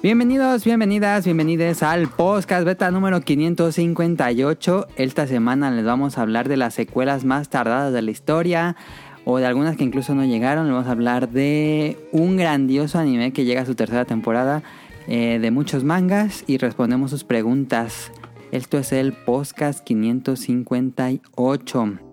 [0.00, 4.86] Bienvenidos, bienvenidas, bienvenidos al podcast beta número 558.
[4.94, 8.76] Esta semana les vamos a hablar de las secuelas más tardadas de la historia
[9.24, 10.66] o de algunas que incluso no llegaron.
[10.66, 14.62] Les vamos a hablar de un grandioso anime que llega a su tercera temporada,
[15.08, 18.12] eh, de muchos mangas y respondemos sus preguntas.
[18.52, 22.07] Esto es el podcast 558.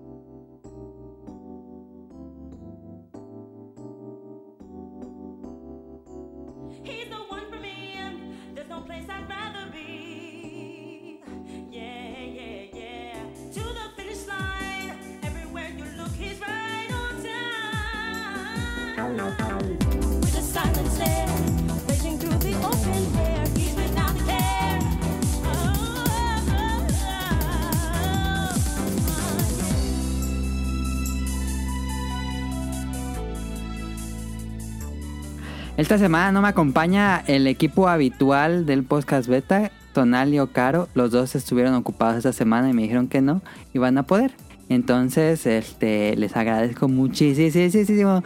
[35.85, 40.89] Esta semana no me acompaña el equipo habitual del podcast beta, Tonal y Ocaro.
[40.95, 44.31] Los dos estuvieron ocupados esta semana y me dijeron que no iban a poder.
[44.67, 48.23] Entonces, este, les agradezco muchísimo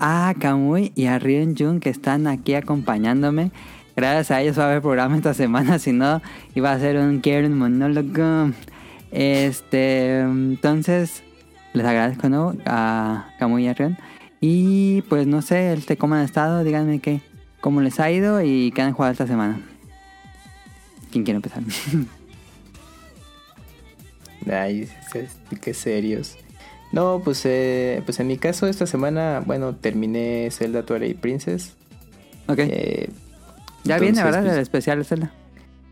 [0.00, 3.50] a Kamui y a Ryun Jun que están aquí acompañándome.
[3.94, 6.22] Gracias a ellos va a haber programa esta semana, si no
[6.54, 8.52] iba a ser un Karen monólogo.
[9.10, 11.22] Este, entonces,
[11.74, 12.54] les agradezco ¿no?
[12.64, 13.98] a Kamui y a Ryun.
[14.44, 17.20] Y pues no sé, este, cómo han estado, díganme qué,
[17.60, 19.60] cómo les ha ido y qué han jugado esta semana.
[21.12, 21.62] ¿Quién quiere empezar?
[24.50, 24.88] Ay,
[25.60, 26.36] qué serios.
[26.90, 31.76] No, pues, eh, pues en mi caso esta semana, bueno, terminé Zelda Twilight Princess.
[32.48, 32.58] ok.
[32.58, 33.10] Eh,
[33.84, 34.42] ya viene, ¿verdad?
[34.42, 35.32] pues, El especial de Zelda.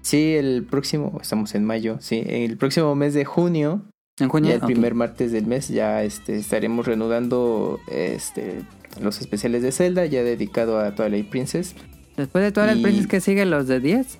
[0.02, 3.82] sí, el próximo, estamos en mayo, sí, el próximo mes de junio,
[4.20, 4.50] En junio.
[4.50, 8.62] ya el primer martes del mes, ya este, estaremos reanudando este,
[9.00, 11.74] los especiales de Zelda, ya dedicado a Twilight Princess.
[12.16, 14.18] Después de y- princesas que siguen, los de 10.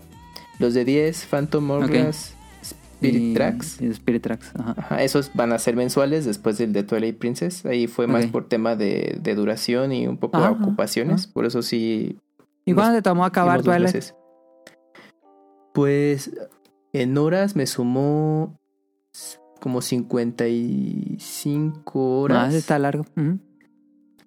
[0.59, 3.81] Los de 10, Phantom Hourglass, Spirit y- Tracks.
[3.81, 4.53] y Spirit Tracks.
[4.59, 4.75] Ajá.
[4.77, 7.65] Ajá, esos van a ser mensuales después del de Twilight Princess.
[7.67, 11.27] Ahí fue más por tema de, de duración y un poco Ajá, de ocupaciones.
[11.27, 12.19] Por eso sí.
[12.65, 14.05] ¿Y cuándo te tomó acabar Twilight?
[15.73, 16.31] Pues
[16.93, 18.59] en horas me sumó
[19.61, 22.49] como 55 horas.
[22.49, 23.05] Ese está largo.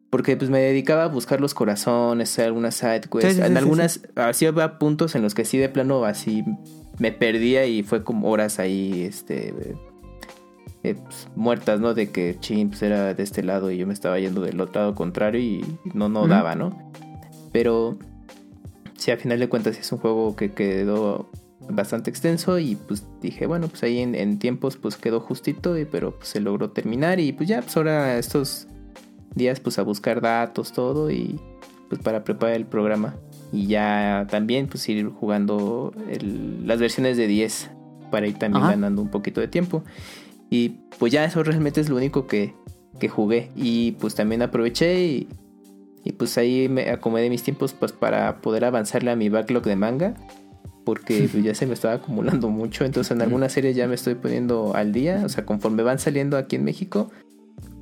[0.09, 3.21] Porque pues me dedicaba a buscar los corazones, hacer algunas side quests.
[3.21, 6.05] Sí, sí, sí, en sí, algunas, así había puntos en los que sí de plano
[6.05, 6.45] así
[6.99, 9.53] me perdía y fue como horas ahí, este,
[10.83, 11.94] eh, pues, muertas, ¿no?
[11.94, 14.81] De que chin, pues era de este lado y yo me estaba yendo del otro
[14.81, 16.91] lado contrario y no, no daba, ¿no?
[17.51, 17.97] Pero
[18.97, 21.29] sí, a final de cuentas es un juego que quedó
[21.69, 25.85] bastante extenso y pues dije, bueno, pues ahí en, en tiempos pues quedó justito, y,
[25.85, 28.68] pero pues se logró terminar y pues ya, pues ahora estos
[29.35, 31.40] días pues a buscar datos, todo y
[31.90, 33.16] pues para preparar el programa.
[33.51, 37.69] Y ya también pues ir jugando el- las versiones de 10
[38.12, 38.72] para ir también Ajá.
[38.74, 39.84] ganando un poquito de tiempo.
[40.50, 40.69] Y
[41.00, 42.53] pues ya eso realmente es lo único que,
[43.00, 43.51] que jugué.
[43.56, 45.28] Y pues también aproveché y,
[46.03, 49.75] y pues ahí me acomodé mis tiempos pues para poder avanzarle a mi backlog de
[49.75, 50.16] manga.
[50.85, 52.85] Porque pues, ya se me estaba acumulando mucho.
[52.85, 55.21] Entonces en algunas series ya me estoy poniendo al día.
[55.25, 57.11] O sea, conforme van saliendo aquí en México,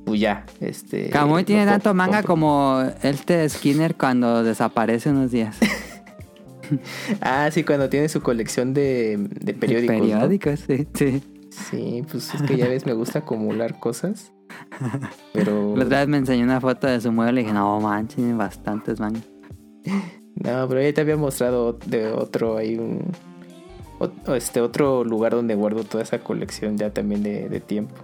[0.04, 0.46] pues ya.
[0.60, 5.58] Este, Kamui tiene tanto manga como este Skinner cuando desaparece unos días.
[7.20, 9.94] Ah, sí, cuando tiene su colección de, de periódicos.
[9.94, 10.02] ¿no?
[10.02, 11.22] Periódicos, sí, sí.
[11.50, 14.32] Sí, pues es que ya ves, me gusta acumular cosas.
[15.34, 15.76] Pero.
[15.76, 19.00] La otra vez me enseñó una foto de su mueble y dije, no manches, bastantes
[19.00, 19.28] mangas.
[20.36, 23.12] No, pero ya te había mostrado de otro, hay un.
[24.34, 27.94] Este otro lugar donde guardo toda esa colección ya también de, de tiempo.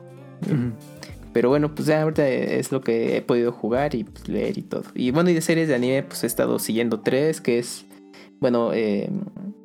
[1.32, 4.62] Pero bueno, pues ya ahorita es lo que he podido jugar y pues, leer y
[4.62, 4.82] todo.
[4.94, 7.84] Y bueno, y de series de anime, pues he estado siguiendo tres, que es.
[8.40, 9.10] Bueno, eh,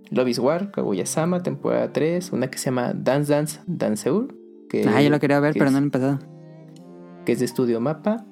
[0.10, 2.32] Love is War, Kaguya-sama, temporada 3.
[2.32, 4.34] Una que se llama Dance Dance Danceur.
[4.70, 6.20] Que, Ah, yo lo quería ver, que pero es- no lo he empezado.
[7.26, 8.26] que es de Estudio Mapa.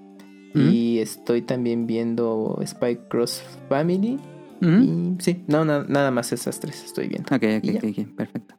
[0.53, 0.63] Ujú.
[0.65, 4.19] Y estoy también viendo Spy Cross Family.
[4.61, 4.71] Ujú.
[4.71, 7.33] Y sí, no, na- nada más esas tres estoy viendo.
[7.35, 8.55] Ok, ok, ok, ok, perfecto.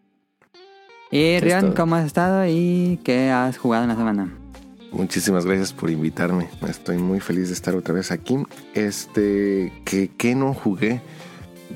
[1.10, 1.74] Y Eso es Rian, todo.
[1.74, 4.32] ¿cómo has estado y qué has jugado en la semana?
[4.92, 6.48] Muchísimas gracias por invitarme.
[6.68, 8.36] Estoy muy feliz de estar otra vez aquí.
[8.74, 11.00] Este, que, que no jugué.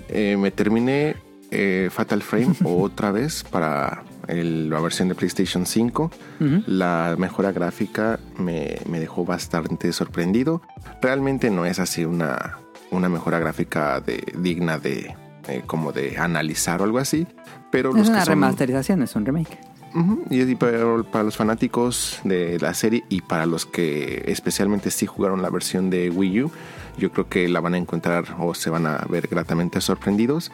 [0.09, 1.17] Eh, me terminé
[1.51, 6.11] eh, Fatal Frame otra vez para el- la versión de PlayStation 5.
[6.41, 6.63] Ujú.
[6.67, 10.63] La mejora gráfica me, me dejó bastante sorprendido.
[11.03, 12.59] Realmente no es así una,
[12.91, 15.15] una mejora gráfica de, digna de
[15.49, 17.27] eh, como de analizar o algo así.
[17.71, 19.59] Pero Es los una que son, remasterización, es un remake.
[19.95, 24.91] Ujú, Y, y para, para los fanáticos de la serie y para los que especialmente
[24.91, 26.51] sí jugaron la versión de Wii U,
[26.99, 30.51] yo creo que la van a encontrar o se van a ver gratamente sorprendidos.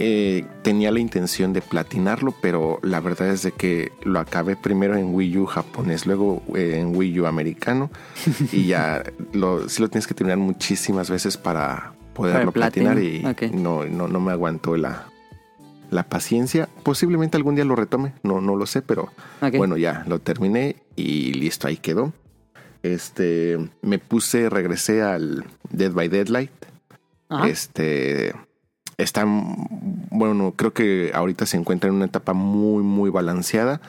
[0.00, 4.94] Eh, tenía la intención de platinarlo, pero la verdad es de que lo acabé primero
[4.94, 7.90] en Wii U japonés, luego eh, en Wii U americano
[8.52, 9.02] y ya
[9.32, 14.20] lo, sí lo tienes que terminar muchísimas veces para poderlo platinar y no, no, no
[14.20, 15.08] me aguantó la,
[15.90, 16.68] la paciencia.
[16.84, 19.08] Posiblemente algún día lo retome, no, no lo sé, pero
[19.56, 22.12] bueno, ya lo terminé y listo, ahí quedó.
[22.84, 26.52] Este, me puse, regresé al Dead by Deadlight.
[27.28, 27.48] Ajá.
[27.48, 28.32] Este
[28.98, 29.24] está
[30.10, 33.80] bueno, creo que ahorita se encuentra en una etapa muy, muy balanceada.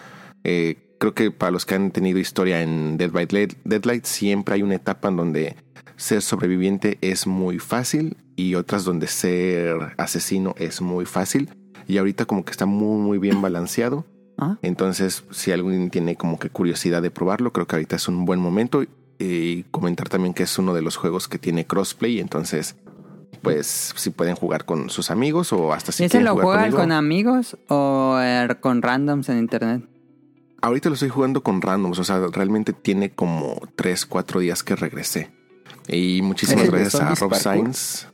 [0.44, 4.56] Eh, creo que para los que han tenido historia en Dead by Dead- Deadlight, siempre
[4.56, 5.56] hay una etapa en donde
[5.98, 11.50] ser sobreviviente es muy fácil y otras donde ser asesino es muy fácil.
[11.88, 14.06] Y ahorita como que está muy, muy bien balanceado.
[14.38, 18.26] Ah, Entonces, si alguien tiene como que curiosidad de probarlo, creo que ahorita es un
[18.26, 18.84] buen momento.
[19.22, 22.20] Y comentar también que es uno de los juegos que tiene crossplay.
[22.22, 22.78] Entonces,
[23.42, 26.46] pues si pueden jugar con sus amigos o hasta si ¿Y ese quieren lo jugar
[26.46, 26.78] juegan conmigo.
[26.82, 29.84] con amigos o eh, con randoms en internet?
[30.62, 32.00] Ahorita lo estoy jugando con randoms.
[32.00, 35.32] O sea, realmente tiene como 3, 4 días que regresé.
[35.88, 37.34] Y muchísimas ¿Es el de gracias a Rob?
[37.36, 38.08] Sainz.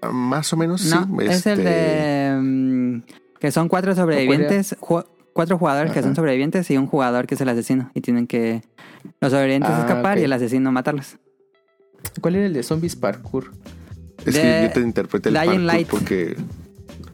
[0.00, 1.26] Ah, Más o menos, No, sí.
[1.26, 2.36] es el este, de...
[2.40, 3.02] mm,
[3.40, 7.40] que son cuatro sobrevivientes, ju- cuatro jugadores que son sobrevivientes y un jugador que es
[7.40, 7.90] el asesino.
[7.94, 8.62] Y tienen que
[9.20, 11.16] los sobrevivientes Ah, escapar y el asesino matarlos.
[12.20, 13.50] ¿Cuál era el de Zombies Parkour?
[14.24, 15.88] Es de que yo te interpreté el Dying Light.
[15.88, 16.36] porque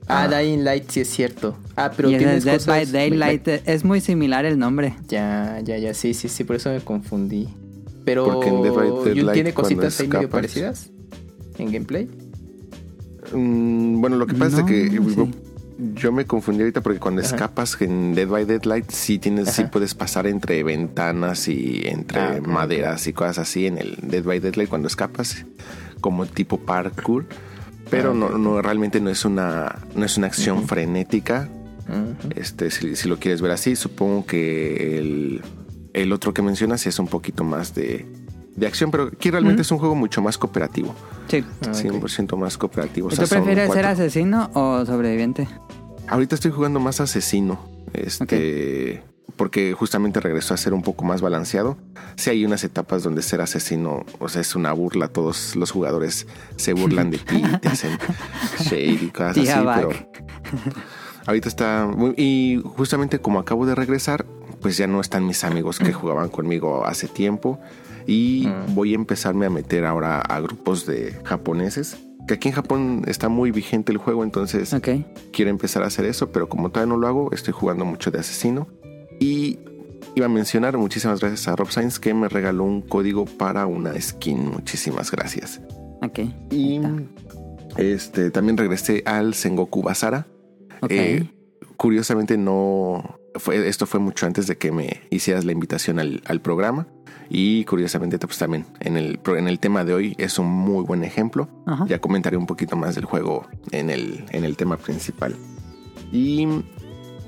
[0.07, 0.41] Ah, Ah.
[0.41, 1.57] Dying Light, sí es cierto.
[1.77, 2.67] Ah, pero y tienes Dead cosas...
[2.67, 4.95] by Daylight es muy similar el nombre.
[5.09, 7.49] Ya, ya, ya, sí, sí, sí, por eso me confundí.
[8.05, 10.91] Pero Porque en Dead by Daylight, ¿tiene cositas ahí medio parecidas
[11.59, 12.09] en gameplay?
[13.33, 15.01] Mm, bueno, lo que pasa No, es que
[15.95, 17.31] yo, me confundí ahorita porque cuando Ajá.
[17.35, 22.41] escapas en Dead by Deadlight sí tienes, sí puedes pasar entre ventanas y entre Ah,
[22.45, 25.45] maderas y cosas así en el Dead by Deadlight cuando escapas,
[26.01, 27.27] como tipo parkour.
[27.91, 31.49] Pero Ah, no, no, realmente no es una, no es una acción frenética.
[32.37, 35.43] Este, si, si lo quieres ver así, supongo que el,
[35.93, 38.07] el otro que mencionas es un poquito más de,
[38.55, 40.95] de acción, pero aquí realmente es un juego mucho más cooperativo.
[41.27, 41.45] Sí.
[41.63, 41.75] Ah, ok.
[41.75, 43.09] 100% más cooperativo.
[43.09, 45.49] O ¿Y sea, ¿Tú prefieres ser asesino o sobreviviente?
[46.07, 47.59] Ahorita estoy jugando más asesino.
[47.93, 49.03] Este.
[49.37, 51.77] Porque justamente regresó a ser un poco más balanceado.
[52.17, 55.09] Sí hay unas etapas donde ser asesino, o sea, es una burla.
[55.09, 57.99] Todos los jugadores se burlan de ti, te hacen
[58.61, 59.43] shade y cosas así.
[59.43, 60.09] Tía Pero Back.
[61.27, 62.15] ahorita está muy...
[62.17, 64.25] Y justamente como acabo de regresar,
[64.61, 67.59] pues ya no están mis amigos que jugaban conmigo hace tiempo.
[68.07, 68.75] Y Mm.
[68.75, 71.97] voy a empezarme a meter ahora a grupos de japoneses.
[72.27, 74.75] Que aquí en Japón está muy vigente el juego, entonces
[75.33, 78.21] quiero empezar a hacer eso, pero como todavía no lo hago, estoy jugando mucho de
[78.21, 78.69] asesino.
[79.21, 79.59] Y
[80.17, 83.99] iba a mencionar muchísimas gracias a Rob Sainz que me regaló un código para una
[84.01, 84.51] skin.
[84.51, 85.61] Muchísimas gracias.
[86.03, 86.21] Ok.
[86.51, 86.81] Y
[87.77, 90.27] este también regresé al Sengoku Basara.
[90.81, 90.91] Ok.
[90.91, 91.31] Eh,
[91.77, 96.41] curiosamente no fue esto fue mucho antes de que me hicieras la invitación al, al
[96.41, 96.89] programa
[97.29, 101.05] y curiosamente pues también en el en el tema de hoy es un muy buen
[101.05, 101.87] ejemplo Ajá.
[101.87, 105.37] ya comentaré un poquito más del juego en el, en el tema principal.
[106.13, 106.49] Y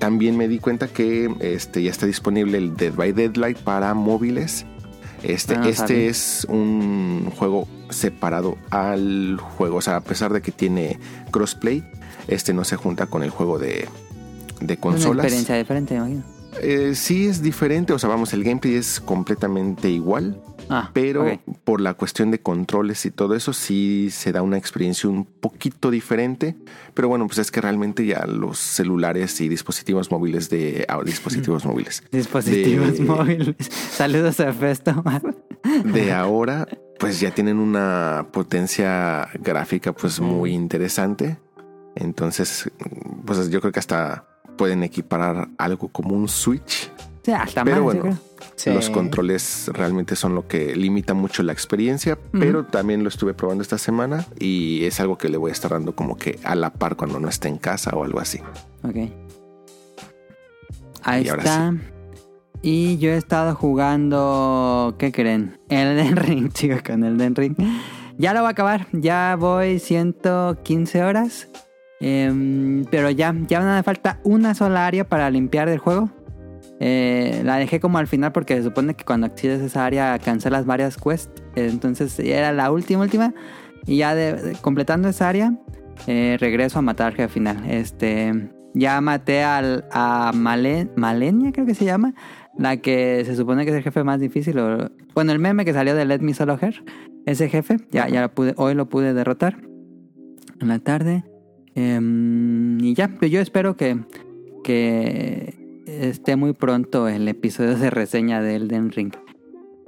[0.02, 4.66] también me di cuenta que este, ya está disponible el Dead by Deadlight para móviles.
[5.22, 9.76] Este, Ah, este es un juego separado al juego.
[9.76, 10.98] O sea, a pesar de que tiene
[11.30, 11.84] crossplay,
[12.26, 13.86] este no se junta con el juego de,
[14.60, 15.24] de Una consolas.
[15.26, 16.24] experiencia diferente, me imagino.
[16.60, 20.36] Eh, sí es diferente, o sea, vamos, el gameplay es completamente igual.
[20.68, 25.08] Ah, Pero por la cuestión de controles y todo eso, sí se da una experiencia
[25.10, 26.56] un poquito diferente.
[26.94, 30.84] Pero bueno, pues es que realmente ya los celulares y dispositivos móviles de.
[30.88, 32.02] ah, dispositivos móviles.
[32.10, 33.56] Dispositivos de- móviles.
[33.90, 35.02] Saludos a Festo.
[35.84, 36.66] De ahora,
[36.98, 41.38] pues ya tienen una potencia gráfica, pues muy interesante.
[41.94, 42.70] Entonces,
[43.24, 44.26] pues yo creo que hasta
[44.56, 46.90] pueden equiparar algo como un Switch.
[47.32, 48.18] Hasta Pero más, bueno.
[48.62, 48.70] Sí.
[48.70, 53.62] Los controles realmente son lo que limita mucho la experiencia, pero también lo estuve probando
[53.62, 56.72] esta semana y es algo que le voy a estar dando como que a la
[56.72, 58.38] par cuando no esté en casa o algo así.
[58.84, 59.10] Ok.
[61.02, 61.74] Ahí Y está.
[62.62, 64.94] Y yo he estado jugando.
[64.96, 65.58] ¿Qué creen?
[65.68, 67.56] Elden Ring, chicos, con Elden Ring.
[68.16, 68.86] Ya lo voy a acabar.
[68.92, 71.48] Ya voy 115 horas.
[71.98, 76.10] Em, pero ya, ya nada me falta una sola área para limpiar del juego.
[76.84, 80.18] Eh, la dejé como al final porque se supone que cuando accedes a esa área
[80.18, 81.30] cancelas varias quests.
[81.54, 83.32] Entonces era la última, última.
[83.86, 84.16] Y ya
[84.62, 85.54] completando esa área,
[86.08, 87.70] eh, regreso a matar al jefe final.
[87.70, 92.14] Este, ya maté al, a Male- Malenia, creo que se llama.
[92.58, 94.56] La que se supone que es el jefe más difícil.
[95.14, 96.82] bueno, el meme que salió de Let Me Solo Her.
[97.26, 97.76] ese jefe.
[97.92, 99.56] Ya, ya hoy lo pude derrotar
[100.60, 101.22] en la tarde.
[101.76, 103.98] Em, y ya, yo espero que,
[104.64, 105.61] que
[106.00, 109.12] esté muy pronto el episodio de reseña de Elden Ring.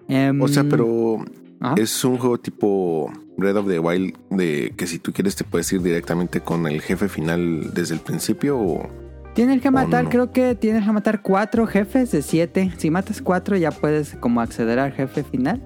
[0.08, 1.18] Em, O sea, pero
[1.61, 1.75] ajá.
[1.80, 5.73] es un juego tipo Breath of the Wild de que si tú quieres te puedes
[5.73, 8.88] ir directamente con el jefe final desde el principio o
[9.34, 10.11] Tienes que ¿O matar, no?
[10.11, 12.73] creo que tienes que matar cuatro jefes de siete.
[12.76, 15.61] Si matas cuatro ya puedes como acceder al jefe final.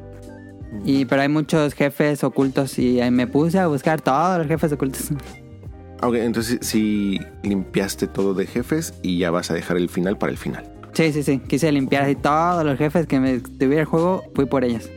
[0.87, 4.73] Y pero hay muchos jefes ocultos y ahí me puse a buscar todos los jefes
[4.73, 5.11] ocultos.
[6.03, 10.31] Ok, entonces si limpiaste todo de jefes y ya vas a dejar el final para
[10.33, 10.65] el final.
[10.93, 11.39] Sí, sí, sí.
[11.41, 14.89] Quise limpiar así todos los jefes que me tuviera el juego, fui por ellos.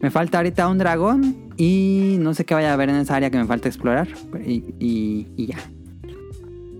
[0.00, 3.30] Me falta ahorita un dragón y no sé qué vaya a haber en esa área
[3.30, 4.08] que me falta explorar.
[4.44, 5.58] Y, y- y ya.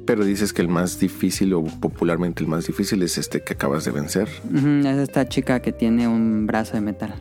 [0.06, 3.84] Pero dices que el más difícil o popularmente el más difícil es este que acabas
[3.84, 4.28] de vencer.
[4.54, 7.14] Es esta chica que tiene un brazo de metal.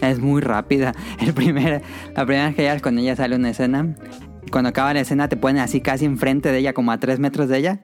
[0.00, 0.94] Es muy rápida.
[1.20, 1.82] El primer,
[2.16, 3.94] la primera vez que llegas con ella sale una escena.
[4.50, 7.48] Cuando acaba la escena te ponen así casi enfrente de ella, como a tres metros
[7.48, 7.80] de ella.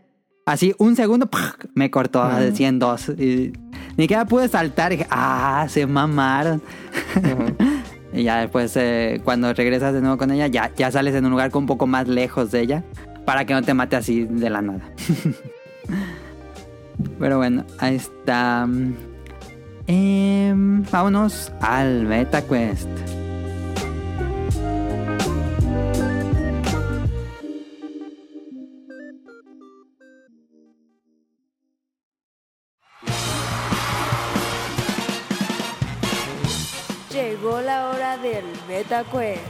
[0.47, 1.29] Así, un segundo,
[1.75, 3.11] me cortó de 100 dos.
[3.11, 3.53] Y
[3.97, 4.93] ni siquiera pude saltar.
[4.93, 6.63] Y dije, ah, se mamaron.
[8.15, 11.33] y ya después, eh, cuando regresas de nuevo con ella, ya, ya sales en un
[11.33, 12.85] lugar un poco más lejos de ella.
[13.27, 14.81] Para que no te mate así de la nada.
[17.19, 18.67] Pero bueno, ahí está.
[19.87, 22.89] Em, vámonos al Beta Quest.
[38.39, 39.43] Del Beta Quest.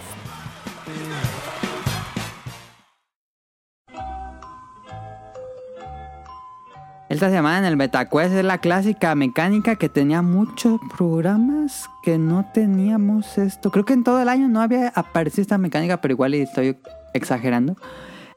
[7.10, 12.16] Esta semana en el Beta Quest es la clásica mecánica que tenía muchos programas que
[12.16, 13.70] no teníamos esto.
[13.70, 16.78] Creo que en todo el año no había aparecido esta mecánica, pero igual estoy
[17.12, 17.76] exagerando.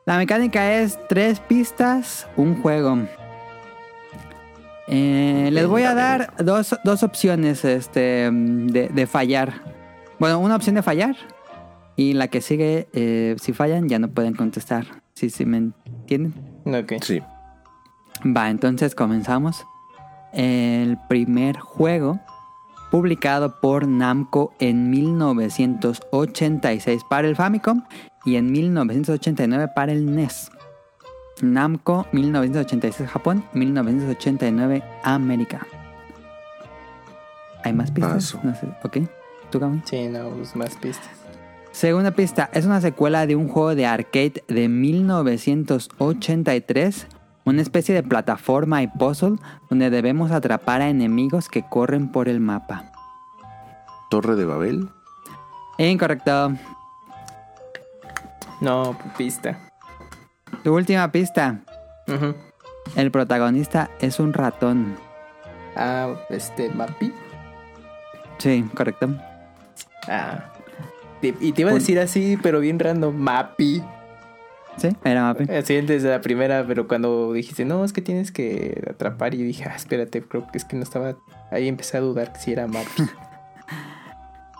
[0.05, 2.97] La mecánica es tres pistas, un juego.
[4.87, 9.80] Eh, les voy a dar dos, dos opciones este, de, de fallar.
[10.21, 11.15] Bueno, una opción de fallar
[11.95, 15.01] y la que sigue, eh, si fallan ya no pueden contestar.
[15.15, 16.35] Si sí, me entienden.
[16.63, 16.93] Ok.
[17.01, 17.23] Sí.
[18.23, 19.65] Va, entonces comenzamos.
[20.31, 22.19] El primer juego
[22.91, 27.81] publicado por Namco en 1986 para el Famicom
[28.23, 30.51] y en 1989 para el NES.
[31.41, 35.65] Namco 1986 Japón, 1989 América.
[37.63, 38.33] ¿Hay más pistas?
[38.33, 38.39] Paso.
[38.43, 38.67] No sé.
[38.83, 38.99] Ok.
[39.51, 39.81] ¿Tú, Gami?
[39.85, 41.09] Sí, no, pues más pistas.
[41.71, 47.05] Segunda pista, es una secuela de un juego de arcade de 1983,
[47.45, 49.37] una especie de plataforma y puzzle
[49.69, 52.91] donde debemos atrapar a enemigos que corren por el mapa.
[54.09, 54.89] Torre de Babel.
[55.77, 56.53] Incorrecto.
[58.59, 59.59] No, pista.
[60.63, 61.61] Tu última pista,
[62.95, 64.97] el protagonista es un ratón.
[65.75, 67.13] Ah, este, Mapi.
[68.37, 69.09] Sí, correcto.
[70.07, 70.51] Ah.
[71.21, 73.83] Y te iba a decir así, pero bien random, Mapi.
[74.77, 75.51] Sí, era Mapi.
[75.51, 79.65] Así desde la primera, pero cuando dijiste, no, es que tienes que atrapar, y dije,
[79.65, 81.17] ah, espérate, creo que es que no estaba.
[81.51, 83.03] Ahí empecé a dudar si era Mapi.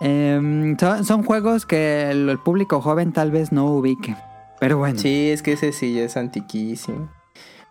[0.04, 4.16] Em, son, son juegos que el, el público joven tal vez no ubique.
[4.58, 4.98] Pero bueno.
[4.98, 7.08] sí, es que ese sí ya es antiquísimo.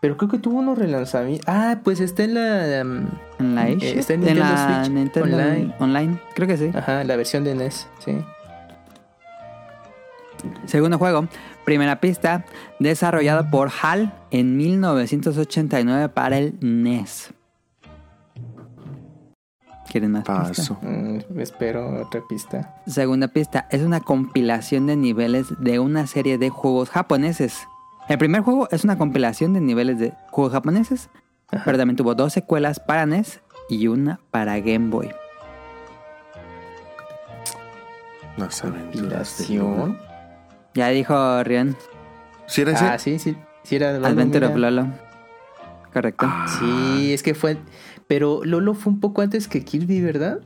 [0.02, 1.46] Pero creo que tuvo unos relanzamientos.
[1.48, 2.82] Ah, pues está en la.
[2.84, 3.08] um,
[3.40, 5.76] En la Eh, está en la Switch Nintendo Online.
[5.80, 6.20] Online.
[6.36, 6.72] Creo que sí.
[6.76, 8.18] ajá, la versión de NES, sí.
[10.66, 11.28] Segundo juego,
[11.66, 12.46] primera pista,
[12.80, 17.32] desarrollado por HAL en 1989 para el NES.
[19.88, 20.58] ¿Quieren más pistas?
[20.58, 20.80] Paso.
[20.82, 22.82] Mm, espero otra pista.
[22.88, 27.68] Segunda pista, es una compilación de niveles de una serie de juegos japoneses.
[28.12, 31.10] El primer juego es una compilación de niveles de juegos japoneses,
[31.50, 31.62] Ajá.
[31.64, 33.40] pero también tuvo dos secuelas para NES
[33.70, 35.12] y una para Game Boy.
[38.36, 39.96] Las aventuras de.
[40.74, 41.78] Ya dijo Rion,
[42.48, 42.84] ¿Sí era ese?
[42.84, 43.38] Ah, sí, sí.
[43.64, 44.72] Sí, era Lolo, Adventure of mira.
[44.72, 44.90] Lolo.
[45.94, 46.26] Correcto.
[46.30, 47.60] Ah, Sí, es que fue.
[48.08, 50.40] Pero Lolo fue un poco antes que Kirby, ¿verdad?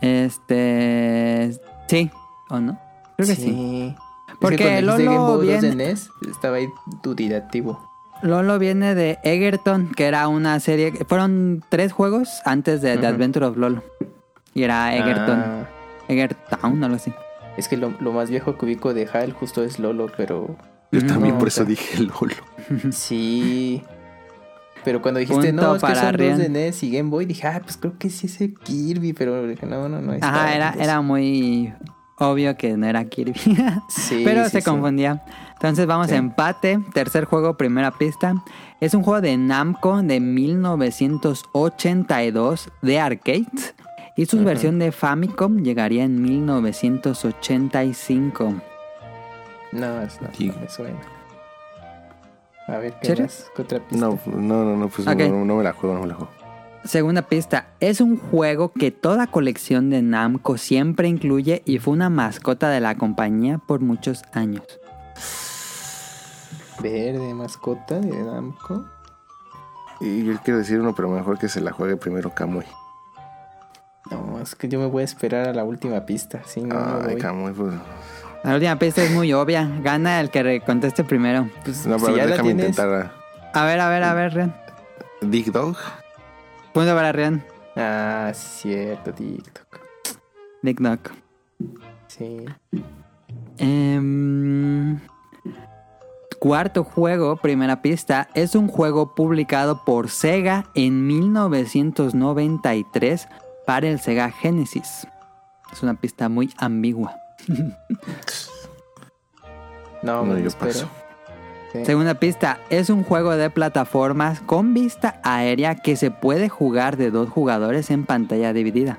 [0.00, 1.60] Este.
[1.88, 2.10] Sí,
[2.48, 2.80] ¿o no?
[3.18, 3.94] Creo que sí.
[3.94, 6.68] Es Porque que cuando dijiste Lolo Game Boy 2 de viene- NES, estaba ahí
[7.02, 7.90] dudativo.
[8.22, 10.92] Lolo viene de Egerton, que era una serie.
[11.06, 13.06] Fueron tres juegos antes de The.
[13.06, 13.82] Adventure of Lolo.
[14.54, 15.40] Y era Egerton.
[15.44, 15.68] Ah,
[16.08, 17.12] Egertown, algo así.
[17.56, 20.56] es que lo, lo más viejo que ubico de HAL justo es Lolo, pero
[20.92, 21.62] Yo Mm, también no, por o sea.
[21.64, 22.34] eso dije Lolo.
[22.92, 23.82] sí.
[24.84, 27.24] Pero cuando dijiste, Punto no, es que para son dos de NES y Game Boy,
[27.24, 30.12] dije, ah, pues creo que sí es el Kirby, pero dije, no, no, no.
[30.20, 31.72] Ajá, era, era muy.
[32.18, 33.34] Obvio que no era Kirby.
[33.88, 34.70] Sí, Pero sí, se sí.
[34.70, 35.24] confundía.
[35.54, 36.14] Entonces vamos Sí.
[36.14, 36.78] a empate.
[36.92, 38.34] Tercer juego, primera pista.
[38.80, 43.46] Es un juego de Namco de 1982 de arcade.
[44.16, 48.54] Y su versión de Famicom llegaría en 1985.
[49.72, 50.28] No, es- no,
[50.60, 51.00] me suena.
[52.68, 53.12] A ver, ¿qué.
[53.56, 54.06] ¿Qué otra pista?
[54.06, 56.30] No, no, no, no, pues no, no me la juego, no me la juego.
[56.84, 57.68] Segunda pista.
[57.80, 62.80] Es un juego que toda colección de Namco siempre incluye y fue una mascota de
[62.80, 64.62] la compañía por muchos años.
[66.80, 68.84] Verde, mascota de Namco.
[70.00, 72.64] Y yo quiero decir uno, pero mejor que se la juegue primero Kamui.
[74.10, 76.42] No, es que yo me voy a esperar a la última pista.
[76.44, 77.20] Sí, no, no Ay, voy.
[77.20, 77.74] Kamui, pues.
[78.42, 79.66] La última pista es muy obvia.
[79.82, 81.48] Gana el que conteste primero.
[81.64, 83.12] Pues, No, si pero ya la déjame tienes- intentar.
[83.54, 84.64] A ver, a ver, a ver, a-
[85.22, 85.76] Dig Dog.
[86.74, 87.42] Punto para Rian.
[87.76, 89.80] Ah, cierto, TikTok.
[90.62, 91.10] Nick Knock.
[92.08, 92.44] Sí.
[93.58, 94.98] Em,
[96.40, 103.28] cuarto juego, primera pista, es un juego publicado por Sega en 1993
[103.66, 105.06] para el Sega Genesis.
[105.72, 107.16] Es una pista muy ambigua.
[110.02, 110.70] No, No, me yo espero.
[110.70, 110.88] paso.
[111.74, 111.84] Sí.
[111.84, 117.10] Segunda pista, es un juego de plataformas con vista aérea que se puede jugar de
[117.10, 118.98] dos jugadores en pantalla dividida.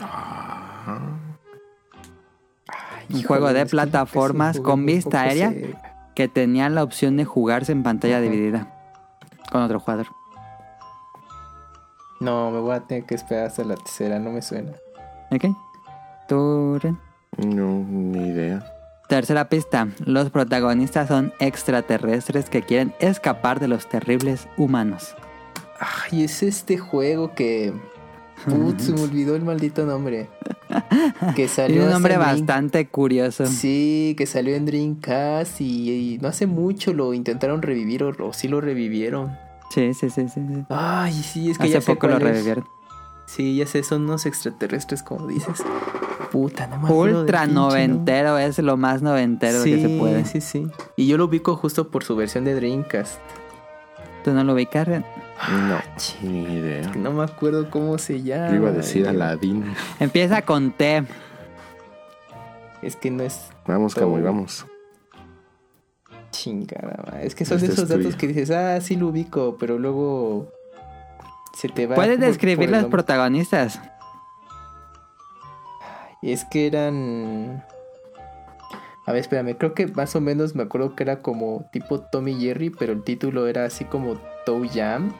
[0.00, 0.98] Ah,
[3.12, 5.50] Un juego de plataformas con vista aérea.
[5.50, 5.74] se-
[6.14, 8.68] Que tenía la opción de jugarse en pantalla dividida
[9.50, 10.06] con otro jugador.
[12.20, 14.70] No, me voy a tener que esperar hasta la tercera, no me suena.
[15.32, 15.46] ¿Ok?
[16.28, 16.96] Tú, Ren.
[17.38, 18.64] no, ni idea.
[19.08, 19.88] Tercera pista.
[20.06, 25.14] Los protagonistas son extraterrestres que quieren escapar de los terribles humanos.
[25.78, 27.72] Ay, es este juego que.
[28.46, 30.28] Putz, se me olvidó el maldito nombre.
[31.36, 31.84] Que salió.
[31.84, 33.46] Un nombre Dream- bastante curioso.
[33.46, 38.32] Sí, que salió en Dreamcast y, y no hace mucho lo intentaron revivir o, o
[38.32, 39.36] sí lo revivieron.
[39.70, 40.40] Sí, sí, sí, sí.
[40.48, 40.64] sí.
[40.70, 42.64] Ay, sí, es que Hace ya poco lo revivieron.
[43.26, 45.62] Sí, ya sé, son unos extraterrestres, como dices.
[46.30, 50.24] Puta, no me Ultra pinche noventero es lo más noventero que se puede.
[50.24, 50.66] Sí, sí.
[50.96, 53.18] Y yo lo ubico justo por su versión de Dreamcast.
[54.24, 55.02] ¿Tú no lo ubicas, Ren?
[55.02, 55.84] No, Ah,
[56.22, 56.92] ni idea.
[56.96, 58.48] No me acuerdo cómo se llama.
[58.50, 59.64] Yo iba a decir Ay, Aladdin.
[60.00, 61.04] Empieza con T.
[62.82, 64.66] Es que no es Vamos, Kamui, vamos.
[66.30, 67.20] chingada.
[67.22, 70.48] Es que son de es esos datos que dices, ah, sí lo ubico, pero luego
[71.56, 71.94] se te va.
[71.94, 72.90] ¿Puedes describir nombre.
[72.90, 73.80] protagonistas?
[76.22, 77.64] Es que eran.
[79.06, 82.40] A ver, espérame, creo que más o menos me acuerdo que era como tipo Tommy
[82.40, 85.12] Jerry, pero el título era así como Toe Jam.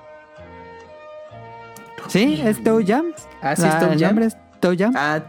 [2.08, 3.06] Sí, es Toe Jam.
[3.42, 4.08] Ah, sí, es Toe el Jam.
[4.10, 4.94] nombre es Toe Jam.
[4.96, 5.20] Ah,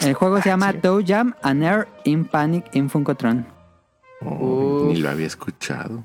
[0.00, 0.78] El juego se Ah, llama sí.
[0.78, 3.46] Toe Jam and Air in Panic in Funkotron.
[4.24, 6.04] Oh, ni lo había escuchado.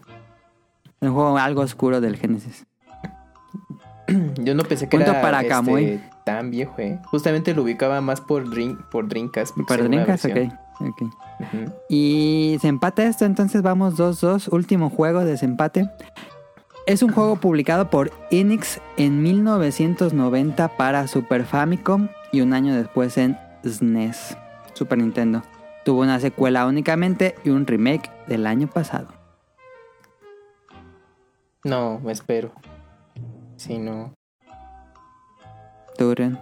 [0.99, 2.65] Un juego algo oscuro del Genesis.
[4.43, 6.02] yo no pensé que Punto era para este, Kamui.
[6.24, 7.00] tan viejo, eh.
[7.06, 9.56] Justamente lo ubicaba más por, Dream, por Dreamcast.
[9.58, 10.34] una Dreamcast, ok.
[10.34, 10.60] versión.
[10.80, 11.02] ok.
[11.02, 11.74] Ujú.
[11.89, 14.50] Y se empata esto, entonces vamos 2-2.
[14.52, 15.89] Último juego de desempate.
[16.88, 23.17] Es un juego publicado por Enix en 1990 para Super Famicom y un año después
[23.17, 24.36] en SNES,
[24.74, 25.43] Super Nintendo.
[25.86, 29.08] Tuvo una secuela únicamente y un remake del año pasado.
[31.63, 32.52] No, me espero.
[33.62, 34.12] Sí, no.
[35.95, 36.39] Turen.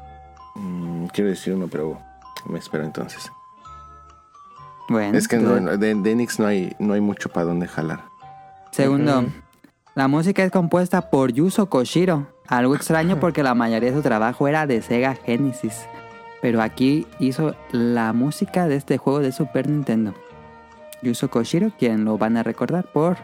[0.55, 1.99] Mm, quiero decir uno, pero
[2.45, 3.29] me espero entonces.
[4.87, 8.05] Bueno, Es que no, no, de, no hay, no hay mucho para dónde jalar.
[8.71, 9.25] Segundo,
[9.95, 12.27] la música es compuesta por Yuzo Koshiro.
[12.47, 15.87] Algo extraño porque la mayoría de su trabajo era de Sega Genesis.
[16.41, 20.13] Pero aquí hizo la música de este juego de Super Nintendo.
[21.01, 23.17] Yuzo Koshiro, quien lo van a recordar por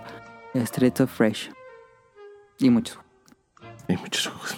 [0.53, 1.49] Streets of Fresh.
[2.59, 3.04] Y muchos.
[3.87, 4.55] Hay muchos juegos.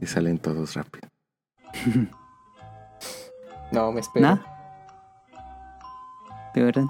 [0.00, 1.08] Y salen todos rápido.
[3.72, 4.28] No, me espero.
[4.28, 4.40] ¿No?
[6.54, 6.88] ¿Turen?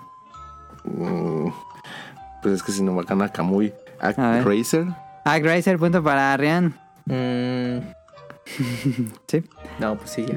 [0.84, 1.48] Mm,
[2.42, 3.72] pues es que si no me gana Kamui.
[3.98, 4.42] Act A.
[4.42, 4.84] Racer.
[5.24, 6.78] Ah, Gracer, punto para Rian.
[7.06, 7.78] Mm,
[9.26, 9.42] Sí.
[9.80, 10.36] no, pues sí, ya.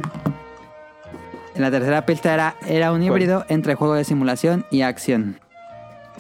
[1.56, 3.08] En la tercera pista era, era un ¿Cuál?
[3.08, 5.40] híbrido entre juego de simulación y acción.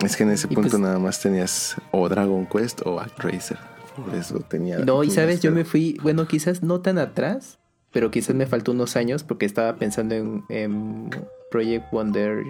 [0.04, 3.17] Es que en ese Y punto pues- nada más tenías o Dragon Quest o Act
[3.19, 3.58] Racer.
[4.06, 4.80] Por eso tenía.
[4.80, 7.60] No, y sabes, yo me fui, bueno, quizás no tan atrás,
[7.92, 11.10] pero quizás me faltó unos años porque estaba pensando en, en
[11.52, 12.44] Project Wonder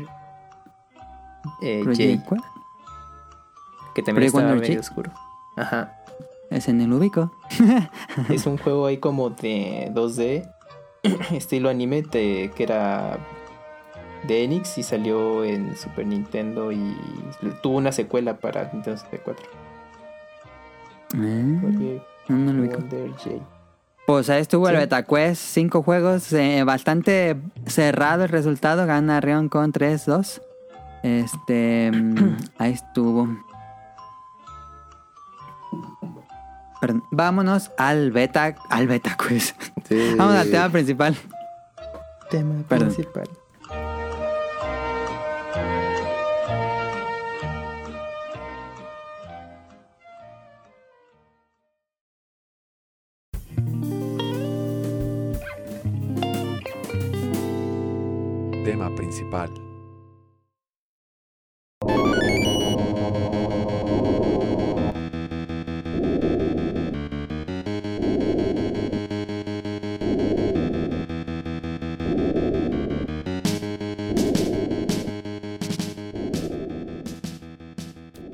[1.62, 2.42] eh, Project, J, ¿cuál?
[3.96, 4.90] que también Project estaba Wonder medio J.
[4.90, 5.12] oscuro.
[5.56, 5.96] Ajá.
[6.50, 7.32] Es en el ubico.
[8.30, 10.50] es un juego ahí como de 2D
[11.32, 13.18] estilo anime te- que era
[14.28, 16.94] de Enix y salió en Super Nintendo y
[17.62, 19.46] tuvo una secuela para Nintendo 64.
[21.15, 22.80] Eh, no, lo ubico.
[24.06, 24.80] Pues ahí estuvo el Sí.
[24.82, 30.41] Beta Quest, cinco juegos, eh, bastante cerrado el resultado, gana Rion con 3-2.
[31.04, 33.28] Este, mm, ahí estuvo.
[36.82, 37.04] Perdón.
[37.12, 39.54] Vámonos al Beta, al Beta Quiz.
[39.88, 40.13] Sí.
[40.17, 41.15] Vamos al tema principal.
[42.30, 42.93] Tema Perdón.
[42.93, 43.30] principal.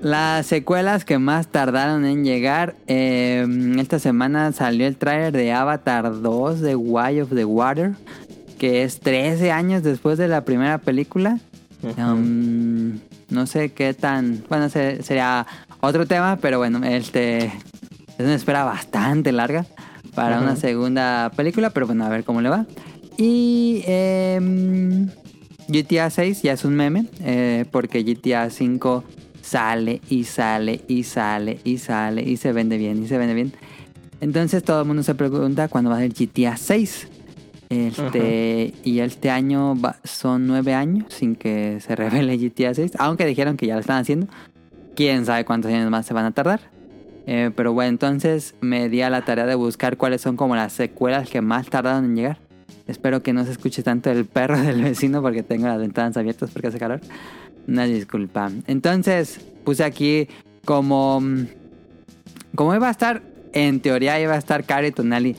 [0.06, 2.76] Las secuelas que más tardaron en llegar.
[2.86, 3.44] eh,
[3.80, 7.94] esta semana salió el tráiler de Avatar 2 de Way of the Water.
[8.60, 11.40] Que es 13 años después de la primera película.
[11.98, 14.44] Um, no sé qué tan.
[14.48, 15.48] Bueno, se- sería
[15.80, 17.46] otro tema, pero bueno, este.
[17.46, 19.66] Es una espera bastante larga
[20.14, 22.68] para una segunda película, pero bueno, a ver cómo le va.
[23.18, 23.82] Y.
[23.88, 25.10] em,
[25.68, 29.04] GTA 6 ya es un meme, eh, porque GTA 5
[29.46, 33.54] sale y sale y sale y sale y se vende bien y se vende bien.
[34.22, 37.08] Entonces todo el mundo se pregunta cuándo va a ser GTA 6.
[37.70, 43.26] Este, y este año va- son nueve años sin que se revele GTA 6, aunque
[43.26, 44.28] dijeron que ya lo están haciendo.
[44.96, 46.62] Quién sabe cuántos años más se van a tardar.
[47.28, 50.74] Eh, pero bueno, entonces me di a la tarea de buscar cuáles son como las
[50.74, 52.38] secuelas que más tardaron en llegar.
[52.88, 56.52] Espero que no se escuche tanto el perro del vecino porque tengo las ventanas abiertas
[56.52, 57.02] porque hace calor.
[57.68, 58.52] Una disculpa.
[58.68, 60.28] Entonces puse aquí
[60.66, 61.20] como...
[61.22, 61.48] mm,
[62.56, 63.22] Como iba a estar,
[63.54, 65.36] en teoría iba a estar Caro y Tonali.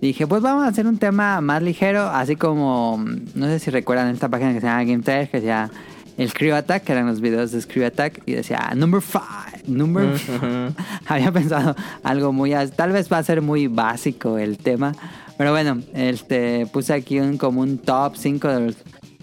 [0.00, 2.98] Dije, pues vamos a hacer un tema más ligero, así como...
[2.98, 5.70] mm, No sé si recuerdan esta página que se llama Game Trailers, que decía
[6.18, 9.22] el Crew Attack, que eran los videos de Crew Attack, y decía number 5,
[9.68, 10.74] number Ujú.
[11.06, 14.92] había pensado algo muy tal vez va a ser muy básico el tema
[15.38, 18.76] pero bueno este puse aquí un como un top 5 de los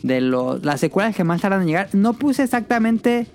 [0.08, 1.90] de los las secuelas que más tardan en llegar.
[1.94, 3.28] No puse exactamente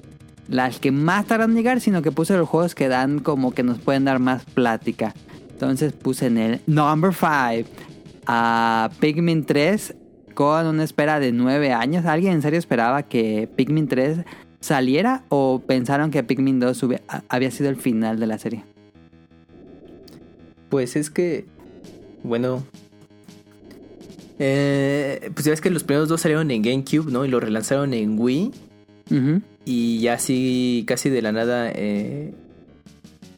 [0.49, 3.63] las que más tardan en llegar sino que puse los juegos que dan como que
[3.63, 5.15] nos pueden dar más plática.
[5.53, 7.69] Entonces puse en el number 5
[8.27, 9.95] a Pikmin 3
[10.35, 12.05] con una espera de 9 años.
[12.07, 14.19] Alguien en serio esperaba que Pikmin 3
[14.61, 18.65] saliera o pensaron que Pikmin 2 hubi- a- había sido el final de la serie?
[20.69, 21.45] Pues es que,
[22.23, 22.63] bueno,
[24.45, 27.25] eh, pues ya ves que los primeros dos salieron en GameCube, ¿no?
[27.25, 28.51] Y lo relanzaron en Wii.
[29.11, 29.41] Ujú.
[29.65, 32.35] Y ya así, casi de la nada, eh,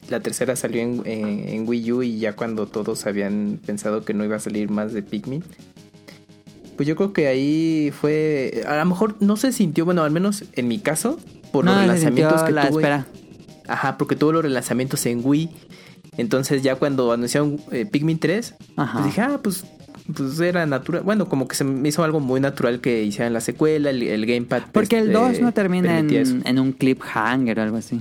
[0.09, 4.15] la tercera salió en, en- en Wii U y ya cuando todos habían pensado que
[4.15, 5.45] no iba a salir más de Pikmin.
[6.77, 10.45] Pues yo creo que ahí fue, a lo mejor no se sintió, bueno, al menos
[10.55, 11.19] en mi caso,
[11.53, 13.07] por los No, relanzamientos que la espera.
[13.69, 15.51] Ajá, porque tuvo los relanzamientos en Wii.
[16.17, 18.93] Entonces ya cuando anunciaron eh, Pikmin 3, Ajá.
[18.95, 19.65] pues dije, ah, pues,
[20.13, 21.03] pues era natural.
[21.03, 24.27] Bueno, como que se me hizo algo muy natural que hicieran la secuela, el, el
[24.27, 24.65] gamepad.
[24.73, 28.01] Porque el este, 2 no termina en, en un cliffhanger o algo así.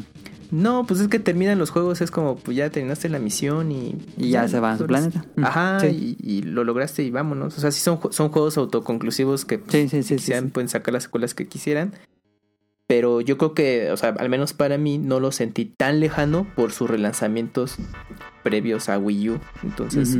[0.51, 3.95] No, pues es que terminan los juegos, es como, pues ya terminaste la misión y...
[4.17, 5.25] Y ya se va a su planeta.
[5.35, 6.15] Mm, Ajá, sí.
[6.21, 7.57] y, y lo lograste y vámonos.
[7.57, 11.03] O sea, sí son, son juegos autoconclusivos que pues, Sí, sí, quisieran, pueden sacar las
[11.03, 11.93] secuelas que quisieran.
[12.85, 16.45] Pero yo creo que, o sea, al menos para mí no lo sentí tan lejano
[16.55, 17.77] por sus relanzamientos
[18.43, 19.39] previos a Wii U.
[19.63, 20.17] Entonces.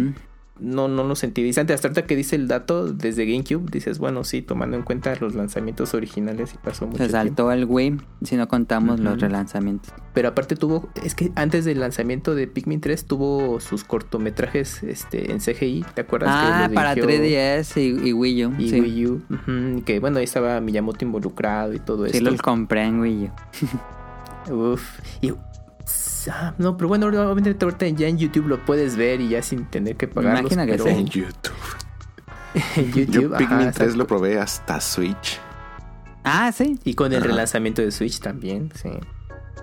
[0.63, 1.73] No, no lo sentí distante.
[1.73, 5.35] Hasta ahorita que dice el dato desde GameCube, dices, bueno, sí, tomando en cuenta los
[5.35, 7.17] lanzamientos originales y pasó mucho Se tiempo.
[7.17, 9.93] saltó el Wii si no contamos los relanzamientos.
[10.13, 15.31] Pero aparte tuvo, es que antes del lanzamiento de Pikmin 3 tuvo sus cortometrajes este,
[15.31, 16.29] en CGI, ¿te acuerdas?
[16.29, 17.19] que Ah, los para dirigió
[17.63, 18.53] 3DS y, y Wii U.
[18.59, 19.21] Y sí, Wii U.
[19.85, 22.29] que bueno, ahí estaba Miyamoto involucrado y todo sí esto.
[22.31, 23.31] los compré en Wii
[24.49, 24.73] U.
[24.73, 24.99] Uf.
[25.21, 25.33] Y,
[26.31, 29.65] ah, no, pero bueno, obviamente ahorita ya en YouTube lo puedes ver y ya sin
[29.65, 30.51] tener que pagarlos.
[30.51, 30.87] imagino que pero.
[30.87, 31.53] En YouTube.
[32.75, 33.95] en YouTube, Yo Pikmin 3 exacto.
[33.97, 35.39] lo probé hasta Switch.
[36.23, 36.79] Ah, sí.
[36.83, 37.27] Y con el Ajá.
[37.27, 38.89] relanzamiento de Switch también, sí.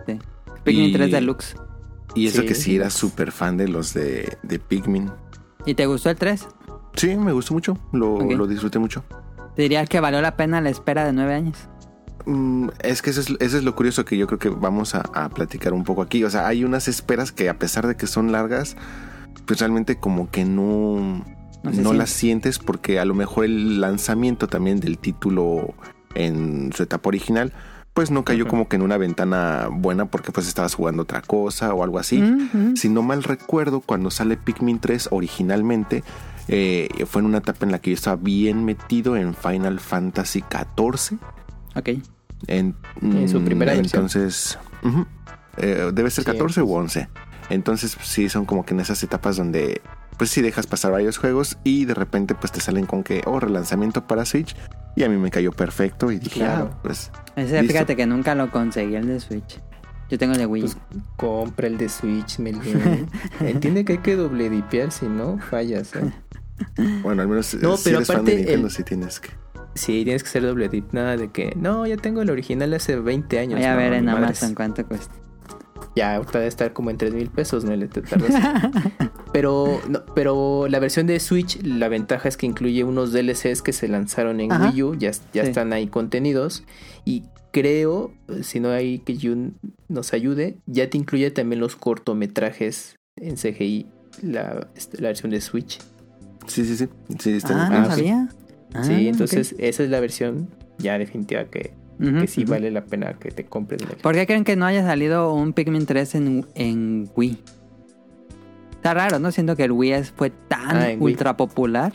[0.07, 0.19] sí.
[0.65, 1.57] Pikmin Y- 3 Deluxe.
[2.15, 2.47] Y eso Sí.
[2.49, 5.11] que sí era súper fan de los de, de Pikmin.
[5.65, 6.49] ¿Y te gustó el 3?
[6.97, 7.79] Sí, me gustó mucho.
[7.93, 9.05] Lo, lo disfruté mucho.
[9.55, 11.57] ¿Te dirías que valió la pena la espera de 9 años?
[12.31, 15.01] Mm, es que eso es, eso es lo curioso que yo creo que vamos a,
[15.01, 16.23] a platicar un poco aquí.
[16.25, 18.77] O sea, hay unas esperas que a pesar de que son largas,
[19.47, 21.25] pues realmente como que no,
[21.65, 22.07] No no, se la siente.
[22.07, 25.75] sientes porque a lo mejor el lanzamiento también del título
[26.15, 27.53] en su etapa original,
[27.95, 31.75] pues no cayó como que en una ventana buena porque pues estabas jugando otra cosa
[31.75, 32.23] o algo así.
[32.23, 32.77] Ujú.
[32.77, 36.05] Si no mal recuerdo, cuando sale Pikmin 3 originalmente,
[36.47, 40.45] eh, fue en una etapa en la que yo estaba bien metido en Final Fantasy
[40.49, 41.19] XIV.
[41.75, 41.89] Ok.
[42.47, 44.03] En, En su mm, primera versión.
[44.05, 45.07] Entonces, ujú,
[45.59, 47.09] eh, debe ser Sí, 14 u 11.
[47.51, 49.81] Entonces, pues, sí, son como que en esas etapas donde,
[50.19, 53.41] pues sí, dejas pasar varios juegos y de repente, pues te salen con que, oh,
[53.41, 54.55] relanzamiento para Switch.
[54.97, 56.71] Y a mí me cayó perfecto y dije, Claro.
[56.73, 57.73] ah, pues, Ese, Listo.
[57.75, 59.61] fíjate que nunca lo conseguí el de Switch.
[60.09, 60.63] Yo tengo el de Wii.
[60.63, 60.77] Pues
[61.17, 63.09] compra el de Switch, Melión.
[63.41, 65.95] Entiende que hay que doble dipear, si no, fallas.
[65.95, 66.11] ¿eh?
[67.03, 69.31] bueno, al menos No, si pero eres fan de Nintendo, el- sí tienes que.
[69.81, 70.93] Sí, tienes que ser doble dip.
[70.93, 73.59] Nada de que, no, ya tengo el original hace 20 años.
[73.59, 74.25] Voy a no, ver en madres.
[74.25, 75.15] Amazon cuánto cuesta.
[75.97, 78.31] Ya, ahorita debe estar como en 3 mil pesos, no le te tardas.
[79.33, 83.73] pero, no, pero la versión de Switch, la ventaja es que incluye unos DLCs que
[83.73, 84.71] se lanzaron en Ajá.
[84.71, 85.49] Wii U, ya, ya Sí.
[85.49, 86.63] están ahí contenidos.
[87.05, 88.13] Y creo,
[88.43, 89.57] si no hay que Jun
[89.89, 93.87] nos ayude, ya te incluye también los cortometrajes en CGI,
[94.23, 95.79] la, este, la versión de Switch.
[96.47, 96.89] Sí, sí, sí.
[97.19, 98.01] sí está Ah, en- no Ah, sí.
[98.01, 98.29] sabía.
[98.75, 99.01] Ah, sí, ok.
[99.13, 103.45] entonces esa es la versión ya definitiva que, que sí vale la pena que te
[103.45, 103.83] compres.
[103.87, 103.97] Mel.
[104.01, 107.39] ¿Por qué creen que no haya salido un Pikmin 3 en, en Wii?
[108.73, 109.31] Está raro, ¿no?
[109.31, 110.97] Siento que el Wii fue tan Ah, Wii.
[111.01, 111.93] ultra popular.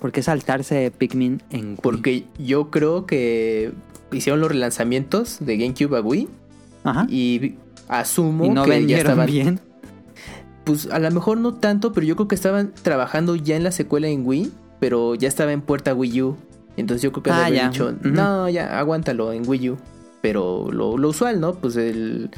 [0.00, 1.78] ¿Por qué saltarse Pikmin en Wii?
[1.82, 3.72] Porque yo creo que
[4.12, 6.28] hicieron los relanzamientos de GameCube a Wii
[6.84, 7.06] Ajá.
[7.10, 7.56] y
[7.88, 9.60] asumo Y no que ya estaban bien.
[10.64, 13.72] pues a lo mejor no tanto, pero yo creo que estaban trabajando ya en la
[13.72, 16.36] secuela en Wii, pero ya estaba en puerta Wii U.
[16.76, 17.68] Entonces yo creo que Ah, ya.
[17.68, 19.76] dicho, no, ya, aguántalo en Wii U.
[20.20, 21.54] Pero lo, lo usual, ¿no?
[21.54, 22.30] Pues el,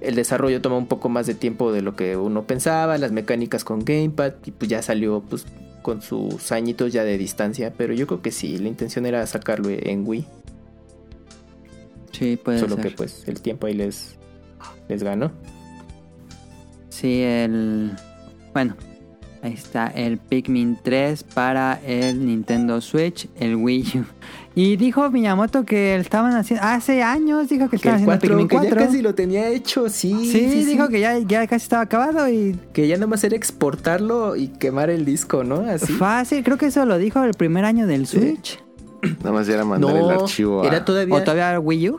[0.00, 3.64] el desarrollo toma un poco más de tiempo de lo que uno pensaba, las mecánicas
[3.64, 5.44] con Gamepad, y pues ya salió pues
[5.82, 7.72] con sus añitos ya de distancia.
[7.76, 10.26] Pero yo creo que sí, la intención era sacarlo en Wii.
[12.12, 12.84] Sí, puede solo ser.
[12.86, 14.16] que pues el tiempo ahí les,
[14.88, 15.32] les ganó.
[16.88, 17.92] Sí, el...
[18.52, 18.76] Bueno,
[19.42, 24.04] está el Pikmin 3 para el Nintendo Switch, el Wii U.
[24.54, 26.64] Y dijo Miyamoto que estaban haciendo...
[26.66, 28.70] Hace años dijo que estaban el haciendo 4, Pikmin que 4.
[28.80, 30.30] ya casi lo tenía hecho, sí.
[30.30, 34.36] Sí, dijo que ya, ya casi estaba acabado y Que ya nada más era exportarlo
[34.36, 35.60] y quemar el disco, ¿no?
[35.60, 35.92] Así.
[35.94, 36.44] fácil.
[36.44, 38.62] Creo que eso lo dijo el primer año del Switch.
[39.20, 40.66] Nada más era mandar No, el archivo a...
[40.66, 41.98] era todavía, ¿O todavía Wii U?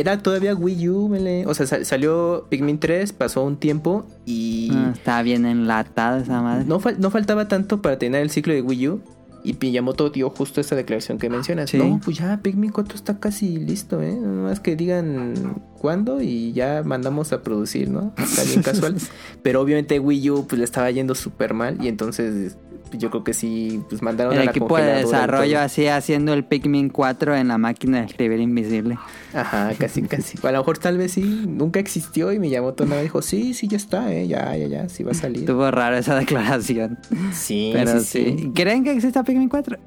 [0.00, 1.46] Era todavía Wii U, mele.
[1.46, 6.40] O sea, sal- salió Pikmin 3, pasó un tiempo y Ah, está bien enlatada esa
[6.42, 6.64] madre.
[6.66, 9.00] no, no faltaba tanto para tener el ciclo de Wii U.
[9.44, 11.68] Y Miyamoto dio justo esa declaración que mencionas.
[11.70, 11.76] Sí.
[11.76, 14.14] No, pues ya Pikmin 4 está casi listo, ¿eh?
[14.14, 15.34] Nada más que digan
[15.80, 18.12] cuándo y ya mandamos a producir, ¿no?
[18.18, 18.94] Está bien casual.
[19.42, 22.56] Pero obviamente Wii U pues le estaba yendo súper mal y entonces
[22.98, 26.44] yo creo que sí, pues mandaron El a la equipo de desarrollo así haciendo el
[26.44, 28.98] Pikmin 4 en la máquina de escribir invisible.
[29.34, 30.38] Ajá, casi, casi.
[30.46, 33.76] A lo mejor tal vez sí, nunca existió y Miyamoto nada dijo, sí, sí, ya
[33.76, 34.26] está, ¿eh?
[34.28, 35.40] Ya, ya, ya, sí va a salir.
[35.40, 36.98] Estuvo raro esa declaración.
[37.32, 38.36] Sí, Pero sí, sí.
[38.38, 38.50] sí.
[38.54, 39.78] ¿Creen que exista Pikmin 4?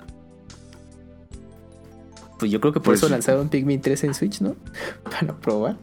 [2.40, 4.56] Pues yo creo que por Pues- eso lanzaron Pikmin 3 en Switch, ¿no?
[5.04, 5.78] Para probar.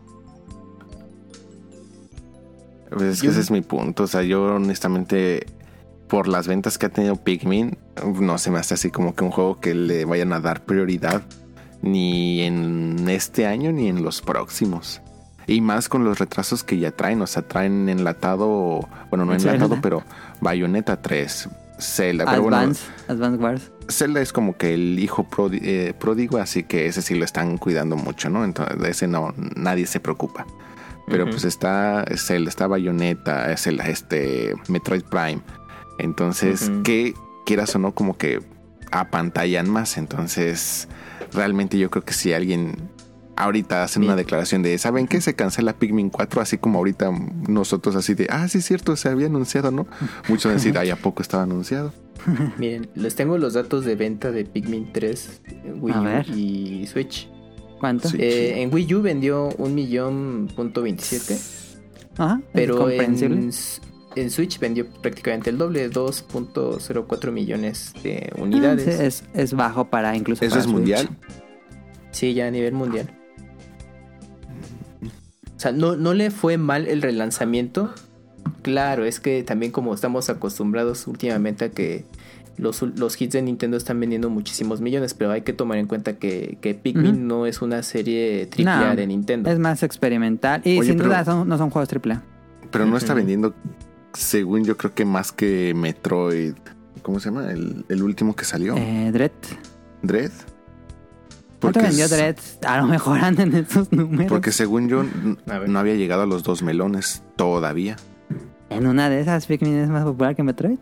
[2.91, 4.03] Pues es que Yo- ese es mi punto.
[4.03, 5.47] O sea, yo honestamente,
[6.13, 7.79] por las ventas que ha tenido Pikmin,
[8.21, 11.23] no se me hace así como que un juego que le vayan a dar prioridad
[11.81, 15.01] ni en este año ni en los próximos.
[15.47, 17.23] Y más con los retrasos que ya traen.
[17.23, 19.55] O sea, traen enlatado, bueno, no Zelda.
[19.55, 20.03] enlatado, pero
[20.43, 21.49] Bayonetta 3,
[21.81, 22.27] Zelda.
[22.27, 23.71] Pero bueno, Advance, Advance Wars.
[23.89, 27.97] Zelda es como que el hijo eh, pródigo, así que ese sí lo están cuidando
[27.97, 28.45] mucho, ¿no?
[28.45, 30.45] Entonces, de ese no, nadie se preocupa.
[31.07, 31.33] Pero Ujú.
[31.33, 35.41] pues está Zelda, está Bayonetta, es el, este Metroid Prime.
[35.99, 37.15] Entonces, que
[37.47, 38.41] quieras o no, como que
[38.91, 39.99] apantallan más.
[39.99, 40.89] Entonces,
[41.33, 42.77] realmente yo creo que si alguien
[43.37, 45.21] ahorita hacen una declaración de, ¿saben qué?
[45.21, 47.11] Se cancela Pikmin 4, así como ahorita
[47.49, 49.87] nosotros así de, ah, sí es cierto, se había anunciado, ¿no?
[50.29, 51.93] Muchos van a decir, ay, ¿a poco estaba anunciado?
[52.59, 55.41] Miren, les tengo los datos de venta de Pikmin 3,
[55.81, 57.29] Wii A U y Switch.
[57.81, 58.09] ¿Cuánto?
[58.17, 61.37] Eh, en Wii U vendió un millón punto 27,
[62.19, 63.41] Ajá, es pero comprensible.
[63.41, 63.53] en,
[64.17, 68.87] en Switch vendió prácticamente el doble, 2.04 millones de unidades.
[68.89, 70.75] Ah, sí, es, es bajo para incluso ¿Eso para es Switch.
[70.77, 71.09] mundial?
[72.11, 73.11] Sí, ya a nivel mundial.
[75.57, 77.93] O sea, no, no le fue mal el relanzamiento.
[78.63, 82.05] Claro, es que también como estamos acostumbrados últimamente a que
[82.59, 86.19] los, los hits de Nintendo están vendiendo muchísimos millones, pero hay que tomar en cuenta
[86.19, 89.51] que, que Pikmin no es una serie triple No, A de Nintendo.
[89.51, 90.61] Es más experimental.
[90.65, 92.23] Y Oye, sin pero- duda son- no son juegos AAA.
[92.71, 93.55] Pero no está vendiendo,
[94.15, 96.55] según yo creo que más que Metroid
[97.03, 97.51] ¿Cómo se llama?
[97.51, 98.77] El, el último que salió.
[98.77, 99.33] Eh, Dread.
[100.03, 100.31] Dread.
[101.61, 102.37] ¿Cuánto vendió Dread?
[102.67, 104.27] A lo mejor andan en esos números.
[104.29, 105.05] Porque según yo,
[105.67, 107.97] no había llegado a los dos melones todavía.
[108.71, 110.79] En una de esas, Pikmin es más popular que Metroid.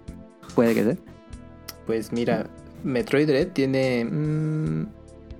[0.55, 0.97] Puede que sea.
[1.87, 2.47] Pues mira,
[2.85, 4.87] Metroid Dread tiene mm,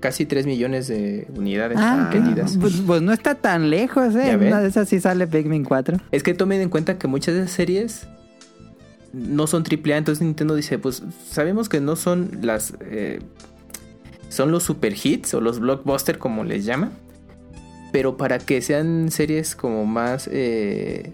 [0.01, 2.57] casi 3 millones de unidades Ah, vendidas.
[2.59, 4.35] Pues, pues no está tan lejos, ¿eh?
[4.35, 5.97] Una de esas sí sale Pikmin 4.
[6.11, 8.07] Es que tomen en cuenta que muchas de esas series
[9.13, 12.73] no son AAA, entonces Nintendo dice, pues sabemos que no son las...
[12.81, 13.19] eh,
[14.29, 16.91] son los super hits o los blockbuster como les llaman,
[17.91, 20.29] pero para que sean series como más...
[20.31, 21.13] eh,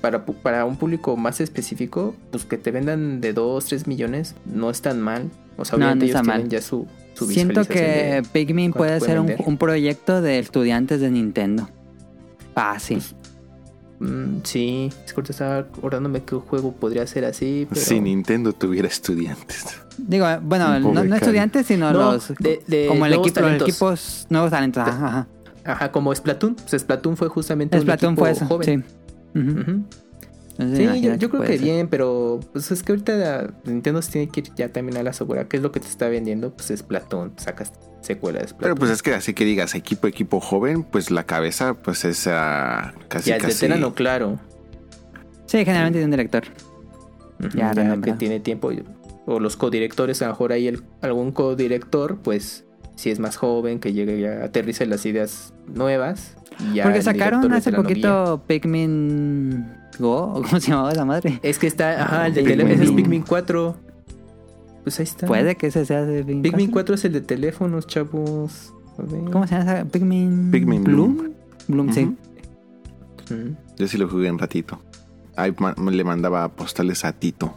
[0.00, 4.70] para, para un público más específico, pues que te vendan de 2, 3 millones no
[4.70, 5.28] es tan mal.
[5.56, 6.36] O sea, obviamente no ellos mal.
[6.36, 6.86] tienen ya su
[7.26, 11.68] Siento que Pikmin puede ser un, proyecto de estudiantes de Nintendo.
[12.54, 13.02] Fácil.
[14.00, 17.66] Mm, sí, ahorita estaba acordándome que un juego podría ser así.
[17.68, 17.80] Pero...
[17.80, 19.80] Si Nintendo tuviera estudiantes.
[19.98, 22.28] Digo, bueno, Un no, estudiantes, sino No, los.
[22.38, 24.86] de- de como el equipo, los equipos nuevos talentos.
[24.86, 25.26] Ajá, ajá.
[25.64, 26.54] Ajá, como Splatoon.
[26.54, 28.46] Pues Splatoon fue justamente Splatoon un equipo fue eso.
[28.46, 28.84] joven.
[29.34, 29.38] Sí.
[29.40, 29.84] Ujú.
[30.58, 31.60] Entonces, Sí, yo, yo creo que ser.
[31.60, 35.02] bien, pero pues es que ahorita la- Nintendo se tiene que ir ya también a
[35.04, 35.46] la segura.
[35.48, 36.52] ¿Qué es lo que te está vendiendo?
[36.52, 37.32] Pues Splatoon.
[37.36, 38.62] Sacas secuela de Splatoon.
[38.62, 42.26] Pero pues es que así que digas equipo, equipo joven, pues la cabeza pues es
[42.26, 43.66] ah, casi ya es casi.
[43.66, 44.40] veterano, claro.
[45.46, 46.44] Sí, generalmente tiene un director.
[47.54, 48.70] Ya, ya que tiene tiempo.
[49.26, 52.64] O los codirectores, a lo mejor ahí el- algún codirector, pues
[52.96, 56.34] si es más joven, que llegue ya aterriza las ideas nuevas.
[56.74, 59.66] ya Porque sacaron hace poquito Pikmin
[59.98, 61.40] Go, ¿o ¿cómo se llamaba esa madre?
[61.42, 63.76] Es que está, ajá, el de teléfono es Pikmin 4.
[64.84, 65.26] Pues ahí está.
[65.26, 66.72] Puede que ese sea de Pikmin, Pikmin 4.
[66.72, 68.72] 4 es el de teléfonos, chavos.
[68.96, 69.84] ¿Cómo se llama esa?
[69.84, 71.30] Pikmin, Pikmin Bloom.
[71.68, 72.16] Bloom, sí.
[73.30, 73.54] Ujú.
[73.76, 74.80] Yo sí lo jugué un ratito.
[75.36, 75.54] Ahí
[75.90, 77.54] le mandaba postales a Tito.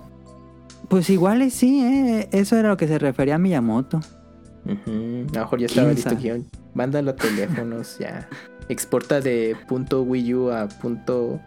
[0.88, 2.30] Pues igual y sí, ¿eh?
[2.32, 3.98] Eso era lo que se refería a Miyamoto.
[3.98, 6.46] A lo mejor ya estaba ¿Quién listo guion.
[6.74, 8.30] Mándalo a teléfonos, ya.
[8.70, 11.40] Exporta de punto Wii U a punto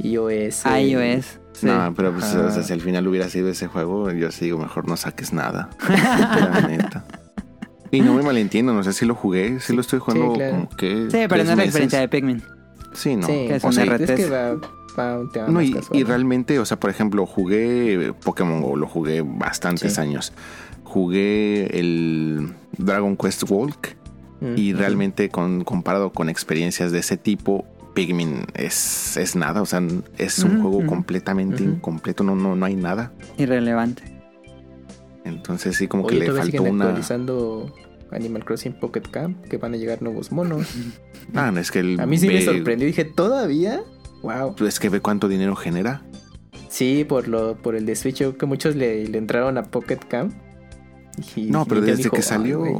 [0.00, 0.64] iOS.
[0.66, 1.38] iOS.
[1.52, 1.66] Sí.
[1.66, 4.58] No, pero pues o sea, si al final hubiera sido ese juego, yo sí digo,
[4.58, 5.68] mejor no saques nada.
[5.88, 7.04] la neta.
[7.90, 10.52] Y no me malentiendo, no sé si lo jugué, sí lo estoy jugando Sí, claro.
[10.52, 11.08] como que.
[11.10, 12.42] Sí, pero no es la experiencia de Pikmin.
[12.94, 13.26] Sí, no.
[13.26, 14.10] Sí, Que es o sea, RTS.
[14.10, 14.54] es que va,
[14.98, 16.00] va un tema No, más y, casual.
[16.00, 20.00] y realmente, o sea, por ejemplo, jugué Pokémon Go, lo jugué bastantes Sí.
[20.00, 20.32] años.
[20.84, 23.96] Jugué el Dragon Quest Walk
[24.40, 24.52] Ujú.
[24.56, 29.82] y realmente con, comparado con experiencias de ese tipo, Pikmin es, es nada, o sea,
[30.18, 33.12] es un juego completamente incompleto, no, no, no hay nada.
[33.38, 34.02] Irrelevante.
[35.24, 36.84] Entonces sí, como Oye, que le todavía faltó siguen una...
[36.86, 37.74] actualizando
[38.10, 40.68] Animal Crossing Pocket Camp, que van a llegar nuevos monos.
[41.34, 42.86] Ah, no, es que el A mí sí me sorprendió.
[42.86, 43.82] Dije, ¿todavía?
[44.22, 44.56] Wow.
[44.66, 46.02] Es que ve cuánto dinero genera.
[46.68, 49.62] Sí, por lo por el de Switch, yo creo que muchos le, le entraron a
[49.62, 50.34] Pocket Camp.
[51.36, 52.58] Y No, pero desde dijo, que "Ay, salió...
[52.58, 52.74] güey".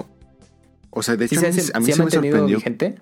[0.90, 2.56] o sea, de ¿Sí hecho, se, a mí, a sí se me sorprendió.
[2.56, 2.96] vigente?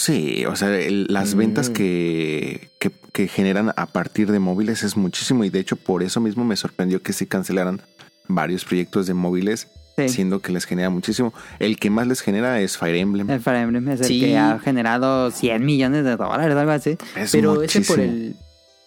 [0.00, 1.38] Sí, o sea, el- las Mm.
[1.38, 6.02] ventas que, que, que generan a partir de móviles es muchísimo y de hecho por
[6.02, 7.82] eso mismo me sorprendió que sí cancelaran
[8.26, 10.08] varios proyectos de móviles, Sí.
[10.08, 11.34] siendo que les genera muchísimo.
[11.58, 13.28] El que más les genera es Fire Emblem.
[13.28, 14.20] El Fire Emblem es el Sí.
[14.20, 16.96] que ha generado 100 millones de dólares o algo así.
[17.16, 17.82] Es Pero muchísimo.
[17.84, 18.36] ese por el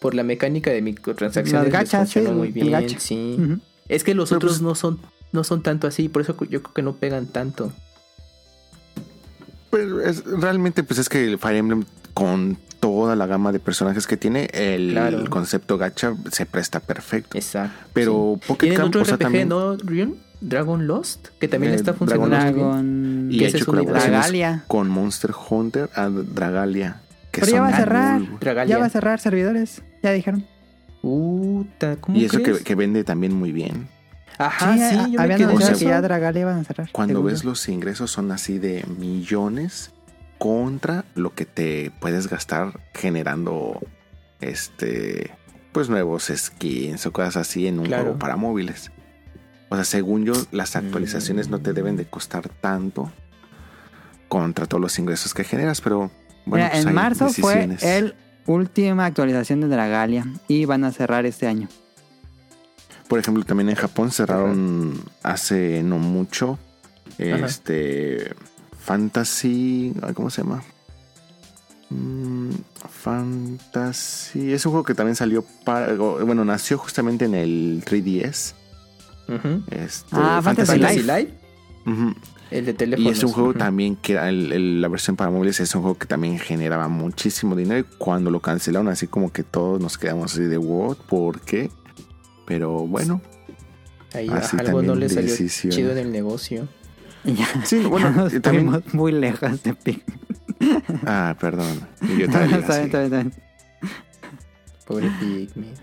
[0.01, 2.71] por la mecánica de microtransacciones Los les gachas, sí, muy el bien.
[2.71, 2.99] gacha.
[2.99, 3.37] Sí.
[3.87, 4.99] Es que los Pero, otros pues- no son
[5.31, 7.71] no son tanto así, por eso yo creo que no pegan tanto.
[9.73, 11.83] Pero es- realmente pues es que el Fire Emblem
[12.13, 15.29] con toda la gama de personajes que tiene, el Claro.
[15.29, 17.37] concepto gacha se presta perfecto.
[17.37, 17.73] Exacto.
[17.93, 18.47] Pero sí.
[18.47, 20.15] Pocket Tienen Camp, otro o sea, RPG, también- ¿no, Rion?
[20.41, 24.11] Dragon Lost, que también Eh, está funcionando Dragon y ha ese hecho es un colaboraciones
[24.19, 24.63] Dragalia.
[24.67, 27.01] con Monster Hunter a Dragalia.
[27.31, 28.21] Que Pero ya va a cerrar.
[28.41, 28.75] Dragalia.
[28.75, 29.81] Ya va a cerrar servidores.
[30.03, 30.45] Ya dijeron.
[31.01, 33.87] Puta, ¿cómo Y eso que vende también muy bien.
[34.37, 36.89] Ajá, sí, yo me habían quedé anunciado o sea, que ya Dragalia iban a cerrar.
[36.91, 39.91] Cuando ves los ingresos son así de millones
[40.37, 43.79] contra lo que te puedes gastar generando
[44.41, 45.31] este
[45.71, 48.03] pues nuevos skins o cosas así en un Claro.
[48.03, 48.91] juego para móviles.
[49.69, 53.11] O sea, según yo, las actualizaciones no te deben de costar tanto
[54.27, 56.11] contra todos los ingresos que generas, pero
[56.45, 57.81] bueno, Mira, pues en hay marzo decisiones.
[57.81, 58.15] fue el
[58.45, 61.69] última actualización de Dragalia y van a cerrar este año.
[63.07, 66.57] Por ejemplo, también en Japón cerraron hace no mucho
[67.19, 67.45] Ajá.
[67.45, 68.33] este
[68.79, 70.63] Fantasy, ay, ¿cómo se llama?
[71.89, 72.51] Mm,
[72.89, 78.55] Fantasy, es un juego que también salió para, bueno, nació justamente en el 3DS.
[79.29, 79.63] Ujú.
[79.69, 81.33] Este, Ah, Fantasy Fantasy Life.
[82.51, 83.09] El de teléfono.
[83.09, 85.81] Y es un juego también que era el- el- la versión para móviles es un
[85.81, 89.97] juego que también generaba muchísimo dinero y cuando lo cancelaron así como que todos nos
[89.97, 91.71] quedamos así de what, ¿por qué?
[92.45, 93.21] Pero bueno,
[94.13, 95.75] Ahí Así algo no también le salió decisiones.
[95.75, 96.67] chido en el negocio.
[97.25, 100.19] Ya, Sí, bueno, ya también- muy lejos de Pikmin.
[101.05, 101.79] ah, perdón.
[102.17, 103.33] Yo también está bien, está bien, está bien.
[104.85, 105.73] Pobre Pikmin.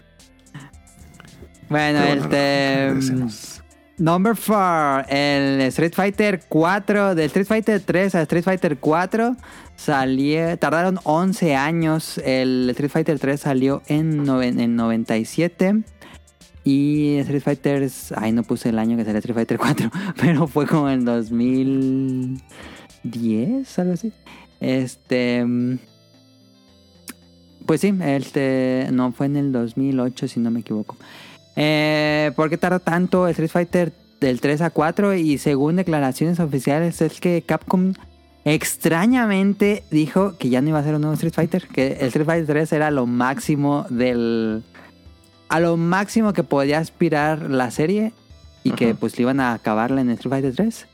[1.68, 2.76] Bueno, Pero bueno, este...
[2.84, 3.62] agradecemos.
[3.98, 9.36] Number 4, el Street Fighter 4, del Street Fighter 3 a Street Fighter 4
[9.76, 15.82] salió, tardaron 11 años, el Street Fighter 3 salió en, noven- en 97
[16.64, 19.90] y Street Fighter, ay no puse el año que salió Street Fighter 4,
[20.20, 24.12] pero fue como en 2010, algo así.
[24.60, 25.78] Este, mm,
[27.66, 30.96] pues sí, este, no fue en el 2008 si no me equivoco.
[31.56, 35.14] Eh, ¿Por qué tardó tanto Street Fighter del 3 a 4?
[35.14, 37.94] Y según declaraciones oficiales es que Capcom
[38.44, 42.26] extrañamente dijo que ya no iba a ser un nuevo Street Fighter, que el Street
[42.26, 44.62] Fighter 3 era lo máximo del...
[45.50, 48.12] A lo máximo que podía aspirar la serie
[48.62, 50.86] y que pues le iban a acabarla en Street Fighter 3.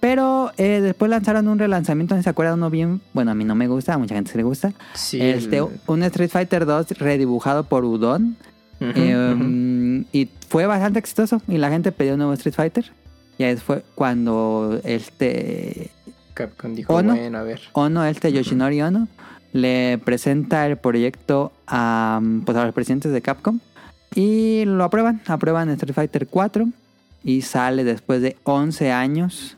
[0.00, 3.54] Pero eh, después lanzaron un relanzamiento, no se acuerda uno bien, bueno a mí no
[3.54, 4.72] me gusta, a mucha gente se le gusta.
[4.92, 5.20] Sí.
[5.20, 8.36] este, el- Un Street Fighter 2 redibujado por Udon.
[8.80, 10.04] Eh, ujú.
[10.12, 12.92] Y fue bastante exitoso y la gente pidió un nuevo Street Fighter.
[13.38, 15.90] Y ahí fue cuando este
[16.34, 17.14] Capcom dijo, Ono.
[17.14, 17.60] bueno, a ver.
[17.72, 19.08] Ono, este Yoshinori Ono,
[19.52, 23.60] le presenta el proyecto a, pues, a los presidentes de Capcom
[24.14, 25.20] y lo aprueban.
[25.26, 26.68] Aprueban Street Fighter 4
[27.22, 29.56] y sale después de 11 años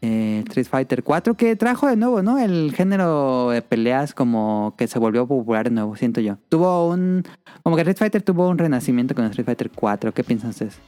[0.00, 2.38] eh, Street Fighter 4 que trajo de nuevo, ¿no?
[2.38, 6.36] El género de peleas como que se volvió popular de nuevo, siento yo.
[6.48, 7.24] Tuvo un...
[7.62, 10.12] Como que Street Fighter tuvo un renacimiento con Street Fighter 4.
[10.12, 10.78] ¿Qué piensan ustedes?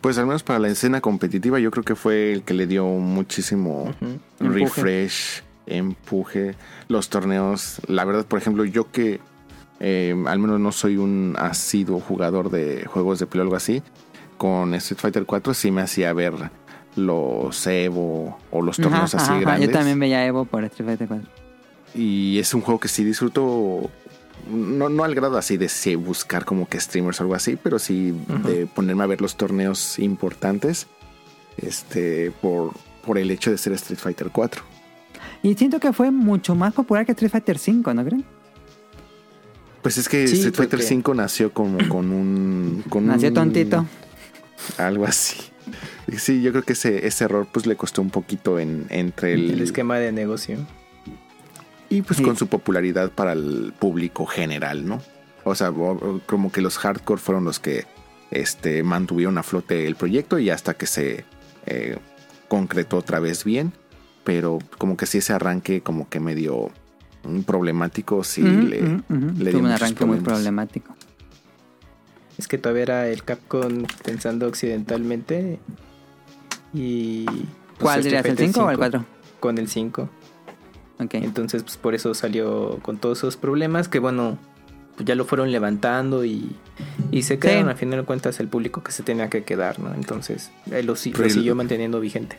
[0.00, 2.86] Pues al menos para la escena competitiva yo creo que fue el que le dio
[2.86, 3.92] muchísimo
[4.38, 6.54] refresh, empuje,
[6.88, 7.80] los torneos.
[7.88, 9.20] La verdad, por ejemplo, yo que
[9.80, 13.82] eh, al menos no soy un asiduo jugador de juegos de pelea o algo así,
[14.36, 16.34] con Street Fighter 4 sí me hacía ver
[16.96, 19.68] los Evo o los torneos Ajá, así ajá, grandes.
[19.68, 21.28] Yo también veía Evo por Street Fighter 4.
[21.94, 23.90] Y es un juego que sí disfruto.
[24.50, 27.78] No, no al grado así de sí, buscar como que streamers o algo así, pero
[27.78, 28.14] sí
[28.44, 30.86] de ponerme a ver los torneos importantes.
[31.56, 32.72] Este, por,
[33.04, 34.62] por el hecho de ser Street Fighter 4.
[35.42, 38.24] Y siento que fue mucho más popular que Street Fighter 5, ¿no creen?
[39.88, 42.84] Pues es que Sí, Street Fighter porque- 5 nació como con un.
[42.90, 43.86] Con Nació un- tontito.
[44.76, 45.38] Algo así.
[46.18, 49.50] Sí, yo creo que ese, ese error pues le costó un poquito en, entre el,
[49.52, 50.58] El esquema de negocio.
[51.88, 52.22] Y pues Sí.
[52.22, 55.00] con su popularidad para el público general, ¿no?
[55.44, 57.86] O sea, como que los hardcore fueron los que
[58.30, 61.24] este, mantuvieron a flote el proyecto y hasta que se
[61.64, 61.96] eh,
[62.48, 63.72] concretó otra vez bien.
[64.24, 66.70] Pero como que sí ese arranque como que medio
[67.46, 70.94] problemático, sí le, dio Tuvo un arranque muy problemático.
[72.36, 75.58] Es que todavía era el Capcom pensando occidentalmente.
[76.72, 77.24] Y.
[77.24, 77.46] pues,
[77.78, 79.04] ¿Cuál dirías, el Fighter 5 o el 5, 4?
[79.40, 80.08] Con el 5.
[81.00, 81.14] Ok.
[81.14, 84.38] Entonces, pues por eso salió con todos esos problemas que, bueno,
[84.96, 86.56] pues ya lo fueron levantando y,
[87.10, 87.70] y se quedaron Sí.
[87.70, 89.94] al final de cuentas el público que se tenía que quedar, ¿no?
[89.94, 92.36] Entonces, él lo, siguió manteniendo vigente.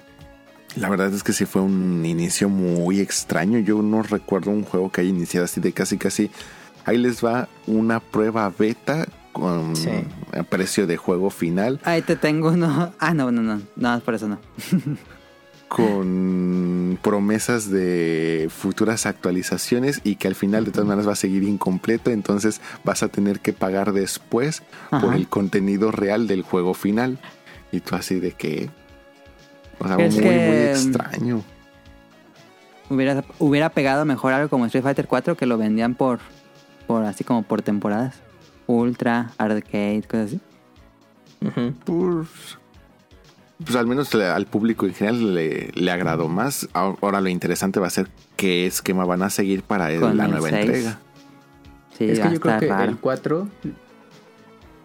[0.75, 3.59] La verdad es que sí fue un inicio muy extraño.
[3.59, 6.29] Yo no recuerdo un juego que haya iniciado así de casi casi.
[6.85, 9.89] Ahí les va una prueba beta con Sí.
[10.49, 11.79] precio de juego final.
[11.83, 12.93] Ahí te tengo uno.
[12.99, 13.61] Ah, no, no, no.
[13.75, 14.39] No, por eso no.
[15.67, 21.43] con promesas de futuras actualizaciones y que al final de todas maneras va a seguir
[21.43, 27.19] incompleto, entonces vas a tener que pagar después por el contenido real del juego final.
[27.71, 28.69] Y tú así de que...
[29.79, 31.41] O sea, Es muy, que- muy extraño.
[32.89, 36.19] Hubiera, hubiera pegado mejor algo como Street Fighter 4 que lo vendían por,
[36.87, 38.15] por así como por temporadas.
[38.67, 40.39] Ultra, arcade, cosas así.
[41.45, 41.73] Ujú.
[41.85, 42.27] Pues,
[43.63, 46.67] pues al menos le- al público en general le, le agradó más.
[46.73, 50.49] Ahora lo interesante va a ser qué esquema van a seguir para el- la nueva
[50.49, 50.65] 6.
[50.65, 50.99] entrega.
[51.97, 52.91] Sí, es que yo creo que raro.
[52.91, 53.47] el 4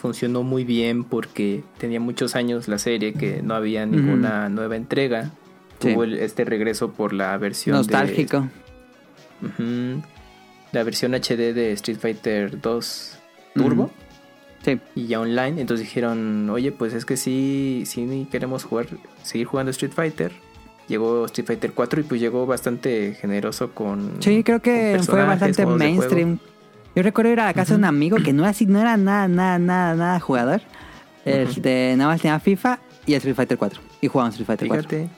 [0.05, 5.31] funcionó muy bien porque tenía muchos años la serie que no había ninguna nueva entrega.
[5.81, 5.93] Sí.
[5.95, 8.49] Tuvo el- este regreso por la versión de- Nostálgico.
[10.73, 13.19] La versión HD de Street Fighter 2
[13.55, 13.91] Turbo.
[14.63, 14.79] Sí.
[14.95, 15.59] y ya online.
[15.61, 18.87] Entonces dijeron, oye, pues es que sí, sí queremos jugar,
[19.23, 20.33] seguir jugando Street Fighter.
[20.87, 24.17] Llegó Street Fighter 4 y pues llegó bastante generoso con.
[24.21, 26.39] Sí, creo que fue bastante mainstream.
[26.95, 28.97] Yo recuerdo ir a la casa de un amigo que no era así, no era
[28.97, 30.61] nada, nada, nada, nada jugador.
[31.25, 33.81] Este, nada más tenía FIFA y Street Fighter 4.
[34.01, 34.89] Y jugaba Street Fighter 4.
[34.89, 35.09] Fíjate.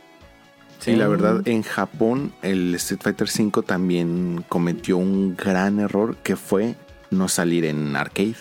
[0.91, 1.11] Y la Sí.
[1.11, 6.75] verdad, en Japón, el Street Fighter V también cometió un gran error que fue
[7.11, 8.37] no salir en arcade.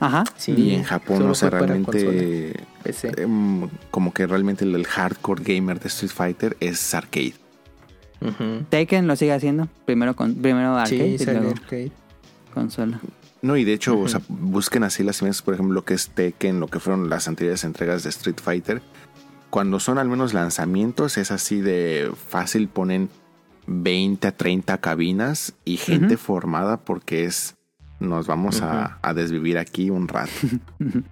[0.00, 0.24] Ajá.
[0.36, 3.12] Sí, y en Japón, solo o sea, realmente PC.
[3.22, 7.34] em, como que realmente el, el hardcore gamer de Street Fighter es arcade.
[8.70, 9.68] Taken lo sigue haciendo.
[9.84, 11.92] Primero, con, primero arcade Sí, y luego arcade.
[12.52, 13.00] Consola.
[13.42, 16.10] No, y de hecho, o sea, busquen así las imágenes, por ejemplo, lo que es
[16.10, 18.80] Tekken, lo que fueron las anteriores entregas de Street Fighter.
[19.50, 23.10] Cuando son al menos lanzamientos, es así de fácil, ponen
[23.66, 27.56] 20 a 30 cabinas y gente formada porque es,
[28.00, 30.30] nos vamos a, a desvivir aquí un rato.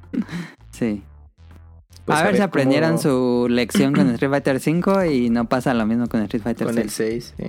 [0.73, 1.03] Sí.
[2.07, 5.75] Pues a ver si aprendieron cómo- su lección con Street Fighter 5 y no pasa
[5.75, 6.85] lo mismo con Street Fighter con 6.
[6.85, 7.45] el 6, sí.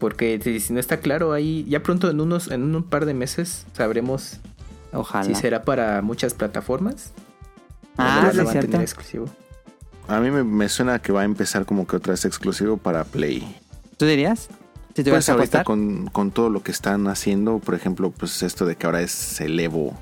[0.00, 3.66] Porque si, no está claro ahí, ya pronto en unos en un par de meses
[3.74, 4.38] sabremos
[4.92, 5.24] Ojalá.
[5.24, 7.12] si será para muchas plataformas.
[7.98, 8.80] Ah, sí, es a cierto.
[8.80, 9.26] exclusivo.
[10.08, 13.04] A mí me, me suena que va a empezar como que otra vez exclusivo para
[13.04, 13.56] Play.
[13.98, 14.48] ¿Tú dirías?
[14.96, 18.42] Si tuvieras Pues que ahorita con, con todo lo que están haciendo, por ejemplo, pues
[18.42, 19.96] esto de que ahora es el Evo.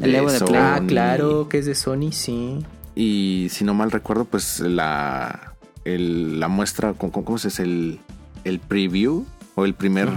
[0.00, 0.54] El Evo de Play.
[0.62, 0.86] Ah, Sony.
[0.86, 2.64] claro, que es de Sony, sí.
[2.94, 5.52] Y si no mal recuerdo, pues la,
[5.84, 7.64] el- la muestra, ¿cómo, cómo se dice?
[7.64, 8.00] El,
[8.48, 9.24] el preview
[9.54, 10.08] o el primer,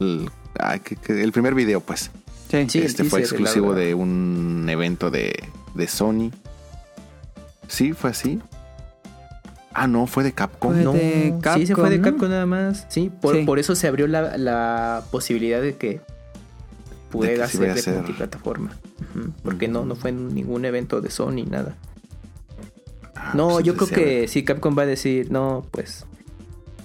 [0.00, 2.10] el, ah, que- que- el primer video, pues.
[2.50, 2.66] Sí.
[2.68, 5.34] Sí, este fue exclusivo de un evento de,
[5.74, 6.30] de Sony.
[7.66, 8.40] Sí, fue así.
[9.74, 10.72] Ah, no, fue de Capcom.
[10.72, 12.02] Fue No, de sí, se fue de Capcom, ¿no?
[12.02, 12.86] Capcom nada más.
[12.88, 13.44] Sí, por, Sí.
[13.44, 16.00] por eso se abrió la, la posibilidad de que
[17.10, 18.70] pudiera que sí ser de multiplataforma.
[19.42, 21.74] Porque no, no fue en ningún evento de Sony, nada.
[23.14, 26.06] Ah, no, pues yo creo que sí, Capcom va a decir, no, pues.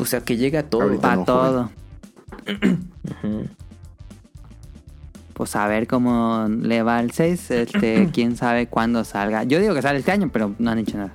[0.03, 0.83] O sea, que llega a todo.
[0.83, 1.71] Ahorita Para no todo.
[5.33, 7.51] Pues a ver cómo le va el 6.
[7.51, 9.43] Este, quién sabe cuándo salga.
[9.43, 11.13] Yo digo que sale este año, pero no han dicho nada.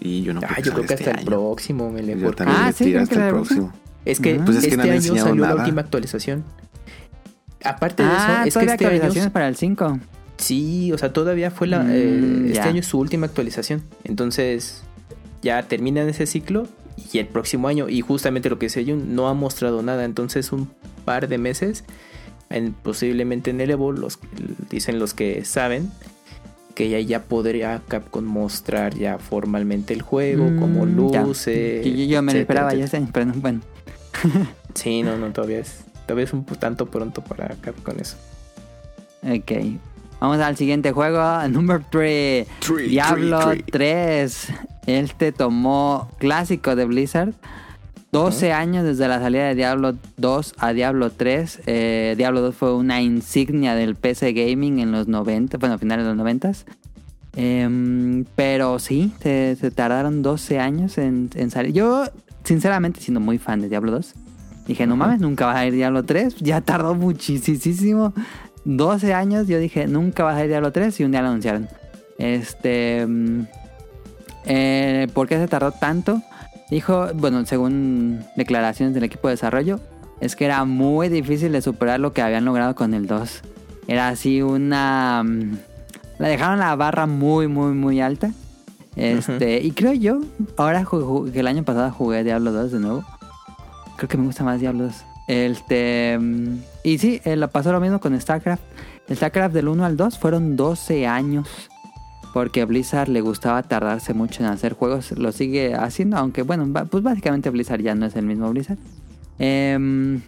[0.00, 2.36] Y yo no Ah, creo yo creo que salga hasta el este próximo, Yo porque
[2.36, 3.72] también Ah, le sí, tiro ¿creen hasta que el próximo.
[4.04, 4.42] es que, Ah.
[4.44, 6.44] Pues es que este no año salió la última actualización.
[7.64, 10.00] Aparte de Ah, eso, es que este actualizaciones año para el 5.
[10.38, 12.64] Sí, o sea, todavía fue la, Mm, eh, este ya.
[12.64, 13.84] año es su última actualización.
[14.02, 14.82] Entonces,
[15.40, 16.66] ya terminan ese ciclo
[17.12, 17.88] y el próximo año.
[17.88, 20.04] Y justamente lo que es Jun no ha mostrado nada.
[20.04, 20.70] Entonces un
[21.04, 21.84] par de meses,
[22.50, 24.18] en, posiblemente en el Evo, los,
[24.70, 25.90] dicen los que saben,
[26.74, 31.84] que ya, ya podría Capcom mostrar ya formalmente el juego, mm, como luces.
[31.84, 32.72] Yo, me lo esperaba
[33.12, 33.60] pero bueno.
[34.74, 38.16] sí, no, no, todavía es, todavía es un tanto pronto para Capcom eso.
[39.22, 39.52] Ok.
[40.20, 42.46] Vamos al siguiente juego, número 3.
[42.88, 43.40] Diablo
[43.70, 44.48] 3.
[44.86, 47.34] Él tomó clásico de Blizzard.
[48.12, 51.62] 12 años desde la salida de Diablo 2 a Diablo 3.
[51.64, 56.10] Eh, Diablo 2 fue una insignia del PC Gaming en los 90, bueno, finales de
[56.10, 56.50] los 90.
[56.50, 61.72] Eh, em, pero sí, se, tardaron 12 años en, salir.
[61.72, 62.04] Yo,
[62.44, 64.14] sinceramente, siendo muy fan de Diablo 2,
[64.66, 66.36] dije, no mames, nunca vas a ir Diablo 3.
[66.36, 68.12] Ya tardó muchísimo.
[68.66, 71.66] 12 años, yo dije, nunca vas a ir Diablo 3 y un día lo anunciaron.
[72.18, 72.98] Este...
[72.98, 73.46] Em,
[74.44, 76.22] eh, ¿Por qué se tardó tanto?
[76.70, 79.80] Dijo, bueno, según declaraciones del equipo de desarrollo,
[80.20, 83.42] es que era muy difícil de superar lo que habían logrado con el 2.
[83.88, 85.22] Era así una...
[85.24, 85.58] mm,
[86.18, 88.30] La dejaron la barra muy, muy, muy alta.
[88.94, 90.20] Este, Y creo yo,
[90.56, 90.86] ahora
[91.32, 93.04] que el año pasado jugué Diablo 2 de nuevo.
[93.96, 94.94] Creo que me gusta más Diablo 2.
[95.28, 98.62] Este, mm, y sí, eh, pasó lo mismo con StarCraft.
[99.10, 101.48] StarCraft del 1 al 2 fueron 12 años.
[102.32, 105.12] Porque Blizzard le gustaba tardarse mucho en hacer juegos.
[105.12, 108.78] Lo sigue haciendo, aunque bueno, pues básicamente Blizzard ya no es el mismo Blizzard.
[109.38, 110.22] Em,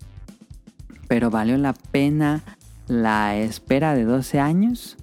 [1.08, 2.42] pero valió la pena
[2.88, 4.96] la espera de 12 años.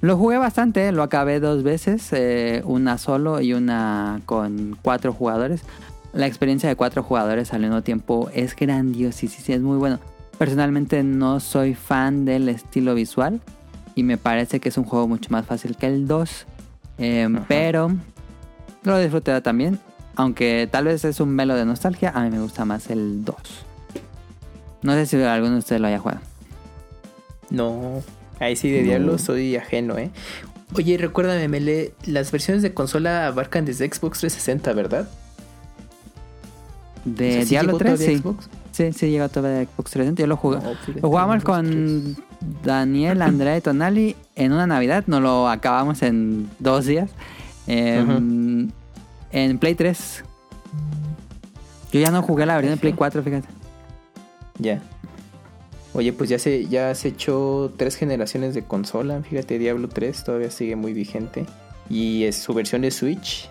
[0.00, 5.62] Lo jugué bastante, lo acabé dos veces, eh, una solo y una con cuatro jugadores.
[6.12, 9.78] La experiencia de cuatro jugadores al mismo tiempo es grandiosa y sí, sí, es muy
[9.78, 9.98] bueno.
[10.36, 13.40] Personalmente no soy fan del estilo visual
[13.94, 16.46] y me parece que es un juego mucho más fácil que el 2.
[16.98, 17.92] Eh, pero
[18.82, 19.78] lo disfruté también,
[20.16, 23.36] aunque tal vez es un melo de nostalgia, a mí me gusta más el 2.
[24.82, 26.20] No sé si alguno de ustedes lo haya jugado.
[27.50, 28.02] No,
[28.40, 28.86] ahí sí de No.
[28.86, 30.10] Diablo soy ajeno, ¿eh?
[30.76, 35.08] Oye, recuérdame, Mele, las versiones de consola abarcan desde Xbox 360, ¿verdad?
[37.04, 38.22] De O sea, ¿sí Diablo llegó 3, todavía sí.
[38.22, 38.48] Xbox?
[38.74, 40.20] Sí, sí, llegó todavía de Xbox 360.
[40.22, 40.56] Yo lo jugué.
[40.58, 42.16] No, Lo jugamos con
[42.64, 45.04] Daniel, Andrea y Tonali en una Navidad.
[45.06, 47.08] Nos lo acabamos en dos días.
[47.68, 48.70] Em,
[49.30, 50.24] En Play 3.
[51.92, 53.46] Yo ya no jugué la versión de Play 4, fíjate.
[54.58, 54.80] Ya.
[55.92, 59.22] Oye, pues ya se, ya se echó tres generaciones de consola.
[59.22, 61.46] Fíjate, Diablo 3 todavía sigue muy vigente.
[61.88, 63.48] Y es su versión de Switch.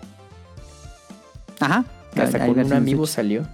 [1.60, 1.84] Ajá.
[2.14, 3.16] Hasta Hay con un versión amiibo Switch.
[3.16, 3.46] salió.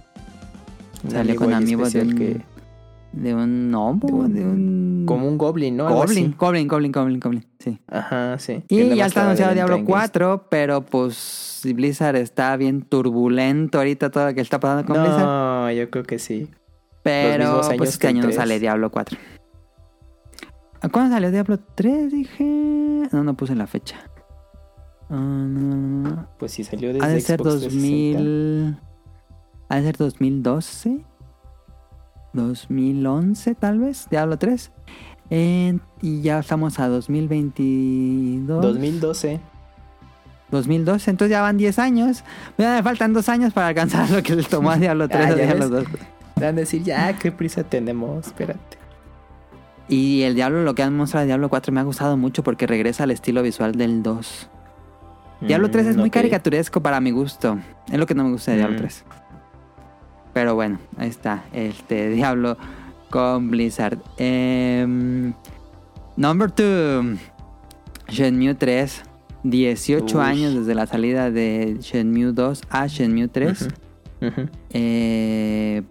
[1.09, 2.41] Salió con amiibo de un- que,
[3.13, 5.03] de un gnomo, de un...
[5.07, 5.89] Como un goblin, ¿no?
[5.89, 6.35] Goblin.
[6.37, 7.79] Goblin, Goblin, Goblin, Goblin, sí.
[7.87, 8.63] Ajá, sí.
[8.69, 14.11] Y ya está anunciado Diablo venta en 4, pero pues Blizzard está bien turbulento ahorita
[14.11, 15.25] todo lo que está pasando con Blizzard.
[15.25, 16.49] No, yo creo que sí.
[17.03, 18.35] Pero pues este año no 3.
[18.35, 19.17] sale Diablo 4.
[20.81, 22.11] ¿A cuándo salió Diablo 3?
[22.11, 22.43] Dije...
[23.11, 23.97] No, no puse la fecha.
[25.09, 26.27] Ah, no, no, no.
[26.39, 28.81] Pues sí, salió desde Ha de ser Xbox 360.
[29.71, 29.73] 2000...
[29.73, 30.99] Ha de ser 2012.
[32.33, 34.07] 2011 tal vez.
[34.09, 34.71] Diablo 3.
[35.29, 38.61] Eh, y ya estamos a 2022.
[38.61, 39.39] 2012.
[40.51, 42.23] 2012, entonces ya van 10 años.
[42.57, 45.29] Ya me faltan 2 años para alcanzar lo que le tomó a Diablo 3 Ah,
[45.29, 45.85] ya Diablo ves.
[45.89, 46.01] 2.
[46.35, 48.77] Van a decir, ya, qué prisa tenemos, espérate.
[49.87, 52.67] Y el Diablo, lo que han mostrado de Diablo 4 me ha gustado mucho porque
[52.67, 54.49] regresa al estilo visual del 2.
[55.41, 57.57] Diablo 3 es Mm, muy caricaturesco para mi gusto.
[57.89, 58.79] Es lo que no me gusta de Diablo Mm.
[58.81, 59.05] 3.
[60.33, 61.43] Pero bueno, ahí está.
[61.53, 62.57] Este Diablo
[63.09, 63.99] con Blizzard.
[64.17, 65.33] Em,
[66.15, 67.19] number 2.
[68.09, 69.03] Shenmue 3.
[69.43, 70.23] 18 Uy.
[70.23, 73.61] años desde la salida de Shenmue 2 a Shenmue 3.
[74.21, 74.49] Ujú, ujú.
[74.69, 75.81] Eh,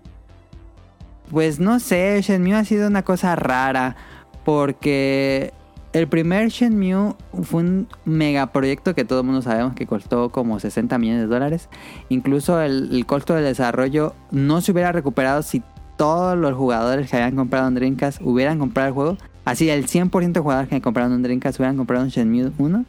[1.31, 3.97] pues no sé, Shenmue ha sido una cosa rara
[4.45, 5.53] porque
[5.93, 10.97] el primer Shenmue fue un megaproyecto que todo el mundo sabemos que costó como 60
[10.99, 11.69] millones de dólares.
[12.09, 15.63] Incluso el, el costo de desarrollo no se hubiera recuperado si
[15.97, 19.17] todos los jugadores que habían comprado un Dreamcast hubieran comprado el juego.
[19.45, 22.85] Así el 100% de jugadores que compraron un Dreamcast hubieran comprado un Shenmue 1.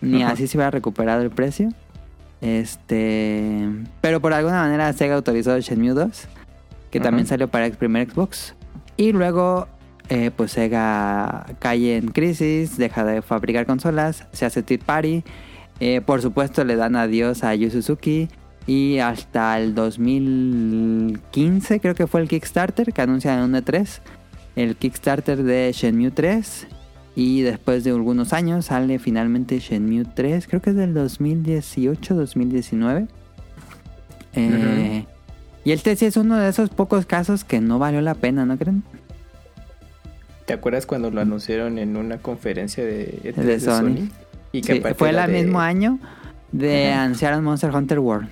[0.00, 0.32] Ni Ajá.
[0.32, 1.68] así se hubiera recuperado el precio.
[2.40, 3.68] Este.
[4.00, 6.28] Pero por alguna manera Sega autorizó Shenmue 2.
[6.90, 8.54] Que también salió para el primer Xbox.
[8.96, 9.68] Y luego,
[10.08, 15.24] eh, pues Sega cae en crisis, deja de fabricar consolas, se hace Tea Party.
[15.80, 18.28] Eh, por supuesto, le dan adiós a Yu Suzuki.
[18.66, 24.00] Y hasta el 2015, creo que fue el Kickstarter que anuncian en un E3.
[24.56, 26.66] El Kickstarter de Shenmue 3.
[27.14, 30.46] Y después de algunos años sale finalmente Shenmue 3.
[30.48, 33.06] Creo que es del 2018, 2019.
[34.34, 35.04] Eh,
[35.64, 38.58] Y el TC es uno de esos pocos casos que no valió la pena, ¿no
[38.58, 38.82] creen?
[40.46, 44.08] ¿Te acuerdas cuando lo anunciaron en una conferencia de, E3 De Sony.
[44.52, 45.98] Y que Sí, fue el de- mismo año
[46.52, 47.02] de Ajá.
[47.02, 48.28] anunciar Monster Hunter World.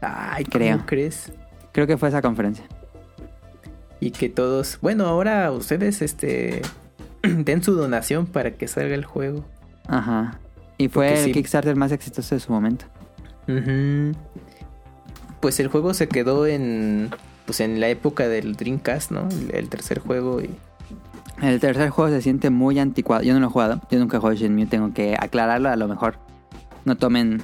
[0.00, 0.76] Ay, Creo.
[0.76, 1.32] ¿cómo crees?
[1.72, 2.64] Creo que fue esa conferencia.
[4.00, 6.60] Y que todos, bueno, ahora ustedes este
[7.22, 9.44] den su donación para que salga el juego.
[9.88, 10.38] Ajá.
[10.76, 11.32] Y fue Porque el sí.
[11.32, 12.84] Kickstarter más exitoso de su momento.
[15.40, 17.10] Pues el juego se quedó en
[17.46, 19.28] pues en la época del Dreamcast, ¿no?
[19.52, 20.50] El, tercer juego y
[21.40, 23.22] El tercer juego se siente muy anticuado.
[23.22, 23.80] Yo no lo he jugado.
[23.90, 24.66] Yo nunca he jugado Shenmue.
[24.66, 25.70] Tengo que aclararlo.
[25.70, 26.18] A lo mejor
[26.84, 27.42] no tomen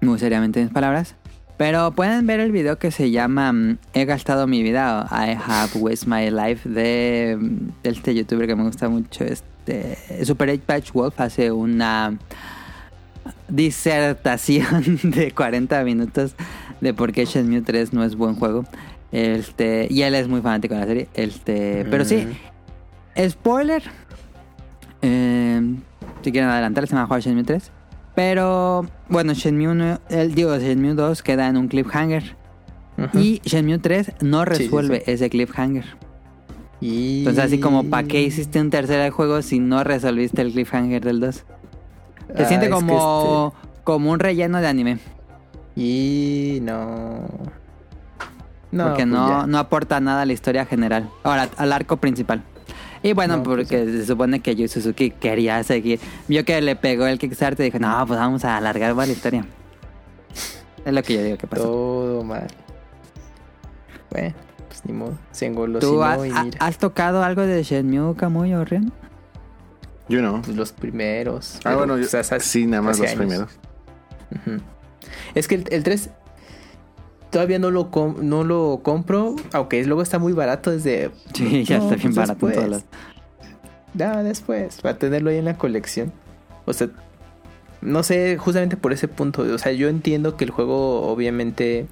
[0.00, 1.16] muy seriamente mis palabras.
[1.56, 5.06] Pero pueden ver el video que se llama mm, He gastado mi vida.
[5.10, 6.68] I have wasted my life.
[6.68, 9.24] De, mm, de este youtuber que me gusta mucho.
[9.24, 12.16] Este, Super 8 Patch Wolf hace una
[13.48, 16.34] disertación de 40 minutos
[16.80, 18.64] de por qué Shenmue 3 no es buen juego.
[19.14, 21.08] Este, y él es muy fanático de la serie.
[21.14, 22.26] Este, pero sí,
[23.16, 23.28] Mm.
[23.30, 23.82] Spoiler.
[25.02, 25.60] Eh,
[26.22, 27.70] si quieren adelantar, se me va a jugar Shenmue 3.
[28.16, 32.36] Pero bueno, Shenmue 1, el, digo, Shenmue 2 queda en un cliffhanger.
[33.12, 35.10] Y Shenmue 3 no Sí, sí, resuelve sí.
[35.12, 35.84] ese cliffhanger.
[36.80, 41.04] Y- Entonces, así como, ¿para qué hiciste un tercer juego si no resolviste el cliffhanger
[41.04, 41.34] del 2?
[41.36, 41.44] Se
[42.42, 43.54] Ah, siente es que como,
[43.84, 44.92] como un relleno de anime.
[44.92, 47.26] este- Y no.
[48.74, 49.46] No, porque pues no, ya.
[49.46, 51.08] no aporta nada a la historia general.
[51.22, 52.42] Ahora, al arco principal.
[53.02, 56.00] Y bueno, No, pues porque se supone que Yu Suzuki quería seguir.
[56.26, 59.12] Vio que le pegó el Kickstarter y dijo, no, pues vamos a alargar más la
[59.12, 59.44] historia.
[60.84, 61.62] Es lo que yo digo que pasó.
[61.64, 62.46] Todo mal.
[64.10, 64.34] Bueno,
[64.68, 65.18] pues ni modo.
[65.32, 65.50] Se
[65.80, 66.58] ¿Tú has, y ha- mira.
[66.60, 68.92] has tocado algo de Shenmue, Kamui o Ren?
[70.08, 70.42] Yo no.
[70.42, 71.56] Pues los primeros.
[71.56, 73.18] Ah, pero, bueno, yo- pues, hace- sí, nada más los años.
[73.18, 73.50] primeros.
[75.34, 76.10] Es que el, el 3
[77.34, 81.10] todavía no lo, com- no lo compro, aunque luego está muy barato desde...
[81.34, 82.84] Sí, ya No, está bien pues barato en todos lados.
[83.92, 86.12] Ya, después, para tenerlo ahí en la colección.
[86.64, 86.88] O sea,
[87.80, 89.42] no sé, justamente por ese punto.
[89.42, 91.86] O sea, yo entiendo que el juego obviamente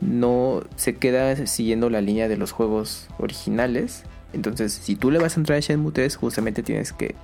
[0.00, 4.02] no se queda siguiendo la línea de los juegos originales.
[4.32, 7.14] Entonces, si tú le vas a entrar a Shenmue 3, justamente tienes que,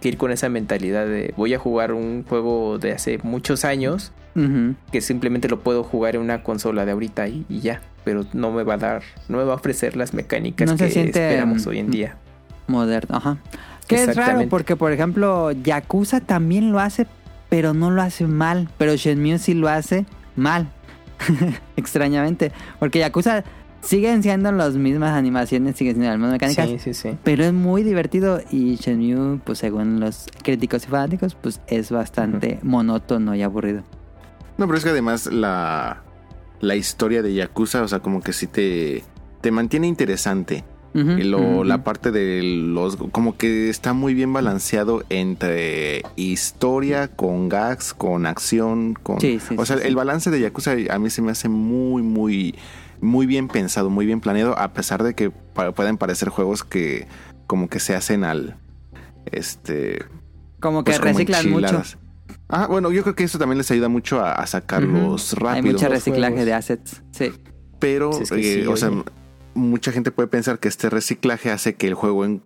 [0.00, 4.12] que ir con esa mentalidad de voy a jugar un juego de hace muchos años
[4.92, 7.80] que simplemente lo puedo jugar en una consola de ahorita y, y ya.
[8.04, 10.86] Pero no me va a dar, no me va a ofrecer las mecánicas No que
[10.86, 12.16] esperamos hoy en día.
[12.68, 13.38] Moderno, ajá.
[13.88, 17.06] Que es raro porque, por ejemplo, Yakuza también lo hace,
[17.48, 18.68] pero no lo hace mal.
[18.78, 20.68] Pero Shenmue sí lo hace mal.
[21.76, 22.52] Extrañamente.
[22.78, 23.44] Porque Yakuza
[23.80, 26.68] siguen siendo las mismas animaciones, siguen siendo las mismas mecánicas.
[26.68, 27.16] Sí, sí, sí.
[27.24, 32.58] Pero es muy divertido y Shenmue, pues según los críticos y fanáticos, pues es bastante
[32.62, 33.82] monótono y aburrido.
[34.56, 36.02] No, pero es que además la,
[36.60, 39.04] la historia de Yakuza, o sea, como que sí te,
[39.40, 40.64] te mantiene interesante.
[40.94, 41.62] Y lo-.
[41.62, 42.96] La parte de los...
[42.96, 49.20] Como que está muy bien balanceado entre historia, con gags, con acción, con...
[49.20, 49.86] Sí, sí, o sea, sí.
[49.86, 52.56] el balance de Yakuza a mí se me hace muy, muy...
[53.00, 57.06] Muy bien pensado, muy bien planeado, a pesar de que pueden parecer juegos que
[57.46, 58.56] como que se hacen al...
[59.26, 60.04] Este...
[60.60, 61.82] Como que pues, como reciclan mucho.
[62.48, 65.44] Ah, bueno, yo creo que eso también les ayuda mucho a, a sacarlos Ujú.
[65.44, 65.66] rápido.
[65.66, 66.46] Hay mucho reciclaje juegos.
[66.46, 67.02] de assets.
[67.12, 67.32] Sí.
[67.78, 68.90] Pero, Sí, es que eh, sí, o sea,
[69.54, 72.42] mucha gente puede pensar que este reciclaje hace que el juego en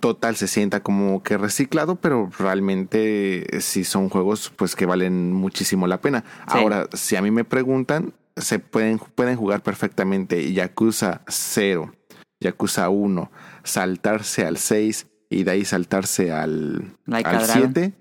[0.00, 5.32] total se sienta como que reciclado, pero realmente eh, sí son juegos pues que valen
[5.32, 6.24] muchísimo la pena.
[6.50, 6.58] Sí.
[6.58, 11.92] Ahora, si a mí me preguntan, se pueden, pueden jugar perfectamente Yakuza 0,
[12.40, 13.30] Yakuza 1,
[13.64, 17.72] saltarse al 6 y de ahí saltarse al, Like al a Dragon.
[17.74, 17.92] 7,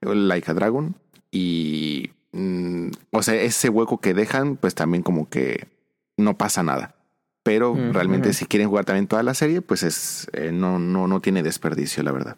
[0.00, 0.96] Like a Dragon.
[1.30, 5.68] Y, mm, o sea, ese hueco que dejan, pues también como que
[6.16, 6.94] no pasa nada.
[7.42, 11.06] Pero Mm, realmente si quieren jugar también toda la serie, pues es eh, no, no,
[11.06, 12.36] no tiene desperdicio, la verdad.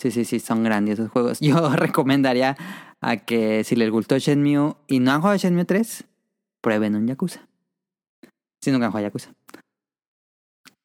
[0.00, 1.40] Sí, sí, sí, son grandiosos juegos.
[1.40, 2.56] Yo recomendaría
[3.00, 6.04] a que si les gustó Shenmue y no han jugado Shenmue 3,
[6.62, 7.46] prueben un Yakuza.
[8.62, 9.32] Si nunca han jugado Yakuza.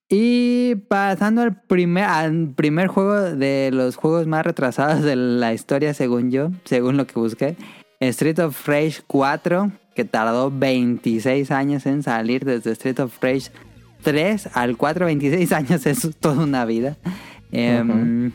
[0.09, 5.93] Y pasando al primer, al primer juego de los juegos más retrasados de la historia,
[5.93, 7.55] según yo, según lo que busqué,
[8.01, 13.49] Street of Rage 4, que tardó 26 años en salir desde Street of Rage
[14.03, 16.97] 3 al 4, 26 años es toda una vida.
[17.51, 18.31] Em,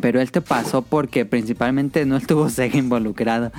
[0.00, 3.52] Pero este pasó porque principalmente no estuvo Sega involucrado.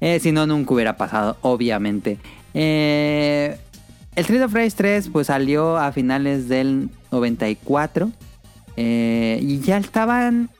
[0.00, 2.18] Eh, si no, nunca hubiera pasado, obviamente.
[2.54, 3.58] Eh,
[4.14, 8.10] el Street of Rage 3 pues salió a finales del 94.
[8.76, 10.50] eh, y ya estaban...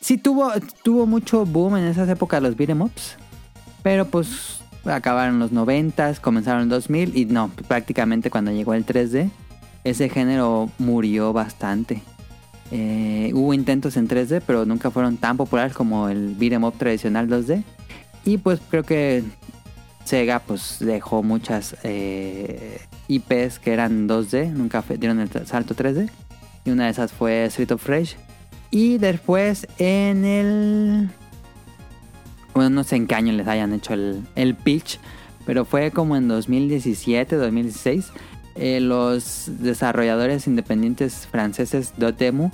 [0.00, 3.16] Sí tuvo, tuvo mucho boom en esas épocas los beat'em ups.
[3.82, 9.30] Pero pues acabaron los 90, comenzaron el 2000 y no, prácticamente cuando llegó el 3D,
[9.84, 12.02] ese género murió bastante.
[12.70, 17.28] Eh, hubo intentos en 3D, pero nunca fueron tan populares como el beat'em up tradicional
[17.28, 17.62] 2D.
[18.24, 19.22] Y pues creo que
[20.04, 26.10] Sega pues dejó muchas eh, IPs que eran 2D, nunca dieron el salto 3D.
[26.64, 28.16] Y una de esas fue Street of Rage.
[28.70, 31.10] Y después en el...
[32.54, 34.98] Bueno, no sé en qué año les hayan hecho el, el pitch,
[35.44, 38.10] pero fue como en 2017, 2016.
[38.56, 42.50] Eh, los desarrolladores independientes franceses Dotemu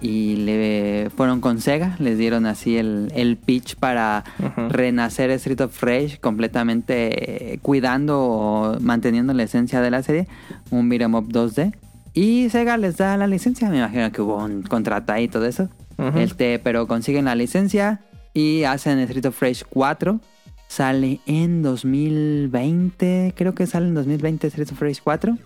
[0.00, 4.24] y le fueron con Sega, les dieron así el, el pitch para
[4.68, 10.28] renacer Street of Rage completamente eh, cuidando o manteniendo la esencia de la serie,
[10.70, 11.74] un beat'em up 2D.
[12.14, 15.46] Y Sega les da la licencia, me imagino que hubo un contrato ahí y todo
[15.46, 15.68] eso.
[16.14, 18.00] Este, pero consiguen la licencia
[18.32, 20.20] y hacen Street of Rage 4.
[20.68, 25.36] Sale en 2020, creo que sale en 2020 Street of Rage 4.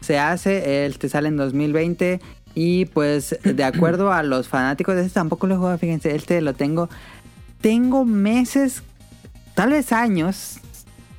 [0.00, 2.20] Se hace, este sale en 2020
[2.54, 6.40] y pues de acuerdo a los fanáticos de este tampoco lo he jugado, fíjense, este
[6.42, 6.88] lo tengo,
[7.60, 8.82] tengo meses,
[9.54, 10.58] tal vez años,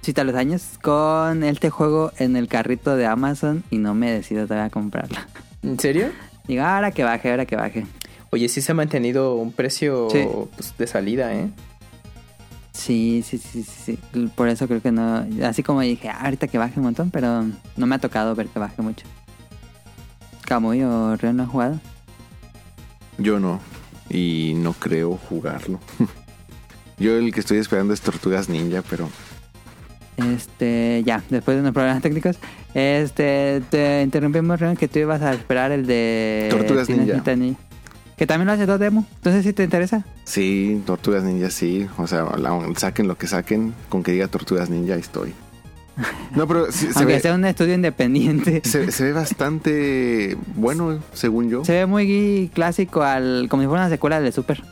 [0.01, 4.11] sí tal vez años, con este juego en el carrito de Amazon y no me
[4.11, 5.17] decido todavía a comprarlo.
[5.63, 6.09] ¿En serio?
[6.47, 7.85] Digo, ahora que baje, ahora que baje.
[8.31, 10.27] Oye, sí se ha mantenido un precio Sí.
[10.55, 11.49] pues, de salida, ¿eh?
[12.73, 14.27] Sí, sí, sí, sí, sí.
[14.35, 15.25] Por eso creo que no.
[15.45, 17.45] Así como dije, "Ah, ahorita que baje un montón, pero
[17.77, 19.05] no me ha tocado ver que baje mucho.
[20.45, 21.79] Camuy o Ren no han jugado.
[23.17, 23.59] Yo no.
[24.09, 25.79] Y no creo jugarlo.
[26.99, 29.09] Yo el que estoy esperando es Tortugas Ninja, pero
[30.17, 32.37] Este, ya, después de unos problemas técnicos.
[32.73, 36.47] Este, te interrumpimos, Ren, que tú ibas a esperar el de.
[36.51, 37.35] Tortugas Ninja.
[37.35, 37.59] Ninja.
[38.17, 39.05] Que también lo hace todo demo.
[39.15, 40.05] Entonces, si te interesa.
[40.23, 41.87] sí, Tortugas Ninja sí.
[41.97, 45.33] O sea, la- saquen lo que saquen, con que diga Tortugas Ninja, ahí estoy.
[46.35, 48.61] No, pero sí, se, Aunque ve, sea un estudio independiente.
[48.65, 51.63] se, se ve bastante bueno, según yo.
[51.65, 53.47] Se ve muy clásico al.
[53.49, 54.63] como si fuera una secuela de Super.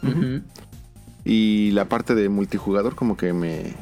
[1.24, 3.74] Y la parte de multijugador como que me,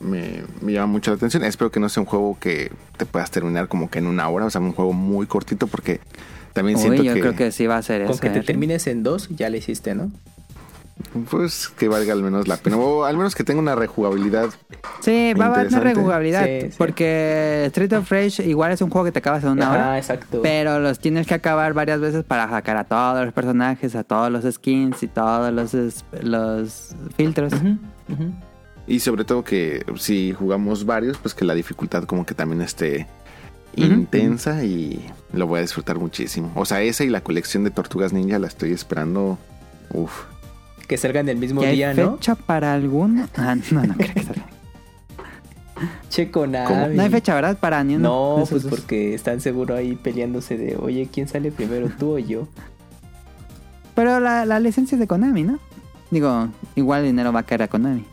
[0.00, 1.44] me, me llama mucho la atención.
[1.44, 4.46] Espero que no sea un juego que te puedas terminar como que en una hora.
[4.46, 6.00] O sea, un juego muy cortito porque
[6.58, 8.20] también Uy, siento yo que, creo que sí va a ser Con eso.
[8.20, 8.42] que te ¿eh?
[8.42, 10.10] termines en dos, ya le hiciste, ¿no?
[11.30, 12.76] pues que valga al menos la pena.
[12.76, 14.50] O al menos que tenga una rejugabilidad.
[15.00, 16.44] Sí, va a haber una rejugabilidad.
[16.44, 16.74] Sí, sí.
[16.76, 19.92] Porque Street of Rage igual es un juego que te acabas en una hora.
[19.92, 20.40] Ah, exacto.
[20.42, 24.30] Pero los tienes que acabar varias veces para sacar a todos los personajes, a todos
[24.30, 27.52] los skins y todos los, los filtros.
[28.86, 33.06] Y sobre todo que si jugamos varios, pues que la dificultad como que también esté
[33.86, 36.52] intensa y lo voy a disfrutar muchísimo.
[36.54, 39.38] O sea, esa y la colección de Tortugas Ninja la estoy esperando.
[39.92, 40.24] Uf.
[40.86, 42.16] Que salgan el mismo ¿Y hay día, ¿no?
[42.16, 43.28] fecha para alguno?
[43.36, 44.46] Ah, no, no creo que salga.
[46.10, 46.88] Che con ¿Cómo?
[46.88, 47.58] No hay fecha, ¿verdad?
[47.58, 48.08] Para ni uno.
[48.08, 48.70] No, esos pues dos.
[48.70, 52.48] porque están seguro ahí peleándose de, oye, ¿quién sale primero, tú o yo?
[53.94, 55.58] Pero la, la licencia es de Konami, ¿no?
[56.10, 58.04] Digo, igual el dinero va a caer a Konami.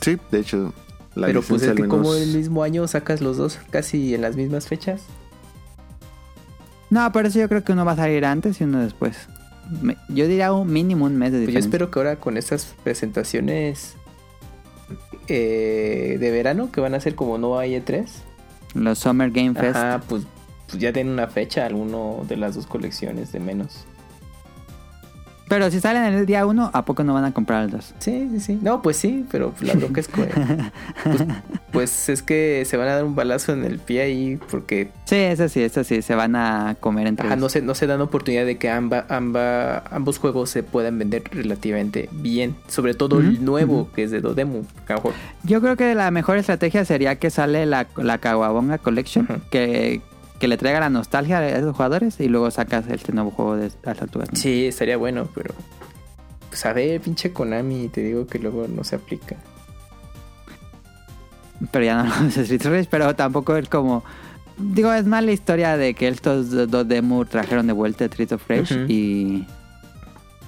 [0.00, 0.72] Sí, de hecho,
[1.14, 4.22] la Pero pues es que menos- como el mismo año sacas los dos casi en
[4.22, 5.02] las mismas fechas.
[6.90, 9.16] No, pero eso yo creo que uno va a salir antes y uno después.
[9.82, 11.68] Me- Yo diría un mínimo un mes de Pues yo diferencia.
[11.68, 13.94] espero que ahora con estas presentaciones
[15.28, 18.06] eh, de verano, que van a ser como no hay E3,
[18.74, 19.78] Los Summer Game Fest.
[20.08, 20.24] pues,
[20.66, 23.84] pues ya den una fecha alguno de las dos colecciones de menos.
[25.50, 27.92] Pero si salen el día uno, ¿a poco no van a comprar el dos?
[27.98, 28.58] Sí, sí, sí.
[28.62, 30.22] No, pues sí, pero la bronca es que...
[31.04, 31.24] pues,
[31.72, 35.16] pues es que se van a dar un balazo en el pie ahí porque Sí,
[35.16, 38.00] eso sí, eso sí, se van a comer entre Ajá, no se, no se dan
[38.00, 42.54] oportunidad de que amba, amba- ambos juegos se puedan vender relativamente bien.
[42.68, 44.62] Sobre todo el nuevo, que es de Dodemu.
[45.42, 50.00] Yo creo que la mejor estrategia sería que sale la, la Kawabonga Collection, que,
[50.40, 53.70] que le traiga la nostalgia a esos jugadores y luego sacas este nuevo juego de
[53.84, 54.28] las tortugas.
[54.30, 54.42] Ninja.
[54.42, 55.54] Sí, estaría bueno, pero...
[56.48, 59.36] Pues a ver, pinche Konami, te digo que luego no se aplica.
[61.70, 64.02] Pero ya no los Street Race, pero tampoco es como...
[64.58, 68.32] Digo, es más la historia de que estos do- dos demo trajeron de vuelta Street
[68.32, 69.46] of Rage y...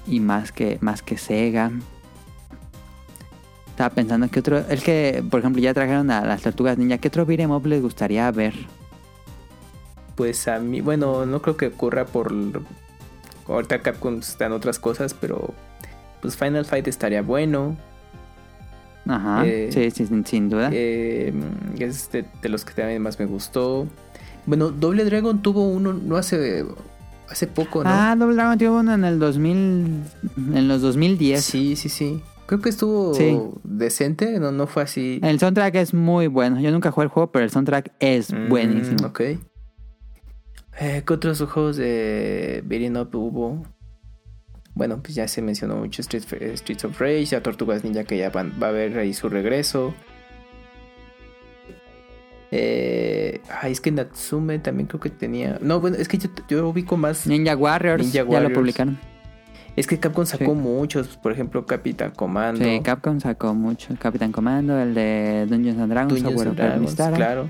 [0.07, 1.71] Y más que, más que Sega.
[3.69, 4.59] Estaba pensando que otro...
[4.69, 6.99] El que, por ejemplo, ya trajeron a las tortugas ninja.
[6.99, 8.55] ¿Qué otro beat'em up les gustaría ver?
[10.15, 12.33] Pues a mí, bueno, no creo que ocurra por...
[13.49, 15.53] Ahorita Capcom está en otras cosas, pero...
[16.21, 17.77] Pues Final Fight estaría bueno.
[19.07, 20.71] Ajá, Eh, sí, sí, sin, duda.
[20.73, 21.33] Eh,
[21.79, 23.89] es de, de los que también más me gustó.
[24.47, 26.65] Bueno, Double Dragon tuvo uno no hace
[27.29, 27.91] hace poco, ¿no?
[27.91, 30.03] Ah, Double Dragon tuvo uno en el 2000,
[30.55, 31.43] en los 2010.
[31.45, 32.23] sí, sí, sí.
[32.47, 33.37] Creo que estuvo Sí.
[33.65, 35.19] decente, no, no fue así.
[35.23, 36.61] El soundtrack es muy bueno.
[36.61, 39.07] Yo nunca jugué el juego, pero el soundtrack es Mm, buenísimo.
[39.09, 39.21] ok.
[40.81, 43.63] Eh, ¿Qué otros juegos de Beating Up hubo?
[44.75, 46.25] Bueno, pues ya se mencionó mucho Street,
[46.57, 49.95] Streets of Rage, ya Tortugas Ninja que ya van- va a haber ahí su regreso.
[52.51, 55.59] Eh, ay, es que Natsume también creo que tenía.
[55.63, 57.27] No, bueno, es que yo, yo ubico más.
[57.27, 58.99] Ninja Warriors, Ninja ya lo publicaron.
[59.75, 60.59] Es que Capcom sacó Sí.
[60.59, 63.95] muchos, por ejemplo, Capitán Commando, Sí, Capcom sacó mucho.
[63.99, 67.49] Capitán Comando, el de Dungeons and Dragons, Dungeons and Dragons, claro.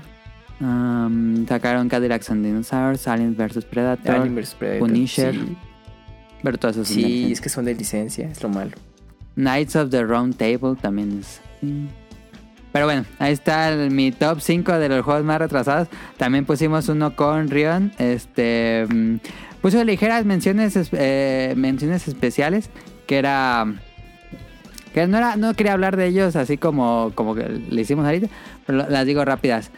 [0.61, 5.33] Um, sacaron Cadillacs and Dinosaurs, Aliens vs Predator, Alien vs Predator, Punisher.
[5.33, 5.57] Sí,
[6.43, 8.71] pero son de sí es que son de licencia, es lo malo.
[9.35, 11.41] Knights of the Round Table también es.
[11.61, 11.87] sí.
[12.71, 15.89] Pero bueno, ahí está el- mi top 5 de los juegos más retrasados.
[16.17, 17.91] También pusimos uno con Rion.
[17.99, 18.87] Este.
[18.89, 19.15] mm,
[19.61, 22.71] Puso ligeras menciones, es- eh, menciones especiales.
[23.05, 23.65] Que era.
[24.91, 25.35] Que no era.
[25.35, 28.27] No quería hablar de ellos así como, como que le hicimos ahorita.
[28.65, 29.69] Pero las digo rápidas.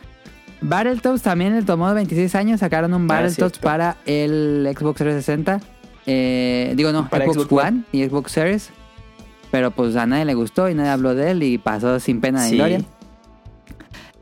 [0.61, 2.59] Battletoads también le tomó 26 años.
[2.61, 5.59] Sacaron un Ah, Battletoads para el Xbox 360.
[6.07, 8.69] Eh, digo, no, Para Xbox, Xbox One y Xbox Series.
[9.51, 12.43] Pero pues a nadie le gustó y nadie habló de él y pasó sin pena
[12.43, 12.55] de Sí.
[12.55, 12.81] gloria.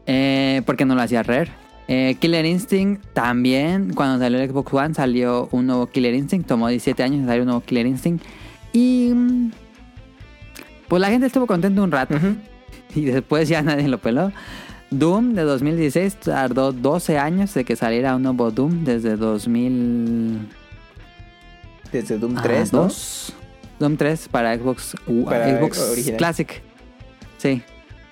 [0.06, 1.52] Eh, porque no lo hacía Rare.
[1.88, 6.48] Eh, Killer Instinct también, cuando salió el Xbox One, salió un nuevo Killer Instinct.
[6.48, 8.24] Tomó 17 años en salir un nuevo Killer Instinct.
[8.74, 9.12] Y.
[9.14, 9.52] mm,
[10.88, 12.16] Pues la gente estuvo contenta un rato.
[12.96, 14.32] Y después ya nadie lo peló.
[15.00, 20.48] Doom de 2016 tardó 12 años de que saliera un nuevo Doom desde 2000.
[21.92, 22.84] Desde Doom Ah, 3, ¿no?
[22.84, 23.34] dos.
[23.80, 26.18] Doom 3 para Xbox, uh, Para Xbox original.
[26.18, 26.62] Classic.
[27.38, 27.62] Sí.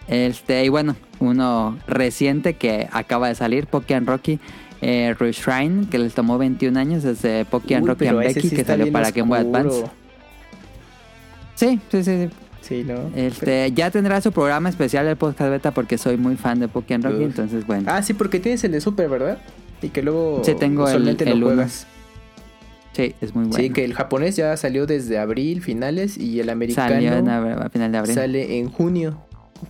[0.07, 4.39] Este, y bueno, uno reciente que acaba de salir, Pokémon Rocky
[4.81, 8.91] eh, Reshrine, que les tomó 21 años desde Pokémon Rocky and Becky, sí que salió
[8.91, 9.39] para Game Boy.
[9.39, 9.85] Advance.
[11.55, 12.27] Sí, sí, sí.
[12.27, 12.29] sí.
[12.71, 13.11] Sí, ¿no?
[13.17, 17.03] Este, ya tendrá su programa especial del podcast beta porque soy muy fan de Pokémon
[17.11, 17.29] Rocky, Uf.
[17.31, 17.83] entonces bueno.
[17.91, 19.39] Ah, sí, porque tienes el de Super, ¿verdad?
[19.81, 21.85] Y que luego Sí, tengo el- el lo juegas.
[22.93, 23.57] Sí, es muy bueno.
[23.61, 27.65] Sí, que el japonés ya salió desde abril, finales, y el americano salió en ab-
[27.65, 28.15] a final de abril.
[28.15, 29.17] sale en junio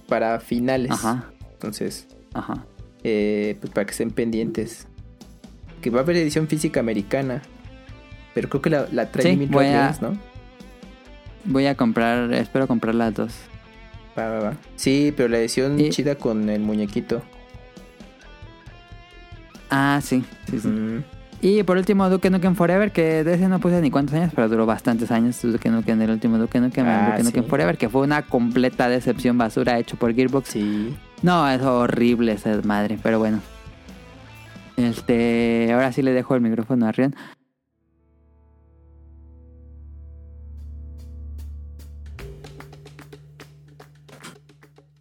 [0.08, 0.92] para finales.
[0.92, 2.66] Ajá, Entonces, ajá.
[3.04, 4.86] eh, pues para que estén pendientes.
[5.82, 7.42] Que va a haber edición física americana.
[8.36, 10.18] Pero creo que la, la trae Sí, a- ¿no?
[11.46, 13.34] Voy a comprar, espero comprar las dos.
[14.18, 14.54] Va, va, va.
[14.76, 17.22] Sí, pero la edición Y- chida con el muñequito.
[19.70, 20.68] Ah, sí, sí, sí.
[20.68, 21.04] Mm.
[21.44, 24.48] Y por último, Duke Nukem Forever, que de ese no puse ni cuántos años, pero
[24.48, 25.42] duró bastantes años.
[25.42, 27.50] Duke Nukem, el último Duke Nukem, Ah, Duke Nukem sí.
[27.50, 30.50] Forever, que fue una completa decepción basura hecho por Gearbox.
[30.50, 30.96] Sí.
[31.24, 33.40] No, es horrible esa madre, pero bueno.
[34.78, 37.16] Este, ahora sí le dejo el micrófono a Rion.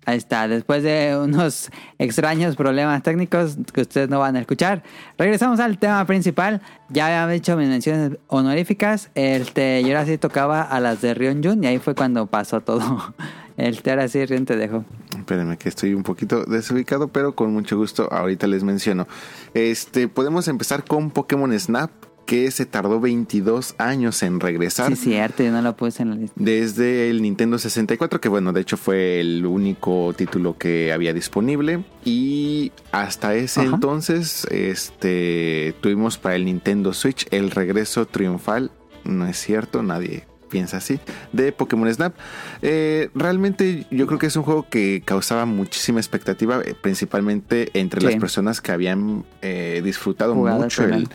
[0.07, 4.83] Ahí está, después de unos extraños problemas técnicos que ustedes no van a escuchar,
[5.19, 6.63] regresamos al tema principal.
[6.89, 11.45] Ya había hecho mis menciones honoríficas, este, y ahora sí tocaba a las de Rion
[11.45, 13.15] Jun, y ahí fue cuando pasó todo.
[13.57, 14.87] Este, ahora sí, Rion te dejo.
[15.19, 19.07] Espérenme que estoy un poquito desubicado, pero con mucho gusto ahorita les menciono.
[19.53, 21.91] Este, podemos empezar con Pokémon Snap,
[22.31, 24.95] que se tardó 22 años en regresar.
[24.95, 26.35] Sí, cierto, yo no lo puse en la lista.
[26.37, 31.83] Desde el Nintendo 64, que bueno, de hecho fue el único título que había disponible.
[32.05, 33.74] Y hasta ese Ajá.
[33.74, 38.70] entonces, este, tuvimos para el Nintendo Switch el regreso triunfal.
[39.03, 41.01] No es cierto, nadie piensa así.
[41.33, 42.14] De Pokémon Snap.
[42.62, 48.01] Eh, realmente yo creo que es un juego que causaba muchísima expectativa, eh, principalmente entre
[48.01, 48.07] Sí.
[48.07, 51.09] las personas que habían eh, disfrutado mucho el.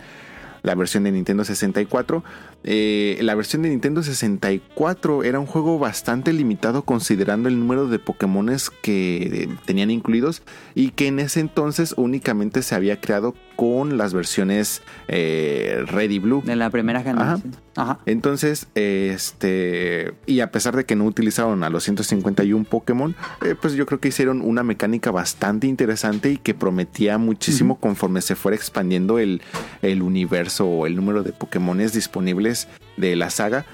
[0.66, 2.24] La versión de Nintendo 64.
[2.64, 8.00] Eh, la versión de Nintendo 64 era un juego bastante limitado considerando el número de
[8.00, 10.42] Pokémones que tenían incluidos
[10.74, 16.18] y que en ese entonces únicamente se había creado con las versiones eh, Red y
[16.18, 16.42] Blue.
[16.44, 17.56] De la primera generación.
[17.74, 17.98] Ajá.
[18.06, 23.74] Entonces, este, y a pesar de que no utilizaron a los 151 Pokémon, eh, pues
[23.74, 28.56] yo creo que hicieron una mecánica bastante interesante y que prometía muchísimo conforme se fuera
[28.56, 29.42] expandiendo el,
[29.82, 33.64] el universo o el número de Pokémones disponibles de la saga.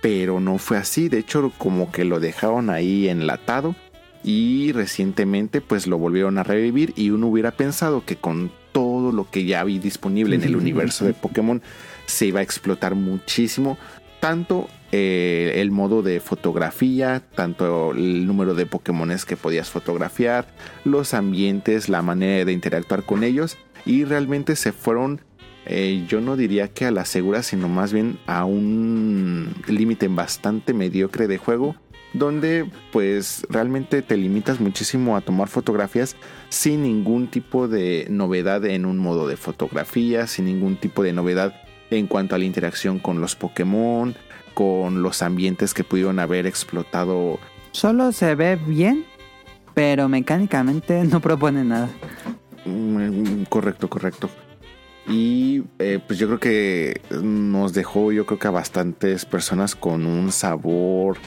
[0.00, 3.76] Pero no fue así, de hecho como que lo dejaron ahí enlatado
[4.24, 8.50] y recientemente pues lo volvieron a revivir y uno hubiera pensado que con
[9.12, 11.62] todo lo que ya había disponible en el universo de Pokémon
[12.06, 13.78] se iba a explotar muchísimo.
[14.20, 20.46] Tanto eh, el modo de fotografía, tanto el número de Pokémones que podías fotografiar,
[20.84, 25.20] los ambientes, la manera de interactuar con ellos y realmente se fueron
[25.64, 30.74] eh, yo no diría que a la segura, sino más bien a un límite bastante
[30.74, 31.76] mediocre de juego,
[32.12, 36.16] donde pues realmente te limitas muchísimo a tomar fotografías
[36.48, 41.54] sin ningún tipo de novedad en un modo de fotografía, sin ningún tipo de novedad
[41.90, 44.14] en cuanto a la interacción con los Pokémon,
[44.54, 47.38] con los ambientes que pudieron haber explotado.
[47.72, 49.04] Solo se ve bien,
[49.74, 51.88] pero mecánicamente no propone nada.
[52.64, 54.28] Mm, Correcto, correcto.
[55.08, 60.06] Y eh, pues yo creo que nos dejó, yo creo que a bastantes personas con
[60.06, 61.18] un sabor,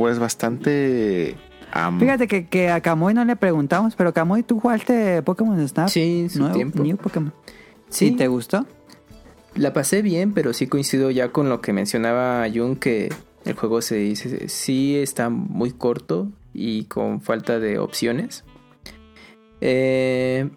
[0.00, 1.36] pues bastante...
[1.72, 5.88] am- Fíjate que, que a Kamui no le preguntamos, pero Kamui, ¿tú jugaste Pokémon Snap?
[5.90, 6.82] Sí, su Nuevo, tiempo.
[6.82, 7.34] New Pokémon.
[7.90, 8.06] Sí.
[8.06, 8.66] ¿Y te gustó?
[9.54, 13.12] La pasé bien, pero sí coincido ya con lo que mencionaba Jun, que
[13.44, 18.44] el juego se dice, sí está muy corto y con falta de opciones.
[19.60, 20.48] Eh,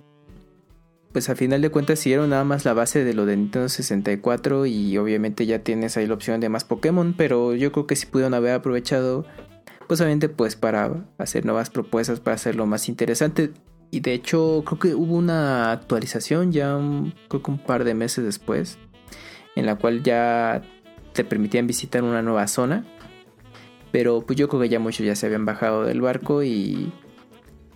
[1.13, 4.65] pues a final de cuentas siguieron nada más la base de lo de Nintendo 64
[4.65, 8.05] y obviamente ya tienes ahí la opción de más Pokémon, pero yo creo que sí
[8.07, 9.25] pudieron haber aprovechado,
[9.87, 13.51] pues obviamente pues para hacer nuevas propuestas, para hacerlo más interesante.
[13.91, 17.93] Y de hecho creo que hubo una actualización ya un- creo que un par de
[17.93, 18.79] meses después,
[19.55, 20.63] en la cual ya
[21.13, 22.85] te permitían visitar una nueva zona.
[23.91, 26.91] Pero pues yo creo que ya muchos ya se habían bajado del barco y,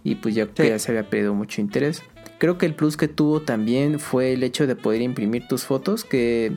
[0.04, 0.68] y pues ya, Sí.
[0.68, 2.02] ya se había perdido mucho interés.
[2.38, 6.04] Creo que el plus que tuvo también fue el hecho de poder imprimir tus fotos
[6.04, 6.54] que...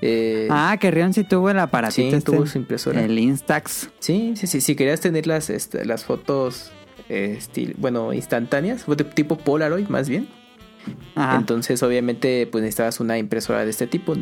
[0.00, 3.02] eh, Ah, que Rion sí tuvo el sí, aparatito este, tuvo su impresora.
[3.04, 3.90] el Instax.
[3.98, 4.60] Sí, sí, sí.
[4.60, 6.72] Si querías tener las, este, las fotos,
[7.08, 10.26] eh, estil- bueno, instantáneas, fue de tipo Polaroid más bien.
[11.14, 11.36] Ajá.
[11.36, 14.14] Entonces, obviamente, pues necesitabas una impresora de este tipo.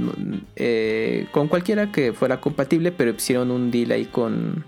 [0.57, 4.65] eh, con cualquiera que fuera compatible, pero hicieron un deal ahí con.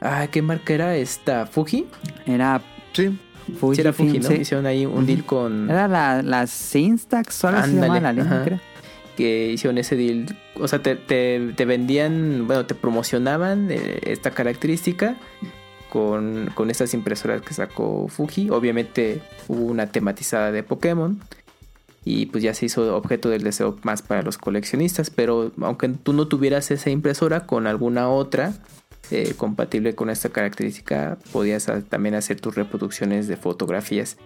[0.00, 1.46] Ah, ¿qué marca era esta?
[1.46, 1.86] ¿Fuji?
[2.26, 2.62] Era
[2.94, 3.18] Sí,
[3.58, 3.74] Fuji.
[3.76, 4.28] sí, era Fuji, ¿no?
[4.28, 4.34] sí.
[4.34, 5.70] Hicieron ahí un deal con.
[5.70, 8.44] Era la, las Instax, solo se llama la línea, ajá.
[8.44, 8.60] creo.
[9.16, 10.26] que hicieron ese deal.
[10.60, 15.16] O sea, te, te- te vendían, bueno, te promocionaban eh, esta característica
[15.90, 18.50] con, con estas impresoras que sacó Fuji.
[18.50, 21.20] Obviamente hubo una tematizada de Pokémon.
[22.06, 25.08] Y pues ya se hizo objeto del deseo más para los coleccionistas.
[25.10, 28.52] Pero aunque tú no tuvieras esa impresora con alguna otra
[29.10, 34.16] eh, compatible con esta característica, podías también hacer tus reproducciones de fotografías.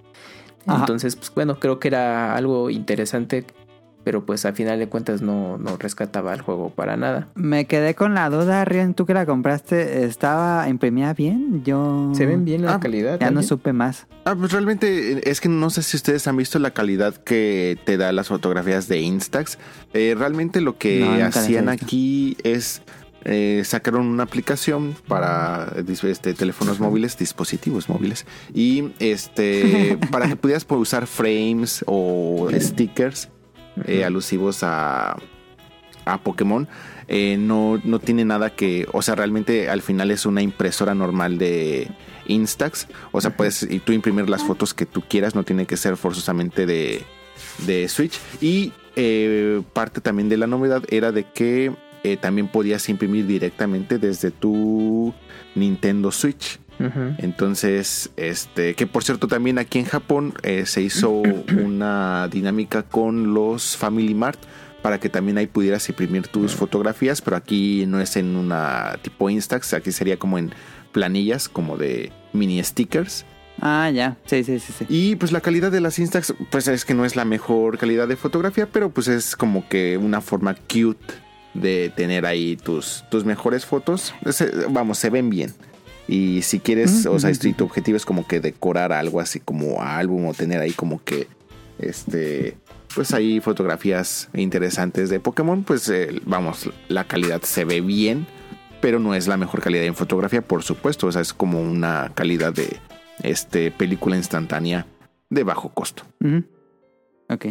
[0.67, 0.81] Ajá.
[0.81, 3.45] Entonces, pues bueno, creo que era algo interesante
[4.05, 7.29] pero pues al final de cuentas no, no rescataba el juego para nada.
[7.35, 11.63] Me quedé con la duda, Rian, tú que la compraste, ¿estaba imprimida bien?
[11.63, 12.13] Yo...
[12.15, 13.19] Se ven bien la Ah, calidad.
[13.21, 14.07] Ya no supe más.
[14.25, 17.99] Ah, pues realmente es que no sé si ustedes han visto la calidad que te
[17.99, 19.59] da las fotografías de Instax.
[19.93, 22.81] Eh, realmente lo que No, hacían aquí es
[23.31, 30.67] eh, sacaron una aplicación para este, teléfonos móviles, dispositivos móviles, y este para que pudieras
[30.69, 33.29] usar frames o stickers
[33.85, 35.17] eh, alusivos a,
[36.07, 36.69] a Pokémon.
[37.07, 41.39] Eh, no, no tiene nada que, o sea, realmente al final es una impresora normal
[41.39, 41.91] de
[42.27, 42.89] Instax.
[43.13, 45.97] O sea, puedes y tú imprimir las fotos que tú quieras, no tiene que ser
[45.97, 47.03] forzosamente de,
[47.67, 48.19] de Switch.
[48.41, 51.73] Y eh, parte también de la novedad era de que
[52.13, 55.15] eh, también podías imprimir directamente desde tu
[55.55, 56.59] Nintendo Switch.
[57.19, 61.11] Entonces, este, que por cierto también aquí en Japón eh, se hizo
[61.65, 64.39] una dinámica con los Family Mart
[64.81, 69.29] para que también ahí pudieras imprimir tus fotografías, pero aquí no es en una tipo
[69.29, 70.53] Instax, aquí sería como en
[70.93, 73.25] planillas, como de mini stickers.
[73.61, 74.17] Ah, ya.
[74.27, 74.87] Sí, sí, sí, sí.
[74.89, 78.07] Y pues la calidad de las Instax, pues es que no es la mejor calidad
[78.07, 81.15] de fotografía, pero pues es como que una forma cute
[81.59, 84.15] de tener ahí tus, tus mejores fotos.
[84.31, 85.53] Se- vamos, se ven bien.
[86.07, 89.83] Y si quieres, o sea, si tu objetivo es como que decorar algo así como
[89.83, 91.27] álbum o tener ahí como que,
[91.79, 92.57] este,
[92.95, 98.27] pues ahí fotografías interesantes de Pokémon, pues eh, vamos, la calidad se ve bien,
[98.81, 101.09] pero no es la mejor calidad en fotografía, por supuesto.
[101.09, 102.79] O sea, es como una calidad de,
[103.23, 104.87] este, película instantánea
[105.29, 106.05] de bajo costo.
[107.29, 107.47] Ok.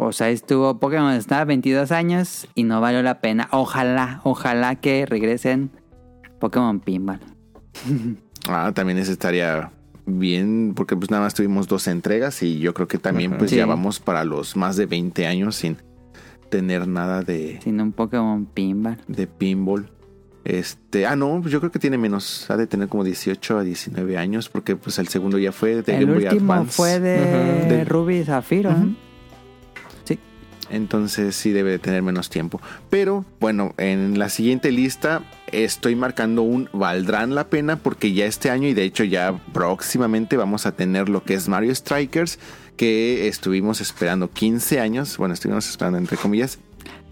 [0.00, 3.48] Pues ahí estuvo Pokémon Snap 22 años y no valió la pena.
[3.52, 5.70] Ojalá, ojalá que regresen
[6.38, 7.20] Pokémon Pinball.
[8.48, 9.70] Ah, también ese estaría
[10.06, 13.56] bien, porque pues nada más tuvimos dos entregas y yo creo que también pues Sí.
[13.58, 15.76] ya vamos para los más de 20 años sin
[16.48, 18.96] tener nada de, Sin un Pokémon Pinball.
[19.06, 19.90] de pinball.
[20.44, 23.62] Este, ah no, pues yo creo que tiene menos, ha de tener como 18 a
[23.62, 26.72] 19 años, porque pues el segundo ya fue de El Game Boy último Advance.
[26.72, 27.68] fue de, Ujú.
[27.68, 28.70] De- Ruby y Zafiro.
[28.70, 28.94] Ujú.
[30.70, 32.60] Entonces sí debe de tener menos tiempo.
[32.88, 38.50] Pero bueno, en la siguiente lista estoy marcando un valdrán la pena porque ya este
[38.50, 42.38] año y de hecho ya próximamente vamos a tener lo que es Mario Strikers
[42.76, 45.18] que estuvimos esperando 15 años.
[45.18, 46.58] Bueno, estuvimos esperando entre comillas.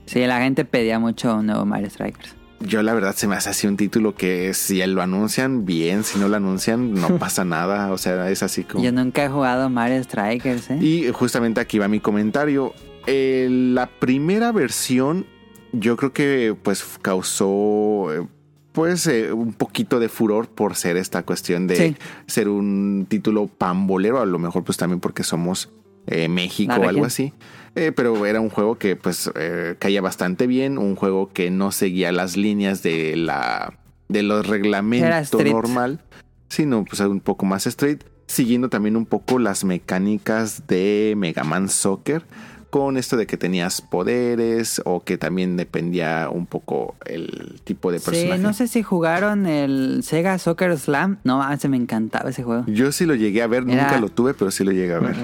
[0.07, 2.35] Sí, la gente pedía mucho un nuevo Mario Strikers.
[2.61, 6.19] Yo la verdad se me hace así un título que si lo anuncian bien, si
[6.19, 7.93] no lo anuncian no pasa nada.
[7.93, 8.83] O sea, es así como...
[8.83, 10.79] Yo nunca he jugado Mario Strikers, ¿eh?
[10.81, 12.73] Y justamente aquí va mi comentario.
[13.07, 15.27] Eh, la primera versión
[15.73, 18.27] yo creo que pues causó eh,
[18.73, 21.97] pues eh, un poquito de furor por ser esta cuestión de Sí.
[22.27, 25.71] ser un título pambolero, a lo mejor pues también porque somos
[26.07, 27.33] eh, México o algo así.
[27.75, 29.31] Pero era un juego que pues
[29.79, 33.79] caía bastante bien, un juego que no seguía las líneas de la
[34.09, 36.01] de los reglamentos normal,
[36.49, 41.69] sino pues un poco más street, siguiendo también un poco las mecánicas de Mega Man
[41.69, 42.25] Soccer
[42.71, 47.99] con esto de que tenías poderes o que también dependía un poco el tipo de
[47.99, 48.43] Sí, personaje.
[48.43, 51.19] no sé si jugaron el Sega Soccer Slam.
[51.25, 52.65] No, se me encantaba ese juego.
[52.67, 54.99] Yo sí lo llegué a ver, Era- nunca lo tuve, pero sí lo llegué a
[54.99, 55.17] ver.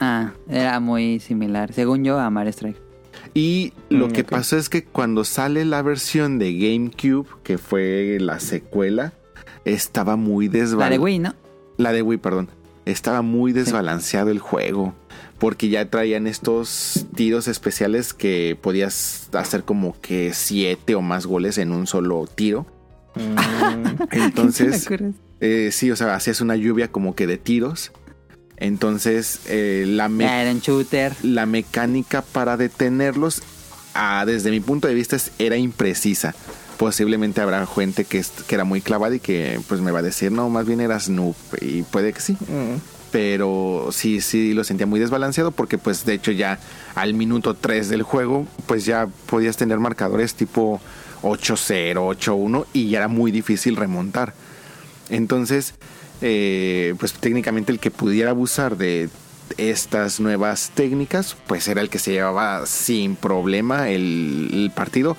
[0.00, 2.82] Ah, era muy similar, según yo, a Mario Strikers.
[3.34, 8.18] Y lo Mm, que pasó es que cuando sale la versión de GameCube, que fue
[8.20, 9.12] la secuela,
[9.64, 11.02] estaba muy La de desbalanceado.
[11.04, 11.34] Wii, ¿no?
[11.76, 12.48] La de Wii, perdón.
[12.84, 14.92] Estaba muy desbalanceado el juego.
[15.42, 21.58] Porque ya traían estos tiros especiales que podías hacer como que siete o más goles
[21.58, 22.64] en un solo tiro.
[23.16, 24.88] Mm, Entonces,
[25.40, 27.90] eh, sí, o sea, hacías una lluvia como que de tiros.
[28.56, 31.12] Entonces, eh, la, me- Ah, Era un shooter.
[31.24, 33.42] la mecánica para detenerlos,
[33.94, 36.36] ah, desde mi punto de vista, es- era imprecisa.
[36.78, 40.30] Posiblemente habrá gente que, que era muy clavada y que pues me va a decir,
[40.30, 41.34] no, más bien eras noob.
[41.60, 42.34] Y puede que sí.
[42.34, 43.01] mm.
[43.12, 46.58] Pero sí, sí lo sentía muy desbalanceado porque pues de hecho ya
[46.94, 50.80] al minuto 3 del juego pues ya podías tener marcadores tipo
[51.22, 54.34] 8-0, 8-1 y ya era muy difícil remontar.
[55.10, 55.74] Entonces,
[56.22, 59.10] eh, pues técnicamente el que pudiera abusar de
[59.58, 65.16] estas nuevas técnicas pues era el que se llevaba sin problema el, el partido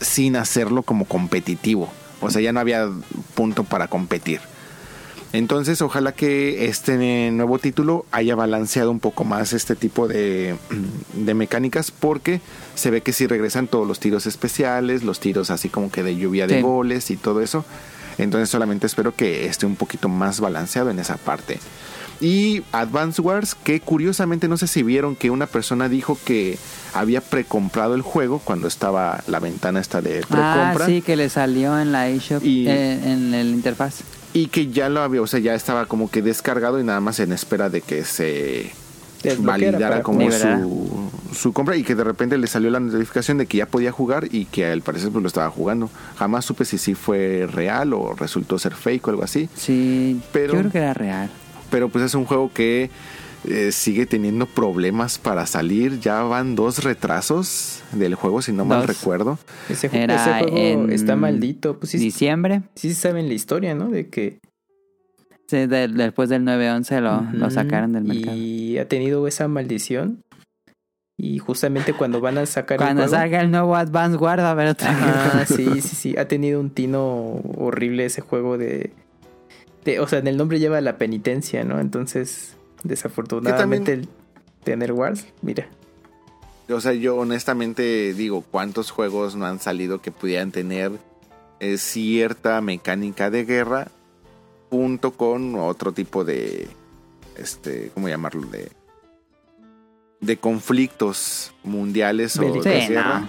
[0.00, 1.90] sin hacerlo como competitivo.
[2.20, 2.88] O sea, ya no había
[3.34, 4.40] punto para competir.
[5.32, 10.56] Entonces, ojalá que este nuevo título haya balanceado un poco más este tipo de,
[11.14, 12.40] de mecánicas, porque
[12.74, 16.16] se ve que sí regresan todos los tiros especiales, los tiros así como que de
[16.16, 16.62] lluvia de Sí.
[16.62, 17.64] goles y todo eso.
[18.18, 21.58] Entonces, solamente espero que esté un poquito más balanceado en esa parte.
[22.20, 26.58] Y Advance Wars, que curiosamente no sé si vieron que una persona dijo que
[26.92, 30.86] había precomprado el juego cuando estaba la ventana esta de Ah, precompra.
[30.86, 34.00] sí, que le salió en la eShop, Y- eh, en el interfaz.
[34.32, 37.18] Y que ya lo había, o sea, ya estaba como que descargado y nada más
[37.20, 38.70] en espera de que se
[39.22, 43.46] Desbloqueara validara como su, su compra y que de repente le salió la notificación de
[43.46, 45.90] que ya podía jugar y que al parecer pues lo estaba jugando.
[46.16, 49.48] Jamás supe si sí fue real o resultó ser fake o algo así.
[49.56, 51.30] Sí, Pero- yo creo que era real.
[51.70, 52.90] Pero pues es un juego que
[53.48, 56.00] eh, sigue teniendo problemas para salir.
[56.00, 58.98] Ya van dos retrasos del juego, si no mal Dos.
[58.98, 59.38] recuerdo.
[59.68, 61.78] Ese, ju- Era ese juego en está maldito.
[61.78, 63.88] Pues sí, Diciembre, sí saben la historia, ¿no?
[63.88, 64.38] De que
[65.48, 67.00] sí, de- después del 9-11
[67.32, 68.36] lo, sacaron del mercado.
[68.36, 70.22] Y ha tenido esa maldición.
[71.22, 74.48] Y justamente cuando van a sacar Cuando el juego, salga el nuevo Advance Guard va
[74.48, 76.16] a haber otra Ajá, sí, sí, sí.
[76.16, 77.02] Ha tenido un tino
[77.58, 78.90] horrible ese juego de,
[79.84, 81.78] de- O sea, en el nombre lleva la penitencia, ¿no?
[81.78, 84.08] Entonces, desafortunadamente, el
[84.64, 85.68] tener Wars, mira.
[86.68, 90.92] O sea, yo honestamente digo, ¿cuántos juegos no han salido que pudieran tener
[91.58, 93.88] eh, cierta mecánica de guerra
[94.70, 96.68] junto con otro tipo de,
[97.36, 98.46] este, ¿cómo llamarlo?
[98.46, 98.70] De,
[100.20, 102.64] de conflictos mundiales o Bélicos.
[102.66, 103.28] de Sí, guerra.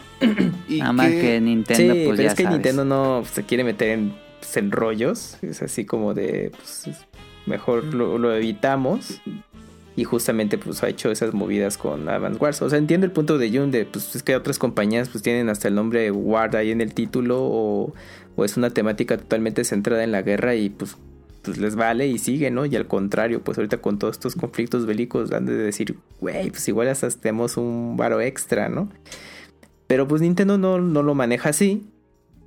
[0.67, 2.57] Y Nada más que Nintendo, sí, pues pero ya es que sabes.
[2.57, 5.37] Nintendo no se quiere meter en, pues, en rollos.
[5.41, 7.07] Es así como de, pues, es-
[7.45, 9.21] mejor lo, lo evitamos.
[9.93, 12.61] Y justamente pues ha hecho esas movidas con Advance Wars.
[12.61, 15.49] O sea, entiendo el punto de Jun de pues es que otras compañías pues tienen
[15.49, 17.93] hasta el nombre de Ward ahí en el título o,
[18.35, 20.95] o es una temática totalmente centrada en la guerra y pues,
[21.41, 22.65] pues les vale y sigue, ¿no?
[22.65, 26.67] Y al contrario, pues ahorita con todos estos conflictos bélicos han de decir, güey, pues
[26.69, 28.89] igual hasta tenemos un varo extra, ¿no?
[29.87, 31.90] Pero pues Nintendo no, no lo maneja así.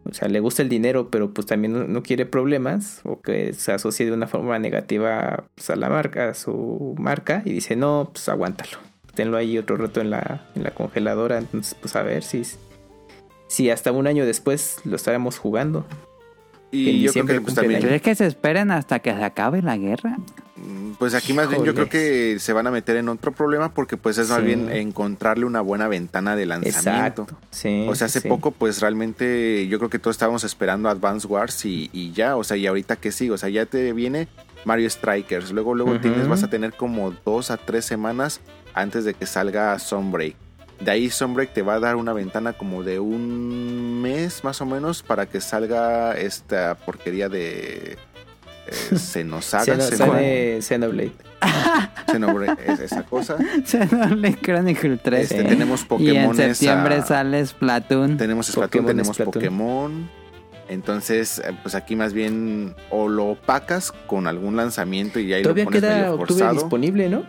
[0.09, 3.53] O sea, le gusta el dinero, pero pues también no, no quiere problemas o que
[3.55, 7.75] se asocie de una forma negativa pues, a la marca, a su marca y dice,
[7.77, 8.79] no, pues aguántalo.
[9.15, 11.39] Tenlo ahí otro rato en la, en la congeladora.
[11.39, 12.43] Entonces, pues a ver si,
[13.47, 15.87] si hasta un año después lo estaremos jugando.
[16.71, 19.63] Y yo creo diciembre que pues, también, ¿Crees que se esperen hasta que se acabe
[19.63, 20.19] la guerra?
[20.65, 23.73] Mm, pues aquí más bien yo creo que se van a meter en otro problema
[23.75, 24.45] porque pues es más Sí.
[24.47, 27.23] bien encontrarle una buena ventana de lanzamiento.
[27.23, 27.27] Exacto.
[27.51, 28.29] Sí, O sea, hace sí.
[28.29, 32.45] poco, pues realmente yo creo que todos estábamos esperando Advance Wars y, y ya, o
[32.45, 34.29] sea, y ahorita que sí, o sea, ya te viene
[34.65, 38.41] Mario Strikers, luego, luego tienes, vas a tener como dos a tres semanas
[38.73, 40.35] antes de que salga Sunbreak.
[40.81, 44.67] De ahí Sunbreak te va a dar una ventana como de un mes más o
[44.67, 47.97] menos para que salga esta porquería de
[48.67, 51.13] eh, Xenosaga, Xeno- Xeno- Xene- Xenoblade.
[52.11, 53.37] Xenoblade, es- esa cosa.
[53.65, 55.23] Xenoblade Chronicle 3.
[55.23, 55.49] Este, Sí.
[55.49, 56.41] tenemos y Pokémon.
[56.41, 58.17] en septiembre sale Splatoon.
[58.17, 59.33] Tenemos Splatoon, Pokémon, tenemos Splatoon.
[59.33, 60.11] Pokémon.
[60.69, 65.65] Entonces, eh, pues aquí más bien o lo opacas con algún lanzamiento y ahí Todavía
[65.65, 66.53] lo pones queda medio forzado.
[66.55, 67.25] disponible, ¿no?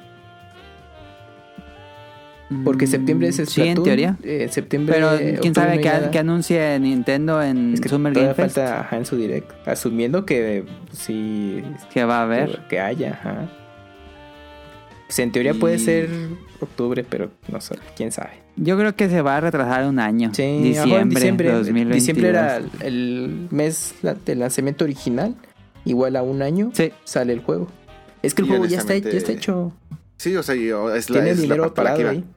[2.63, 4.17] Porque septiembre es Mm, Sí, en Splatoon, teoría.
[4.23, 4.95] eh, septiembre.
[4.95, 8.55] Pero quién sabe qué, qué anuncie Nintendo en Es que Summer todavía Game Fest.
[8.57, 9.51] falta ajá, en su direct.
[9.67, 11.63] Asumiendo que sí.
[11.91, 12.61] Que va a haber.
[12.69, 13.49] Que haya, ajá.
[15.07, 16.09] Pues en teoría puede ser
[16.59, 18.31] octubre, pero no sé, quién sabe.
[18.55, 20.31] Yo creo que se va a retrasar un año.
[20.34, 21.95] Sí, diciembre, en diciembre, 2022.
[21.95, 23.95] diciembre era el mes
[24.26, 25.35] del lanzamiento original.
[25.84, 26.91] Igual a un año Sí.
[27.03, 27.67] sale el juego.
[28.23, 29.73] Es que el Y juego ya está, honestamente- ya está hecho.
[30.17, 32.11] Sí, o sea, es la, Tiene es la dinero parte a la que parado iba.
[32.11, 32.35] ahí.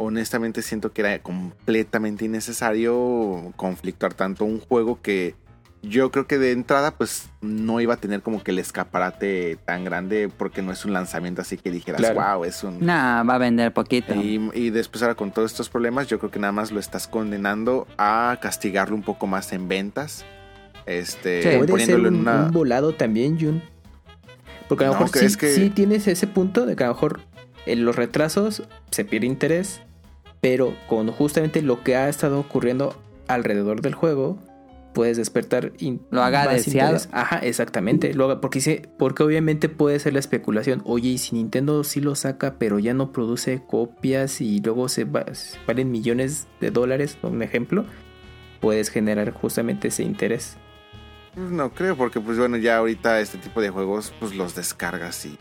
[0.00, 5.34] Honestamente siento que era completamente innecesario conflictuar tanto un juego que
[5.82, 9.84] yo creo que de entrada pues no iba a tener como que el escaparate tan
[9.84, 12.36] grande porque no es un lanzamiento así que dijeras, Claro.
[12.38, 12.84] wow, es un...
[12.84, 14.14] Nah, va a vender poquito.
[14.14, 17.06] Y, y después ahora con todos estos problemas, yo creo que nada más lo estás
[17.06, 20.24] condenando a castigarlo un poco más en ventas.
[20.86, 21.48] Este, Sí.
[21.48, 22.44] Puede ser poniéndolo un, en una.
[22.46, 23.62] un volado también, Jun.
[24.68, 26.88] Porque a lo No, mejor sí, ¿crees que- sí tienes ese punto de que a
[26.88, 27.20] lo mejor
[27.66, 29.80] en los retrasos se pierde interés,
[30.40, 34.38] pero con justamente lo que ha estado ocurriendo alrededor del juego,
[34.94, 36.92] puedes despertar in- Lo haga deseado.
[36.96, 37.08] interés.
[37.12, 38.14] Ajá, exactamente.
[38.14, 40.82] Lo haga, porque, porque obviamente puede ser la especulación.
[40.84, 45.04] Oye, y si Nintendo sí lo saca, pero ya no produce copias y luego se
[45.04, 45.26] va-
[45.66, 47.84] valen millones de dólares, un ejemplo,
[48.60, 50.56] puedes generar justamente ese interés.
[51.34, 55.24] Pues no creo, porque pues bueno, ya ahorita este tipo de juegos pues los descargas
[55.26, 55.38] y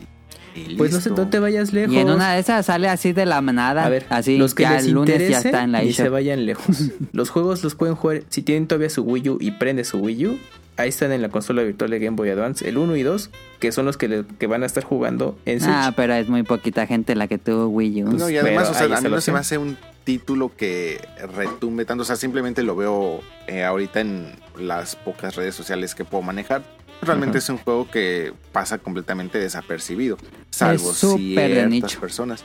[0.77, 1.93] Pues no sé, no te vayas lejos.
[1.93, 3.85] Y en una de esas sale así de la manada.
[3.85, 5.93] A ver, así los que ya les el lunes ya interese está en la y
[5.93, 6.77] se vayan lejos.
[7.11, 10.25] los juegos los pueden jugar si tienen todavía su Wii U y prende su Wii
[10.27, 10.39] U.
[10.79, 13.71] Ahí están en la consola virtual de Game Boy Advance, el 1 y 2, que
[13.71, 15.71] son los que, le- que van a estar jugando en Switch.
[15.73, 18.11] Ah, pero es muy poquita gente la que tuvo Wii U.
[18.13, 21.01] No, y además, Pero o sea, a mí no se me hace un título que
[21.35, 22.03] retumbe tanto.
[22.03, 26.61] O sea, simplemente lo veo eh, ahorita en las pocas redes sociales que puedo manejar.
[27.01, 30.17] Realmente es un juego que pasa completamente desapercibido.
[30.49, 31.99] salvo ciertas nicho.
[31.99, 32.43] personas.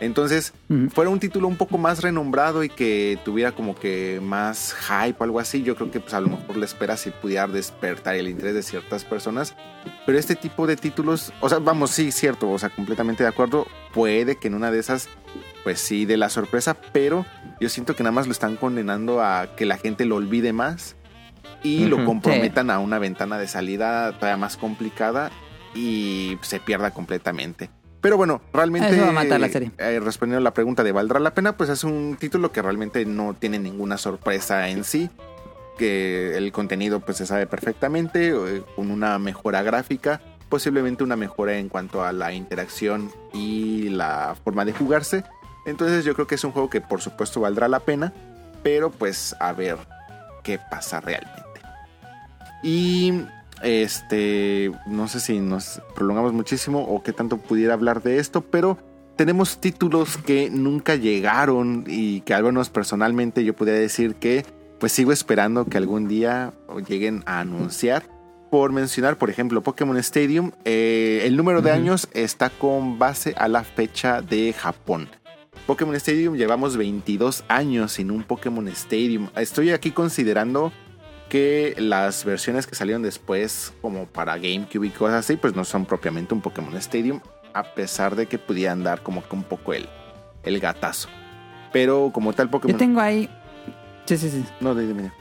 [0.00, 0.52] Entonces,
[0.92, 5.24] fuera un título un poco más renombrado y que tuviera como que más hype o
[5.24, 8.28] algo así, yo creo que pues a lo mejor la espera si pudiera despertar el
[8.28, 9.54] interés de ciertas personas.
[10.04, 13.66] Pero este tipo de títulos, o sea, vamos, sí, cierto, o sea, completamente de acuerdo,
[13.92, 15.08] puede que en una de esas,
[15.62, 17.24] pues sí, de la sorpresa, pero
[17.60, 20.96] yo siento que nada más lo están condenando a que la gente lo olvide más
[21.64, 25.32] y lo comprometan a una ventana de salida todavía más complicada
[25.74, 27.70] y se pierda completamente.
[28.00, 29.70] Pero bueno, realmente Eso va a matar la serie.
[29.78, 31.56] eh, respondiendo a la pregunta de ¿valdrá la pena?
[31.56, 35.08] Pues es un título que realmente no tiene ninguna sorpresa en sí.
[35.78, 40.20] Que el contenido pues se sabe perfectamente, eh, con una mejora gráfica,
[40.50, 45.24] posiblemente una mejora en cuanto a la interacción y la forma de jugarse.
[45.66, 48.12] Entonces yo creo que es un juego que por supuesto valdrá la pena,
[48.62, 49.78] pero pues a ver
[50.44, 51.42] qué pasa realmente.
[52.64, 53.12] Y
[53.62, 58.78] este, no sé si nos prolongamos muchísimo o qué tanto pudiera hablar de esto, pero
[59.16, 64.44] tenemos títulos que nunca llegaron y que al menos personalmente yo podría decir que
[64.80, 66.54] pues sigo esperando que algún día
[66.88, 68.02] lleguen a anunciar.
[68.50, 73.48] Por mencionar, por ejemplo, Pokémon Stadium, eh, el número de años está con base a
[73.48, 75.08] la fecha de Japón.
[75.66, 79.28] Pokémon Stadium llevamos 22 años sin un Pokémon Stadium.
[79.36, 80.72] Estoy aquí considerando
[81.28, 85.86] que las versiones que salieron después, como para GameCube y cosas así, pues no son
[85.86, 87.20] propiamente un Pokémon Stadium,
[87.52, 89.88] a pesar de que pudieran dar como que un poco el,
[90.42, 91.08] el gatazo.
[91.72, 92.78] Pero como tal Yo Pokémon...
[92.78, 93.28] tengo ahí.
[94.06, 94.44] Sí, sí, sí.
[94.60, 95.12] No, dime, dime.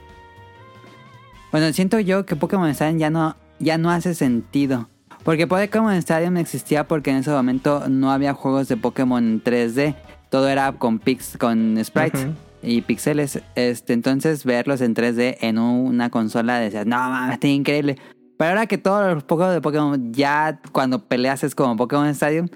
[1.52, 4.90] Bueno, siento yo que Pokémon Stadium ya no, ya no hace sentido.
[5.24, 9.96] Porque Pokémon Stadium existía porque en ese momento no había juegos de Pokémon en 3D.
[10.30, 12.34] Todo era con pix, con sprites Ujú.
[12.64, 13.42] Y pixeles.
[13.56, 17.98] Este, entonces verlos en 3D en una consola decías, no mames, está increíble.
[18.38, 22.48] Pero ahora que todos los Pokémon de Pokémon ya cuando peleas es como Pokémon Stadium,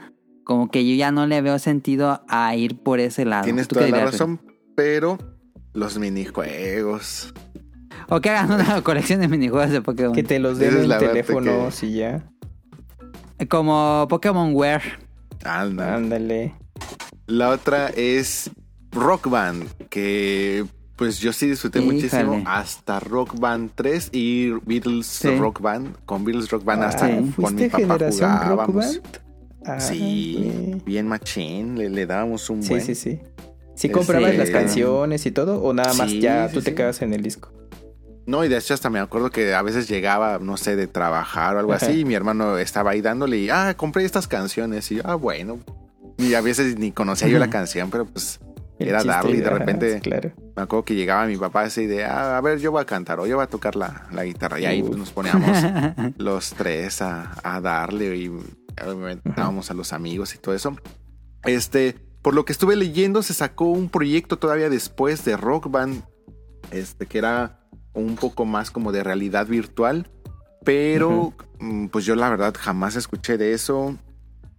[0.43, 3.43] como que yo ya no le veo sentido a ir por ese lado.
[3.43, 4.41] Tienes ¿Tú qué toda la razón,
[4.75, 5.17] pero
[5.73, 7.33] los minijuegos.
[8.09, 10.13] O que hagan una colección de minijuegos de Pokémon.
[10.13, 12.29] Que te los den en la parte teléfonos y ya.
[13.49, 14.81] Como Pokémon Wear.
[15.43, 15.95] Anda.
[15.95, 16.55] Ándale.
[17.27, 18.49] La otra es
[18.91, 20.65] Rock Band, que
[20.95, 25.35] pues yo sí disfruté muchísimo hasta Rock Band 3 y Beatles Sí.
[25.37, 25.95] Rock Band.
[26.05, 28.75] Con Beatles Rock Band hasta con ¿Fuiste mi papá generación Rock jugábamos.
[28.75, 29.01] Band?
[29.65, 30.81] Ah, Sí, güey.
[30.85, 32.81] bien machín, le, le dábamos un Sí, buen.
[32.81, 33.19] sí, sí.
[33.75, 35.61] ¿Sí Este- comprabas las canciones y todo?
[35.61, 36.75] ¿O nada más Sí, ya sí, tú te sí.
[36.75, 37.51] quedas en el disco?
[38.25, 41.55] No, y de hecho hasta me acuerdo que a veces llegaba, no sé, de trabajar
[41.55, 41.85] o algo Ajá.
[41.85, 45.15] así, y mi hermano estaba ahí dándole y, ah, compré estas canciones, y yo, ah,
[45.15, 45.59] bueno.
[46.17, 48.39] Y a veces ni conocía yo la canción, pero pues
[48.79, 50.31] Era darle y de repente- claro.
[50.55, 53.19] me acuerdo que llegaba mi papá así de, ah, a ver, yo voy a cantar
[53.19, 54.59] o yo voy a tocar la, la guitarra.
[54.59, 55.57] Y ahí nos poníamos
[56.17, 60.75] los tres a, a darle y obviamente dábamos a los amigos y todo eso.
[61.43, 66.03] Este, por lo que estuve leyendo, se sacó un proyecto todavía después de Rock Band,
[66.71, 67.59] este, que era
[67.93, 70.07] un poco más como de realidad virtual,
[70.63, 73.95] pero mm, pues yo la verdad jamás escuché de eso,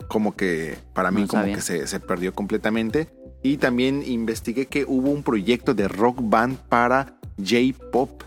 [0.08, 1.54] como que para mí No como sabía.
[1.56, 3.08] que se, se perdió completamente.
[3.42, 8.22] Y también investigué que hubo un proyecto de rock band para J-Pop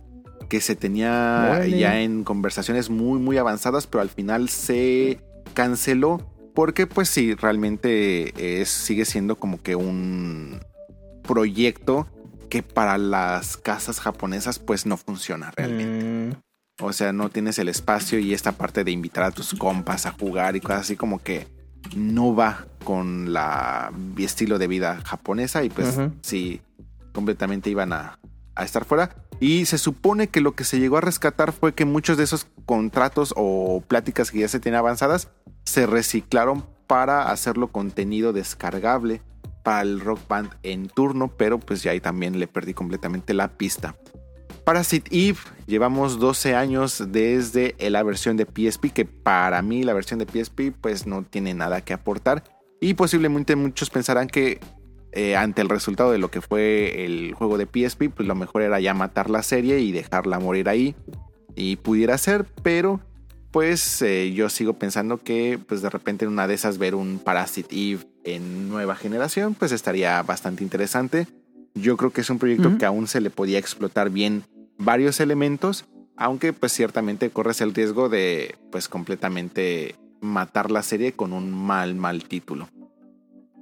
[0.49, 5.19] que se tenía ya en conversaciones muy muy avanzadas, pero al final se
[5.53, 10.59] canceló porque pues sí, realmente es, sigue siendo como que un
[11.23, 12.07] proyecto
[12.49, 16.05] que para las casas japonesas pues no funciona realmente.
[16.05, 20.05] Mm, O sea, no tienes el espacio y esta parte de invitar a tus compas
[20.05, 21.47] a jugar y cosas así como que
[21.95, 26.61] no va con la estilo de vida japonesa y pues sí,
[27.11, 28.19] completamente iban a,
[28.55, 29.15] a estar fuera.
[29.39, 32.45] Y se supone que lo que se llegó a rescatar fue que muchos de esos
[32.65, 35.29] contratos o pláticas que ya se tienen avanzadas
[35.65, 39.21] se reciclaron para hacerlo contenido descargable
[39.63, 43.47] para el rock band en turno, pero pues ya ahí también le perdí completamente la
[43.47, 43.95] pista.
[44.65, 50.19] Parasite Eve, llevamos 12 años desde la versión de PSP, que para mí la versión
[50.19, 52.43] de PSP pues no tiene nada que aportar.
[52.79, 54.59] Y posiblemente muchos pensarán que
[55.13, 58.61] eh, ante el resultado de lo que fue el juego de PSP, pues lo mejor
[58.61, 60.95] era ya matar la serie y dejarla morir ahí.
[61.55, 63.01] Y pudiera ser, pero
[63.51, 67.19] pues eh, yo sigo pensando que pues de repente en una de esas ver un
[67.19, 71.27] Parasite Eve en nueva generación pues estaría bastante interesante.
[71.73, 74.43] Yo creo que es un proyecto que aún se le podía explotar bien
[74.77, 75.85] varios elementos,
[76.18, 81.95] aunque pues ciertamente corres el riesgo de pues completamente matar la serie con un mal,
[81.95, 82.68] mal título.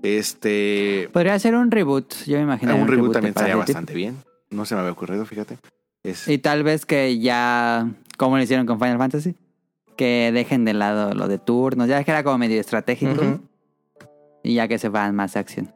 [0.01, 1.09] Este...
[1.11, 2.75] Podría ser un reboot, yo me imagino.
[2.75, 4.17] un reboot de también estaría bastante bien.
[4.49, 5.57] No se me había ocurrido, fíjate.
[6.03, 9.35] Es, Y tal vez que ya, como lo hicieron con Final Fantasy.
[9.97, 11.87] que dejen de lado lo de turnos.
[11.87, 13.41] Ya que era como medio estratégico.
[14.41, 15.71] Y ya que se van más acción.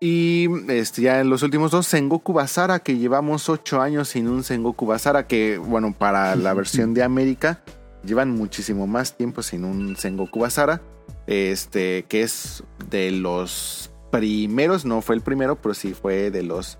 [0.00, 4.44] Y este, ya en los últimos dos, Sengoku Basara, que llevamos ocho años sin un
[4.44, 7.62] Sengoku Basara, que bueno, para la versión de América,
[8.04, 10.80] llevan muchísimo más tiempo sin un Sengoku Basara.
[11.26, 16.78] Este, que es de los primeros, no fue el primero, pero sí fue de los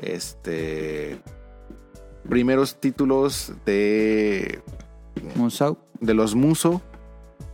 [0.00, 1.18] este,
[2.28, 4.60] primeros títulos de
[5.34, 5.78] Musou.
[6.00, 6.82] de los Muso.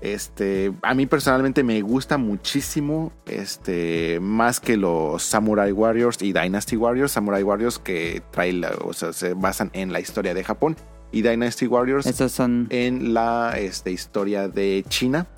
[0.02, 6.76] Este, a mí personalmente me gusta muchísimo, este, más que los Samurai Warriors y Dynasty
[6.76, 7.12] Warriors.
[7.12, 10.76] Samurai Warriors que trae, la- o sea, se basan en la historia de Japón
[11.12, 12.66] y Dynasty Warriors Estos son.
[12.70, 15.28] en la este, historia de China.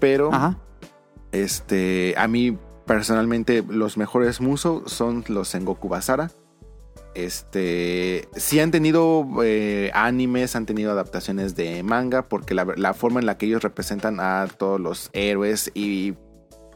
[0.00, 0.58] Pero, Ajá.
[1.32, 6.30] este, a mí personalmente los mejores Muso son los Sengoku Basara.
[7.14, 13.26] Este, sí han tenido eh, animes, han tenido adaptaciones de manga, porque la, forma en
[13.26, 16.14] la que ellos representan a todos los héroes y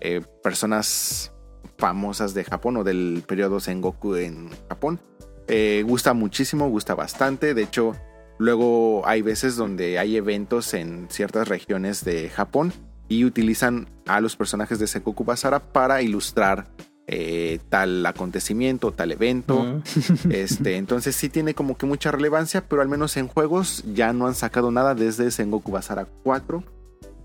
[0.01, 1.33] eh, personas
[1.77, 5.01] famosas de Japón o del periodo Sengoku en Japón,
[5.49, 7.55] eh, gusta muchísimo, gusta bastante.
[7.55, 7.97] De hecho,
[8.39, 12.73] luego hay veces donde hay eventos en ciertas regiones de Japón
[13.09, 16.69] y utilizan a los personajes de Sengoku Basara para ilustrar
[17.11, 19.81] eh, tal acontecimiento, tal evento.
[20.31, 24.27] Este, entonces sí tiene como que mucha relevancia, pero al menos en juegos ya no
[24.27, 26.63] han sacado nada desde Sengoku Basara 4,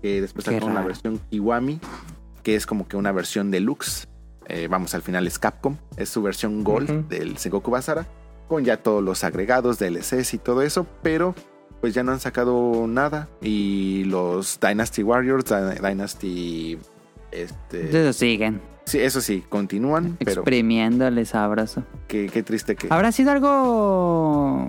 [0.02, 1.80] que después sacaron la versión Kiwami,
[2.42, 4.08] que es como que una versión deluxe.
[4.46, 8.06] Eh, vamos, al final es Capcom, es su versión Gold del Sengoku Basara,
[8.48, 11.34] con ya todos los agregados, DLCs y todo eso, pero
[11.80, 13.28] pues ya no han sacado nada.
[13.42, 16.78] Y los Dynasty Warriors, Dy- Dynasty...
[17.30, 21.84] Este, siguen sí, eso sí, continúan, pero exprimiéndole sabroso.
[22.08, 22.88] qué, qué triste que...
[22.90, 24.68] ¿Habrá sido algo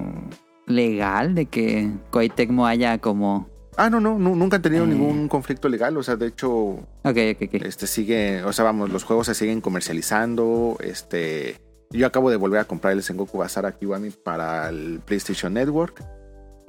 [0.67, 3.47] legal de que Koei Tecmo haya como...
[3.77, 4.87] Ah, no, no, nu- nunca han tenido Eh.
[4.87, 5.97] ningún conflicto legal.
[5.97, 7.53] O sea, de hecho, Ok, ok, ok.
[7.65, 10.77] este sigue, o sea, vamos, los juegos se siguen comercializando.
[10.79, 11.57] Este,
[11.91, 16.01] yo acabo de volver a comprar el Sengoku Basara Kiwami para el PlayStation Network.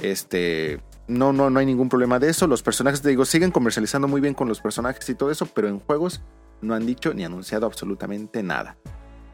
[0.02, 2.46] Este, no, no, no hay ningún problema de eso.
[2.46, 5.68] Los personajes, te digo, siguen comercializando muy bien con los personajes y todo eso, pero
[5.68, 6.22] en juegos
[6.60, 8.76] no han dicho ni anunciado absolutamente nada.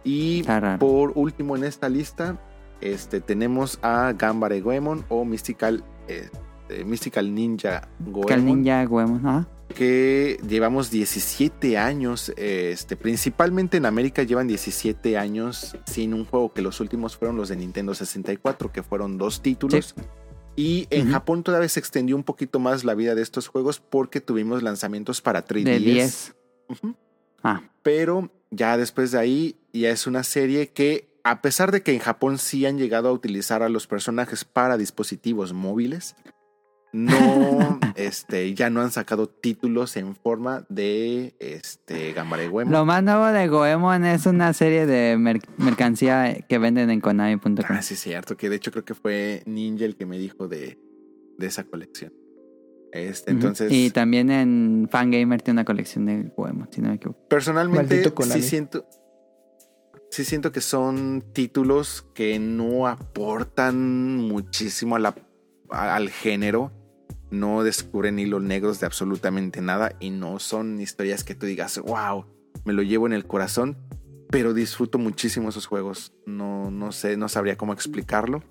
[0.05, 0.43] Y
[0.79, 2.39] por último en esta lista,
[2.81, 10.91] este, tenemos a Gambare Goemon o Mystical, este, Mystical Ninja Goemon ninja Goemon, que llevamos
[10.91, 17.17] 17 años, este, principalmente en América llevan 17 años sin un juego, que los últimos
[17.17, 19.95] fueron los de Nintendo 64, que fueron dos títulos.
[20.57, 21.11] Y en.
[21.11, 25.21] Japón todavía se extendió un poquito más la vida de estos juegos porque tuvimos lanzamientos
[25.21, 25.65] para 3DS.
[25.65, 26.35] De 10.
[26.69, 26.95] Ujú.
[27.43, 31.93] Ah, Pero ya después de ahí ya es una serie que a pesar de que
[31.93, 36.17] en Japón sí han llegado a utilizar a los personajes para dispositivos móviles,
[36.93, 42.73] no, este, ya no han sacado títulos en forma de este Gambare Goemon.
[42.73, 47.55] Lo más nuevo de Goemon es una serie de mer- mercancía que venden en Konami.com.
[47.69, 50.49] Ah, sí, es cierto, que de hecho creo que fue Ninja el que me dijo
[50.49, 50.79] de,
[51.39, 52.13] de esa colección.
[52.93, 57.27] Este, entonces, Y también en Fangamer tiene una colección de Goemon, si no me equivoco.
[57.27, 58.03] personalmente
[58.35, 58.87] sí siento,
[60.11, 65.15] sí siento que son títulos que no aportan muchísimo a la,
[65.71, 66.71] a- al género.
[67.33, 72.27] No descubren hilos negros de absolutamente nada y no son historias que tú digas, wow,
[72.65, 73.79] me lo llevo en el corazón,
[74.31, 76.13] pero disfruto muchísimo esos juegos.
[76.27, 78.43] No, no sé, no sabría cómo explicarlo.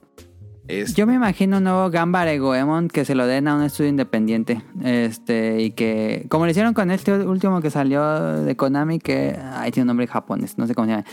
[0.67, 3.89] Es, Yo me imagino un nuevo Gambare Goemon que se lo den a un estudio
[3.89, 4.63] independiente.
[4.83, 6.25] Este, y que.
[6.29, 9.37] Como lo hicieron con este último que salió de Konami, que.
[9.53, 11.05] Ay, tiene un nombre japonés, no sé cómo se llama.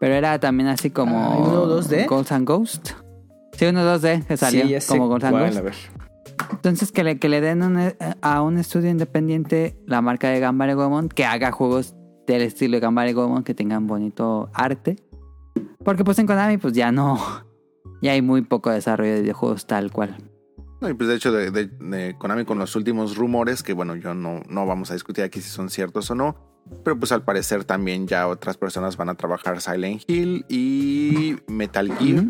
[0.00, 1.18] Pero era también así como.
[1.18, 2.06] Ah, ¿uno 2D?
[2.06, 2.90] Ghosts and Ghost.
[3.52, 5.58] Sí, uno 2D que salió Sí, como Ghosts and Ghost.
[5.58, 5.74] a ver.
[6.52, 10.74] Entonces, que le, que le den un- a un estudio independiente la marca de Gambare
[10.74, 11.94] Goemon que haga juegos
[12.26, 14.96] del estilo de Gambare Goemon que tengan bonito arte.
[15.84, 17.18] Porque pues en Konami pues ya no...
[18.02, 20.16] Ya hay muy poco desarrollo de videojuegos tal cual.
[20.82, 23.96] No, y pues de hecho de, de- de Konami con los últimos rumores, que bueno,
[23.96, 26.36] yo no, no vamos a discutir aquí si son ciertos o no,
[26.84, 31.90] pero pues al parecer también ya otras personas van a trabajar Silent Hill y Metal
[31.96, 32.24] Gear.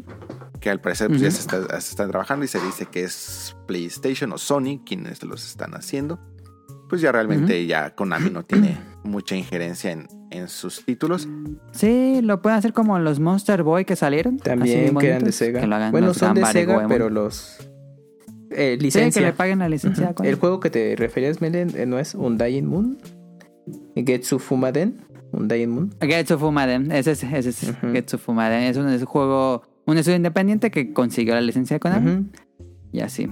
[0.66, 3.54] Que al parecer pues, ya se, está- se están trabajando y se dice que es
[3.68, 6.18] PlayStation o Sony quienes los están haciendo.
[6.88, 11.28] Pues ya realmente ya Konami no tiene mucha injerencia en, en sus títulos.
[11.70, 14.38] Sí, lo pueden hacer como los Monster Boy que salieron.
[14.38, 15.60] También que eran de Sega.
[15.60, 16.88] que lo hagan bueno, los son de Sega, Goemon.
[16.88, 17.58] pero los.
[18.50, 20.14] Eh, Sí, que le paguen la licencia.
[20.14, 20.28] ¿cuál?
[20.28, 22.98] El juego que te referías, Melen, eh, no es Undying Moon.
[23.94, 25.04] Getsu Fumaden.
[25.32, 25.94] Undying Moon.
[26.00, 27.92] Getsu Fumaden, ese es, ese es Ujú.
[27.92, 28.62] Getsu Fumaden.
[28.64, 32.26] Es un, es un juego, un estudio independiente que consiguió la licencia de Konami.
[32.92, 33.28] Y así.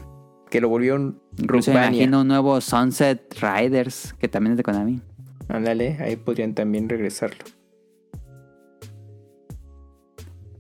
[0.51, 1.99] que lo volvieron Incluso me Rookmania.
[1.99, 5.01] imagino un nuevo Sunset Riders, que también es de Konami.
[5.49, 7.45] Ándale, ahí podrían también regresarlo.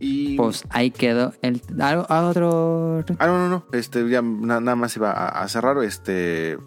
[0.00, 0.36] Y...
[0.36, 1.62] Pues ahí quedó el...
[1.80, 3.04] ¿Algo, otro...
[3.18, 3.66] Ah, no, no, no.
[3.72, 5.78] Este, ya na- nada más iba a, a cerrar.
[5.82, 6.58] Este.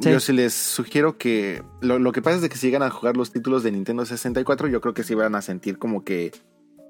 [0.00, 0.10] Sí.
[0.10, 1.62] Yo sí les sugiero que.
[1.80, 4.04] Lo, lo que pasa es de que si llegan a jugar los títulos de Nintendo
[4.04, 6.32] 64, yo creo que sí van a sentir como que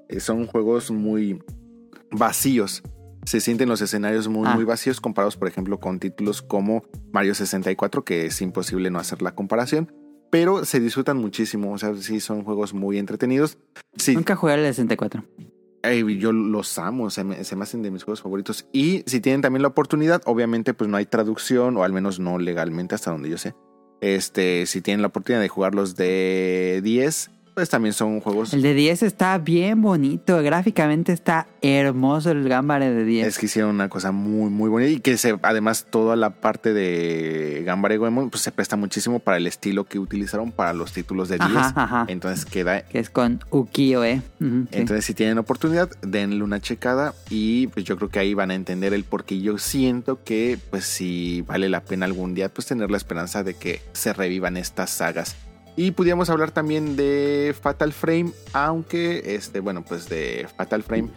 [0.09, 1.41] eh, son juegos muy
[2.13, 2.83] vacíos.
[3.25, 4.55] Se sienten los escenarios muy, Ah.
[4.55, 6.83] muy vacíos comparados, por ejemplo, con títulos como
[7.13, 9.91] Mario 64, que es imposible no hacer la comparación.
[10.29, 11.71] Pero se disfrutan muchísimo.
[11.73, 13.57] O sea, sí son juegos muy entretenidos.
[13.97, 15.23] Sí, Nunca jugué el de 64.
[15.83, 18.65] Ey, yo los amo, se me, se me hacen de mis juegos favoritos.
[18.71, 22.39] Y si tienen también la oportunidad, obviamente pues no hay traducción, o al menos no
[22.39, 23.53] legalmente hasta donde yo sé.
[24.01, 28.53] Este, si tienen la oportunidad de jugarlos de 10, pues también son juegos...
[28.53, 30.41] El de 10 está bien bonito.
[30.41, 33.27] Gráficamente está hermoso el Gambare de 10.
[33.27, 36.73] Es que hicieron una cosa muy, muy bonita y que se, además toda la parte
[36.73, 41.29] de Gambare Goemon pues se presta muchísimo para el estilo que utilizaron para los títulos
[41.29, 41.49] de 10.
[41.51, 42.05] Ajá, ajá.
[42.07, 44.21] Entonces queda Que es con Ukiyo-e.
[44.39, 44.67] Ujú, sí.
[44.71, 48.55] Entonces, si tienen oportunidad, denle una checada y pues yo creo que ahí van a
[48.55, 52.67] entender el por qué yo siento que pues si vale la pena algún día pues
[52.67, 55.35] tener la esperanza de que se revivan estas sagas.
[55.75, 61.09] Y pudiéramos hablar también de Fatal Frame, aunque este, bueno, pues de Fatal Frame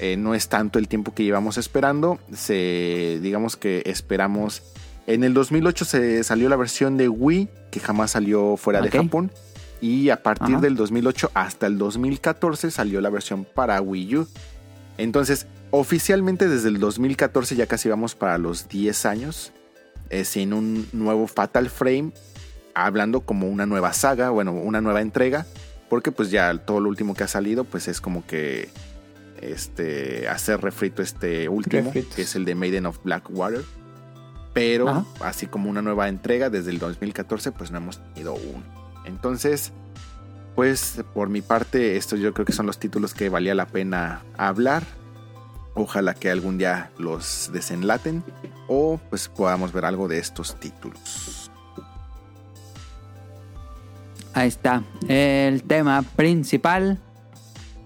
[0.00, 2.18] eh, no es tanto el tiempo que llevamos esperando.
[2.34, 4.62] Se, digamos que esperamos.
[5.06, 9.30] En el 2008 se salió la versión de Wii, que jamás salió fuera de Japón.
[9.80, 10.60] Y a partir Ajá.
[10.60, 14.28] del 2008 hasta el 2014 salió la versión para Wii U.
[14.98, 19.52] Entonces, oficialmente desde el 2014 ya casi vamos para los 10 años.
[20.10, 22.12] eh, sin un nuevo Fatal Frame.
[22.74, 25.46] Hablando como una nueva saga, bueno, una nueva entrega.
[25.88, 28.70] Porque pues ya todo lo último que ha salido pues es como que
[29.42, 32.14] este hacer refrito este último, Refritos.
[32.14, 33.62] que es el de Maiden of Blackwater.
[34.54, 35.04] Pero Ajá.
[35.20, 38.62] así como una nueva entrega desde el 2014 pues no hemos tenido uno.
[39.04, 39.72] Entonces,
[40.54, 44.22] pues por mi parte estos yo creo que son los títulos que valía la pena
[44.38, 44.84] hablar.
[45.74, 48.22] Ojalá que algún día los desenlaten
[48.68, 51.41] o pues podamos ver algo de estos títulos.
[54.34, 54.82] Ahí está.
[55.08, 56.98] El tema principal.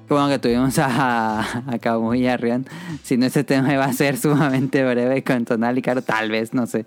[0.06, 2.66] Qué bueno que tuvimos a, a Kamuya Rion.
[3.02, 6.02] Si no, ese tema iba a ser sumamente breve con Tonal y Caro.
[6.02, 6.86] Tal vez, no sé.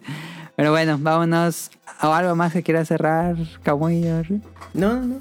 [0.56, 1.72] Pero bueno, vámonos.
[2.02, 4.44] ¿O algo más que quiera cerrar, Kamuya Rion?
[4.74, 5.16] No, no.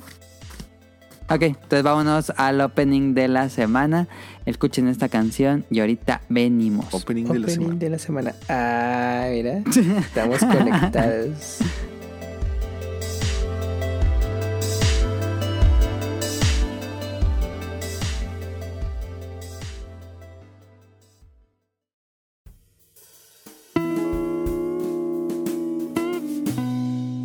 [1.31, 4.09] Ok, entonces vámonos al opening de la semana.
[4.47, 6.94] Escuchen esta canción y ahorita venimos.
[6.94, 7.74] Opening, de la semana.
[7.74, 8.35] de la semana.
[8.48, 9.59] Ah, mira.
[9.98, 11.59] Estamos conectados.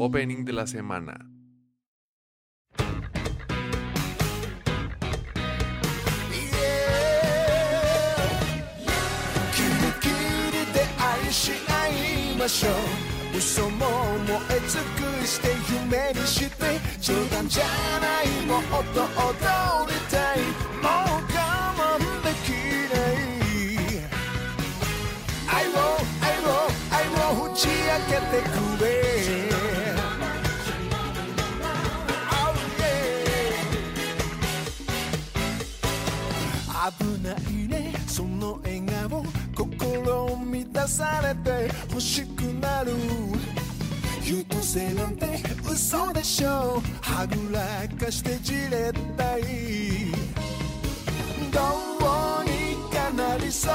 [0.03, 1.15] Opening de la semana.
[2.75, 2.83] キ
[9.63, 9.69] リ
[10.01, 10.11] キリ
[10.73, 12.69] で愛し合いましょ
[13.33, 13.85] う嘘も
[14.27, 14.81] 燃え尽
[15.21, 17.63] くして夢にして冗談じゃ
[18.01, 18.63] ないもっ
[18.93, 19.05] と踊
[19.87, 20.39] りたい
[20.81, 20.85] もう
[21.31, 21.39] 我
[21.77, 21.79] 慢
[22.23, 22.51] でき
[22.91, 23.09] ない
[25.47, 25.71] 愛を
[26.19, 26.45] 愛を
[26.91, 27.07] 愛
[27.39, 27.71] を打ち明
[28.09, 28.72] けてく
[40.73, 42.91] 心を満たされて欲しくなる。
[44.23, 45.27] 優等生なんて
[45.69, 49.43] 嘘でしょはぐらかしてじれったい。
[51.51, 51.59] ど
[52.39, 53.73] うにかなりそう。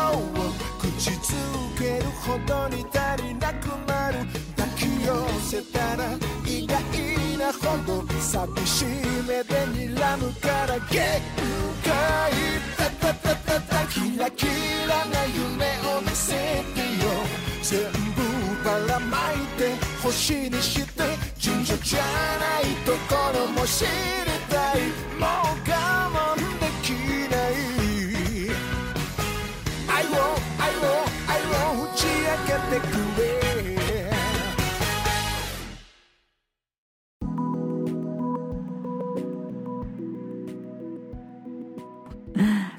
[0.80, 1.34] 口づ
[1.78, 4.26] けるほどに足りなくなる。
[4.56, 5.12] 抱き寄
[5.42, 6.04] せたら
[6.44, 6.78] 意外
[7.38, 8.86] なほど寂しい
[9.26, 11.20] 目で睨むから限
[11.84, 12.32] 界
[12.76, 14.46] タタタタタキラキ
[14.88, 15.66] ラな夢
[15.96, 16.34] を見せ
[16.74, 16.77] て
[17.68, 17.80] 全
[18.14, 18.23] 部
[18.64, 21.03] ばらまいて星にして
[21.38, 23.91] 順序じゃないところも知り
[24.49, 24.81] たい
[25.19, 25.30] もう
[25.69, 25.73] 我
[26.11, 26.91] 慢でき
[27.31, 27.51] ない
[29.88, 30.11] 愛を
[30.60, 31.31] 愛を愛
[31.80, 32.10] を打ち明
[32.45, 32.91] けてく
[33.22, 33.34] れ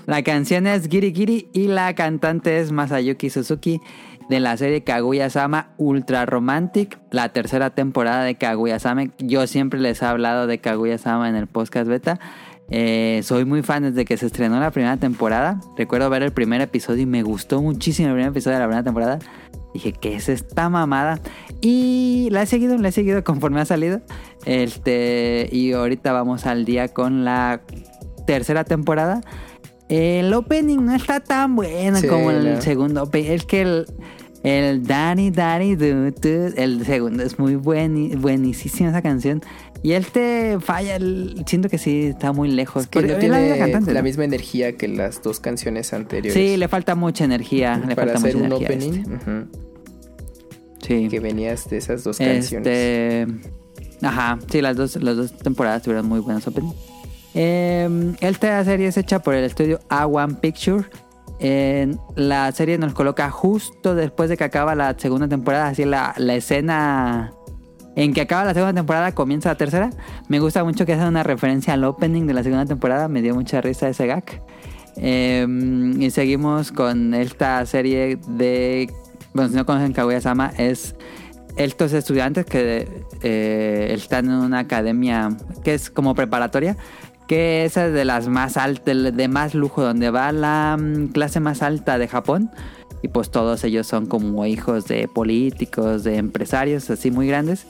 [0.06, 3.80] La canción es Giri Giri y la cantante es Masayuki Suzuki
[4.29, 9.05] de la serie Kaguya-sama Ultra Romantic, la tercera temporada de Kaguya-sama.
[9.17, 12.19] Yo siempre les he hablado de Kaguya-sama en el podcast beta.
[12.71, 15.59] Eh, soy muy fan desde que se estrenó la primera temporada.
[15.75, 18.83] Recuerdo ver el primer episodio y me gustó muchísimo el primer episodio de la primera
[18.83, 19.17] temporada.
[19.73, 21.19] Dije, ¿qué es esta mamada?
[21.61, 24.01] Y la he seguido, la he seguido conforme ha salido.
[24.45, 27.61] Este, y ahorita vamos al día con la
[28.27, 29.21] tercera temporada.
[29.89, 32.61] El opening no está tan bueno Sí, como el no.
[32.61, 33.09] segundo.
[33.11, 33.87] Es que el,
[34.43, 39.41] el Danny Danny Du, Du, el segundo es muy buen, buenísima esa canción.
[39.81, 42.87] Y este falla, el- siento que sí está muy lejos.
[42.87, 44.03] Que Porque no es la misma tiene cantante, la ¿no?
[44.03, 46.33] misma energía que las dos canciones anteriores.
[46.33, 47.77] Sí, le falta mucha energía.
[47.77, 48.99] Le para falta hacer mucha un energía opening.
[49.13, 49.31] este.
[49.31, 49.47] ujú,
[50.85, 51.07] Sí.
[51.09, 52.67] Que venías de esas dos canciones.
[52.67, 53.27] Este.
[54.01, 56.75] Ajá, sí, las dos, las dos temporadas tuvieron muy buenos openings.
[57.35, 60.85] Eh, esta serie es hecha por el estudio A1 Picture.
[61.39, 66.13] Eh, la serie nos coloca justo después de que acaba la segunda temporada, así la,
[66.17, 67.31] escena
[67.95, 69.89] en que acaba la segunda temporada comienza la tercera.
[70.27, 73.35] Me gusta mucho que hacen una referencia al opening de la segunda temporada, me dio
[73.35, 74.43] mucha risa ese gag.
[74.97, 75.47] Eh,
[75.97, 78.91] y seguimos con esta serie de.
[79.33, 80.95] Bueno, si no conocen Kaguya-sama, es
[81.59, 82.87] estos estudiantes que
[83.21, 85.29] eh, están en una academia
[85.63, 86.77] que es como preparatoria,
[87.29, 91.39] que esa es de las más altas, de más lujo, donde va la mm, clase
[91.39, 92.49] más alta de Japón.
[93.03, 97.67] Y pues todos ellos son como hijos de políticos, de empresarios, así muy grandes.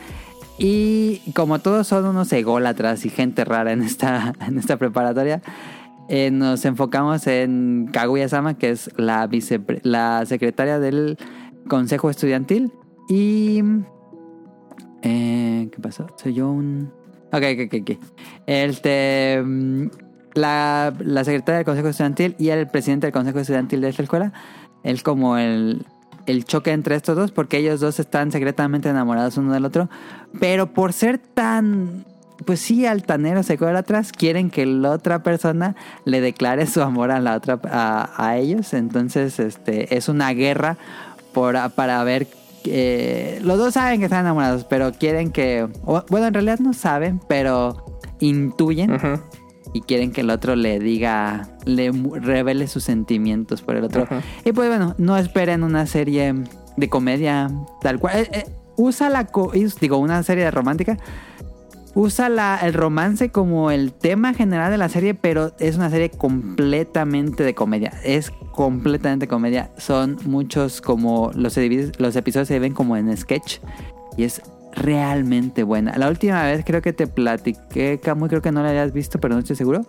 [0.57, 5.41] Y como todos son unos ególatras y gente rara en esta, en esta preparatoria,
[6.07, 11.17] eh, nos enfocamos en Kaguya-sama, que es la, vice, la secretaria del
[11.67, 12.71] consejo estudiantil.
[13.09, 13.61] Y...
[15.01, 16.07] eh, ¿Qué pasó?
[16.15, 16.97] Soy yo un...
[17.31, 17.97] Ok, ok, ok.
[18.47, 19.87] Este, mm,
[20.35, 24.33] la, la secretaria del consejo estudiantil y el presidente del consejo estudiantil de esta escuela.
[24.83, 25.85] Es como el,
[26.25, 29.89] el choque entre estos dos, porque ellos dos están secretamente enamorados uno del otro.
[30.39, 32.05] Pero por ser tan
[32.45, 35.75] pues sí, altaneros ególatras quieren que la otra persona
[36.05, 38.73] le declare su amor a la otra a, a ellos.
[38.73, 40.77] Entonces, este es una guerra
[41.33, 42.27] por, para ver
[42.65, 46.73] eh, los dos saben que están enamorados, pero quieren que o- bueno, en realidad no
[46.73, 47.85] saben, pero
[48.19, 48.91] intuyen
[49.73, 54.07] y quieren que el otro le diga, le revele sus sentimientos por el otro.
[54.45, 56.33] Y pues bueno, no esperen una serie
[56.77, 57.49] de comedia
[57.81, 58.17] tal cual.
[58.17, 58.45] Eh, eh,
[58.77, 60.97] usa la, co- digo, una serie romántica.
[61.95, 66.09] Usa la- el romance como el tema general de la serie, pero es una serie
[66.11, 67.91] completamente de comedia.
[68.03, 69.71] Es completamente comedia.
[69.77, 71.57] Son muchos como los,
[71.97, 73.57] los episodios se ven como en sketch
[74.17, 74.41] y es
[74.75, 75.97] realmente buena.
[75.97, 79.33] La última vez creo que te platiqué, Camu, creo que no la habías visto, pero
[79.33, 79.81] no estoy seguro.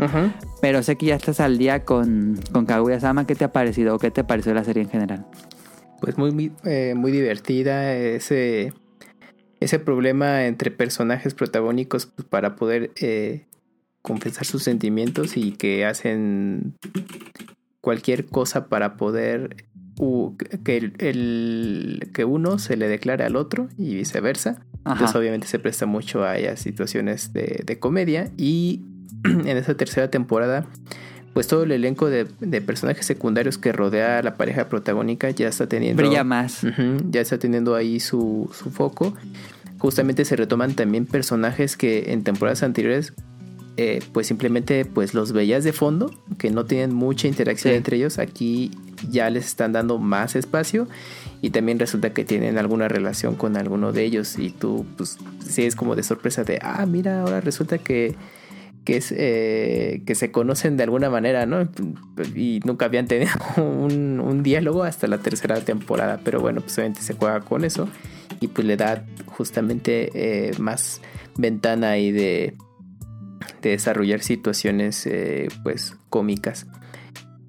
[0.62, 3.26] Pero sé que ya estás al día con, con Kaguya-sama.
[3.26, 5.26] ¿Qué te ha parecido o qué te pareció la serie en general?
[6.00, 8.72] Pues muy, muy, eh, muy divertida ese,
[9.60, 13.46] ese problema entre personajes protagónicos pues, para poder eh,
[14.02, 16.74] confesar sus sentimientos y que hacen
[17.80, 19.66] cualquier cosa para poder
[20.64, 24.64] que, el, el- que uno se le declare al otro y viceversa.
[24.86, 28.82] Entonces obviamente se presta mucho a ellas situaciones de, de comedia y
[29.24, 30.66] en esta tercera temporada
[31.32, 35.48] pues todo el elenco de, de personajes secundarios que rodea a la pareja protagónica ya
[35.48, 36.62] está teniendo Brilla más.
[37.10, 39.14] Ya está teniendo ahí su, su foco.
[39.78, 43.12] Justamente se retoman también personajes que en temporadas anteriores
[43.76, 47.76] eh, pues simplemente pues los veías de fondo, que no tienen mucha interacción Sí.
[47.78, 48.18] entre ellos.
[48.18, 48.72] Aquí
[49.08, 50.86] ya les están dando más espacio
[51.40, 55.16] y también resulta que tienen alguna relación con alguno de ellos y tú pues
[55.48, 58.14] sí es como de sorpresa de, ah, mira, ahora resulta que
[58.84, 61.68] que es eh, que se conocen de alguna manera, ¿no?
[62.34, 67.02] Y nunca habían tenido un, un diálogo hasta la tercera temporada, pero bueno, pues obviamente
[67.02, 67.88] se juega con eso
[68.40, 71.00] y pues le da justamente eh, más
[71.36, 72.54] ventana ahí de,
[73.62, 76.66] de desarrollar situaciones eh, pues cómicas.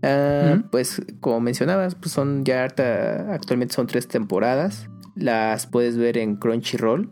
[0.03, 0.57] Ah.
[0.71, 4.89] Pues como mencionabas, pues son ya harta- actualmente son tres temporadas.
[5.15, 7.09] Las puedes ver en Crunchyroll.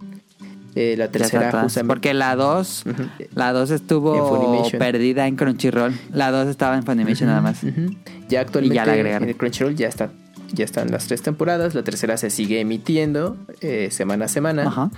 [0.75, 1.63] Eh, la tercera atrás.
[1.63, 1.87] justamente.
[1.93, 3.03] Porque la 2 Ujú.
[3.33, 5.93] la 2 estuvo En perdida en Crunchyroll.
[6.13, 7.63] La 2 estaba en Funimation nada más.
[7.63, 7.95] Ujú.
[8.29, 10.11] Ya actualmente ya la en Crunchyroll ya está
[10.53, 11.75] ya están las tres temporadas.
[11.75, 14.91] La tercera se sigue emitiendo eh, semana a semana.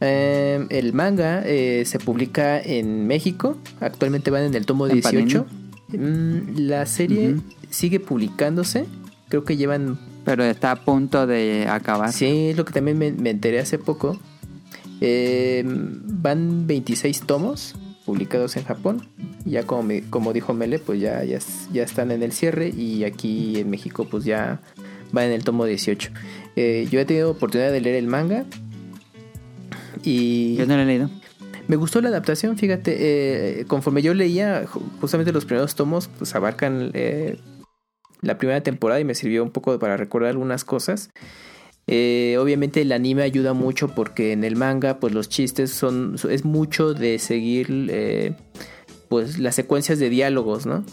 [0.00, 3.56] Eh, el manga eh, se publica en México.
[3.80, 5.46] Actualmente van en el tomo En 18.
[5.88, 7.36] Mm, la serie
[7.70, 8.86] sigue publicándose.
[9.28, 12.12] Creo que llevan Pero está a punto de acabar.
[12.12, 14.18] Sí, es lo que también me, me enteré hace poco.
[15.00, 19.06] Eh, van 26 tomos publicados en Japón.
[19.44, 21.38] Ya como, me- como dijo Mele, pues ya, ya,
[21.72, 24.60] ya están en el cierre y aquí en México pues ya
[25.16, 26.10] va en el tomo 18.
[26.56, 28.44] Eh, yo he tenido oportunidad de leer el manga
[30.02, 31.10] y Yo no lo he leído.
[31.66, 36.34] me gustó la adaptación, fíjate, eh, conforme yo leía, ju- justamente los primeros tomos pues
[36.34, 37.38] abarcan eh,
[38.20, 41.10] la primera temporada y me sirvió un poco para recordar algunas cosas.
[41.90, 46.44] Eh, obviamente el anime ayuda mucho porque en el manga pues los chistes son es
[46.44, 48.34] mucho de seguir eh,
[49.08, 50.84] pues las secuencias de diálogos, ¿no?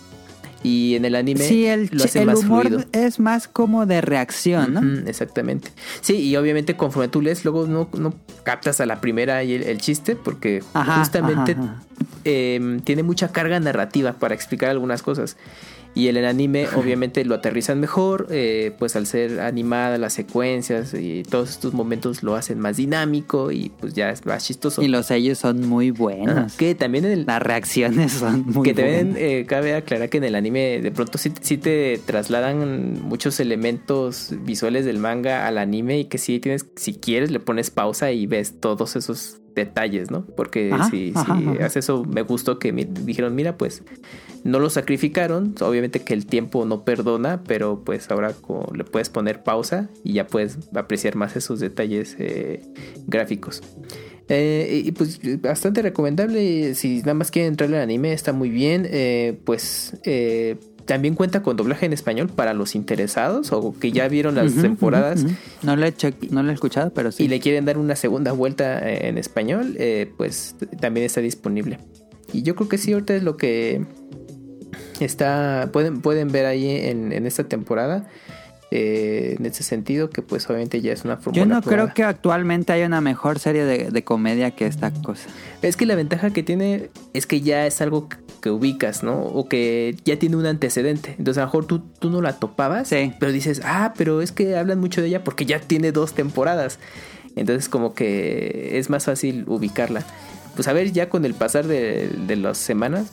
[0.63, 2.85] Y en el anime Sí, el, lo hace el más humor fluido.
[2.91, 5.07] es más como de reacción, ¿no?
[5.09, 5.69] Exactamente.
[6.01, 9.63] Sí, y obviamente conforme tú lees, luego no, no captas a la primera y el,
[9.63, 11.84] el chiste, porque Ajá, justamente ajá, ajá.
[12.23, 15.38] eh, tiene mucha carga narrativa para explicar algunas cosas.
[15.95, 21.23] Y el anime obviamente lo aterrizan mejor, eh, pues al ser animada las secuencias y
[21.23, 24.81] todos estos momentos lo hacen más dinámico y pues ya es más chistoso.
[24.81, 26.53] Y los sellos son muy Ajá, buenos.
[26.57, 30.26] que también en el, Las reacciones son muy que también eh, cabe aclarar que en
[30.26, 35.99] el anime de pronto sí, sí te trasladan muchos elementos visuales del manga al anime
[35.99, 40.26] y que sí tienes, si quieres, le pones pausa y ves todos esos detalles, ¿no?
[40.26, 41.65] Porque Ajá, si, ajá, si ajá.
[41.65, 43.84] haces eso, me gustó que me dijeron, mira, pues
[44.44, 48.34] no lo sacrificaron, obviamente que el tiempo no perdona, pero pues ahora
[48.73, 52.61] le puedes poner pausa y ya puedes apreciar más esos detalles eh,
[53.07, 53.64] gráficos.
[54.27, 56.73] Eh, y pues bastante recomendable.
[56.76, 58.88] Si nada más quieren entrarle al anime, está muy bien.
[58.90, 64.07] Eh, pues eh, también cuenta con doblaje en español para los interesados o que ya
[64.07, 65.26] vieron las temporadas.
[65.64, 67.24] No he lo he escuchado, pero sí.
[67.24, 71.80] y le quieren dar una segunda vuelta eh, en español, eh, pues también está disponible.
[72.34, 73.86] Y yo creo que sí, ahorita es lo que
[74.99, 75.70] está.
[75.72, 78.07] Pueden, pueden ver ahí en, en esta temporada.
[78.77, 81.43] Eh, en ese sentido, que pues obviamente ya es una fórmula.
[81.43, 81.84] Yo no probada.
[81.84, 85.30] creo que actualmente haya una mejor serie de, de comedia que esta cosa.
[85.61, 89.23] Es que la ventaja que tiene es que ya es algo que- que ubicas, ¿no?
[89.23, 91.15] O que ya tiene un antecedente.
[91.18, 93.11] Entonces a lo mejor tú, tú no la topabas, Sí.
[93.19, 96.77] pero dices, ah, pero es que hablan mucho de ella porque ya tiene dos temporadas.
[97.35, 100.03] Entonces como que es más fácil ubicarla.
[100.56, 103.07] Pues a ver, ya con el pasar de, de las semanas,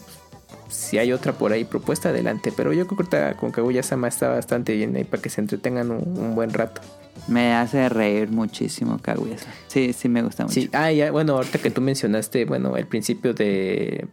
[0.73, 2.53] si hay otra por ahí propuesta, adelante.
[2.57, 6.19] Pero yo creo que con Kaguya-sama está bastante bien ahí para que se entretengan un,
[6.19, 6.81] un buen rato.
[7.29, 9.37] Me hace reír muchísimo Kaguya.
[9.69, 10.55] Sí, sí me gusta mucho.
[10.55, 14.09] Sí, ah, ya, bueno, ahorita que tú mencionaste, bueno, el principio de,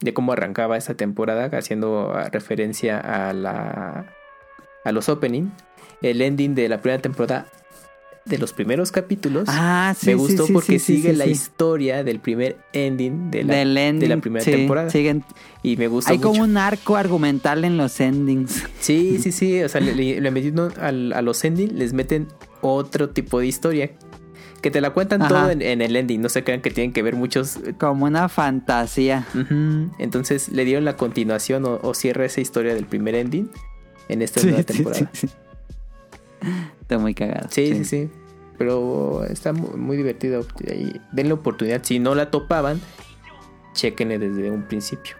[0.00, 4.06] de cómo arrancaba esta temporada, haciendo referencia a la
[4.84, 5.50] a los opening,
[6.02, 7.46] el ending de la primera temporada
[8.26, 9.44] de los primeros capítulos.
[9.48, 13.54] Ah, sí, me gustó sí, porque sí, sigue la historia del primer ending de la,
[13.56, 14.90] Del ending, de la primera sí, temporada.
[14.90, 15.24] siguen-
[15.62, 16.28] Y me gusta Hay mucho.
[16.30, 18.62] como un arco argumental en los endings.
[18.78, 19.62] Sí, sí, sí.
[19.62, 22.28] O sea, le, le, le metieron al- a los ending, les meten
[22.60, 23.90] otro tipo de historia.
[24.62, 25.28] Que te la cuentan Ajá.
[25.30, 26.20] todo en, en el ending.
[26.20, 29.26] No se crean que tienen que ver muchos Como una fantasía.
[29.98, 33.50] Entonces le dieron la continuación o, o cierra esa historia del primer ending
[34.10, 35.10] en esta Sí, nueva sí, temporada.
[35.14, 35.32] sí, sí.
[36.90, 37.46] Está muy cagado.
[37.52, 38.10] Sí, sí, sí.
[38.58, 40.44] Pero está mu- muy, divertido.
[40.68, 41.82] Ahí, denle oportunidad.
[41.84, 42.80] Si no la topaban,
[43.74, 45.14] chequenle desde un principio.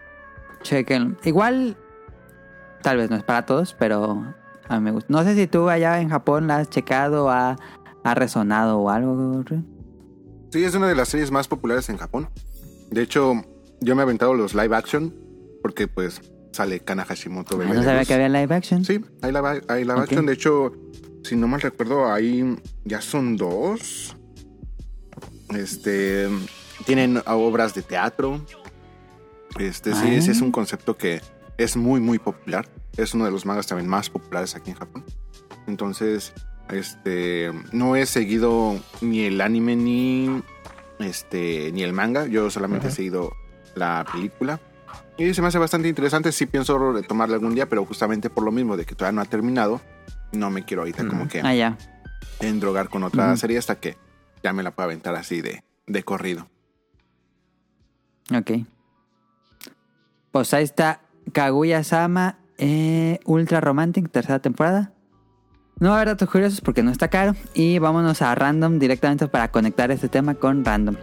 [0.63, 1.17] Chequen.
[1.23, 1.77] Igual,
[2.81, 4.21] tal vez no es para todos, pero
[4.67, 5.07] a mí me gusta.
[5.13, 7.55] No sé si tú allá en Japón la has checado, ha,
[8.03, 9.41] ha resonado o algo.
[10.51, 12.27] Sí, es una de las series más populares en Japón.
[12.89, 13.33] De hecho,
[13.79, 15.15] yo me he aventado los live action
[15.61, 16.21] porque pues
[16.51, 17.57] sale Kana Hashimoto.
[17.61, 18.83] Ah, no sabía que había live action.
[18.83, 20.25] Sí, hay live, hay live action.
[20.25, 20.73] De hecho,
[21.23, 24.15] si no mal recuerdo, ahí ya son dos.
[25.55, 26.27] Este
[26.85, 28.41] tienen obras de teatro.
[29.59, 30.15] Este sí, Ah.
[30.15, 31.21] es un concepto que
[31.57, 32.67] es muy muy popular.
[32.97, 35.03] Es uno de los mangas también más populares aquí en Japón.
[35.67, 36.33] Entonces,
[36.69, 40.41] este no he seguido ni el anime ni
[40.99, 42.27] este ni el manga.
[42.27, 43.33] Yo solamente he seguido
[43.75, 44.59] la película.
[45.17, 46.31] Y se me hace bastante interesante.
[46.31, 49.25] Sí pienso retomarla algún día, pero justamente por lo mismo de que todavía no ha
[49.25, 49.79] terminado,
[50.31, 51.77] no me quiero ahorita como que Ah, ya.
[52.39, 53.97] endrogar con otra serie hasta que
[54.43, 56.49] ya me la pueda aventar así de, de corrido.
[58.33, 58.51] Ok.
[60.31, 61.01] Pues ahí está
[61.33, 64.93] Kaguya-sama eh, Ultra Romantic, tercera temporada.
[65.79, 67.33] No va a haber datos curiosos porque no está caro.
[67.53, 70.95] Y vámonos a Random directamente para conectar este tema con Random.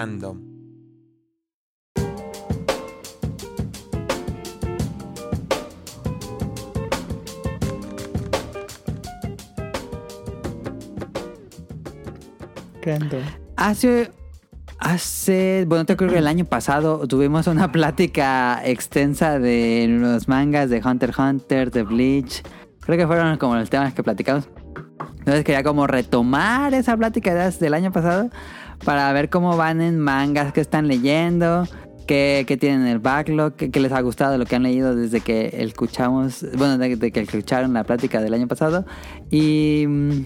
[0.00, 0.40] Random.
[13.56, 14.10] Hace,
[14.78, 20.70] hace, bueno, te creo que el año pasado tuvimos una plática extensa de los mangas
[20.70, 22.42] de Hunter x Hunter, de Bleach.
[22.80, 24.48] Creo que fueron como los temas que platicamos.
[25.18, 28.30] Entonces quería como retomar esa plática de- del año pasado
[28.84, 31.66] para ver cómo van en mangas que están leyendo,
[32.06, 34.94] qué, qué tienen en el backlog, qué, qué les ha gustado lo que han leído
[34.94, 38.84] desde que escuchamos, bueno, de, de que escucharon la plática del año pasado.
[39.30, 39.84] Y...
[39.86, 40.24] mm,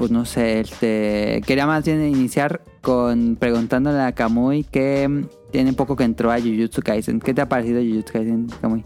[0.00, 5.74] pues no sé, este, quería más bien iniciar con preguntándole a Kamui que mm, tiene
[5.74, 7.20] poco que entró a Jujutsu Kaisen.
[7.20, 8.82] ¿Qué te ha parecido Jujutsu Kaisen, Kamui?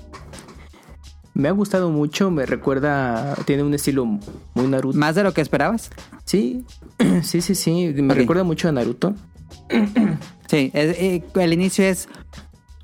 [1.35, 4.97] Me ha gustado mucho, me recuerda, tiene un estilo muy Naruto.
[4.97, 5.91] ¿Más de lo que esperabas?
[6.25, 6.65] Sí,
[7.23, 9.15] sí, sí, sí, me recuerda mucho a Naruto.
[10.47, 12.07] Sí, es- eh, el inicio es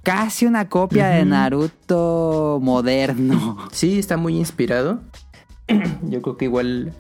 [0.03, 1.25] casi una copia de.
[1.27, 3.59] Naruto moderno.
[3.73, 5.01] Sí, está muy inspirado.
[6.03, 6.93] Yo creo que igual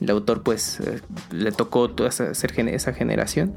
[0.00, 1.00] el autor pues eh,
[1.30, 3.54] le tocó toda esa generación.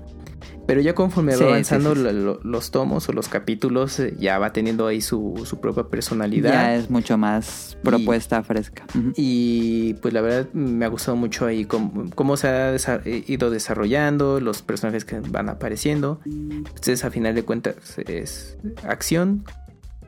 [0.66, 2.04] Pero ya conforme va sí, avanzando sí, sí.
[2.04, 5.84] lo- lo- los tomos o los capítulos, eh, ya va teniendo ahí su, su propia
[5.84, 6.52] personalidad.
[6.54, 8.86] Ya es mucho más propuesta fresca.
[8.98, 9.12] Ujú.
[9.18, 13.50] Y pues la verdad me ha gustado mucho ahí cómo, cómo se ha eh, ido
[13.50, 16.22] desarrollando, los personajes que van apareciendo.
[16.26, 17.76] Entonces a final de cuentas
[18.08, 18.58] es
[18.88, 19.44] acción,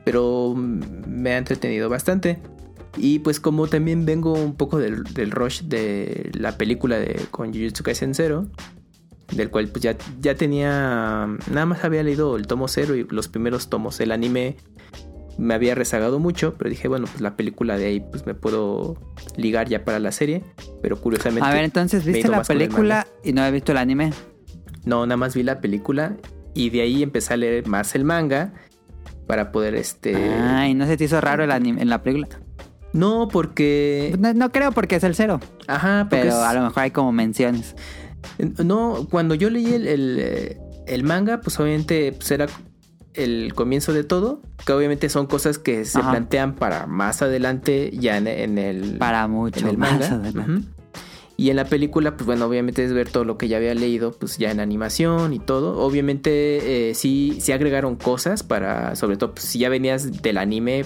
[0.04, 2.38] pero me ha entretenido bastante.
[2.96, 7.52] Y pues como también vengo un poco del, del rush de la película de con
[7.52, 8.46] Jujutsu Kaisen Zero,
[9.32, 13.28] del cual pues ya, ya tenía, nada más había leído el tomo cero y los
[13.28, 13.98] primeros tomos.
[14.00, 14.56] El anime
[15.38, 18.96] me había rezagado mucho, pero dije, bueno, pues la película de ahí pues me puedo
[19.36, 20.42] ligar ya para la serie,
[20.82, 21.46] pero curiosamente...
[21.48, 24.12] A ver, entonces, ¿viste la película y no has visto el anime?
[24.84, 26.16] No, nada más vi la película
[26.54, 28.54] y de ahí empecé a leer más el manga
[29.26, 30.14] para poder este...
[30.16, 32.28] Ay, ¿no se te hizo raro el anime en la película?
[32.92, 34.14] No, porque...
[34.18, 37.12] No, no creo porque es el cero, Ajá, pero es- a lo mejor hay como
[37.12, 37.74] menciones.
[38.64, 42.46] No, cuando yo leí el, el, eh, el manga, pues obviamente pues era
[43.14, 46.10] el comienzo de todo, que obviamente son cosas que se Ajá.
[46.10, 48.98] plantean para más adelante ya en, en el...
[48.98, 50.06] Para mucho en el más manga.
[50.14, 50.52] adelante.
[50.52, 50.62] Ujú.
[51.38, 54.12] Y en la película, pues bueno, obviamente es ver todo lo que ya había leído,
[54.12, 55.78] pues ya en animación y todo.
[55.78, 60.84] Obviamente eh, sí, sí agregaron cosas para, sobre todo, pues, si ya venías del anime,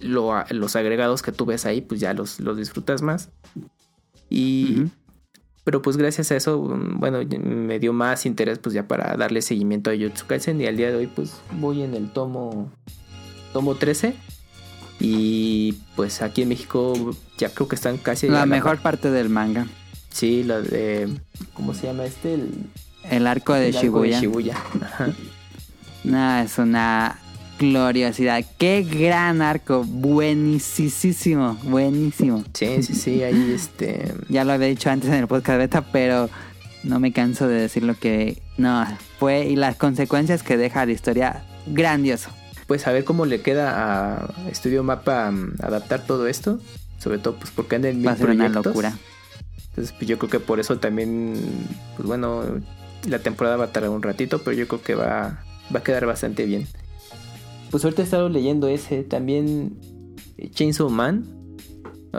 [0.00, 3.30] lo- los agregados que tú ves ahí, pues ya los, los disfrutas más.
[4.30, 4.84] Y.
[5.64, 9.42] pero pues gracias a eso, mm, bueno, me dio más interés pues ya para darle
[9.42, 12.70] seguimiento a Jujutsu Kaisen y al día de hoy pues voy en el tomo,
[13.52, 14.14] tomo 13.
[15.00, 16.94] Y pues aquí en México
[17.36, 18.28] ya creo que están casi...
[18.28, 18.82] La la mejor par.
[18.82, 19.66] parte del manga.
[20.10, 21.08] Sí, la de.
[21.52, 22.34] ¿Cómo se llama este?
[22.34, 22.66] El,
[23.10, 24.20] El arco de el arco Shibuya.
[24.20, 24.56] Shibuya.
[24.80, 25.08] Ajá.
[26.04, 27.18] No, es una
[27.58, 28.44] gloriosidad.
[28.58, 29.84] Qué gran arco.
[29.84, 31.56] Buenísimo.
[31.64, 32.44] Buenísimo.
[32.52, 34.12] Sí, sí, sí, ahí este.
[34.28, 36.28] Ya lo había dicho antes en el podcast beta, pero
[36.82, 38.42] no me canso de decir lo que...
[38.56, 38.86] No,
[39.18, 39.46] fue...
[39.46, 42.30] Y las consecuencias que deja la historia, grandioso.
[42.66, 46.60] Pues a ver cómo le queda a Estudio Mapa mm, adaptar todo esto.
[46.98, 48.66] Sobre todo, pues porque en mil Va a ser una proyectos.
[48.66, 48.92] locura.
[49.70, 51.34] Entonces, pues yo creo que por eso también.
[51.96, 52.44] Pues bueno,
[53.06, 55.42] la temporada va a tardar un ratito, pero yo creo que va,
[55.74, 56.66] va a quedar bastante bien.
[57.70, 59.02] Pues ahorita he estado leyendo ese.
[59.02, 59.76] También
[60.38, 61.26] eh, Chainsaw Man.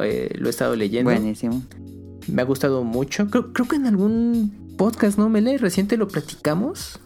[0.01, 1.09] eh, lo he estado leyendo.
[1.11, 1.61] Buenísimo.
[2.27, 3.27] Me ha gustado mucho.
[3.29, 5.29] Creo, creo que en algún podcast, ¿no?
[5.29, 6.99] Mele, reciente lo platicamos.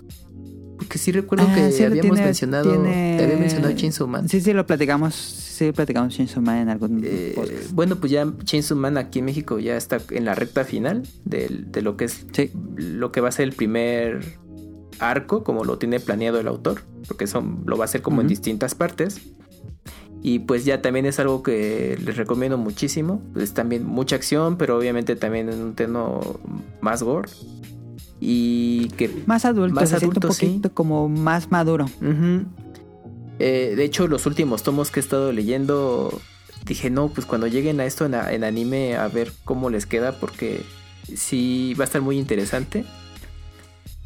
[0.77, 2.71] Porque sí recuerdo Ah, que sí, habíamos tiene- mencionado.
[2.71, 4.29] tiene- Te había mencionado Chainsaw Man.
[4.29, 5.13] Sí, sí, lo platicamos.
[5.13, 7.71] Sí, platicamos Chainsaw Man en algún Eh, podcast.
[7.73, 11.69] bueno, pues ya Chainsaw Man aquí en México ya está en la recta final del-
[11.69, 12.49] de, lo que es Sí.
[12.77, 14.39] lo que va a ser el primer
[14.99, 18.27] arco, como lo tiene planeado el autor, porque son, lo va a hacer como en
[18.27, 19.19] distintas partes.
[20.21, 23.21] Y pues ya también es algo que les recomiendo muchísimo.
[23.37, 26.19] Es también mucha acción, pero obviamente también en un tono
[26.81, 27.29] más gore.
[28.19, 30.45] Y que Más adulto, Más se adulto, un sí.
[30.47, 31.85] poquito como más maduro.
[33.39, 36.19] Eh, de hecho, los últimos tomos que he estado leyendo,
[36.65, 39.85] dije, no, pues cuando lleguen a esto en, a- en anime, a ver cómo les
[39.85, 40.63] queda, porque
[41.15, 42.83] sí va a estar muy interesante.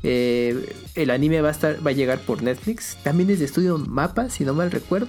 [0.04, 2.98] Eh, el anime va a estar, va a llegar por Netflix.
[3.04, 5.08] También es de estudio Mapa, si no mal recuerdo.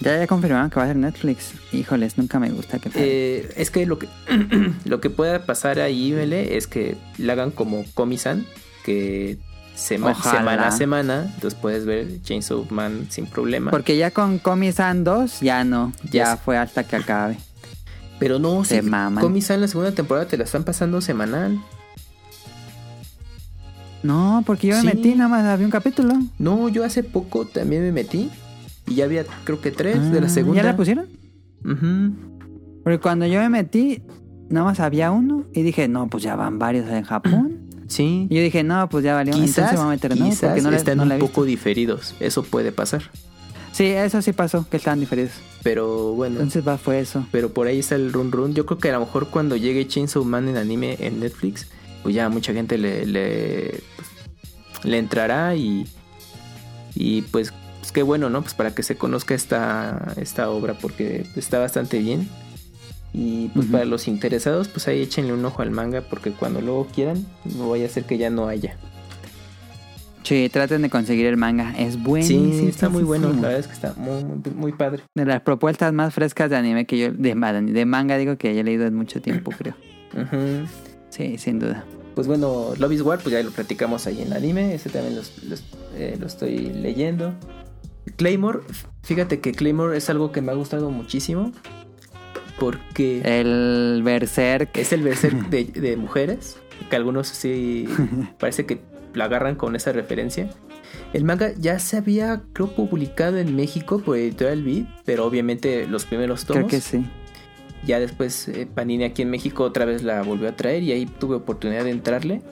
[0.00, 1.52] Ya, ya confirmaron que va a ser Netflix.
[1.72, 4.08] Híjoles, nunca me gusta que Eh, es que lo que
[4.84, 8.44] lo que pueda pasar ahí, Mele, es que la hagan como Komi-san,
[8.84, 9.38] que
[9.74, 10.38] sema- Ojalá.
[10.38, 13.70] semana a semana, entonces puedes ver Chainsaw Man sin problema.
[13.70, 15.94] Porque ya con Komi-san 2 ya no.
[16.10, 17.38] Ya fue hasta que acabe.
[18.18, 19.22] Pero no, Se si maman.
[19.24, 21.58] Komi-san la segunda temporada te la están pasando semanal.
[24.02, 24.86] No, porque yo Sí.
[24.86, 26.14] me metí, nada más había un capítulo.
[26.38, 28.30] No, yo hace poco también me metí
[28.86, 30.62] y ya había creo que tres de la Ah, segunda.
[30.62, 31.06] ¿Ya la pusieron?
[32.84, 34.02] Porque cuando yo me metí,
[34.48, 35.44] nada más había uno.
[35.52, 37.60] Y dije, no, pues ya van varios en Japón.
[37.88, 38.26] Sí.
[38.28, 39.32] Y yo dije, no, pues ya valió.
[39.32, 40.24] Quizás, Entonces a meter, ¿no?
[40.28, 42.16] quizás no, están no la he un poco diferidos.
[42.18, 43.02] Eso puede pasar.
[43.70, 45.30] Sí, eso sí pasó, que estaban diferidos.
[45.62, 46.34] Pero bueno.
[46.40, 47.24] Entonces va, fue eso.
[47.30, 48.54] Pero por ahí está el run run.
[48.54, 51.68] Yo creo que a lo mejor cuando llegue Chainsaw Man en anime en Netflix,
[52.06, 53.80] pues ya mucha gente le, le,
[54.84, 55.88] le entrará y,
[56.94, 58.42] y pues, pues qué bueno, ¿no?
[58.42, 62.28] Pues para que se conozca esta, esta obra porque está bastante bien.
[63.12, 66.86] Y pues para los interesados, pues ahí échenle un ojo al manga porque cuando luego
[66.94, 67.26] quieran,
[67.56, 68.76] no vaya a ser que ya no haya.
[70.22, 71.74] Sí, traten de conseguir el manga.
[71.76, 72.52] Es buenísimo.
[72.52, 75.02] Sí, está muy bueno, la verdad es que está muy, muy, muy padre.
[75.16, 78.62] De las propuestas más frescas de anime que yo, de, de manga digo que haya
[78.62, 79.74] leído en mucho tiempo, creo.
[80.14, 80.68] Ujú.
[81.16, 81.84] Sí, sin duda.
[82.14, 84.74] Pues bueno, Love is War, pues ya lo platicamos ahí en anime.
[84.74, 85.64] Ese también los- los-
[85.94, 87.32] eh, lo estoy leyendo.
[88.16, 88.60] Claymore,
[89.02, 91.52] fíjate que Claymore es algo que me ha gustado muchísimo.
[92.58, 94.76] Porque El Berserk.
[94.78, 96.56] es el berserk de, de mujeres.
[96.90, 97.86] Que algunos sí
[98.38, 98.80] parece que
[99.14, 100.48] la agarran con esa referencia.
[101.12, 106.04] El manga ya se había, creo, publicado en México por Editorial Beat, pero obviamente los
[106.06, 106.60] primeros tomos.
[106.64, 107.04] Creo que sí.
[107.86, 111.06] Ya después eh, Panini aquí en México otra vez la volvió a traer y ahí
[111.06, 112.42] tuve oportunidad de entrarle.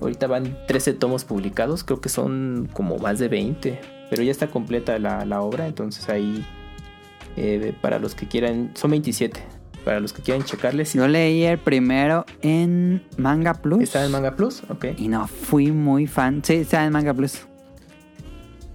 [0.00, 4.46] Ahorita van 13 tomos publicados, creo que son como más de 20, pero ya está
[4.46, 6.46] completa la, la obra, entonces ahí
[7.36, 9.40] eh, para los que quieran, son 27,
[9.84, 13.82] para los que quieran checarle, si Yo leí el primero en Manga Plus.
[13.82, 14.86] está en Manga Plus, ok.
[14.96, 16.42] Y no fui muy fan.
[16.44, 17.46] Sí, está en Manga Plus.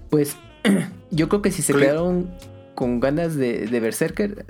[0.09, 0.37] Pues
[1.11, 2.29] yo creo que si se quedaron
[2.75, 4.45] con ganas de, de Berserker,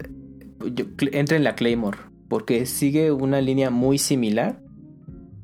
[0.68, 1.98] yo, entra en la Claymore,
[2.28, 4.62] porque sigue una línea muy similar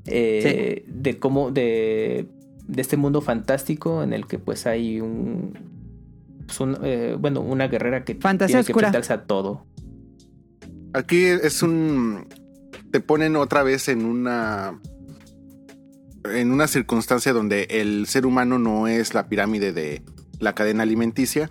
[0.06, 2.28] eh, de cómo, de,
[2.68, 5.54] de este mundo fantástico en el que pues hay un,
[6.46, 9.66] pues, un, eh, bueno, una guerrera que Fantasía tiene que enfrentarse a todo.
[10.94, 12.28] Aquí es un.
[12.92, 14.80] Te ponen otra vez en una.
[16.26, 20.04] En una circunstancia donde el ser humano no es la pirámide de
[20.40, 21.50] la cadena alimenticia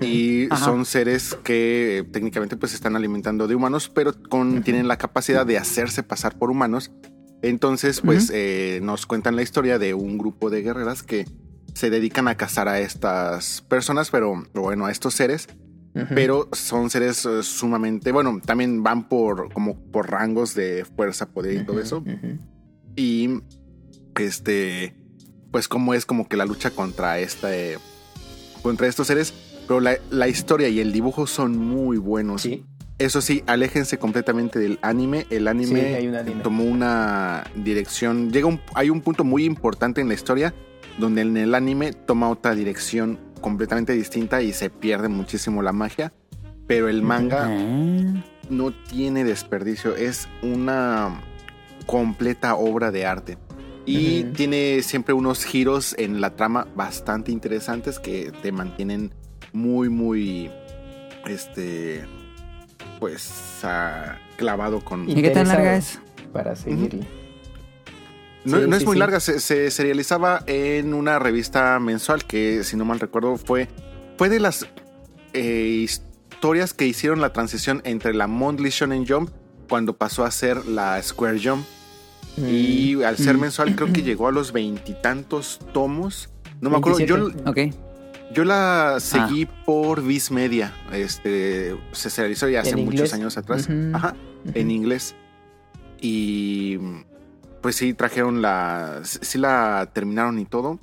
[0.00, 0.64] y Ajá.
[0.64, 4.98] son seres que eh, técnicamente pues se están alimentando de humanos, pero con, tienen la
[4.98, 6.92] capacidad de hacerse pasar por humanos.
[7.42, 11.26] Entonces, pues eh, nos cuentan la historia de un grupo de guerreras que
[11.74, 15.48] se dedican a cazar a estas personas, pero bueno, a estos seres
[16.14, 21.62] pero son seres eh, sumamente, bueno, también van por como por rangos de fuerza, poder
[21.62, 22.02] y todo eso.
[22.96, 23.40] Y
[24.18, 24.96] este,
[25.52, 27.78] pues como es como que la lucha contra esta, eh,
[28.62, 29.32] contra estos seres,
[29.66, 32.42] pero la, la historia y el dibujo son muy buenos.
[32.42, 32.64] Sí,
[32.98, 35.26] Eso sí, aléjense completamente del anime.
[35.30, 36.42] El anime, Sí, hay un anime.
[36.42, 38.30] tomó una dirección.
[38.30, 40.54] Llega un, hay un punto muy importante en la historia
[40.98, 46.12] donde en el anime toma otra dirección completamente distinta y se pierde muchísimo la magia.
[46.66, 48.24] Pero el manga Ah.
[48.48, 49.96] no tiene desperdicio.
[49.96, 51.20] Es una
[51.86, 53.38] completa obra de arte.
[53.86, 59.12] Y tiene siempre unos giros en la trama bastante interesantes que te mantienen
[59.54, 60.50] muy, muy.
[61.26, 62.04] Este.
[63.00, 63.60] Pues.
[63.62, 65.08] ah, clavado con.
[65.08, 65.98] ¿Y qué tan larga es?
[66.32, 67.06] para seguirle.
[68.44, 68.98] No, Sí, no es sí, muy sí.
[68.98, 73.68] larga, se, se serializaba en una revista mensual que, si no mal recuerdo, fue,
[74.18, 74.66] fue de las
[75.32, 79.30] eh, historias que hicieron la transición entre la Monthly Shonen Jump
[79.68, 81.64] cuando pasó a ser la Square Jump.
[82.36, 82.44] Mm.
[82.48, 83.40] Y al ser Mm.
[83.40, 86.28] mensual creo que llegó a los veintitantos tomos.
[86.60, 87.78] No me acuerdo, yo, 27.
[88.34, 89.00] Yo la Ah.
[89.00, 90.72] seguí por Viz Media.
[90.92, 93.68] Este, se serializó ya hace ¿En muchos años atrás.
[93.68, 93.90] Ujú.
[93.94, 94.14] Ajá,
[94.54, 95.14] en inglés.
[96.00, 96.78] Y
[97.62, 99.00] pues sí, trajeron la.
[99.04, 100.78] Sí la terminaron y todo.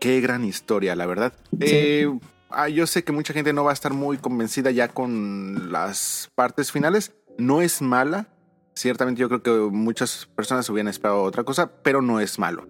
[0.00, 1.32] Qué gran historia, la verdad.
[1.60, 2.08] Eh,
[2.50, 6.30] ah, yo sé que mucha gente no va a estar muy convencida ya con las
[6.34, 7.12] partes finales.
[7.38, 8.26] No es mala.
[8.74, 12.66] Ciertamente yo creo que muchas personas hubieran esperado otra cosa, pero no es malo.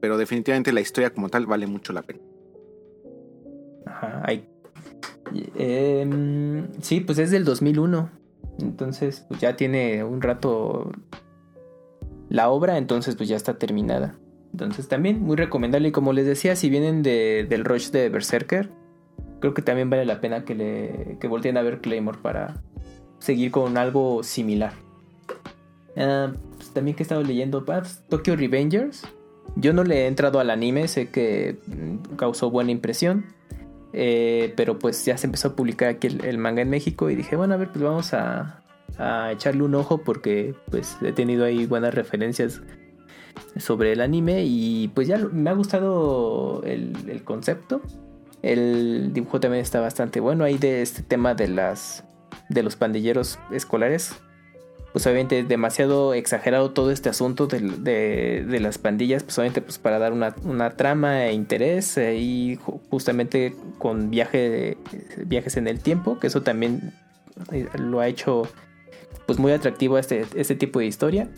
[0.00, 2.20] Pero definitivamente la historia como tal vale mucho la pena.
[3.96, 4.48] Ajá, hay-
[5.56, 8.10] Em, sí, pues es del 2001.
[8.60, 10.92] Entonces, pues ya tiene un rato
[12.28, 14.14] la obra, entonces pues ya está terminada.
[14.52, 18.70] Entonces también muy recomendable y como les decía, si vienen de, del rush de Berserker,
[19.40, 22.62] creo que también vale la pena que, le, que volteen a ver Claymore para
[23.18, 24.72] seguir con algo similar.
[25.96, 29.02] Ah, pues, también que he estado leyendo ah, pues, Tokyo Revengers.
[29.56, 33.26] Yo no le he entrado al anime, sé que mm, causó buena impresión.
[33.92, 37.36] Eh, pero pues ya se empezó a publicar aquí el, manga en México y dije,
[37.36, 38.60] bueno, a ver, pues vamos a,
[39.30, 42.62] echarle un ojo porque pues he tenido ahí buenas referencias
[43.58, 47.82] sobre el anime y pues ya me ha gustado el, el concepto.
[48.42, 52.04] El dibujo también está bastante bueno ahí de este tema de las
[52.48, 54.14] de los pandilleros escolares.
[54.96, 57.60] Pues obviamente demasiado exagerado todo este asunto de,
[58.48, 62.56] de las pandillas, pues obviamente pues para dar una, una trama e interés eh, y
[62.56, 64.78] ju- justamente con viaje,
[65.26, 66.94] viajes en el tiempo, que eso también
[67.52, 68.48] eh, lo ha hecho
[69.26, 71.28] pues muy atractivo a este, este tipo de historia.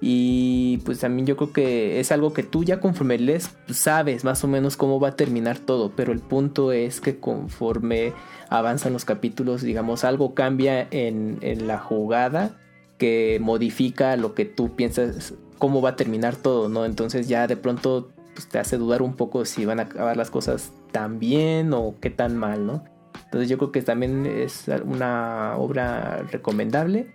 [0.00, 4.24] Y pues también yo creo que es algo que tú ya conforme lees pues, sabes
[4.24, 8.14] más o menos cómo va a terminar todo, pero el punto es que conforme
[8.48, 12.56] avanzan los capítulos, digamos, algo cambia en, en la jugada
[13.00, 16.84] que modifica lo que tú piensas, cómo va a terminar todo, ¿no?
[16.84, 20.30] Entonces ya de pronto pues, te hace dudar un poco si van a acabar las
[20.30, 22.84] cosas tan bien o qué tan mal, ¿no?
[23.24, 27.14] Entonces yo creo que también es una obra recomendable.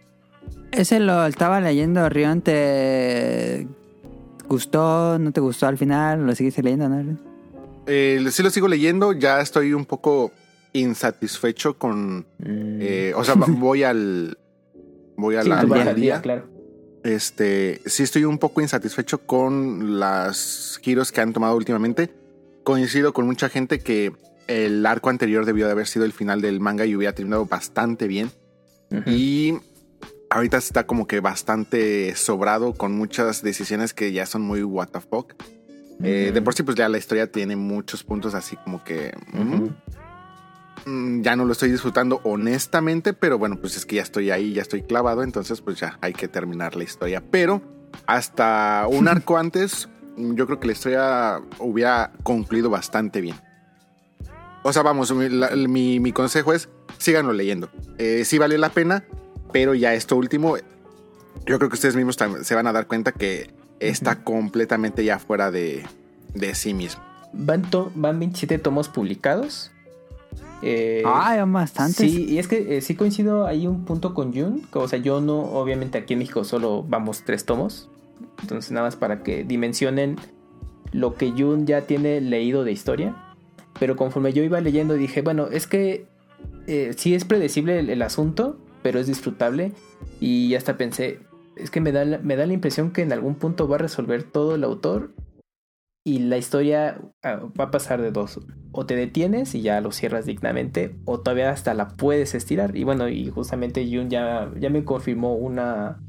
[0.72, 2.42] Ese lo estaba leyendo, Rion.
[2.42, 3.68] ¿Te
[4.48, 5.20] gustó?
[5.20, 6.26] ¿No te gustó al final?
[6.26, 7.18] ¿Lo seguiste leyendo, no?
[7.86, 10.32] Eh, sí lo sigo leyendo, ya estoy un poco
[10.74, 12.26] insatisfecho con...
[12.40, 12.80] Mm.
[12.82, 14.38] eh, o sea, voy al...
[15.18, 16.50] Voy a Sí, la, día, claro.
[17.04, 22.12] Este, sí estoy un poco insatisfecho con las giros que han tomado últimamente.
[22.64, 24.12] Coincido con mucha gente que
[24.48, 28.08] el arco anterior debió de haber sido el final del manga y hubiera terminado bastante
[28.08, 28.32] bien.
[29.06, 29.54] Y
[30.30, 35.02] ahorita está como que bastante sobrado con muchas decisiones que ya son muy what the
[35.02, 35.34] fuck.
[36.04, 39.14] Eh, de por sí, pues ya la historia tiene muchos puntos así como que.
[40.86, 44.54] Mm, ya no lo estoy disfrutando honestamente, pero bueno, pues es que ya estoy ahí,
[44.54, 47.22] ya estoy clavado, entonces pues ya hay que terminar la historia.
[47.32, 47.62] Pero
[48.08, 53.36] hasta un arco antes, mm, yo creo que la historia hubiera concluido bastante bien.
[54.64, 57.70] O sea, vamos, mi, la- mi- mi consejo es síganlo leyendo.
[57.98, 59.04] Eh, sí vale la pena,
[59.52, 60.58] pero ya esto último,
[61.46, 65.52] yo creo que ustedes mismos se van a dar cuenta que está completamente ya fuera
[65.52, 65.86] de,
[66.34, 67.04] de sí mismo.
[67.34, 69.72] Van, to- van 27 tomos publicados.
[70.62, 71.98] Eh, Ay, son bastantes.
[71.98, 74.62] Sí, y es que eh, sí coincido ahí un punto con Jun.
[74.72, 77.90] que, O sea, yo no, obviamente aquí en México solo vamos tres tomos.
[78.42, 80.18] Entonces, nada más para que dimensionen
[80.92, 83.16] lo que Jun ya tiene leído de historia.
[83.80, 86.08] Pero conforme yo iba leyendo, dije, bueno, es que
[86.68, 89.74] eh, sí es predecible el, el asunto, pero es disfrutable.
[90.20, 91.20] Y hasta pensé,
[91.56, 94.24] es que me da, me da la impresión que en algún punto va a resolver
[94.24, 95.12] todo el autor.
[96.08, 98.40] Y la historia ah, va a pasar de dos.
[98.72, 102.76] O te detienes y ya lo cierras dignamente, o todavía hasta la puedes estirar.
[102.78, 106.00] Y bueno, y justamente Jun ya, ya me confirmó una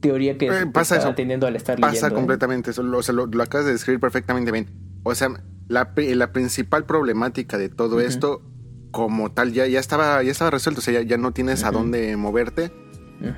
[0.00, 1.16] teoría que, Eh, pasa estaba eso.
[1.16, 2.14] teniendo al estar Pasa leyendo.
[2.14, 2.18] ¿eh?
[2.18, 4.66] completamente eso, o sea, lo, lo acabas de describir perfectamente bien.
[5.04, 5.30] O sea,
[5.68, 8.42] la, la principal problemática de todo esto,
[8.90, 10.80] como tal, ya, ya, estaba, ya estaba resuelto.
[10.80, 12.70] O sea, ya, ya no tienes a dónde moverte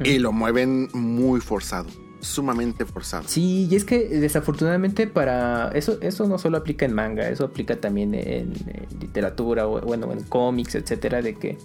[0.04, 1.88] y lo mueven muy forzado,
[2.20, 3.24] sumamente forzado.
[3.26, 7.76] Sí, y es que desafortunadamente para eso eso no solo aplica en manga, eso aplica
[7.76, 8.52] también en,
[9.00, 11.58] literatura bueno, en cómics, etcétera, de que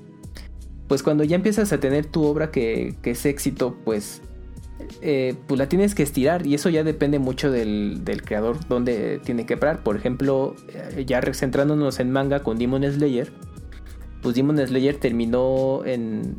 [0.88, 4.22] pues cuando ya empiezas a tener tu obra que, que es éxito, pues
[5.02, 9.20] eh, pues la tienes que estirar y eso ya depende mucho del, del creador donde
[9.24, 9.84] tiene que parar.
[9.84, 13.32] Por ejemplo, eh, ya centrándonos en manga con Demon Slayer,
[14.22, 16.36] pues Demon Slayer terminó en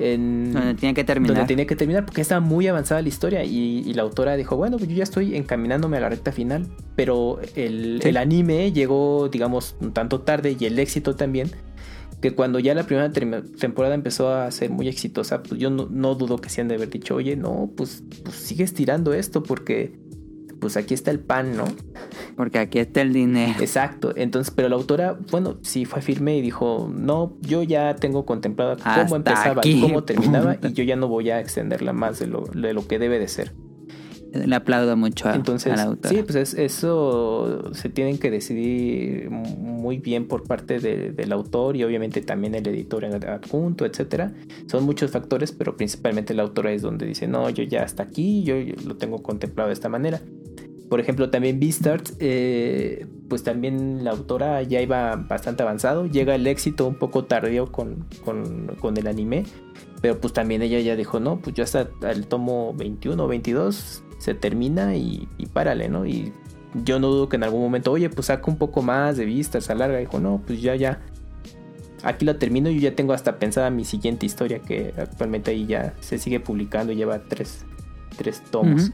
[0.00, 1.36] en Donde tiene que terminar.
[1.36, 4.56] donde tenía que terminar porque estaba muy avanzada la historia y, y la autora dijo,
[4.56, 6.66] bueno, yo ya estoy encaminándome a la recta final,
[6.96, 8.08] pero el, Sí.
[8.08, 11.50] el anime llegó, digamos, un tanto tarde y el éxito también,
[12.20, 16.14] que cuando ya la primera temporada empezó a ser muy exitosa, pues yo no, no
[16.14, 19.92] dudo que se han de haber dicho, oye, no, pues, pues sigue estirando esto porque
[20.60, 21.64] pues aquí está el pan, ¿no?
[22.36, 23.54] Porque aquí está el dinero.
[23.60, 28.24] Exacto, entonces, pero la autora, bueno, sí fue firme y dijo, no, yo ya tengo
[28.26, 30.68] contemplado Hasta cómo empezaba aquí, y cómo terminaba punto.
[30.68, 33.28] y yo ya no voy a extenderla más de lo, de lo que debe de
[33.28, 33.52] ser.
[34.32, 36.08] Le aplaudo mucho a, Entonces, a la autora.
[36.14, 41.74] sí, pues es- eso se tienen que decidir muy bien por parte de- del autor
[41.76, 44.32] y obviamente también el editor adjunto, etcétera.
[44.68, 48.44] Son muchos factores, pero principalmente la autora es donde dice, no, yo ya hasta aquí,
[48.44, 48.54] yo
[48.86, 50.20] lo tengo contemplado de esta manera.
[50.90, 56.06] Por ejemplo, también Beastars, eh, pues también la autora ya iba bastante avanzado.
[56.06, 59.44] Llega el éxito un poco tardío con, con, con el anime.
[60.02, 64.02] Pero pues también ella ya dijo, no, pues yo hasta el tomo 21 o 22
[64.18, 66.06] se termina y, y párale, ¿no?
[66.06, 66.32] Y
[66.74, 69.70] yo no dudo que en algún momento, oye, pues saca un poco más de vistas,
[69.70, 69.98] alarga.
[69.98, 71.00] Dijo, no, pues ya, ya.
[72.02, 75.94] Aquí lo termino, yo ya tengo hasta pensada mi siguiente historia que actualmente ahí ya
[76.00, 77.64] se sigue publicando, lleva tres,
[78.16, 78.90] tres tomos.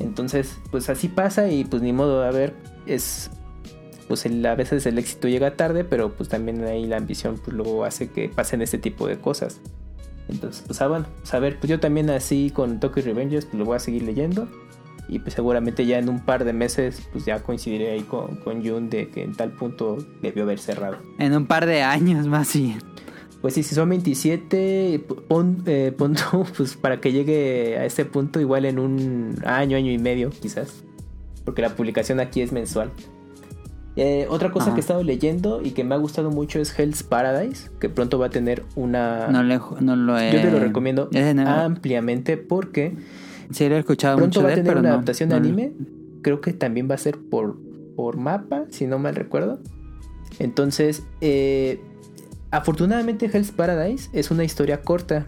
[0.00, 2.54] Entonces, pues así pasa y pues ni modo, a ver,
[2.86, 3.30] es
[4.08, 7.56] pues el- a veces el éxito llega tarde, pero pues también ahí la ambición pues
[7.56, 9.60] luego hace que pasen este tipo de cosas.
[10.28, 13.58] Entonces, pues ah, bueno, pues, a ver, pues yo también así con Tokyo Revengers pues
[13.58, 14.48] lo voy a seguir leyendo
[15.08, 18.64] y pues seguramente ya en un par de meses pues ya coincidiré ahí con, con
[18.66, 20.96] Jun de que en tal punto debió haber cerrado.
[21.18, 22.78] En un par de años más bien.
[23.40, 28.04] Pues sí, si son 27, pon, eh, pon tú, pues para que llegue a este
[28.04, 30.82] punto igual en un año, año y medio quizás.
[31.44, 32.90] Porque la publicación aquí es mensual.
[33.96, 34.74] Eh, otra cosa Ajá.
[34.74, 38.18] que he estado leyendo y que me ha gustado mucho es Hell's Paradise, que pronto
[38.18, 39.28] va a tener una...
[39.28, 40.32] No, le, no lo he...
[40.32, 41.08] Yo te lo recomiendo
[41.46, 42.94] ampliamente porque
[43.50, 45.28] Sí, lo he escuchado Pronto mucho va de a él, tener pero una no, adaptación
[45.30, 45.72] de no- anime.
[46.22, 47.56] Creo que también va a ser por,
[47.96, 49.58] por mapa, si no mal recuerdo.
[50.38, 51.80] Entonces, eh,
[52.50, 55.26] afortunadamente Hell's Paradise es una historia corta.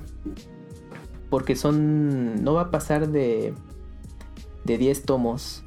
[1.30, 2.42] Porque son.
[2.44, 3.54] No va a pasar de.
[4.64, 5.64] De 10 tomos.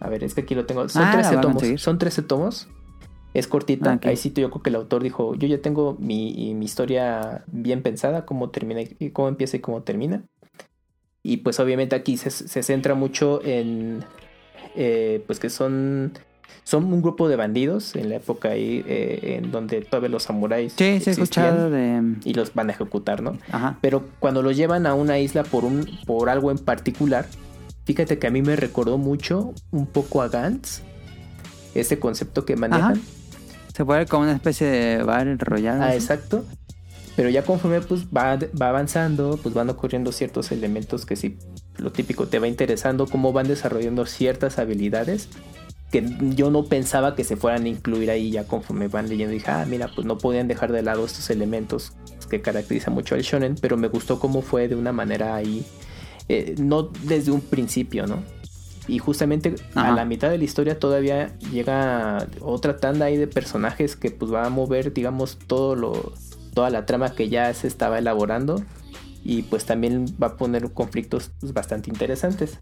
[0.00, 0.88] A ver, es que aquí lo tengo.
[0.88, 1.80] Son Ah, la 13 van a tomos.
[1.80, 2.68] Son 13 tomos.
[3.34, 3.92] Es cortita.
[3.92, 4.08] Ah.
[4.08, 5.34] Ahí sí yo creo que el autor dijo.
[5.36, 8.26] Yo ya tengo mi, mi historia bien pensada.
[8.26, 10.24] Cómo termina y cómo empieza y cómo termina.
[11.22, 14.04] Y pues obviamente aquí se, se centra mucho en.
[14.74, 16.12] eh, pues que son.
[16.68, 18.84] Son un grupo de bandidos en la época ahí.
[18.86, 20.74] eh, en donde todavía los samuráis.
[20.76, 22.16] Sí, existían escuchado de...
[22.24, 23.38] Y los van a ejecutar, ¿no?
[23.50, 23.78] Ajá.
[23.80, 27.24] Pero cuando lo llevan a una isla por, un, por algo en particular,
[27.86, 30.82] fíjate que a mí me recordó mucho un poco a Gantz.
[31.74, 32.96] Ese concepto que manejan.
[32.96, 33.00] Ajá.
[33.74, 35.82] Se puede ver como una especie de bar royal.
[35.82, 36.44] Ah, exacto.
[37.16, 41.38] Pero ya conforme pues va, va avanzando, pues van ocurriendo ciertos elementos que sí,
[41.78, 45.30] lo típico te va interesando, cómo van desarrollando ciertas habilidades
[45.90, 46.04] que
[46.34, 49.32] yo no pensaba que se fueran a incluir ahí ya conforme van leyendo.
[49.32, 51.92] Dije, ah, mira, pues no podían dejar de lado estos elementos
[52.28, 55.64] que caracterizan mucho al shonen, pero me gustó cómo fue de una manera ahí,
[56.28, 58.22] eh, no desde un principio, ¿no?
[58.86, 63.96] Y justamente a la mitad de la historia todavía llega otra tanda ahí de personajes
[63.96, 66.14] que pues va a mover, digamos, todo lo,
[66.54, 68.64] toda la trama que ya se estaba elaborando
[69.24, 72.60] y pues también va a poner conflictos pues, bastante interesantes.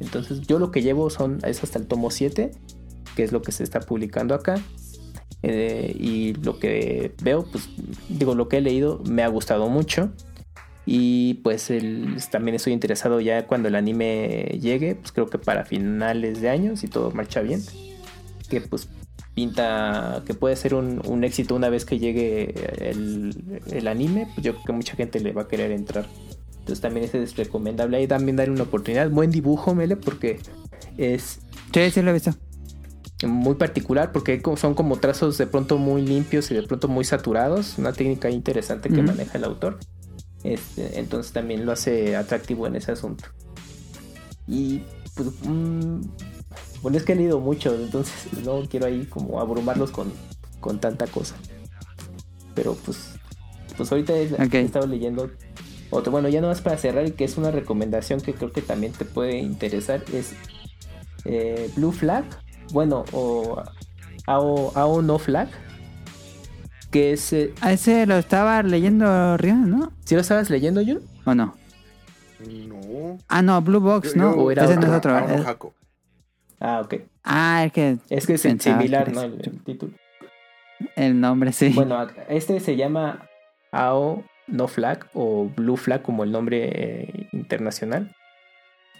[0.00, 2.50] Entonces yo lo que llevo son es hasta el tomo 7,
[3.14, 4.56] que es lo que se está publicando acá.
[5.42, 7.68] Eh, y lo que veo, pues
[8.08, 10.10] digo, lo que he leído me ha gustado mucho.
[10.86, 11.70] Y pues
[12.30, 16.76] también estoy interesado ya cuando el anime llegue, pues creo que para finales de año,
[16.76, 17.62] si todo marcha bien.
[18.48, 18.88] Que pues
[19.34, 22.52] pinta que puede ser un, un éxito una vez que llegue
[22.90, 26.06] el, el anime, pues yo creo que mucha gente le va a querer entrar.
[26.60, 29.10] Entonces también ese es recomendable ahí también darle una oportunidad.
[29.10, 30.38] Buen dibujo, Mele, porque
[30.96, 31.40] es
[31.72, 32.34] Sí, sí lo he visto.
[33.26, 37.76] muy particular porque son como trazos de pronto muy limpios y de pronto muy saturados.
[37.78, 39.78] Una técnica interesante que maneja el autor.
[40.42, 43.24] Este, entonces también lo hace atractivo en ese asunto.
[44.46, 44.82] Y
[45.14, 46.00] pues, mm,
[46.82, 48.14] bueno, es que he leído mucho, entonces
[48.44, 50.12] no quiero ahí como abrumarlos con,
[50.60, 51.36] con tanta cosa.
[52.54, 53.10] Pero pues,
[53.76, 54.54] pues ahorita he, Ok.
[54.54, 55.30] he estado leyendo
[55.90, 56.10] otro.
[56.12, 58.92] Bueno, ya no más para cerrar y que es una recomendación que creo que también
[58.92, 60.02] te puede interesar.
[60.12, 60.34] Es
[61.24, 62.24] eh, Blue Flag,
[62.72, 63.62] bueno, o
[64.26, 65.48] AO, AO No Flag,
[66.90, 67.32] que es...
[67.32, 69.92] eh, A ese lo estaba leyendo Rion, ¿no?
[70.04, 71.00] ¿Sí lo estabas leyendo, Jun?
[71.24, 71.54] ¿O no?
[72.48, 73.18] No.
[73.28, 74.30] Ah, no, Blue Box, Yo- ¿no?
[74.32, 75.14] o era ese no es otro.
[75.14, 75.74] Ah, es- Jaco.
[76.58, 76.94] Ah, ok.
[77.24, 79.22] Ah, es que Es que es similar, que ¿no?
[79.22, 79.92] El, el título.
[80.96, 81.70] el nombre sí.
[81.74, 83.26] Bueno, este se llama
[83.72, 88.14] AO No Flag o Blue Flag como el nombre eh, internacional.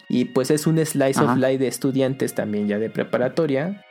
[0.09, 1.33] Y pues es un slice Ajá.
[1.33, 3.85] of life de estudiantes también ya de preparatoria.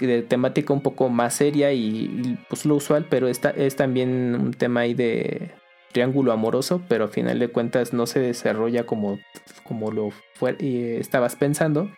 [0.00, 4.34] De temática un poco más seria y, y, pues lo usual, pero esta, es también
[4.34, 5.52] un tema ahí de
[5.92, 9.18] triángulo amoroso, pero al final de cuentas no se desarrolla como,
[9.62, 11.88] como lo fue, eh, estabas pensando.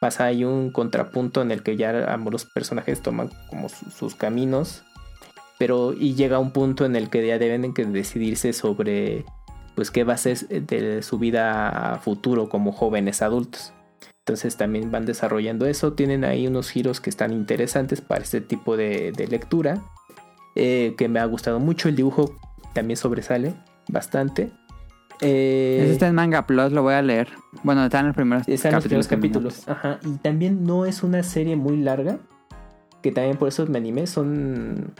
[0.00, 4.84] Pasa ahí un contrapunto en el que ya ambos personajes toman como su- sus caminos
[5.60, 9.26] pero y llega un punto en el que ya deben que decidirse sobre
[9.74, 13.74] pues qué va a ser de su vida a futuro como jóvenes adultos.
[14.24, 18.78] Entonces también van desarrollando eso, tienen ahí unos giros que están interesantes para este tipo
[18.78, 19.82] de, de lectura,
[20.56, 22.38] eh, que me ha gustado mucho, el dibujo
[22.72, 23.54] también sobresale
[23.86, 24.50] bastante.
[25.20, 27.28] Eh, Ese está en Manga Plus, lo voy a leer.
[27.64, 29.68] Bueno, están los primeros están los primeros capítulos.
[29.68, 30.00] Ajá.
[30.06, 32.18] Y también no es una serie muy larga.
[33.02, 34.06] Que también por eso me animé.
[34.06, 34.94] Son.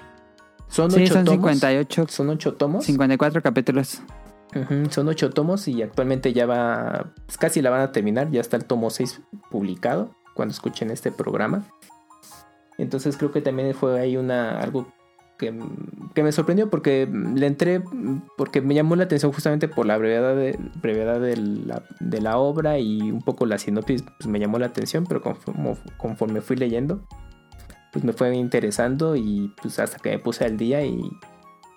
[0.71, 1.41] Son Sí, ocho son tomos.
[1.41, 2.85] 58, Son ocho tomos.
[2.87, 4.03] 54 capítulos.
[4.55, 7.13] Ujú, Son ocho tomos y actualmente ya va.
[7.27, 8.31] pues casi la van a terminar.
[8.31, 9.21] Ya está el tomo 6
[9.51, 10.15] publicado.
[10.35, 11.65] Cuando escuchen este programa.
[12.79, 14.59] Entonces creo que también fue ahí una.
[14.61, 14.87] algo
[15.39, 15.59] que,
[16.15, 17.83] que me sorprendió porque le entré.
[18.37, 22.39] Porque me llamó la atención justamente por la brevedad de, brevedad de, la, de la
[22.39, 25.05] obra y un poco la sinopsis pues me llamó la atención.
[25.09, 27.03] Pero conforme, conforme fui leyendo.
[27.93, 31.01] Pues me fue interesando y pues hasta que me puse al día y,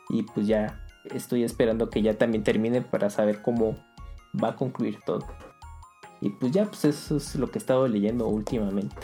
[0.09, 3.77] y pues ya estoy esperando que ya también termine para saber cómo
[4.41, 5.25] va a concluir todo.
[6.21, 8.95] Y pues ya, pues eso es lo que he estado leyendo últimamente.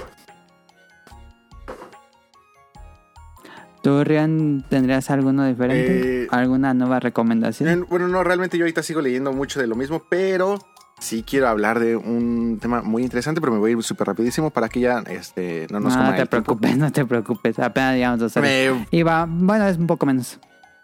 [3.81, 6.23] ¿Tú, Rian, tendrías alguno diferente?
[6.23, 7.85] Eh, ¿Alguna nueva recomendación?
[7.89, 10.59] Bueno, no, realmente yo ahorita sigo leyendo mucho de lo mismo, pero
[10.99, 14.49] sí quiero hablar de un tema muy interesante, pero me voy a ir súper rapidísimo
[14.49, 16.45] para que ya este, no nos no coman te el tiempo.
[16.57, 17.59] preocupes, no te preocupes.
[17.59, 18.49] Apenas digamos dos horas.
[18.49, 18.87] Me...
[18.91, 20.39] Y va, bueno, es un poco menos.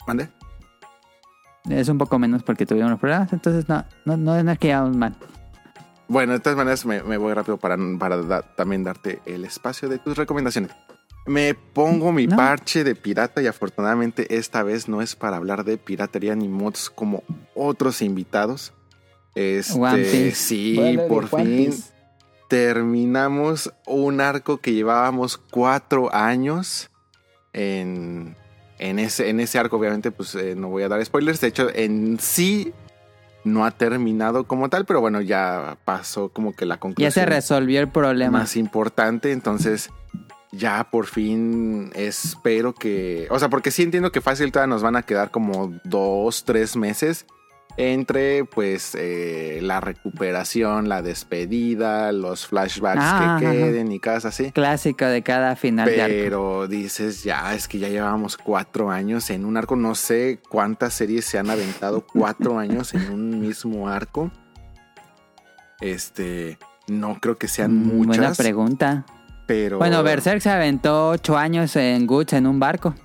[0.08, 0.30] ¿Mande?
[1.70, 4.68] es un poco menos porque tuvieron los problemas, entonces no, no, no, no es que
[4.68, 5.16] llevamos mal.
[6.08, 9.90] Bueno, de todas maneras me, me voy rápido para, para da- también darte el espacio
[9.90, 10.70] de tus recomendaciones.
[11.26, 12.36] Me pongo mi No.
[12.38, 16.92] parche de pirata y afortunadamente esta vez no es para hablar de piratería ni mods
[16.92, 17.24] como
[17.56, 18.72] otros invitados.
[19.36, 20.32] Este, One Piece.
[20.32, 21.84] sí, por One fin Piece.
[22.48, 26.90] terminamos un arco que llevábamos cuatro años
[27.54, 28.36] en,
[28.80, 29.78] en, ese, en ese arco.
[29.78, 31.42] Obviamente, pues eh, no voy a dar spoilers.
[31.42, 32.74] De hecho, en sí
[33.44, 37.26] no ha terminado como tal, pero bueno, ya pasó como que la conclusión Ya se
[37.26, 38.40] resolvió el problema.
[38.40, 39.32] más importante.
[39.32, 39.90] Entonces,
[40.52, 43.28] ya por fin espero que.
[43.30, 46.76] O sea, porque sí entiendo que fácil todavía nos van a quedar como dos, tres
[46.76, 47.26] meses
[47.78, 53.56] entre pues eh, la recuperación, la despedida, los flashbacks Ah, que ajá.
[53.56, 54.52] queden y cosas así.
[54.52, 56.14] Clásico de cada final de arco.
[56.16, 59.76] Pero dices, ya, es que ya llevamos cuatro años en un arco.
[59.76, 64.32] No sé cuántas series se han aventado cuatro años en un mismo arco.
[65.82, 66.58] Este,
[66.88, 69.06] no creo que sean Mm, Buena muchas, pregunta.
[69.46, 69.78] pero...
[69.80, 72.96] Bueno, Berserk se aventó ocho años en Guts en un barco.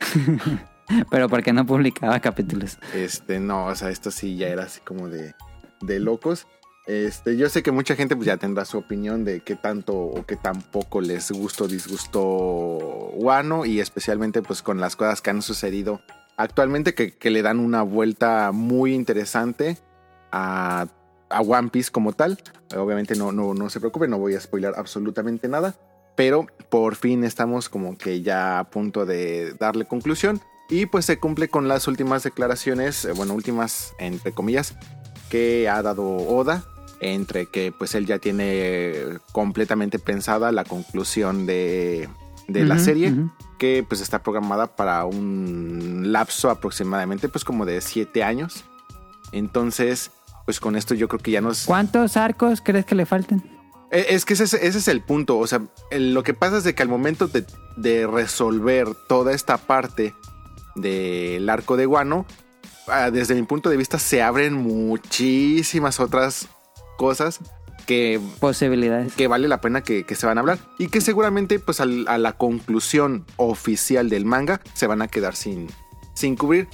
[1.10, 2.78] Pero porque no publicaba capítulos.
[2.94, 5.34] Este, no, o sea, esto sí ya era así como de,
[5.80, 6.46] de locos.
[6.86, 10.26] Este, yo sé que mucha gente pues ya tendrá su opinión de qué tanto o
[10.26, 12.20] qué tan poco les gustó, disgustó
[13.14, 16.00] Wano y especialmente pues con las cosas que han sucedido
[16.36, 19.78] actualmente que, que le dan una vuelta muy interesante
[20.32, 20.86] a,
[21.28, 22.38] a One Piece como tal.
[22.76, 25.76] Obviamente no, no, no se preocupen, no voy a spoiler absolutamente nada,
[26.16, 30.40] pero por fin estamos como que ya a punto de darle conclusión.
[30.70, 34.74] Y pues se cumple con las últimas declaraciones, eh, bueno, últimas entre comillas,
[35.28, 36.64] que ha dado Oda,
[37.00, 38.94] entre que pues él ya tiene
[39.32, 42.08] completamente pensada la conclusión de,
[42.46, 43.14] de la serie,
[43.58, 48.64] que pues está programada para un lapso aproximadamente pues como de siete años.
[49.32, 50.10] Entonces,
[50.44, 51.64] pues con esto yo creo que ya nos...
[51.64, 53.42] ¿Cuántos arcos crees que le falten?
[53.90, 55.38] Eh, Es que ese, es- ese es el punto.
[55.38, 57.44] O sea, lo que pasa es de que al momento de,
[57.76, 60.14] de resolver toda esta parte
[60.80, 62.26] del arco de Guano,
[62.88, 66.48] ah, desde mi punto de vista se abren muchísimas otras
[66.96, 67.40] cosas
[67.86, 69.14] que, Posibilidades.
[69.14, 72.06] que vale la pena que, que se van a hablar y que seguramente pues al-
[72.08, 75.68] a la conclusión oficial del manga se van a quedar sin,
[76.14, 76.68] sin cubrir.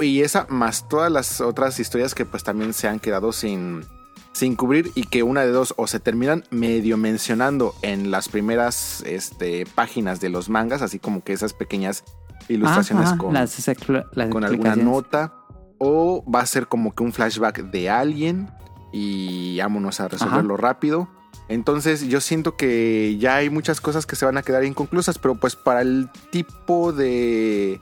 [0.00, 3.84] Y esa más todas las otras historias que pues también se han quedado sin,
[4.32, 9.02] sin cubrir y que una de dos o se terminan medio mencionando en las primeras
[9.06, 12.02] este, páginas de los mangas, así como que esas pequeñas
[12.48, 15.34] ilustraciones ajá, con, las, expl- las con alguna nota
[15.78, 18.50] o va a ser como que un flashback de alguien
[18.92, 21.08] y vámonos a resolverlo rápido.
[21.48, 25.34] Entonces yo siento que ya hay muchas cosas que se van a quedar inconclusas, pero
[25.34, 27.80] pues para el tipo de...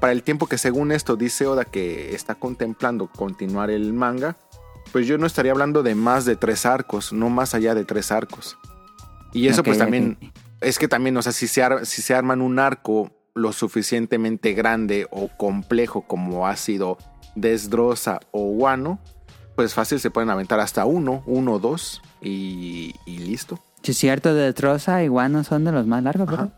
[0.00, 4.36] Para el tiempo que según esto dice Oda que está contemplando continuar el manga,
[4.90, 8.10] pues yo no estaría hablando de más de tres arcos, no más allá de tres
[8.10, 8.56] arcos.
[9.32, 10.18] Y eso pues también
[10.60, 14.52] es que también, o sea, si se, ar- si se arman un arco lo suficientemente
[14.54, 16.98] grande o complejo como ha sido
[17.34, 18.98] Desdrosa o Wano,
[19.56, 23.58] pues fácil se pueden aventar hasta uno, uno, dos y, y listo.
[23.82, 26.26] Sí, es cierto, de Troza y Guano son de los más largos.
[26.28, 26.50] ¿verdad?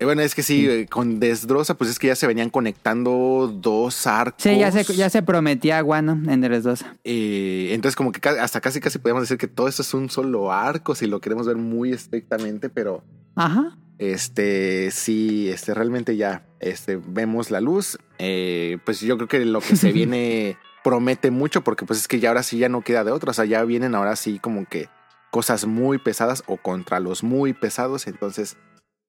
[0.00, 4.06] Bueno, es que sí, eh, con Desdrosa, pues es que ya se venían conectando dos
[4.06, 4.42] arcos.
[4.42, 6.64] Sí, ya se, ya se prometía Guano en Dres
[7.02, 10.52] Eh, entonces, como que hasta casi casi podemos decir que todo esto es un solo
[10.52, 13.02] arco, si lo queremos ver muy estrictamente, pero
[13.34, 13.76] Ajá.
[13.98, 17.98] Este, sí, este, realmente ya, este, vemos la luz.
[18.18, 22.20] Eh, pues yo creo que lo que se viene promete mucho porque pues es que
[22.20, 23.30] ya ahora sí ya no queda de otra.
[23.30, 24.88] O sea, ya vienen ahora sí como que
[25.30, 28.06] cosas muy pesadas o contra los muy pesados.
[28.06, 28.56] Entonces,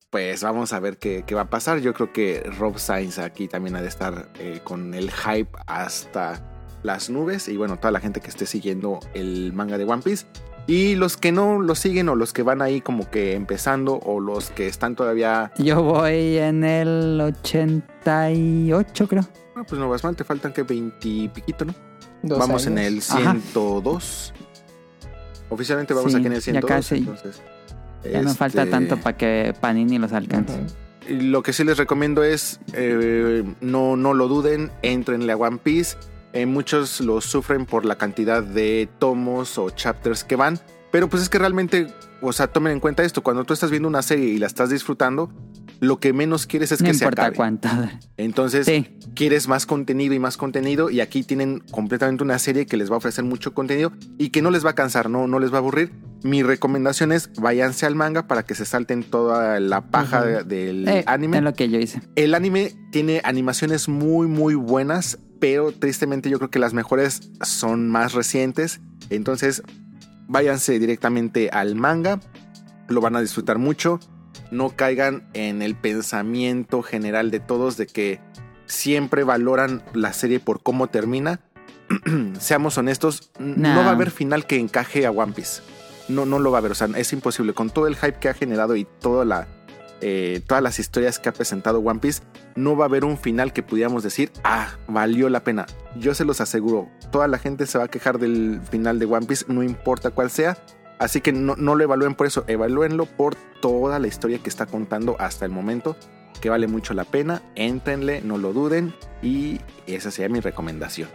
[0.10, 1.80] pues vamos a ver qué, qué va a pasar.
[1.80, 6.44] Yo creo que Rob Sainz aquí también ha de estar eh, con el hype hasta
[6.82, 7.48] las nubes.
[7.48, 10.26] Y bueno, toda la gente que esté siguiendo el manga de One Piece.
[10.70, 14.20] Y los que no lo siguen o los que van ahí como que empezando o
[14.20, 15.52] los que están todavía...
[15.58, 19.28] Yo voy en el 88, creo.
[19.56, 21.74] Ah, pues no vas mal, te faltan que 20 y piquito, ¿no?
[22.22, 23.10] Dos vamos en años.
[23.12, 23.32] el Ajá.
[23.32, 24.34] 102.
[25.50, 26.70] Oficialmente vamos Sí, aquí en el ya 102.
[26.70, 26.98] casi.
[26.98, 27.42] entonces,
[28.12, 30.54] Ya no falta este, tanto para que Panini los alcance.
[30.54, 30.66] Ujú.
[31.14, 35.58] y Lo que sí les recomiendo es, eh, no, no lo duden, entrenle a One
[35.64, 35.98] Piece.
[36.34, 40.60] Eh, muchos lo sufren por la cantidad de tomos o chapters que van.
[40.92, 41.88] Pero pues es que realmente,
[42.22, 44.70] o sea, tomen en cuenta esto, cuando tú estás viendo una serie y la estás
[44.72, 45.32] disfrutando,
[45.80, 47.36] lo que menos quieres es no que se importa acabe.
[47.38, 47.70] cuánto.
[48.18, 48.98] Entonces, Sí.
[49.16, 52.96] quieres más contenido y más contenido y aquí tienen completamente una serie que les va
[52.96, 55.56] a ofrecer mucho contenido y que no les va a cansar, no, no les va
[55.56, 55.92] a aburrir.
[56.24, 60.28] Mi recomendación es váyanse al manga para que se salten toda la paja Ujú.
[60.28, 61.38] de- del Eh, anime.
[61.38, 62.02] Es lo que yo hice.
[62.16, 67.90] El anime tiene animaciones muy muy buenas, pero tristemente yo creo que las mejores son
[67.90, 68.82] más recientes.
[69.10, 69.64] Entonces,
[70.28, 72.20] váyanse directamente al manga,
[72.88, 74.00] lo van a disfrutar mucho.
[74.52, 78.20] No caigan en el pensamiento general de todos de que
[78.66, 81.40] siempre valoran la serie por cómo termina.
[82.40, 83.74] Seamos honestos, No.
[83.74, 85.62] no va a haber final que encaje a One Piece.
[86.08, 87.54] No, no lo va a haber, o sea, es imposible.
[87.54, 89.48] Con todo el hype que ha generado y toda la,
[90.02, 92.24] eh, todas las historias que ha presentado One Piece,
[92.56, 95.66] no va a haber un final que pudiéramos decir, ah, valió la pena.
[95.96, 99.26] Yo se los aseguro, toda la gente se va a quejar del final de One
[99.26, 100.58] Piece, no importa cuál sea.
[101.00, 104.66] Así que no, no lo evalúen por eso, evalúenlo por toda la historia que está
[104.66, 105.96] contando hasta el momento,
[106.42, 107.42] que vale mucho la pena.
[107.56, 111.10] Éntrenle, no lo duden y esa sería mi recomendación.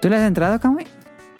[0.00, 0.86] ¿Tú le has entrado, Kamui?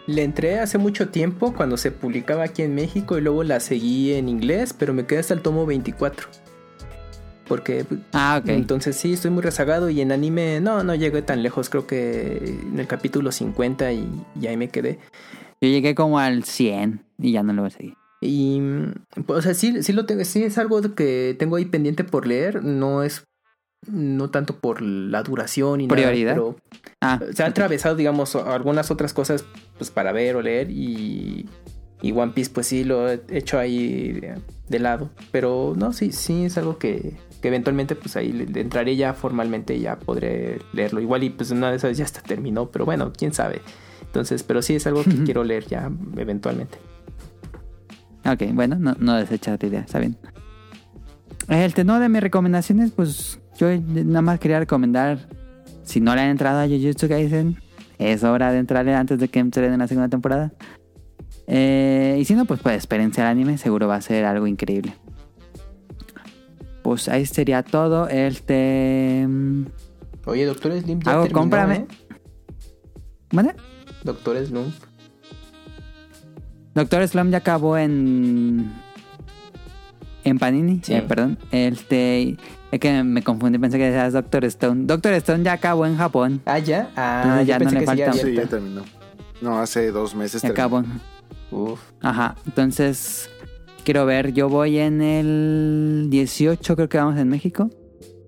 [0.07, 4.13] Le entré hace mucho tiempo cuando se publicaba aquí en México y luego la seguí
[4.13, 6.27] en inglés, pero me quedé hasta el tomo 24.
[7.47, 8.49] Porque Ah, ok.
[8.49, 12.37] entonces sí, estoy muy rezagado y en anime no, no llegué tan lejos, creo que
[12.71, 14.09] en el capítulo 50 y,
[14.41, 14.99] y ahí me quedé.
[15.61, 17.93] Yo llegué como al 100 y ya no lo voy a seguir.
[18.19, 18.61] Y,
[19.25, 22.25] pues, o sea, sí, sí lo tengo, sí es algo que tengo ahí pendiente por
[22.27, 23.23] leer, no es,
[23.87, 26.35] no tanto por la duración y Prioridad.
[26.35, 26.55] nada, pero
[27.01, 29.45] Ah, se ha atravesado, digamos, algunas otras cosas
[29.77, 31.47] pues para ver o leer y,
[32.01, 34.35] y One Piece pues sí lo he hecho ahí de,
[34.67, 35.09] de lado.
[35.31, 39.75] Pero no, sí, sí es algo que, que eventualmente pues ahí le, entraré ya formalmente
[39.75, 40.99] y ya podré leerlo.
[41.01, 43.61] Igual y pues una de esas ya hasta terminó, pero bueno, quién sabe.
[44.01, 46.79] Entonces, pero sí es algo que quiero leer ya eventualmente.
[48.25, 50.17] Ok, bueno, no, no desechas la idea, está bien.
[51.47, 55.27] El tenor de mis recomendaciones, pues yo nada más quería recomendar,
[55.83, 57.57] si no le han entrado a Jujutsu Kaisen,
[57.97, 60.51] es hora de entrarle antes de que entren en la segunda temporada.
[61.47, 64.93] Eh, y si no, pues, pues espérense al anime, seguro va a ser algo increíble.
[66.83, 68.07] Pues ahí sería todo.
[68.09, 69.25] Este...
[69.27, 69.65] mm,
[70.25, 71.75] Oye, Doctor Slim ya Hago, cómprame.
[71.75, 71.87] ¿eh?
[73.31, 73.55] ¿Mande?
[74.03, 74.73] Doctor Slump.
[76.75, 78.71] Doctor Slum ya acabó en.
[80.27, 80.93] En Panini, Sí.
[80.93, 81.37] eh, perdón.
[81.51, 82.37] Este.
[82.71, 84.83] Es que me confundí, pensé que decías Doctor Stone.
[84.85, 86.41] Doctor Stone ya acabó en Japón.
[86.45, 86.89] Ah, ya.
[86.95, 88.81] Ah, Entonces ya no le falta- Sí, ya terminó.
[89.41, 90.79] No, hace dos meses Ya terminó.
[90.79, 91.71] acabó.
[91.71, 91.79] Uf.
[92.01, 92.35] Ajá.
[92.45, 93.29] Entonces,
[93.85, 94.33] quiero ver.
[94.33, 97.69] Yo voy en el 18, creo que vamos en México.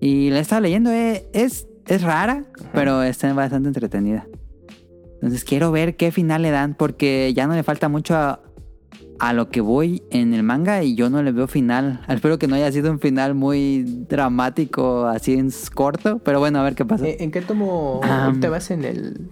[0.00, 0.90] Y la he estado leyendo.
[0.90, 4.26] eh, es, es rara, pero está bastante entretenida.
[5.14, 8.40] Entonces, quiero ver qué final le dan, porque ya no le falta mucho a,
[9.18, 12.00] a lo que voy en el manga y yo no le veo final.
[12.08, 16.18] Espero que no haya sido un final muy dramático, así en corto.
[16.20, 17.06] Pero bueno, a ver qué pasa.
[17.06, 18.26] Eh, ¿En qué tomo Ah.
[18.26, 19.28] ahorita vas en el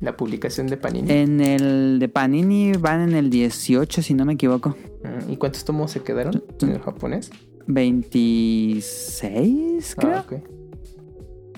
[0.00, 1.10] la publicación de Panini?
[1.10, 4.76] En el de Panini van en el 18, si no me equivoco.
[5.02, 7.30] Mm, ¿Y cuántos tomos se quedaron en el japonés?
[7.66, 10.18] 26, creo.
[10.18, 10.26] Ah.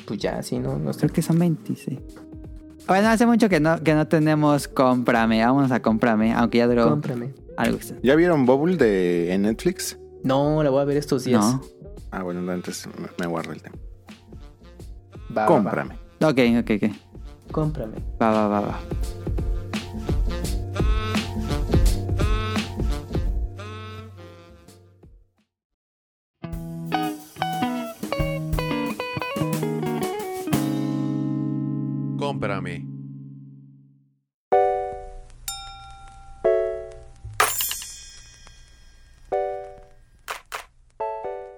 [0.07, 1.01] Pues ya, sí, no, no está.
[1.03, 1.99] Creo que son 26.
[2.87, 5.45] Bueno, hace mucho que no, que no tenemos cómprame.
[5.45, 7.35] Vámonos a cómprame, aunque ya duró Cómprame.
[7.57, 7.79] algo.
[8.03, 9.99] ¿Ya vieron Bubble de, en Netflix?
[10.23, 11.45] No, la voy a ver estos días.
[11.45, 11.61] No.
[12.13, 12.89] Ah, bueno, no, entonces
[13.19, 13.77] me- guardo el tema.
[15.37, 15.95] Va, va, Cómprame.
[16.23, 16.91] Ok, ok, ok.
[16.91, 17.53] va.
[17.53, 17.95] Cómprame.
[18.23, 18.81] Va, va, va, va.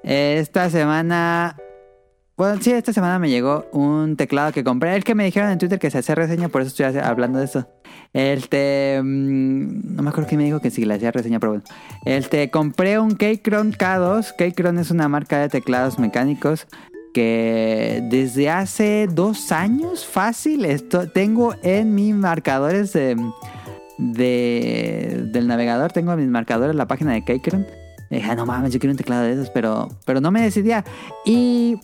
[0.03, 1.57] Esta semana.
[2.37, 4.95] Bueno, sí, esta semana me llegó un teclado que compré.
[4.95, 7.45] El que me dijeron en Twitter que se hacía reseña, por eso estoy hablando de
[7.45, 7.69] esto.
[8.13, 9.01] Este.
[9.03, 11.65] mm, No me acuerdo quién me dijo que sí le hacía reseña, pero bueno.
[12.05, 14.37] Este, compré un Keychron K2.
[14.37, 16.69] Keychron es una marca de teclados mecánicos
[17.19, 23.17] que desde hace dos años fácil esto, tengo en mis marcadores de,
[23.99, 27.67] de- del navegador, tengo en mis marcadores la página de Keychron.
[28.09, 30.85] Dije, "Ah, no mames, yo quiero un teclado de esos, pero, pero no me decidía.
[31.27, 31.77] Y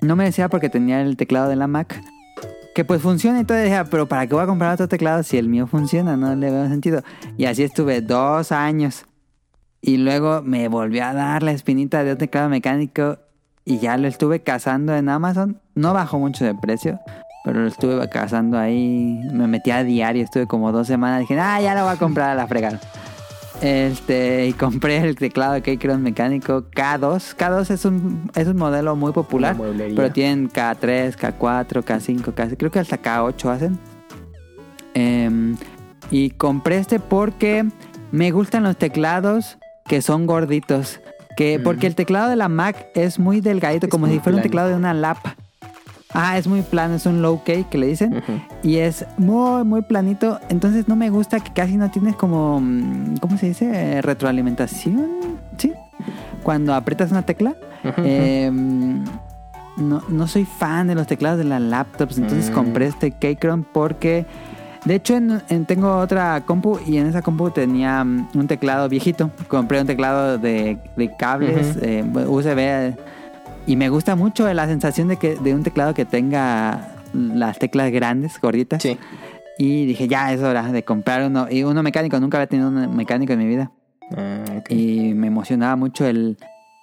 [0.00, 2.02] no me decía porque tenía el teclado de la Mac.
[2.74, 3.58] Que pues funciona y todo.
[3.58, 6.16] Dije, "Ah, pero ¿para qué voy a comprar otro teclado si el mío funciona?
[6.16, 7.02] No le veo sentido.
[7.38, 9.06] Y así estuve dos años.
[9.80, 13.18] Y luego me volvió a dar la espinita de un teclado mecánico.
[13.64, 15.60] Y ya lo estuve cazando en Amazon.
[15.74, 16.98] No bajó mucho de precio.
[17.44, 19.20] Pero lo estuve cazando ahí.
[19.32, 20.24] Me metí a diario.
[20.24, 21.20] Estuve como dos semanas.
[21.20, 22.80] Dije, ah, ya lo voy a comprar a la fregada.
[23.62, 27.36] Este, y compré el teclado de Keychron mecánico K2.
[27.36, 29.56] K2 es un, es un modelo muy popular,
[29.94, 33.78] pero tienen K3, K4, K5, K6, creo que hasta K8 hacen.
[34.94, 35.56] Em,
[36.10, 37.64] y compré este porque
[38.10, 41.00] me gustan los teclados que son gorditos.
[41.36, 44.36] Que, Porque el teclado de la Mac es muy delgadito, Es como muy si fuera
[44.36, 45.16] un teclado de una lap.
[46.14, 48.22] Ah, es muy plano, es un low cake que le dicen.
[48.62, 50.38] Y es muy, muy planito.
[50.50, 52.60] Entonces no me gusta que casi no tienes como.
[52.60, 54.02] mm, ¿Cómo se dice?
[54.02, 55.38] Retroalimentación.
[55.56, 55.72] Sí.
[56.42, 57.54] Cuando aprietas una tecla.
[57.96, 62.18] Eh, no, no soy fan de los teclados de las laptops.
[62.18, 62.54] Entonces Mm.
[62.54, 64.26] compré este Keychron porque.
[64.84, 68.88] De hecho, en- en- tengo otra compu y en esa compu tenía mm, un teclado
[68.88, 69.30] viejito.
[69.48, 72.96] Compré un teclado de, de cables eh, USB eh,
[73.66, 77.92] y me gusta mucho la sensación de que de un teclado que tenga las teclas
[77.92, 78.82] grandes, gorditas.
[78.82, 78.98] Sí.
[79.58, 81.46] Y dije, ya es hora de comprar uno.
[81.48, 83.70] Y uno mecánico, nunca había tenido un mecánico en mi vida.
[84.16, 84.62] Ah.
[84.68, 86.38] Y me emocionaba mucho el,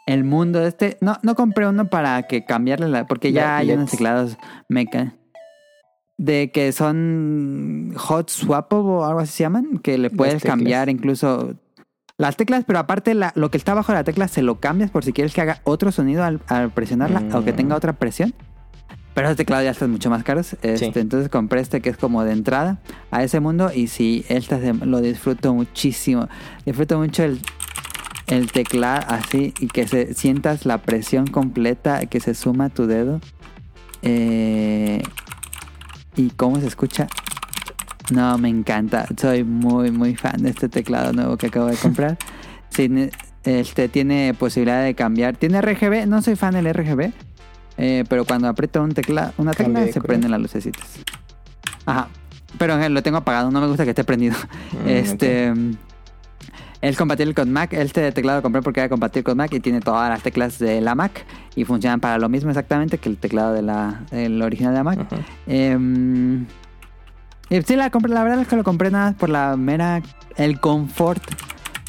[0.06, 0.98] el mundo de este.
[1.02, 3.06] No, no compré uno para que cambiarle la.
[3.08, 4.38] Porque ya La- hay unos teclados
[4.70, 5.14] meca.
[6.20, 9.80] De que son hot swappable o algo así se llaman.
[9.80, 11.54] Que le puedes cambiar incluso
[12.18, 14.92] las teclas, pero aparte la- lo que está abajo de la tecla se lo cambias
[14.92, 17.56] por si quieres que haga otro sonido al, al presionarla o que Mm.
[17.56, 18.34] tenga otra presión.
[19.14, 20.54] Pero los teclados ya están mucho más caros.
[20.62, 21.00] Este, Sí.
[21.00, 22.80] Entonces compré este que es como de entrada
[23.12, 23.72] a ese mundo.
[23.74, 26.28] Y sí, este lo disfruto muchísimo.
[26.66, 27.40] Disfruto mucho el,
[28.28, 32.86] el teclado así y que se sientas la presión completa que se suma a tu
[32.88, 33.20] dedo.
[34.02, 35.02] Eh,
[36.16, 37.08] y cómo se escucha.
[38.12, 39.06] No, me encanta.
[39.20, 42.18] Soy muy, muy fan de este teclado nuevo que acabo de comprar.
[42.70, 42.90] Sí,
[43.44, 45.38] este tiene posibilidad de cambiar.
[45.38, 46.08] Tiene RGB.
[46.08, 47.12] No soy fan del RGB.
[47.78, 50.86] eh, pero cuando aprieto un tecla, una tecla se prenden las lucecitas.
[51.86, 52.10] Ajá.
[52.58, 53.52] Pero eh, lo tengo apagado.
[53.52, 54.36] No me gusta que esté prendido.
[54.84, 55.54] Mm, este.
[56.82, 57.74] Es compatible con Mac.
[57.74, 60.80] Este teclado lo compré porque era compatible con Mac y tiene todas las teclas de
[60.80, 61.26] la Mac
[61.56, 64.84] y funcionan para lo mismo exactamente que el teclado de la, el original de la
[64.84, 65.00] Mac.
[67.50, 68.14] Y sí, la compré.
[68.14, 70.02] La verdad es que lo compré nada por la mera.
[70.38, 71.22] El confort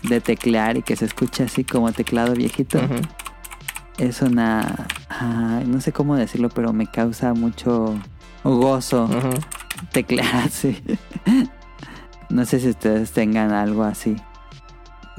[0.03, 2.79] de teclear y que se escuche así como teclado viejito.
[2.79, 2.97] Ujú.
[3.99, 4.87] Es una.
[5.67, 7.95] no sé cómo decirlo, pero me causa mucho
[8.43, 9.09] gozo
[9.93, 10.83] teclear así.
[12.31, 14.17] no sé si ustedes tengan algo así.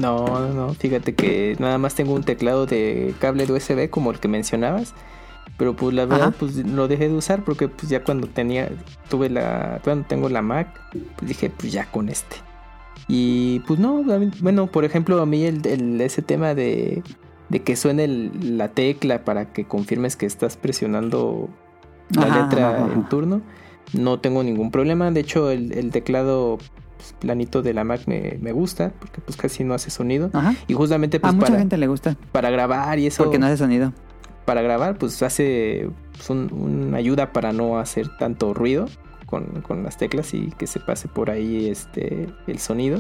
[0.02, 0.74] No, no, no.
[0.74, 4.94] Fíjate que nada más tengo un teclado de cable de USB como el que mencionabas.
[5.58, 6.38] Pero pues la verdad Ajá.
[6.40, 8.70] pues lo dejé de usar porque pues ya cuando tenía
[9.10, 10.80] tuve la cuando tengo la Mac,
[11.18, 12.38] pues dije pues ya con este.
[13.08, 17.04] Y pues no, mí- bueno, por ejemplo, a mí el, el- ese tema de,
[17.50, 21.50] de que suene el- la tecla para que confirmes que estás presionando
[22.10, 22.94] la Ajá, letra ajá, ajá.
[22.94, 23.42] en turno,
[23.94, 25.12] no tengo ningún problema.
[25.12, 26.58] De hecho, el, el teclado
[27.20, 30.30] planito de la Mac me, me gusta porque pues casi no hace sonido.
[30.34, 30.54] Ajá.
[30.68, 33.46] Y justamente A pues mucha para, gente le gusta para grabar y eso, porque no
[33.48, 33.94] hace sonido.
[34.46, 38.88] para grabar pues hace pues, un- una ayuda para no hacer tanto ruido
[39.26, 43.00] con, con las teclas y que se pase por ahí este el sonido.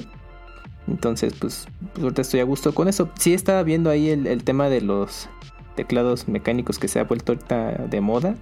[0.87, 3.09] Entonces pues, pues, ahorita estoy a gusto con eso.
[3.19, 5.29] Sí estaba viendo ahí el, el tema de los
[5.75, 8.35] teclados mecánicos que se ha vuelto ahorita de moda.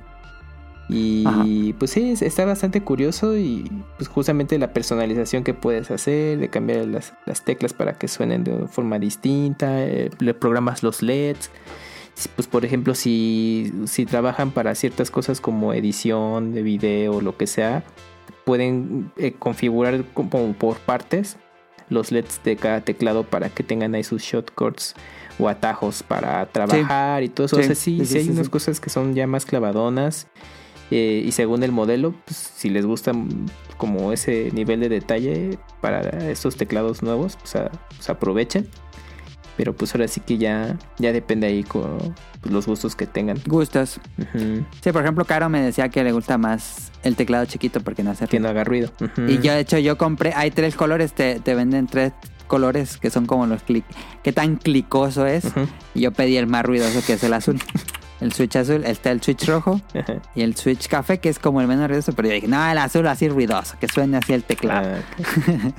[0.90, 1.46] Y Ajá.
[1.78, 6.50] pues sí, es- está bastante curioso y pues justamente la personalización que puedes hacer, de
[6.50, 11.52] cambiar las, las teclas para que suenen de forma distinta, eh, le programas los LEDs.
[12.36, 17.38] Pues por ejemplo, si, si trabajan para ciertas cosas como edición de video o lo
[17.38, 17.84] que sea,
[18.44, 21.38] pueden eh, configurar como por partes
[21.90, 24.96] los LEDs de cada teclado para que tengan ahí sus shortcuts
[25.38, 27.56] o atajos para trabajar y todo eso.
[27.58, 30.28] Sí, O sea, sí, sí, hay unas cosas que son ya más clavadonas.
[30.92, 33.12] Eh, y según el modelo, pues, si les gusta
[33.78, 38.68] como ese nivel de detalle para estos teclados nuevos, pues, a- pues aprovechen.
[39.58, 41.98] Pero pues ahora sí que ya, ya depende ahí con
[42.42, 43.38] pues, los gustos que tengan.
[43.46, 44.00] Gustos.
[44.82, 48.12] Sí, por ejemplo, Caro me decía que le gusta más el teclado chiquito porque no
[48.12, 48.44] hace Que ruido.
[48.44, 48.92] no haga ruido.
[49.28, 52.14] Y yo, de hecho, yo compré, hay tres colores, te, te venden tres
[52.48, 53.84] colores que son como los clic.
[54.24, 55.44] ¿Qué tan clicoso es?
[55.94, 57.60] Y yo pedí el más ruidoso que es el azul.
[58.22, 60.16] El switch azul, está el switch rojo ajá.
[60.36, 62.78] y el switch café que es como el menos ruidoso, pero yo dije, no, el
[62.78, 64.90] azul así ruidoso, que suene así el teclado.
[65.48, 65.72] Ah.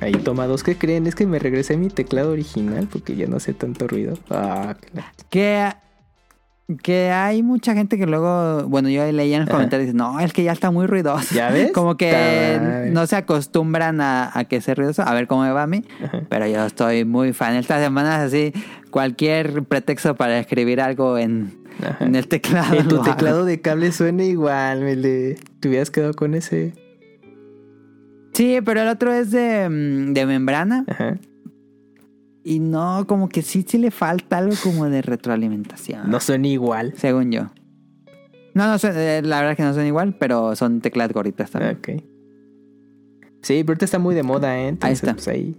[0.00, 1.06] Ahí tomados, ¿qué creen?
[1.06, 4.18] Es que me regresé a mi teclado original porque ya no hace tanto ruido.
[4.30, 5.08] Ah, claro.
[5.30, 5.70] Que,
[6.82, 9.56] que hay mucha gente que luego, bueno, yo leía en los Ajá.
[9.58, 11.34] comentarios, no, es que ya está muy ruidoso.
[11.34, 11.70] ¿Ya ves?
[11.72, 12.90] Como que Ay.
[12.92, 15.02] no se acostumbran a, a que sea ruidoso.
[15.02, 15.84] A ver cómo me va a mí.
[16.02, 16.22] Ajá.
[16.28, 17.54] Pero yo estoy muy fan.
[17.56, 18.52] Estas semanas así,
[18.90, 22.04] cualquier pretexto para escribir algo en, Ajá.
[22.04, 22.74] en el teclado.
[22.78, 23.04] En tu hago.
[23.04, 25.34] teclado de cable suena igual, me le...
[25.60, 26.72] Te hubieras quedado con ese.
[28.32, 30.84] Sí, pero el otro es de, mm, de membrana.
[30.88, 31.18] Ajá.
[32.42, 36.10] Y no, como que sí, sí le falta algo como de retroalimentación.
[36.10, 36.92] No son igual.
[36.96, 37.50] Según yo.
[38.54, 41.50] No, no, son- eh, la verdad es que no son igual, pero son teclas gorditas
[41.50, 41.76] también.
[41.78, 41.88] Ok.
[43.42, 44.68] Sí, pero ahorita está muy de moda, ¿eh?
[44.68, 45.14] Entonces, está.
[45.14, 45.56] pues ahí.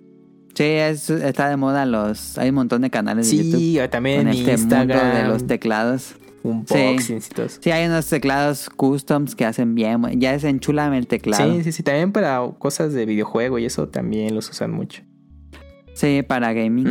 [0.55, 2.37] Sí, es- está de moda los...
[2.37, 4.99] Hay un montón de canales de YouTube Sí, también en este Instagram.
[5.05, 6.15] mundo de los teclados.
[6.43, 7.59] unboxings y todo eso.
[7.61, 10.01] Sí, hay unos teclados customs que hacen bien.
[10.19, 11.53] Ya es enchúlame el teclado.
[11.55, 11.83] Sí, sí, sí.
[11.83, 15.01] También para cosas de videojuego y eso también los usan mucho.
[15.93, 16.87] Sí, para gaming.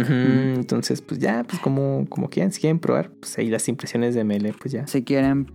[0.57, 4.24] Entonces, pues ya, pues como, como quieran, si quieren probar, pues ahí las impresiones de
[4.24, 4.86] ML, pues ya.
[4.86, 5.47] Si quieren.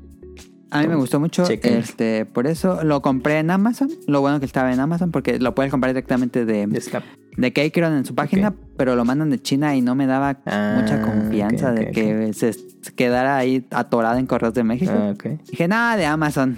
[0.71, 1.45] A mí me gustó mucho.
[1.45, 1.77] Chequen.
[1.77, 3.89] Este, por eso lo compré en Amazon.
[4.07, 6.79] Lo bueno que estaba en Amazon porque lo puedes comprar directamente de, De
[7.37, 11.71] en su página, pero lo mandan de China y no me daba Ah, mucha confianza
[11.71, 12.53] de que se
[12.95, 14.91] quedara ahí atorado en correos de México.
[14.93, 15.13] Ah.
[15.49, 16.57] Dije, nada de Amazon.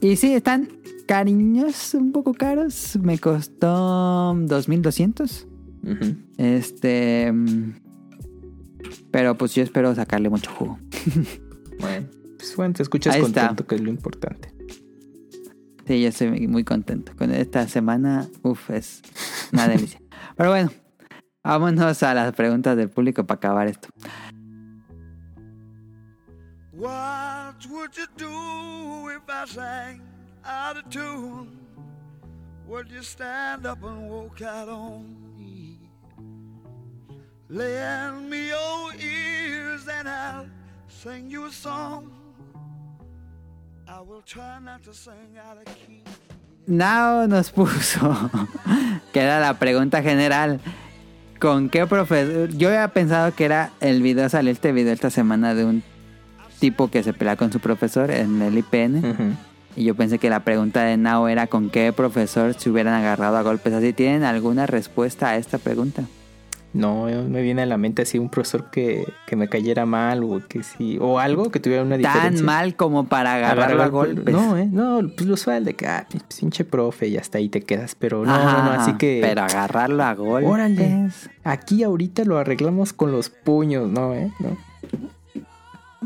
[0.00, 0.68] Y sí, están
[1.06, 2.98] cariños, un poco caros.
[3.02, 5.46] Me costó 2200.
[5.82, 6.14] Ujú.
[6.38, 7.30] Este.
[7.32, 7.72] mm,
[9.10, 10.78] Pero pues yo espero sacarle mucho jugo.
[11.80, 12.08] Bueno,
[12.40, 13.42] pues bueno, te escuchas Ahí está.
[13.42, 14.50] contento, que es lo importante.
[15.86, 17.12] Sí, yo estoy muy contento.
[17.16, 19.02] Con esta semana, uff, es
[19.52, 20.00] una delicia.
[20.36, 20.70] Pero bueno,
[21.44, 23.88] vámonos a las preguntas del público para acabar esto.
[26.72, 30.00] What would you do if I sang
[30.44, 31.58] out of tune?
[32.66, 35.04] Would you stand up and walk out on
[35.36, 35.78] me?
[37.50, 40.46] Lend me your ears and I'll
[40.88, 42.19] sing you a song.
[46.66, 48.30] Now nos puso,
[49.12, 50.60] que era la pregunta general.
[51.40, 52.50] ¿Con qué profesor?
[52.50, 55.82] Yo había pensado que era el video, salió este video esta semana de un
[56.60, 59.36] tipo que se pelea con su profesor en el IPN.
[59.74, 63.38] Y yo pensé que la pregunta de Now era con qué profesor se hubieran agarrado
[63.38, 63.92] a golpes así.
[63.92, 66.04] ¿Tienen alguna respuesta a esta pregunta?
[66.72, 70.40] No, me viene a la mente así un profesor que, que me cayera mal o
[70.46, 72.30] que sí, o algo que tuviera una diferencia.
[72.30, 74.32] Tan mal como para agarrarlo a golpes.
[74.32, 76.06] No, eh, no, pues lo usual de que, ah,
[76.38, 79.18] pinche profe, y hasta ahí te quedas, pero no, Ajá, no, no, así que...
[79.20, 80.48] Pero agarrarlo a golpes.
[80.48, 81.08] Órale,
[81.42, 84.30] aquí ahorita lo arreglamos con los puños, ¿no, eh?
[84.38, 84.56] ¿No?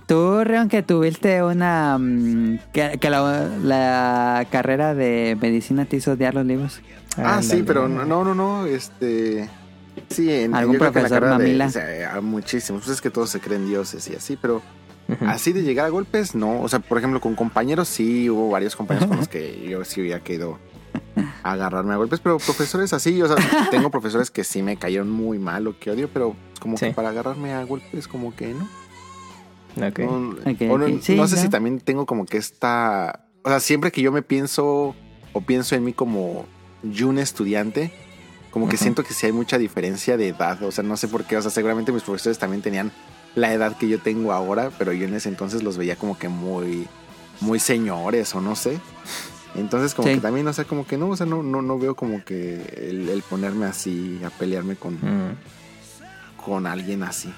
[0.07, 1.99] Tú, Reon, que tuviste una...
[1.99, 6.81] mm, que, que la, la carrera de medicina te hizo odiar los libros.
[7.19, 9.47] Ah, sí, pero no, no, no, no, este...
[10.11, 11.67] Sí, en, ¿Algún que en la profesor carrera de- mamila?
[11.67, 12.83] o sea, a muchísimos.
[12.85, 14.63] Pues es que todos se creen dioses y así, pero
[15.27, 16.61] así de llegar a golpes, no.
[16.63, 20.01] O sea, por ejemplo, con compañeros sí, hubo varios compañeros con los que yo sí
[20.01, 20.59] hubiera querido
[21.43, 23.37] agarrarme a golpes, pero profesores así, o sea,
[23.71, 26.87] tengo profesores que sí me cayeron muy mal o que odio, pero como Sí.
[26.87, 28.69] que para agarrarme a golpes, como que no.
[29.87, 29.99] Ok.
[30.01, 31.03] No.
[31.03, 33.27] Sí, sé si también tengo como que esta.
[33.43, 34.95] O sea, siempre que yo me pienso
[35.33, 36.47] o pienso en mí como
[36.85, 37.93] yo un estudiante,
[38.55, 40.63] como que siento que sí hay mucha diferencia de edad.
[40.63, 41.37] O sea, no sé por qué.
[41.37, 42.93] O sea, seguramente mis profesores también tenían
[43.35, 46.29] la edad que yo tengo ahora, pero yo en ese entonces los veía como que
[46.29, 46.87] muy,
[47.41, 48.79] muy señores o no sé.
[49.57, 50.15] Entonces como Sí.
[50.15, 52.63] que también, o sea, como que no, o sea, no, no, no veo como que
[52.91, 55.37] el, el ponerme así a pelearme con, Mm.
[56.45, 57.35] con alguien así.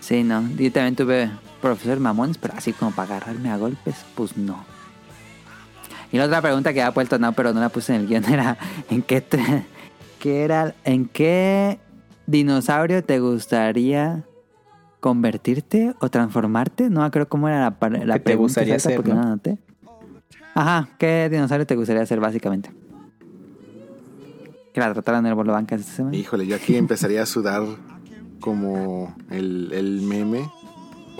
[0.00, 0.48] Sí, no.
[0.56, 4.64] Yo también tuve profesores mamones, pero así como para agarrarme a golpes, pues no.
[6.12, 8.24] Y la otra pregunta que había puesto no, pero no la puse en el guion
[8.32, 8.56] era
[8.90, 9.64] ¿en qué, te-
[10.18, 11.78] qué era, en qué
[12.26, 14.24] dinosaurio te gustaría
[15.00, 16.90] convertirte o transformarte?
[16.90, 19.36] No creo cómo era la, la ¿Qué te pregunta gustaría exacta ser, porque no?
[19.36, 19.58] no.
[20.54, 22.70] Ajá, ¿qué dinosaurio te gustaría ser básicamente?
[24.72, 26.16] Que la trataron en el bolo banca esta semana.
[26.16, 27.62] Híjole, yo aquí empezaría a sudar
[28.40, 30.50] como el, el meme,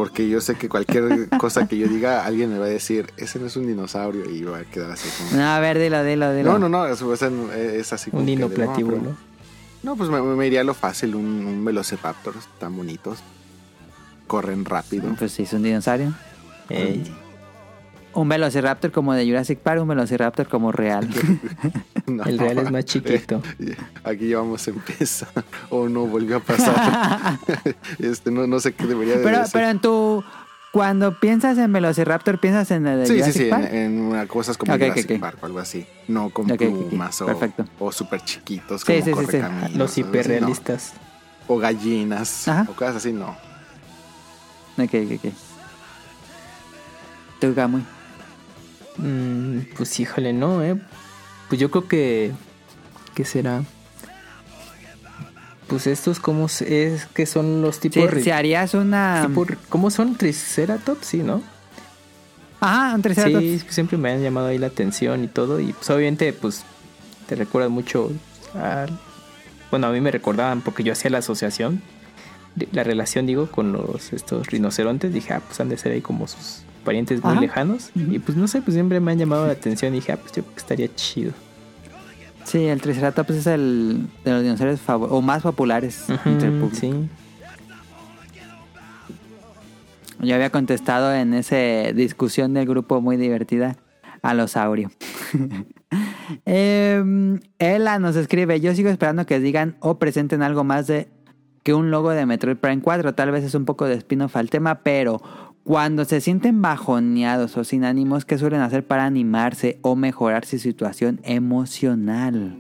[0.01, 3.39] porque yo sé que cualquier cosa que yo diga, alguien me va a decir, ese
[3.39, 5.39] no es un dinosaurio, y va a quedar así como...
[5.39, 6.53] No, a ver, dilo, dilo, dilo.
[6.53, 9.15] No, no, no, es, es así como Un dinoplativo, ¿no?
[9.83, 13.19] No, pues me, me iría a lo fácil, un, un velociraptor, tan bonitos,
[14.27, 15.15] corren rápido.
[15.19, 16.15] Pues sí, es un dinosaurio.
[18.13, 21.09] Un velociraptor como de Jurassic Park, un velociraptor como real.
[22.07, 22.25] No.
[22.25, 23.41] El real es más chiquito.
[24.03, 25.29] Aquí ya vamos a empezar.
[25.69, 27.39] O no, volvió a pasar.
[28.01, 29.53] este, no, no sé qué debería de pero, decir.
[29.53, 30.25] pero en tu...
[30.73, 33.69] Cuando piensas en velociraptor, piensas en el de Sí, sí, Jurassic sí, en, Park.
[33.73, 35.21] en una- cosas como Ok, ok, Jurassic.
[35.21, 35.87] Park o algo así.
[36.09, 37.65] No con plumas o, Perfecto.
[37.79, 39.13] o súper chiquitos Sí, como sí, sí, sí.
[39.15, 40.95] correcaminos, Los hiperrealistas.
[41.49, 41.55] no.
[41.55, 42.67] O gallinas Ajá.
[42.69, 43.29] o cosas así, no.
[44.79, 45.33] Ok, ok, ok.
[47.41, 47.83] Tú, Gamuy.
[49.01, 50.77] Mm, pues híjole, no, eh.
[51.49, 52.33] Pues yo creo que.
[53.15, 53.65] ¿Qué será?
[55.67, 58.11] Pues estos, ¿cómo es que son los tipos.
[58.23, 59.27] si harías una...
[59.29, 60.17] tipo ¿Cómo son?
[60.17, 61.07] ¿Triceratops?
[61.07, 61.43] Sí, ¿no?
[62.61, 63.45] Ajá, un triceratops.
[63.45, 65.61] Sí, siempre me han llamado ahí la atención y todo.
[65.61, 66.65] Y pues obviamente, pues
[67.29, 68.11] te recuerda mucho
[68.55, 68.99] al,
[69.71, 71.83] bueno, a mí me recordaban porque yo hacía la asociación,
[72.73, 75.13] la relación, digo, con los estos rinocerontes.
[75.13, 77.41] Dije, ah, pues han de ser ahí como sus parientes muy Ajá.
[77.41, 77.91] lejanos.
[77.95, 79.93] Y pues no sé, pues siempre me han llamado la atención.
[79.95, 81.33] Y dije, ah, pues yo creo que estaría chido.
[82.45, 86.77] Sí, el Triceratops es el de los dinosaurios o más populares entre el público.
[86.81, 86.93] sí.
[90.23, 91.57] Yo había contestado en esa
[91.95, 93.77] discusión del grupo muy divertida
[94.23, 94.91] alosaurio.
[96.45, 101.09] Em, Ella nos escribe, yo sigo esperando que digan o presenten algo más de
[101.65, 103.15] que un logo de Metroid Prime 4.
[103.15, 105.21] Tal vez es un poco de spin-off al tema, pero
[105.71, 110.59] cuando se sienten bajoneados o sin ánimos, ¿qué suelen hacer para animarse o mejorar su
[110.59, 112.59] situación emocional?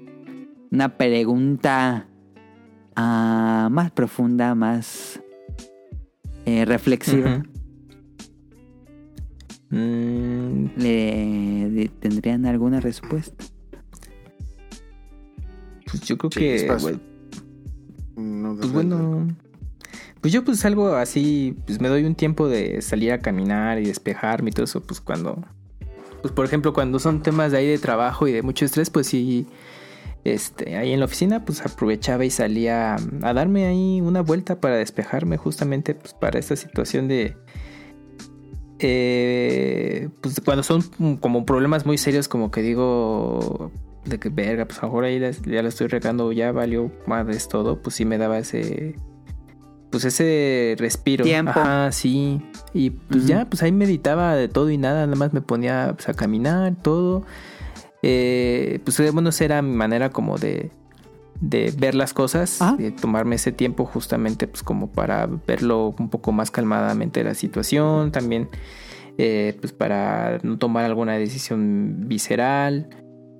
[0.70, 2.06] Una pregunta
[2.94, 5.20] ah, más profunda, más
[6.46, 7.42] eh, reflexiva.
[9.70, 13.44] Mm, ¿Le tendrían alguna respuesta?
[15.84, 17.00] pues yo creo Sí, que, güey,
[18.16, 19.26] No, pues bueno,
[20.20, 23.86] pues yo pues algo así, pues me doy un tiempo de salir a caminar y
[23.86, 25.42] despejarme y todo eso, pues cuando,
[26.22, 29.06] pues por ejemplo cuando son temas de ahí de trabajo y de mucho estrés, pues
[29.06, 29.46] sí,
[30.24, 34.76] este, ahí en la oficina pues aprovechaba y salía a darme ahí una vuelta para
[34.76, 37.36] despejarme justamente pues para esta situación de,
[38.80, 40.82] eh, pues cuando son
[41.20, 43.70] como problemas muy serios como que digo
[44.04, 47.96] de que verga, pues ahora la- ya la estoy regando, ya valió madres todo, pues
[47.96, 48.96] sí me daba ese
[49.90, 51.24] pues ese respiro.
[51.24, 51.50] Tiempo.
[51.50, 52.40] Ajá, sí.
[52.72, 56.08] Y pues ya, pues ahí meditaba de todo y nada, nada más me ponía pues,
[56.08, 57.24] a caminar, todo.
[58.02, 60.70] Eh, pues eh, bueno, esa era mi manera como de,
[61.40, 62.76] de ver las cosas, Ah.
[62.78, 68.12] de tomarme ese tiempo justamente pues como para verlo un poco más calmadamente la situación,
[68.12, 68.48] también
[69.18, 72.88] eh, pues para no tomar alguna decisión visceral.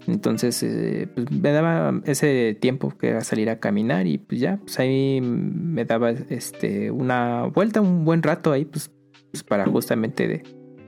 [0.07, 4.57] Entonces eh, pues me daba ese tiempo que era salir a caminar y pues ya,
[4.59, 8.91] pues ahí me daba este una vuelta, un buen rato ahí pues,
[9.31, 10.43] pues para justamente de-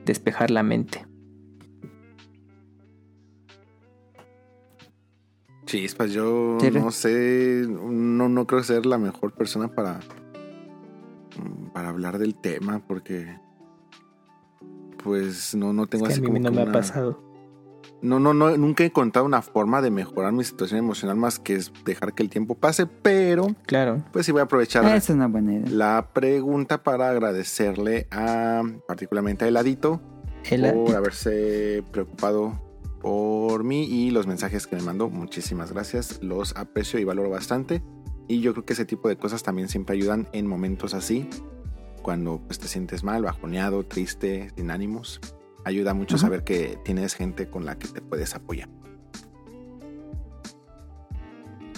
[0.05, 1.05] despejar la mente.
[5.65, 9.99] Chispas, yo no sé, no, no creo ser la mejor persona para,
[11.37, 13.37] mm, para hablar del tema porque
[15.03, 16.73] pues no, no tengo Es que así a mí como no que me ha una-
[16.73, 17.23] pasado.
[18.03, 21.55] No, no, no, nunca he encontrado una forma de mejorar mi situación emocional más que
[21.55, 24.03] es dejar que el tiempo pase, pero Claro.
[24.11, 25.69] pues sí voy a aprovechar es una buena idea.
[25.71, 30.01] la pregunta para agradecerle a particularmente a Heladito
[30.51, 32.61] El- por haberse preocupado
[33.01, 35.09] por mí y los mensajes que me mandó.
[35.09, 37.81] Muchísimas gracias, los aprecio y valoro bastante.
[38.27, 41.29] Y yo creo que ese tipo de cosas también siempre ayudan en momentos así,
[42.01, 45.19] cuando pues, te sientes mal, bajoneado, triste, sin ánimos.
[45.65, 46.25] Ayuda mucho Ajá.
[46.25, 48.69] saber que tienes gente con la que te puedes apoyar.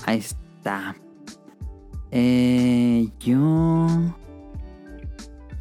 [0.05, 0.95] Ahí está.
[2.11, 3.87] Eh, yo.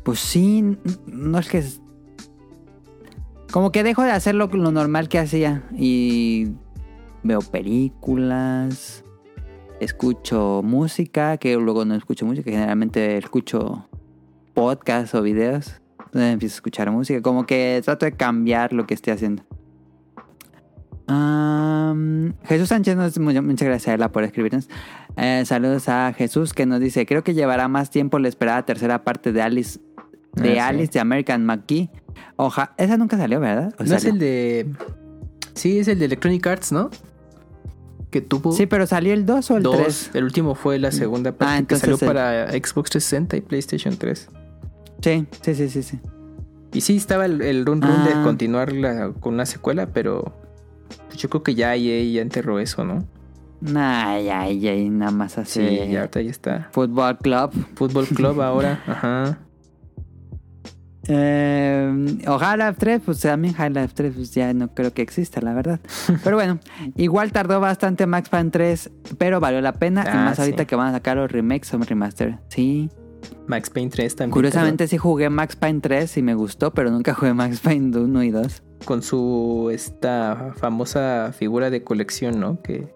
[0.02, 1.64] Pues sí, no es que.
[3.50, 5.62] Como que dejo de hacer lo, lo normal que hacía.
[5.76, 6.52] Y
[7.22, 9.04] veo películas.
[9.80, 12.50] Escucho música, que luego no escucho música.
[12.50, 13.88] Generalmente escucho
[14.54, 15.80] podcasts o videos.
[16.15, 17.20] Entonces empiezo a escuchar música.
[17.23, 19.43] Como que trato de cambiar lo que esté haciendo.
[22.44, 24.68] Jesús Sánchez, nos, mu- muchas gracias a Ella por escribirnos.
[25.17, 29.05] Eh, saludos a Jesús que nos dice, creo que llevará más tiempo la esperada tercera
[29.05, 29.81] parte de Alice
[30.34, 30.75] de Ah, sí.
[30.76, 31.91] Alice de American McGee.
[32.36, 33.75] Oja, esa nunca salió, ¿verdad?
[33.78, 34.70] ¿O No es el de.
[35.55, 36.91] Sí, es el de Electronic Arts, ¿no?
[38.10, 39.76] Que tuvo Sí, pero salió el 2 o el dos.
[39.76, 40.10] 3.
[40.15, 44.28] El último fue la segunda parte que salió el- para Xbox 360 y PlayStation 3.
[45.05, 46.00] Sí, sí, sí, sí, sí.
[46.73, 48.23] Y sí, estaba el, el run run de Ah.
[48.24, 50.33] continuar la- con una secuela, pero
[51.08, 53.05] pues yo creo que ya EA ya enterró eso, ¿no?
[53.76, 56.68] Ay, ay, ay, nada más Sí, hace ya ahorita ya está.
[56.73, 57.50] Football Club.
[57.74, 59.39] Fútbol Club ahora, ajá.
[61.07, 65.52] Eh, o Half-Life 3, pues también Half-Life 3 pues ya no creo que exista, la
[65.52, 65.81] verdad.
[66.24, 66.58] Pero bueno,
[66.97, 70.02] igual tardó bastante Max Payne 3, pero valió la pena.
[70.07, 70.66] y Ah, más ahorita sí.
[70.66, 72.39] que van a sacar los remakes o remaster.
[72.49, 72.89] Sí.
[73.46, 74.32] Max Payne 3 también.
[74.32, 78.22] Curiosamente sí jugué Max Payne 3 y me gustó, pero nunca jugué Max Payne 1
[78.22, 78.62] y 2.
[78.68, 82.60] pero Con su esta famosa figura de colección, ¿no?
[82.62, 82.92] Que,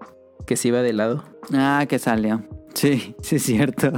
[0.47, 1.25] que se iba de lado.
[1.53, 2.43] Ah, que salió.
[2.75, 3.93] Sí, sí es cierto.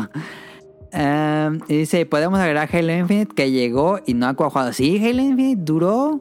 [0.93, 4.73] Em, y dice, podemos agregar Halo Infinite que llegó y no ha cuajado.
[4.73, 6.21] Sí, Halo Infinite duró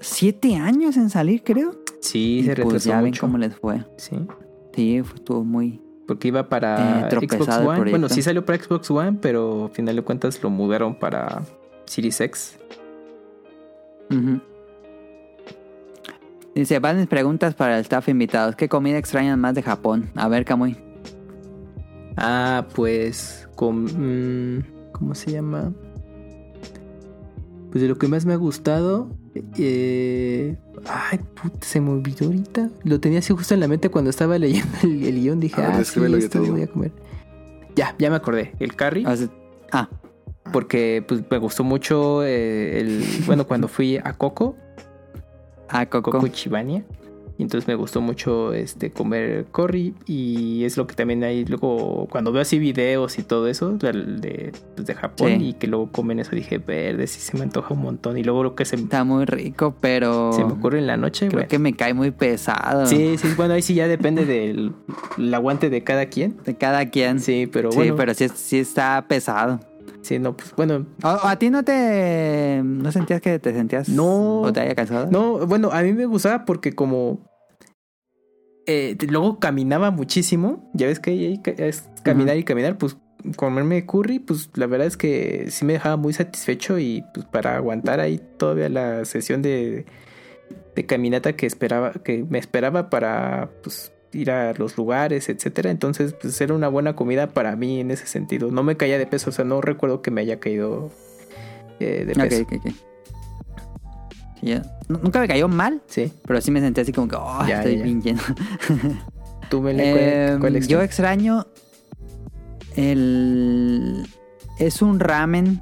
[0.00, 1.72] siete años en salir, creo.
[2.00, 3.84] Sí, Y se pues retrasó ya ven cómo les fue.
[3.96, 4.16] Sí.
[4.74, 5.81] Sí, estuvo muy...
[6.12, 7.90] Porque iba para Eh, Xbox One.
[7.90, 11.40] Bueno, sí salió para Xbox One, pero al final de cuentas lo mudaron para
[11.86, 12.58] Series X.
[14.10, 14.38] Ujú.
[16.54, 18.56] Dice, van mis preguntas para el staff invitados.
[18.56, 20.10] ¿Qué comida extrañan más de Japón?
[20.14, 20.76] A ver, Kamui.
[22.18, 23.48] Ah, pues.
[23.56, 25.72] Con, mm, ¿Cómo se llama?
[27.70, 29.08] Pues de lo que más me ha gustado.
[29.34, 32.70] Eh, ay, puta, se me olvidó ahorita.
[32.84, 35.40] Lo tenía así justo en la mente cuando estaba leyendo el, el guion.
[35.40, 36.54] Dije, ver, ah, sí, esto digo.
[36.54, 36.92] voy a comer.
[37.74, 38.52] Ya, ya me acordé.
[38.58, 39.06] El curry.
[39.06, 39.28] O sea,
[39.72, 39.88] ah,
[40.52, 43.04] Porque pues, me gustó mucho eh, el.
[43.26, 44.56] Bueno, cuando fui a Coco.
[45.68, 46.10] a Coco.
[46.10, 46.84] Coco Chibania.
[47.38, 49.94] Y entonces me gustó mucho este comer curry.
[50.06, 52.06] Y es lo que también hay luego.
[52.10, 55.28] Cuando veo así videos y todo eso de, de, pues, de Japón.
[55.38, 55.48] Sí.
[55.48, 58.18] Y que luego comen eso, dije, verde, sí se me antoja un montón.
[58.18, 61.26] Y luego lo que se, Está muy rico, pero se me ocurre en la noche,
[61.28, 61.48] creo bueno.
[61.48, 62.86] que me cae muy pesado.
[62.86, 64.72] Sí, sí, bueno, ahí sí ya depende del
[65.18, 66.36] el aguante de cada quien.
[66.44, 67.20] De cada quien.
[67.20, 67.96] Sí, pero Sí, bueno.
[67.96, 69.60] pero sí, sí está pesado.
[70.02, 70.86] Sí, no, pues bueno.
[71.02, 72.60] ¿O, o a ti no te...
[72.64, 73.88] ¿No sentías que te sentías...
[73.88, 74.42] No.
[74.42, 75.08] ¿O te haya cansado?
[75.10, 77.20] No, bueno, a mí me gustaba porque como
[78.66, 82.96] eh, luego caminaba muchísimo, ya ves que es caminar y caminar, pues
[83.36, 87.56] comerme curry, pues la verdad es que sí me dejaba muy satisfecho y pues para
[87.56, 89.86] aguantar ahí todavía la sesión de,
[90.76, 95.70] de caminata que esperaba, que me esperaba para pues ir a los lugares, etcétera.
[95.70, 98.50] Entonces, pues era una buena comida para mí en ese sentido.
[98.50, 100.90] No me caía de peso, o sea, no recuerdo que me haya caído
[101.80, 102.42] eh, de peso.
[102.42, 102.72] Ok, ok, ok.
[104.40, 104.58] Sí, yo-
[104.88, 107.16] nu- Nunca me cayó mal, Sí, pero sí me sentí así como que...
[107.16, 107.84] Oh, Ya, estoy ya.
[107.84, 108.20] bien lleno.
[109.50, 110.84] tú me Eh, ¿cuál yo extrañas?
[110.84, 111.46] extraño
[112.76, 114.06] el...
[114.58, 115.60] Es un ramen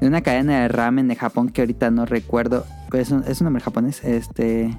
[0.00, 2.64] de una cadena de ramen de Japón que ahorita no recuerdo.
[2.90, 4.02] Pero es un, es un nombre japonés.
[4.02, 4.76] Este.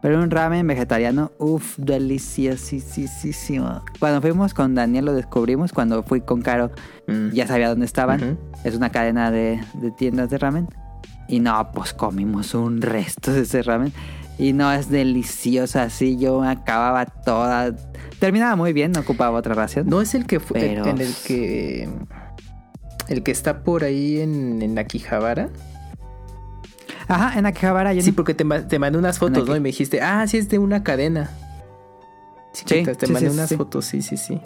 [0.00, 1.32] Pero un ramen vegetariano.
[1.38, 3.82] Uff, deliciosísimo.
[3.98, 5.72] Cuando fuimos con Daniel lo descubrimos.
[5.72, 6.70] Cuando fui con Caro
[7.06, 7.30] Mm.
[7.32, 8.22] ya sabía dónde estaban.
[8.22, 8.38] Ujú.
[8.64, 10.68] Es una cadena de, de tiendas de ramen.
[11.26, 13.92] Y no, pues comimos un resto de ese ramen.
[14.38, 16.16] Y no, es delicioso así.
[16.16, 17.74] Yo acababa toda.
[18.20, 19.88] Terminaba muy bien, no ocupaba otra ración.
[19.88, 21.88] No es el que fue Pero- en el que
[23.08, 25.48] el que está por ahí en, en Akihabara.
[27.06, 27.92] Ajá, en Akihabara.
[27.94, 29.56] yo Sí, porque te, te mandé unas fotos, ¿no?
[29.56, 31.30] Y me dijiste, ah, sí, es de una cadena.
[32.52, 33.56] Sí, Sí, te, sí, mandé sí, unas sí.
[33.56, 34.40] fotos, sí, sí, sí.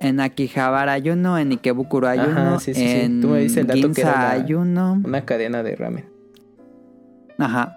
[0.00, 2.98] En Akihabara hay uno, en Ikebukuro hay Ajá, uno, sí, sí, sí.
[2.98, 5.00] en Tú me dices el dato que Ginza era la- hay uno.
[5.04, 6.04] Una cadena de ramen.
[7.38, 7.76] Ajá.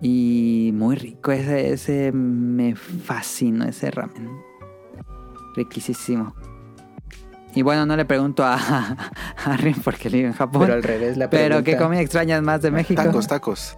[0.00, 4.30] Y muy rico ese, ese me fascinó ese ramen.
[5.56, 6.34] Riquísimo.
[7.54, 8.54] Y bueno, no le pregunto a,
[9.44, 10.62] a Rin porque vive en Japón.
[10.62, 11.70] Pero al revés, la Pero pregunta.
[11.70, 13.02] ¿qué comida extrañas más de México?
[13.02, 13.76] Tacos, tacos.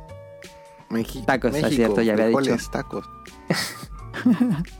[0.90, 1.24] México.
[1.26, 2.56] Tacos, es México, cierto, ya había dicho.
[2.70, 3.06] tacos.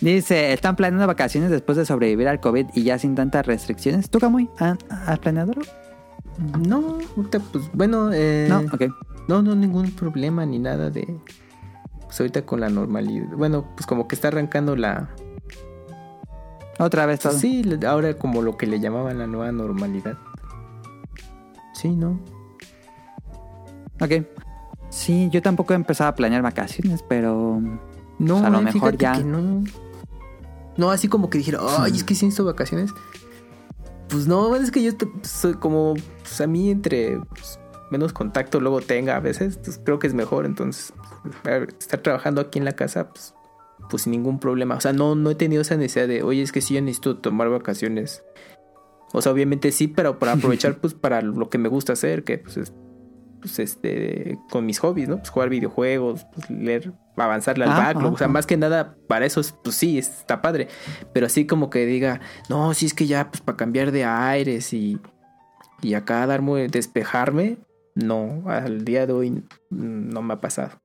[0.00, 4.08] Dice, ¿están planeando vacaciones después de sobrevivir al COVID y ya sin tantas restricciones?
[4.10, 4.48] ¿Tú, Camuy?
[4.58, 5.52] ¿Han- ¿Has planeado?
[5.52, 5.62] algo?
[6.68, 8.84] No, ahorita, pues bueno, eh, No, ok.
[9.26, 11.18] no, no, ningún problema ni nada de.
[12.06, 13.26] Pues ahorita con la normalidad.
[13.36, 15.08] Bueno, pues como que está arrancando la.
[16.78, 17.32] Otra vez todo.
[17.32, 20.16] Pues sí, ahora como lo que le llamaban la nueva normalidad.
[21.74, 22.18] Sí, ¿no?
[24.00, 24.24] Ok.
[24.90, 27.60] Sí, yo tampoco he empezado a planear vacaciones, pero...
[28.18, 29.12] No, Pues a lo eh, mejor ya.
[29.12, 29.62] que no.
[30.76, 32.92] No, así como que dijera, ay, es que sí necesito vacaciones.
[34.08, 38.60] Pues no, es que yo te- soy como, pues a mí entre pues, menos contacto
[38.60, 40.46] luego tenga a veces, pues creo que es mejor.
[40.46, 40.92] Entonces,
[41.78, 43.34] estar trabajando aquí en la casa, pues,
[43.90, 44.76] pues sin ningún problema.
[44.76, 47.18] O sea, no, no he tenido esa necesidad de, oye, es que sí yo necesito
[47.18, 48.24] tomar vacaciones.
[49.12, 52.38] O sea, obviamente sí, pero para aprovechar, pues, para lo que me gusta hacer, que
[52.38, 52.72] pues es
[53.40, 55.18] pues este con mis hobbies, ¿no?
[55.18, 58.32] Pues jugar videojuegos, pues, leer, avanzarle al Ah, backlog, o sea, ajá.
[58.32, 60.68] más que nada para eso, pues sí, está padre,
[61.12, 64.72] pero así como que diga, no, sí es que ya pues para cambiar de aires
[64.72, 64.98] y
[65.82, 67.58] y acá darme despejarme,
[67.94, 70.80] no, al día de hoy mm, no me ha pasado.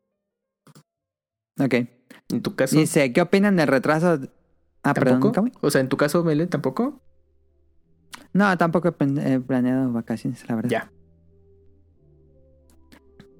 [1.59, 1.75] Ok.
[2.29, 4.19] En tu caso Dice, ¿qué opinan del retraso?
[4.83, 5.51] Ah, perdón?
[5.61, 7.01] O sea, en tu caso, Mele, tampoco?
[8.33, 10.69] No, tampoco he planeado vacaciones, la verdad.
[10.69, 10.91] Ya.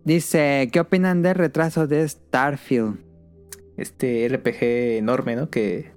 [0.06, 3.00] Dice, ¿qué opinan del retraso de Starfield?
[3.78, 5.50] Este RPG enorme, ¿no?
[5.50, 5.92] Que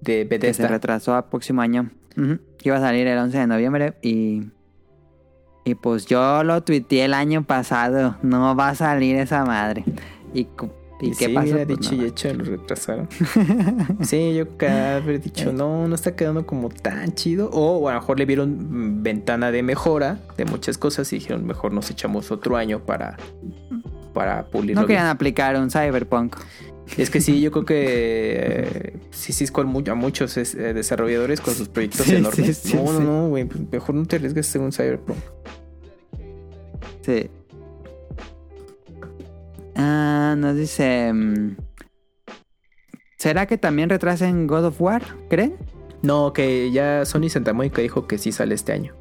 [0.00, 0.68] de Que se Bethesda.
[0.68, 1.90] retrasó a próximo año.
[2.62, 4.50] Iba a salir el 11 de noviembre y...
[5.62, 8.16] Y pues yo lo tuiteé el año pasado.
[8.22, 9.84] No va a salir esa madre.
[10.32, 10.46] ¿Y,
[11.00, 11.46] y Y qué sí, pasó?
[11.46, 13.08] mira, Pues dicho y hecho, lo retrasaron.
[14.02, 17.50] sí, yo cada haber dicho, no, no está quedando como tan chido.
[17.52, 21.46] O a lo mejor le vieron mm, ventana de mejora de muchas cosas y dijeron,
[21.46, 23.16] mejor nos echamos otro año para,
[24.12, 24.82] para pulirlo.
[24.82, 25.10] No querían bien".
[25.10, 26.36] aplicar un cyberpunk.
[26.96, 31.40] Es que sí, yo creo que eh, sí, sí, es con a muchos eh, desarrolladores
[31.40, 32.56] con sus proyectos Sí, enormes.
[32.58, 35.18] sí, sí, no, no, no, güey, pues mejor no te arriesgues a un cyberpunk.
[37.02, 37.30] Sí.
[39.82, 41.10] Ah, nos dice...
[41.12, 41.56] mm,
[43.18, 45.02] ¿Será que también retrasen God of War?
[45.28, 45.56] ¿Creen?
[46.02, 48.94] No, que ya Sony Santa Mónica dijo que sí sale este año.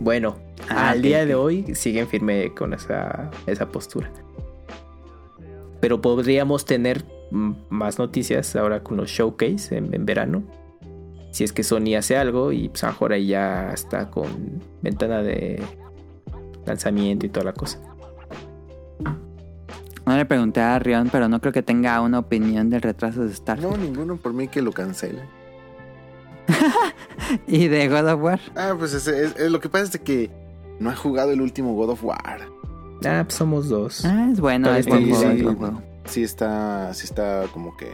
[0.00, 0.36] Bueno,
[0.68, 4.10] Ah, al día de hoy siguen firme con esa, esa postura.
[5.80, 10.42] Pero podríamos tener mm, más noticias ahora con los showcase en, en verano.
[11.32, 14.60] Si es que Sony hace algo y pues a lo mejor ahí ya está con
[14.82, 15.60] ventana de
[16.64, 17.80] lanzamiento y toda la cosa.
[20.06, 23.34] No le pregunté a Rion, pero no creo que tenga una opinión del retraso de
[23.34, 23.70] Starfield.
[23.70, 25.24] No, ninguno por mí que lo cancelen.
[27.46, 28.40] ¿Y de God of War?
[28.54, 30.30] Ah, pues es, es- es- lo que pasa es de que
[30.78, 32.40] no he jugado el último God of War.
[33.06, 34.04] Ah, pues somos dos.
[34.04, 35.36] Ah, es bueno, Pero es buen sí, juego, sí.
[35.38, 35.82] es buen juego.
[36.06, 37.88] Sí está, sí está como que...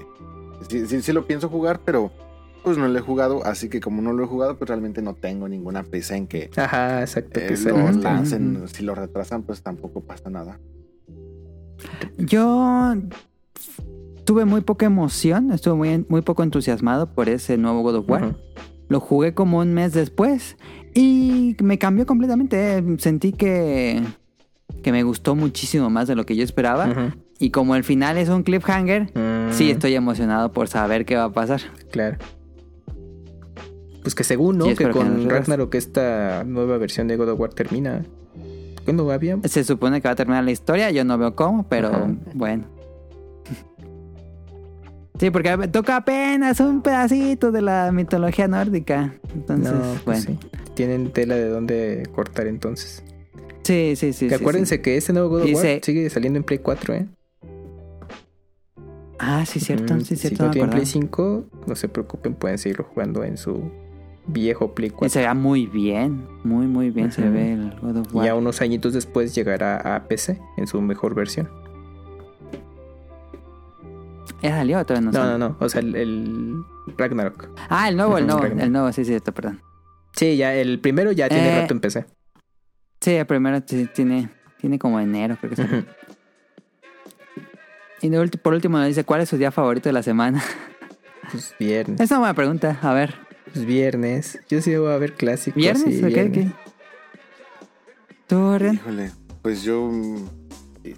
[0.69, 2.11] Sí, sí, sí lo pienso jugar, pero
[2.65, 3.45] pues no lo he jugado.
[3.47, 6.51] Así que como no lo he jugado, pues realmente no tengo ninguna prisa en que
[6.57, 7.39] Ajá, exacto.
[7.41, 8.67] eh, que lo lancen.
[8.69, 10.59] Si lo retrasan, pues tampoco pasa nada.
[12.19, 12.95] Yo
[14.25, 18.37] tuve muy poca emoción, estuve muy, muy poco entusiasmado por ese nuevo God of War.
[18.89, 20.57] Lo jugué como un mes después
[20.95, 22.83] y me cambió completamente.
[22.99, 24.03] Sentí que,
[24.83, 27.15] que me gustó muchísimo más de lo que yo esperaba.
[27.39, 31.25] Y como el final es un cliffhanger, Mm, sí estoy emocionado por saber qué va
[31.25, 31.61] a pasar.
[31.91, 32.19] Claro.
[34.03, 34.67] Pues que según, ¿no?
[34.67, 35.29] Sí, que con.
[35.29, 38.05] Ragnarok esta nueva versión de God of War termina.
[38.85, 39.39] ¿Cuándo había?
[39.45, 42.11] Se supone que va a terminar la historia, yo no veo cómo, pero Ajá.
[42.35, 42.65] bueno.
[45.19, 49.15] Sí, porque toca apenas un pedacito de la mitología nórdica.
[49.35, 50.01] Entonces, no, bueno.
[50.05, 50.39] pues sí.
[50.75, 53.03] Tienen tela de dónde cortar entonces.
[53.65, 54.29] Sí, sí, sí.
[54.29, 54.83] que sí, acuérdense sí.
[54.83, 57.07] que este nuevo God of War sigue saliendo en Play 4, ¿eh?
[59.19, 60.45] Ah, sí, cierto, Mm, sí, si cierto.
[60.45, 61.07] no me tienen Play acordaba.
[61.09, 63.71] 5, no se preocupen, pueden seguirlo jugando en su
[64.27, 65.09] viejo Play Y 4.
[65.09, 68.27] se ve muy bien, muy, muy bien se ve el God of Y War.
[68.27, 71.49] ya unos añitos después llegará a PC en su mejor versión.
[74.43, 75.39] ¿Ya salió o todavía no No, sale?
[75.39, 75.57] no, no.
[75.61, 76.65] O sea, el, el
[76.97, 77.49] Ragnarok.
[77.69, 78.65] Ah, el nuevo, el nuevo, Ragnarok.
[78.65, 79.61] el nuevo, sí, cierto, perdón.
[80.17, 82.07] Sí, ya el primero ya tiene Eh, rato en PC.
[83.01, 85.79] Sí, el primero sí, tiene, tiene como enero, creo que salió.
[85.79, 85.87] Ujú.
[88.03, 90.43] Y de por último nos dice, ¿cuál es su día favorito de la semana?
[91.31, 92.01] Pues viernes.
[92.01, 93.15] Es una buena pregunta, a ver.
[93.53, 94.39] Pues viernes.
[94.49, 95.57] Yo sí voy a ver clásicos.
[95.57, 95.85] ¿Viernes?
[95.85, 96.13] sí, ¿Ok?
[96.13, 96.53] viernes.
[98.75, 99.11] Híjole,
[99.43, 99.91] pues yo...
[100.85, 100.95] sí,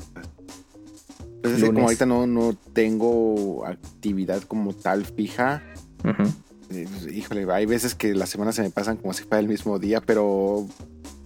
[1.42, 5.62] Pues es que como ahorita no, no tengo actividad como tal fija,
[6.04, 9.48] eh, pues, híjole, hay veces que las semanas se me pasan como si fuera el
[9.48, 10.66] mismo día, pero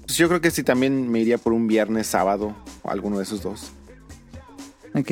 [0.02, 3.24] pues yo creo que sí también me iría por un viernes, sábado, o alguno de
[3.24, 3.72] esos dos.
[4.94, 5.10] Ok.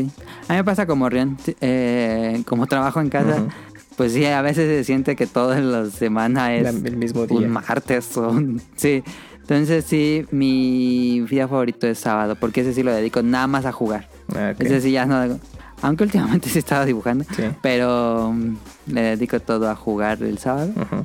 [0.48, 3.48] A mí me pasa como Rian, eh, como trabajo en casa.
[3.96, 7.38] Pues sí, a veces se siente que toda la semana es La- el mismo día.
[7.38, 8.60] un martes o un...
[8.76, 9.02] Sí.
[9.40, 13.72] Entonces sí, mi día favorito es sábado, porque ese sí lo dedico nada más a
[13.72, 14.08] jugar.
[14.34, 14.54] Ah.
[14.58, 15.38] Ese sí ya no...
[15.82, 17.42] Aunque últimamente sí estaba dibujando, Sí.
[17.60, 18.56] pero mm,
[18.86, 20.70] le dedico todo a jugar el sábado.
[20.76, 21.04] Ujú.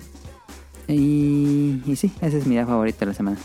[0.88, 3.38] Y, y sí, ese es mi día favorito de la semana.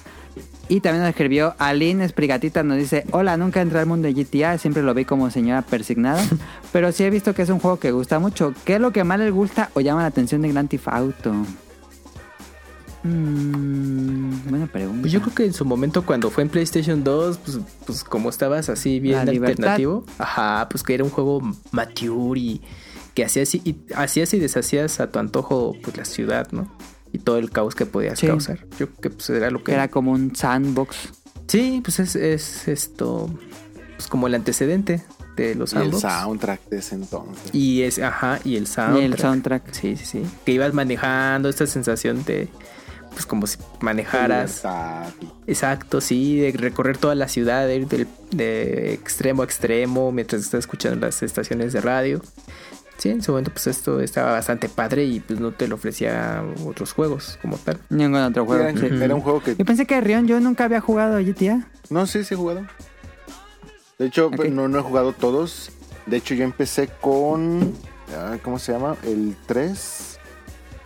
[0.68, 4.56] Y también nos escribió Aline Esprigatita, nos dice, hola, nunca entré al mundo de GTA,
[4.58, 6.24] siempre lo vi como señora persignada,
[6.72, 8.54] pero sí he visto que es un juego que gusta mucho.
[8.64, 11.34] ¿Qué es lo que más les gusta o llama la atención de Grand Theft Auto?
[13.02, 15.02] Mm, buena pregunta.
[15.02, 18.30] Pues yo creo que en su momento cuando fue en PlayStation 2, pues, pues como
[18.30, 22.62] estabas así bien alternativo, ajá, pues que era un juego mature y
[23.12, 26.66] que hacías y, y hacías y deshacías a tu antojo pues la ciudad, ¿no?
[27.14, 28.26] Y todo el caos que podías Sí.
[28.26, 28.58] causar.
[28.78, 30.96] Yo creo que pues era lo que era como un sandbox.
[31.46, 33.30] Sí, pues es, es esto
[33.96, 35.02] pues como el antecedente
[35.36, 36.02] de los Y el sandbox.
[36.02, 37.54] soundtrack de ese entonces.
[37.54, 39.00] Y es, ajá, y el soundtrack.
[39.00, 39.72] Y el soundtrack.
[39.72, 40.22] Sí, sí, sí.
[40.44, 42.48] Que ibas manejando esta sensación de,
[43.12, 44.62] pues como si manejaras.
[44.64, 45.12] Libertad.
[45.46, 50.42] Exacto, sí, de recorrer toda la ciudad, de ir del- de extremo a extremo mientras
[50.42, 52.20] estás escuchando las estaciones de radio.
[52.98, 56.44] Sí, en su momento pues esto estaba bastante padre y pues no te lo ofrecía
[56.64, 57.78] otros juegos como tal.
[57.90, 58.62] Ningún otro juego.
[58.64, 58.86] Era, sí.
[59.02, 59.56] era un juego que...
[59.56, 61.66] Yo pensé que Rion yo nunca había jugado GTA.
[61.90, 62.64] No, sí, sí he jugado.
[63.98, 65.70] De hecho, pues, no, no he jugado todos.
[66.06, 67.72] De hecho, yo empecé con...
[68.16, 68.96] ah, ¿Cómo se llama?
[69.04, 70.18] El 3.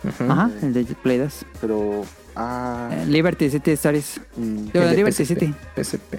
[0.03, 0.31] Ujú.
[0.31, 1.45] Ajá, el de Play 2.
[1.61, 2.03] Pero...
[2.35, 4.21] Ah, Eh, Liberty City Stories.
[4.37, 5.53] mm, Digo, Liberty PSP, City.
[5.75, 6.15] PSP.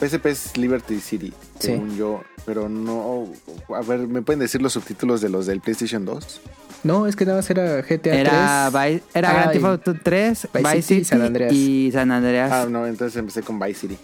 [0.00, 1.68] PSP es Liberty City, Sí.
[1.68, 2.22] según yo.
[2.46, 3.26] Pero no...
[3.74, 6.40] A ver, ¿me pueden decir los subtítulos de los del PlayStation 2?
[6.82, 8.92] No, es que nada más era GTA Era, 3.
[8.96, 11.52] Vi- era Grand Ah, Theft Auto 3, Vice City y City San Andreas.
[11.52, 12.52] y San Andreas.
[12.52, 13.96] Ah, no, entonces empecé con Vice City.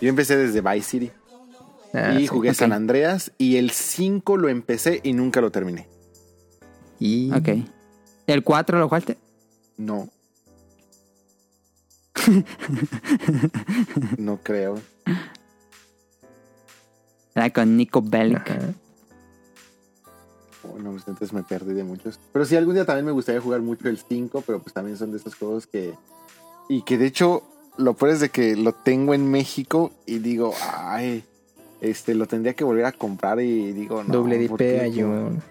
[0.00, 1.10] Yo empecé desde Vice City.
[1.92, 2.26] Ah, y sí.
[2.28, 2.54] jugué.
[2.54, 3.32] San Andreas.
[3.36, 5.88] Y el 5 lo empecé y nunca lo terminé.
[7.00, 7.48] Y Ok.
[8.28, 9.18] ¿El 4 lo jugaste?
[9.76, 10.08] No.
[14.18, 14.80] no creo.
[17.34, 18.50] Era con Nico Bellic.
[18.50, 18.58] Ajá.
[20.78, 22.18] no, pues, entonces me perdí de muchos.
[22.32, 25.10] Pero sí, algún día también me gustaría jugar mucho el 5, pero pues también son
[25.12, 25.94] de esos juegos que...
[26.68, 27.42] Y que de hecho,
[27.76, 31.24] lo peor es de que lo tengo en México y digo, ay,
[31.80, 34.12] este, lo tendría que volver a comprar y digo, no.
[34.12, 34.38] Doble.
[34.38, 35.42] DP, John.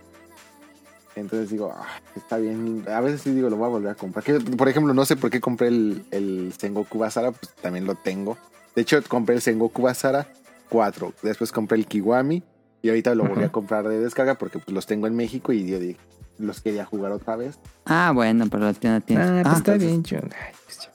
[1.15, 2.85] Entonces digo, ah, está bien.
[2.87, 4.23] A veces sí digo, lo voy a volver a comprar.
[4.23, 7.95] Que, por ejemplo, no sé por qué compré el, el Sengoku Basara, pues también lo
[7.95, 8.37] tengo.
[8.79, 10.25] De hecho, compré el Sengoku Basara
[10.69, 11.13] 4.
[11.21, 12.41] Después compré el Kiwami.
[12.81, 15.67] Y ahorita lo volví a comprar de descarga porque pues, los tengo en México y
[15.67, 15.99] yo dije,
[16.37, 17.59] los quería jugar otra vez.
[17.85, 19.21] Ah, bueno, pero la tienda tiene.
[19.21, 20.29] Ah, pues Ah, está bien, John.
[20.63, 20.89] Pues.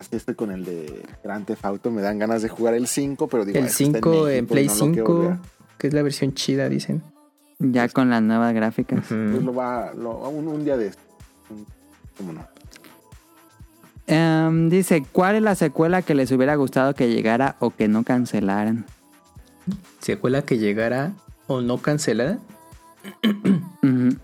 [0.00, 1.92] Así estoy con el de Grand Theft Auto.
[1.92, 4.28] Me dan ganas de jugar el 5, pero digo, El "Ah, es que está 5
[4.28, 7.00] en Play no lo quiero volver 5, que es la versión chida, dicen.
[7.60, 9.04] ya con las nuevas gráficas.
[9.08, 11.02] Pues lo va, lo- un, un día de esto.
[12.16, 12.44] ¿Cómo no?
[14.08, 18.04] Em, dice, ¿cuál es la secuela que les hubiera gustado que llegara o que no
[18.04, 18.86] cancelaran?
[20.00, 21.12] Secuela que llegara
[21.46, 22.38] o no cancelada.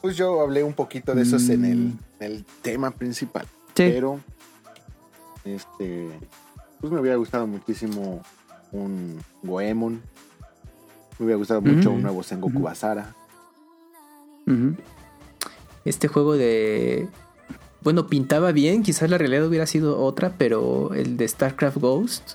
[0.00, 1.98] Pues yo hablé un poquito de esos en, el, Mm.
[2.20, 3.46] en el tema principal.
[3.68, 3.88] Sí.
[3.90, 4.20] Pero,
[5.46, 6.10] este,
[6.78, 8.20] pues me hubiera gustado muchísimo
[8.70, 10.02] un Goemon.
[11.18, 11.94] Me hubiera gustado mucho Mm.
[11.94, 12.64] un nuevo Sengoku Ujú.
[12.64, 13.14] Basara.
[15.86, 17.08] Este juego de.
[17.84, 22.30] Bueno, pintaba bien, quizás la realidad hubiera sido otra, pero el de StarCraft Ghost,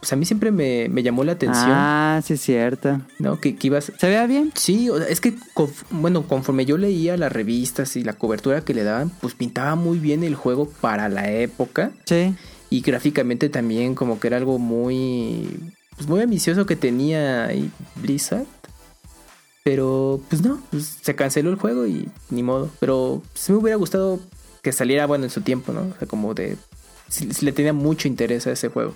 [0.00, 3.00] pues a mí siempre me, me llamó la atención, Ah, sí, es cierto.
[3.18, 3.38] ¿no?
[3.38, 3.92] Que, que ibas.
[3.98, 4.50] ¿Se vea bien?
[4.54, 5.34] Sí, o sea, es que,
[5.90, 9.98] bueno, conforme yo leía las revistas y la cobertura que le daban, pues pintaba muy
[9.98, 12.34] bien el juego para la época Sí.
[12.70, 15.46] y gráficamente también, como que era algo muy.
[15.96, 18.46] Pues muy ambicioso que tenía ahí Blizzard.
[19.62, 22.70] Pero, pues no, pues se canceló el juego y ni modo.
[22.80, 24.18] Pero sí me hubiera gustado
[24.62, 25.82] que saliera bueno en su tiempo, ¿no?
[25.82, 26.56] O sea, como de.
[27.40, 28.94] Le tenía mucho interés a ese juego.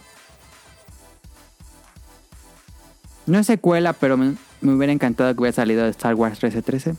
[3.26, 6.94] No es secuela, pero me, me hubiera encantado que hubiera salido de Star Wars 1313.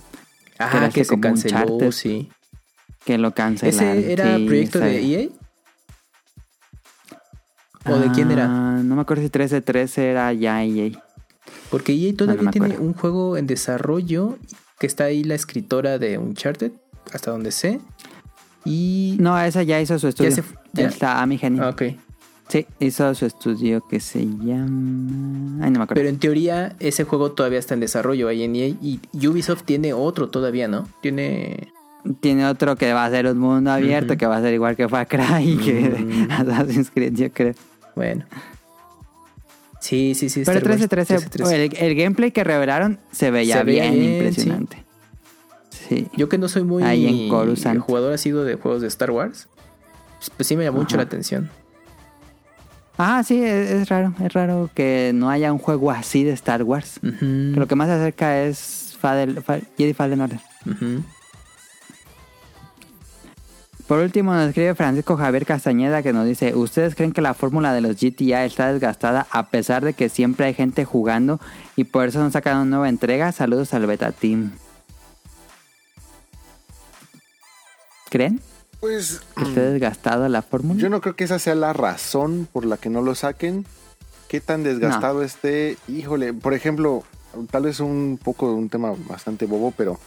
[0.57, 2.29] Ah, era que ese se canceló, sí.
[3.05, 3.97] Que lo cancelaron.
[3.99, 4.99] ¿Ese era Sí, proyecto de.
[5.05, 5.29] EA?
[7.87, 8.45] ¿O de quién era?
[8.45, 10.91] Ah, No me acuerdo si 1313 era ya EA.
[11.69, 14.39] Porque EA todavía tiene un juego en desarrollo
[14.79, 16.71] que está ahí la escritora de Uncharted,
[17.13, 17.79] hasta donde sé.
[18.65, 19.15] Y.
[19.19, 20.31] No, esa ya hizo su estudio.
[20.31, 20.87] se- ya.
[20.87, 21.61] Está Amy Hennig.
[21.61, 21.83] Ah, ok.
[22.47, 25.63] Sí, hizo su estudio que se llama...
[25.65, 25.95] Ay, no me acuerdo.
[25.95, 28.67] Pero en teoría, ese juego todavía está en desarrollo ahí en EA.
[28.67, 30.87] Y Ubisoft tiene otro todavía, ¿no?
[31.01, 31.69] Tiene.
[32.19, 34.87] Tiene otro que va a ser un mundo abierto, que va a ser igual que
[34.87, 36.27] Far Cry y que Mm.
[36.31, 37.55] Assassin's Creed, yo creo.
[37.95, 38.25] Bueno.
[39.79, 40.43] Sí, sí, sí.
[40.45, 41.83] Pero Star Wars 1313, 1313.
[41.83, 44.77] el, el gameplay que revelaron se veía Se veía bien, bien, impresionante.
[44.77, 44.83] Sí.
[46.15, 47.79] Yo que no soy muy Ahí en Coruscant.
[47.81, 49.47] jugador asiduo de juegos de Star Wars,
[50.17, 51.49] pues, pues sí me llamó mucho la atención.
[52.97, 54.13] Ah, sí, es, es raro.
[54.23, 56.99] Es raro que no haya un juego así de Star Wars.
[57.01, 60.39] Que Lo que más se acerca es Fadel, Fa- Jedi Fallen Order.
[63.87, 67.71] Por último nos escribe Francisco Javier Castañeda que nos dice, ¿ustedes creen que la fórmula
[67.71, 71.39] de los GTA está desgastada a pesar de que siempre hay gente jugando
[71.75, 73.31] y por eso no sacan una nueva entrega?
[73.31, 74.53] Saludos al Beta Team.
[78.15, 78.39] ¿Creen
[78.79, 80.79] Pues que esté desgastada la fórmula?
[80.79, 83.65] yo no creo que esa sea la razón por la que no lo saquen.
[84.29, 85.77] Qué tan desgastado esté.
[85.89, 87.03] Híjole, por ejemplo,
[87.51, 89.99] tal vez un poco un tema bastante bobo, pero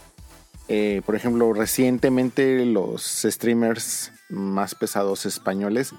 [0.68, 5.92] eh, por ejemplo, recientemente los streamers más pesados españoles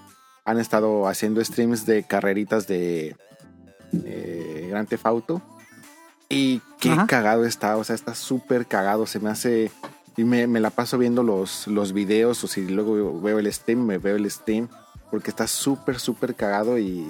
[0.46, 3.16] han estado haciendo streams de carreritas de
[4.04, 5.42] eh, Grand Theft Auto.
[6.28, 7.08] Y qué Ajá.
[7.08, 9.06] cagado está, o sea, está súper cagado.
[9.06, 9.72] Se me hace.
[10.20, 13.86] Y me, me la paso viendo los, los videos, o si luego veo el stream,
[13.86, 14.68] me veo el stream,
[15.12, 17.08] porque está súper, súper cagado y,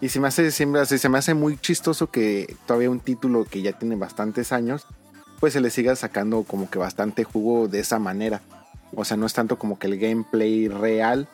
[0.00, 3.62] y se me hace siempre se me hace muy chistoso que todavía un título que
[3.62, 4.86] ya tiene bastantes años,
[5.40, 8.42] pues se le siga sacando como que bastante jugo de esa manera.
[8.94, 11.28] O sea, no es tanto como que el gameplay real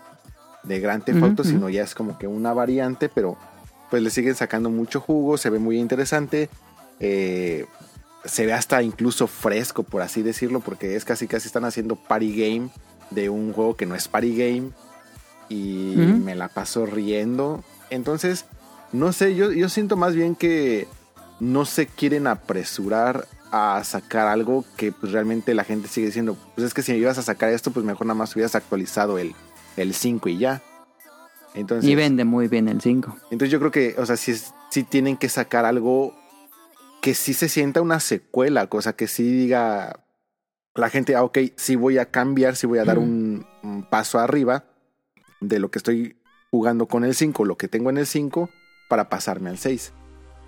[0.63, 3.37] de Grand Theft Auto, sino ya es como que una variante, pero
[3.91, 6.49] pues le siguen sacando mucho jugo, se ve muy interesante.
[7.01, 7.67] eh,
[8.25, 12.31] se ve hasta incluso fresco, por así decirlo, porque es casi casi están haciendo party
[12.33, 12.71] game
[13.11, 14.71] de un juego que no es party game.
[15.49, 17.63] Y me la paso riendo.
[17.91, 18.47] Entonces,
[18.93, 20.89] no sé, yo, yo siento más bien que
[21.41, 26.67] no se quieren apresurar a sacar algo que pues realmente la gente sigue diciendo, pues
[26.69, 29.35] es que si ibas a sacar esto, pues mejor nada más hubieras actualizado el,
[29.77, 30.63] el 5 y ya.
[31.55, 33.15] Entonces, Y vende muy bien el 5.
[33.31, 34.35] entonces yo creo que, o sea, sí,
[34.71, 36.15] sí tienen que sacar algo
[37.03, 40.05] que sí se sienta una secuela, cosa que sí diga
[40.75, 44.19] la gente, ah, ok, sí voy a cambiar, sí voy a dar un, un paso
[44.19, 44.65] arriba
[45.41, 46.17] de lo que estoy
[46.51, 48.49] jugando con el 5, lo que tengo en el 5,
[48.89, 49.93] para pasarme al 6.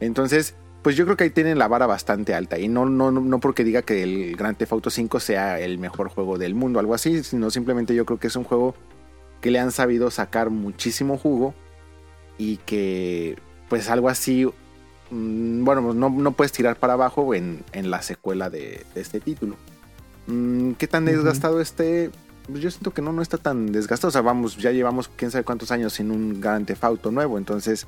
[0.01, 2.59] Entonces, pues yo creo que ahí tienen la vara bastante alta.
[2.59, 6.09] Y no, no, no porque diga que el Grand Theft Auto 5 sea el mejor
[6.09, 8.77] juego del mundo, algo así, sino simplemente yo creo que es un juego
[9.41, 11.55] que le han sabido sacar muchísimo jugo
[12.39, 14.47] y que pues algo así,
[15.15, 19.21] mm, bueno, no, no puedes tirar para abajo en, en la secuela de, de este
[19.21, 19.57] título.
[20.27, 22.11] Mm, ¿Qué tan desgastado esté?
[22.47, 24.09] Pues yo siento que no, no está tan desgastado.
[24.09, 27.39] O sea, vamos, ya llevamos quién sabe cuántos años sin un Grand Theft Auto nuevo.
[27.39, 27.87] Entonces.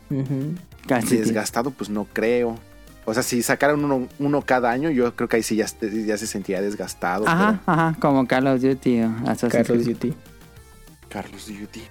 [0.87, 1.17] Casi.
[1.19, 2.59] desgastado, pues no creo.
[3.05, 6.05] O sea, si sacaran uno, uno cada año, yo creo que ahí sí ya, se-
[6.07, 7.29] ya se sentiría desgastado.
[7.29, 9.85] Ajá, ajá, como Call of Duty Assassin's Carlos.
[9.85, 10.15] Duty.
[11.09, 11.83] Carlos Duty.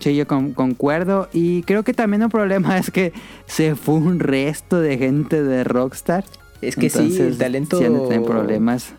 [0.00, 1.28] Sí, yo con- concuerdo.
[1.32, 3.12] Y creo que también un problema es que
[3.46, 6.24] se fue un resto de gente de Rockstar.
[6.60, 8.92] Es que sí, el Entonces, talento sí problemas.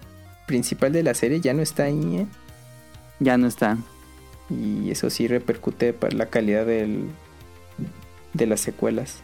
[0.48, 2.28] principal de la serie ya no está ahí, ¿eh?
[3.20, 3.78] Ya no está.
[4.50, 7.06] Y eso sí repercute para la calidad del,
[8.34, 9.18] de las secuelas.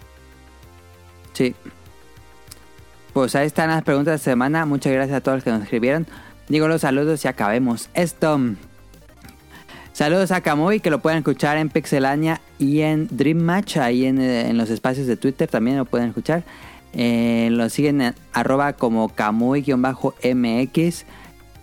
[1.34, 1.56] Sí.
[3.14, 4.66] Pues ahí están las preguntas de semana.
[4.66, 6.06] Muchas gracias a todos los que nos escribieron.
[6.48, 7.90] Digo los saludos y acabemos.
[7.96, 8.40] Esto.
[9.98, 14.22] Saludos a Kamui, que lo pueden escuchar en Pixelania y en Dream Match, ahí en,
[14.22, 16.44] eh, en los espacios de Twitter también lo pueden escuchar.
[16.94, 21.04] Eh, lo siguen en arroba como Kamui-MX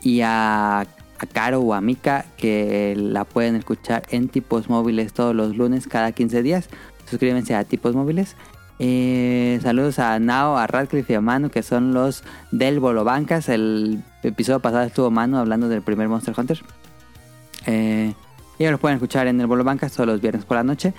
[0.02, 5.32] y a, a Caro o a Mika, que la pueden escuchar en tipos móviles todos
[5.32, 6.68] los lunes cada 15 días.
[7.08, 8.34] Suscríbanse a tipos móviles.
[8.80, 13.48] Eh, saludos a Nao, a Radcliffe y a Manu, que son los del Bolo Bancas.
[13.48, 16.60] El episodio pasado estuvo Manu hablando del primer Monster Hunter.
[17.66, 18.12] Eh,
[18.58, 20.92] ellos los pueden escuchar en el Bolo Bancas todos los viernes por la noche.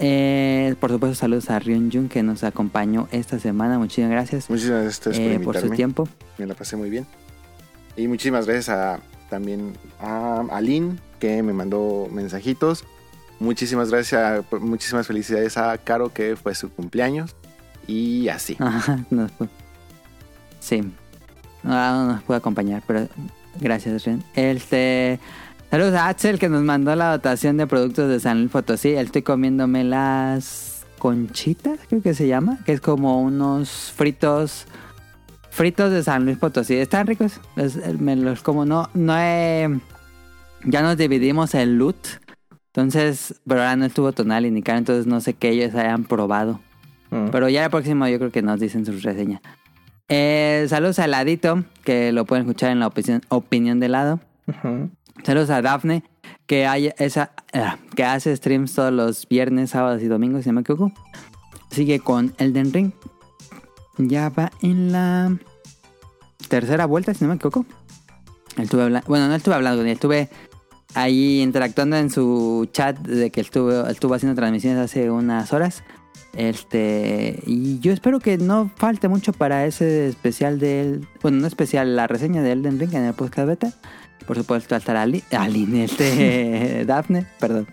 [0.00, 3.78] Eh, por supuesto, saludos a Ryun Jun que nos acompañó esta semana.
[3.78, 6.08] Muchísimas gracias Muchísimas gracias eh, por por su tiempo.
[6.38, 7.06] Me la pasé muy bien.
[7.96, 12.84] Y muchísimas gracias a también a Aline, que me mandó mensajitos.
[13.40, 17.34] Muchísimas gracias, muchísimas felicidades a Caro, que fue su cumpleaños.
[17.86, 18.56] Y así.
[18.60, 19.48] Ajá, nos pu-
[20.60, 20.80] sí.
[21.62, 23.08] No, no nos puede acompañar, pero
[23.60, 24.22] gracias, Ren.
[24.34, 25.18] Este.
[25.70, 28.90] Saludos a Axel que nos mandó la dotación de productos de San Luis Potosí.
[28.90, 32.58] Estoy comiéndome las conchitas, creo que se llama.
[32.64, 34.66] Que es como unos fritos.
[35.50, 36.74] Fritos de San Luis Potosí.
[36.76, 37.40] Están ricos.
[37.56, 38.64] Los- me los como.
[38.64, 39.78] No, no he.
[40.64, 41.96] Ya nos dividimos el loot.
[42.72, 46.60] Entonces, pero ahora no estuvo Tonal ni Karen, entonces no sé qué ellos hayan probado.
[47.10, 47.28] Mm.
[47.30, 49.40] Pero ya el próximo yo creo que nos dicen su reseña.
[50.08, 54.20] Eh, saludos a Ladito, que lo pueden escuchar en la opinión, opinión de helado.
[54.46, 54.90] Ujú.
[55.24, 56.04] Saludos a Daphne,
[56.46, 60.54] que, hay esa, ah, que hace streams todos los viernes, sábados y domingos, si no
[60.54, 60.92] me equivoco.
[61.70, 62.92] Sigue con Elden Ring.
[63.98, 65.36] Ya va en la
[66.48, 67.66] tercera vuelta, si no me equivoco.
[68.56, 70.28] Estuve bueno, no estuve hablando estuve
[70.94, 75.84] ahí interactuando en su chat de que estuvo, estuvo haciendo transmisiones hace unas horas.
[76.34, 81.08] Este, y yo espero que no falte mucho para ese especial de él.
[81.22, 83.72] Bueno, no especial, la reseña de Elden Ring en el podcast beta.
[84.28, 87.66] Por supuesto, estará Ali, Aline, este, Daphne, perdón.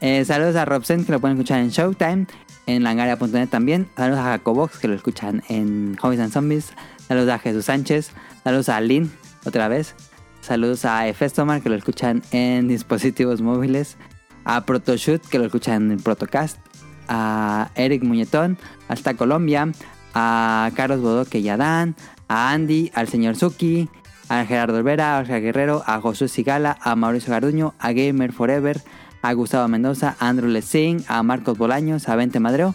[0.00, 2.26] Eh, saludos a Robsen, que lo pueden escuchar en Showtime,
[2.66, 3.88] en langaria.net también.
[3.96, 6.72] Saludos a Jacobox, que lo escuchan en Hobbies and Zombies.
[7.06, 8.10] Saludos a Jesús Sánchez.
[8.42, 9.08] Saludos a Aline,
[9.44, 9.94] otra vez.
[10.40, 13.96] Saludos a Efestomar, que lo escuchan en dispositivos móviles.
[14.44, 16.58] A Protoshoot, que lo escuchan en Protocast.
[17.06, 18.58] A Eric Muñetón,
[18.88, 19.70] hasta Colombia.
[20.12, 21.94] A Carlos Bodoque y Adán.
[22.26, 23.88] A Andy, al señor Suki.
[24.32, 28.80] A Gerardo Olvera, a Oscar Guerrero, a Josué Sigala, a Mauricio Garduño, a Gamer Forever,
[29.20, 32.74] a Gustavo Mendoza, a Andrew Lessing, a Marcos Bolaños, a Vente Madreo,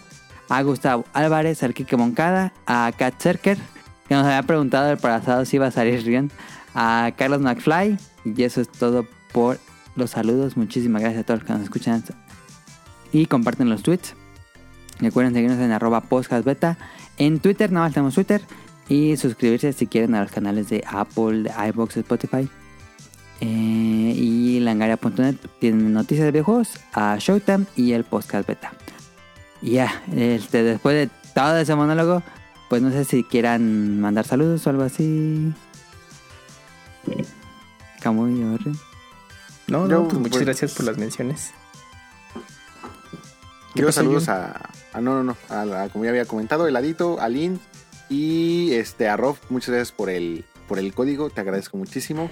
[0.50, 3.58] a Gustavo Álvarez, al Quique Moncada, a Kat Cerker,
[4.08, 6.30] que nos había preguntado el pasado si iba a salir Rion,
[6.76, 9.58] a Carlos McFly, y eso es todo por
[9.95, 10.58] los saludos.
[10.58, 12.03] Muchísimas gracias a todos los que nos escuchan
[13.11, 14.14] y comparten los tweets.
[15.00, 16.77] Recuerden seguirnos en arroba podcastbeta.
[17.18, 18.44] En Twitter, nada más tenemos Twitter.
[18.90, 22.48] Y suscribirse si quieren a los canales de Apple, de iBox, Spotify.
[23.41, 23.45] Eh,
[24.16, 28.72] y langaria.net tienen noticias de videojuegos, a Showtime y el podcast beta.
[29.61, 32.24] Y ya, este, después de todo ese monólogo,
[32.69, 35.53] pues no sé si quieran mandar saludos o algo así.
[38.01, 38.32] Camuy.
[39.67, 41.51] No, no, pues muchas pues- gracias por las menciones.
[43.74, 46.67] ¿Qué Yo pasó, saludos a, a- no, no, no, a, la- como ya había comentado,
[46.67, 47.59] Heladito, a Lin
[48.10, 52.30] y este a Rob, muchas gracias por el, por el código, te agradezco muchísimo.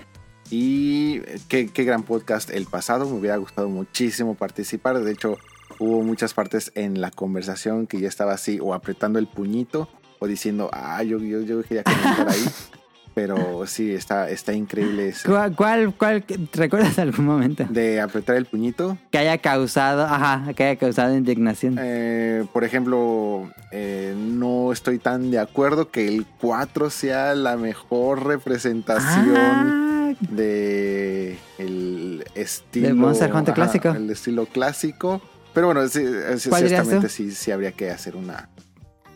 [0.50, 5.00] Y eh, qué, qué gran podcast el pasado, me hubiera gustado muchísimo participar.
[5.00, 5.38] De hecho,
[5.80, 9.90] hubo muchas partes en la conversación que ya estaba así, o apretando el puñito,
[10.20, 12.46] o diciendo, ah, yo, yo, yo quería comentar ahí.
[13.16, 15.28] Pero sí, está, está increíble ese.
[15.28, 18.98] ¿Cuál, cuál, cuál- recuerdas algún momento De apretar el puñito.
[19.10, 21.78] que haya causado, ajá, que haya causado indignación?
[21.80, 28.26] Eh, por ejemplo, eh, no estoy tan de acuerdo que el 4 sea la mejor
[28.26, 33.90] representación Ah, de el estilo De Monster Hunter clásico.
[33.90, 35.22] el estilo clásico
[35.54, 38.50] pero bueno sí, eh, sí, ¿Cuál dirías ciertamente sí, sí habría que hacer una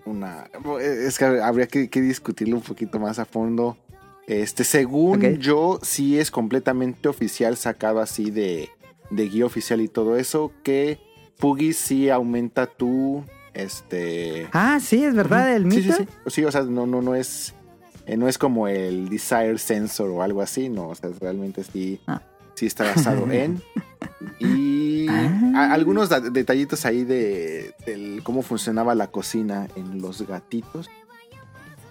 [0.06, 0.46] una
[0.82, 3.78] es que habría que, que discutirlo un poquito más a fondo
[4.30, 8.70] este según yo sí es completamente oficial sacado así de
[9.10, 11.00] de guía oficial y todo eso que
[11.40, 15.96] Puggy sí aumenta tu este ah, sí, es verdad, el Sí, mito.
[15.96, 16.10] sí, sí.
[16.28, 17.54] Sí, o sea, no, no, no es.
[18.06, 20.90] eh, no es como el Desire Sensor o algo así, no.
[20.90, 22.22] O sea, realmente sí, Ah.
[22.54, 23.62] sí está basado en.
[24.40, 25.74] Y Ah.
[25.74, 30.90] algunos detallitos ahí de del cómo funcionaba la cocina en los gatitos.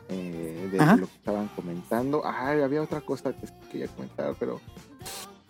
[0.09, 0.97] Eh, de Ajá.
[0.97, 2.23] lo que estaban comentando.
[2.25, 4.61] Ay, había otra cosa que quería comentar, pero.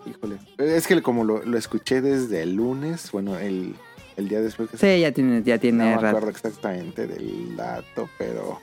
[0.07, 0.39] Híjole.
[0.59, 3.75] Es que como lo, lo escuché desde el lunes, bueno, el,
[4.17, 6.07] el día después que Sí, ya tiene, ya no tiene me rato.
[6.09, 8.61] acuerdo exactamente del dato, pero.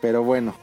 [0.00, 0.54] Pero bueno.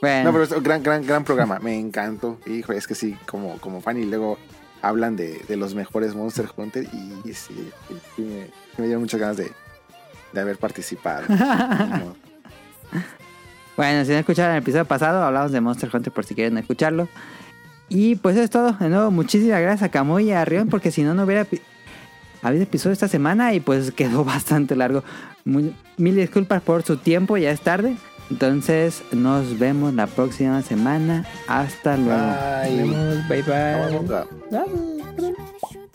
[0.00, 1.58] Bueno, No, pero es un gran, gran, gran programa.
[1.58, 2.38] Me encantó.
[2.46, 3.98] Hijo, es que sí, como, como fan.
[3.98, 4.38] Y luego
[4.80, 6.84] hablan de, de los mejores Monster Hunter.
[6.84, 7.70] Y sí,
[8.16, 8.46] sí, me,
[8.78, 9.50] me dieron muchas ganas de,
[10.32, 11.26] de haber participado.
[11.28, 12.16] Modo.
[13.78, 17.08] Bueno, si no escucharon el episodio pasado, hablamos de Monster Hunter por si quieren escucharlo.
[17.88, 18.72] Y pues eso es todo.
[18.72, 21.46] De nuevo, muchísimas gracias a Camuy y a Rion, porque si no, no hubiera
[22.42, 25.04] habido episodio esta semana y pues quedó bastante largo.
[25.44, 27.96] Muy- mil disculpas por su tiempo, ya es tarde.
[28.30, 31.24] Entonces, nos vemos la próxima semana.
[31.46, 32.20] Hasta luego.
[32.64, 32.84] Bye.
[32.84, 34.24] Nos vemos, bye bye.
[34.50, 35.87] Vamos,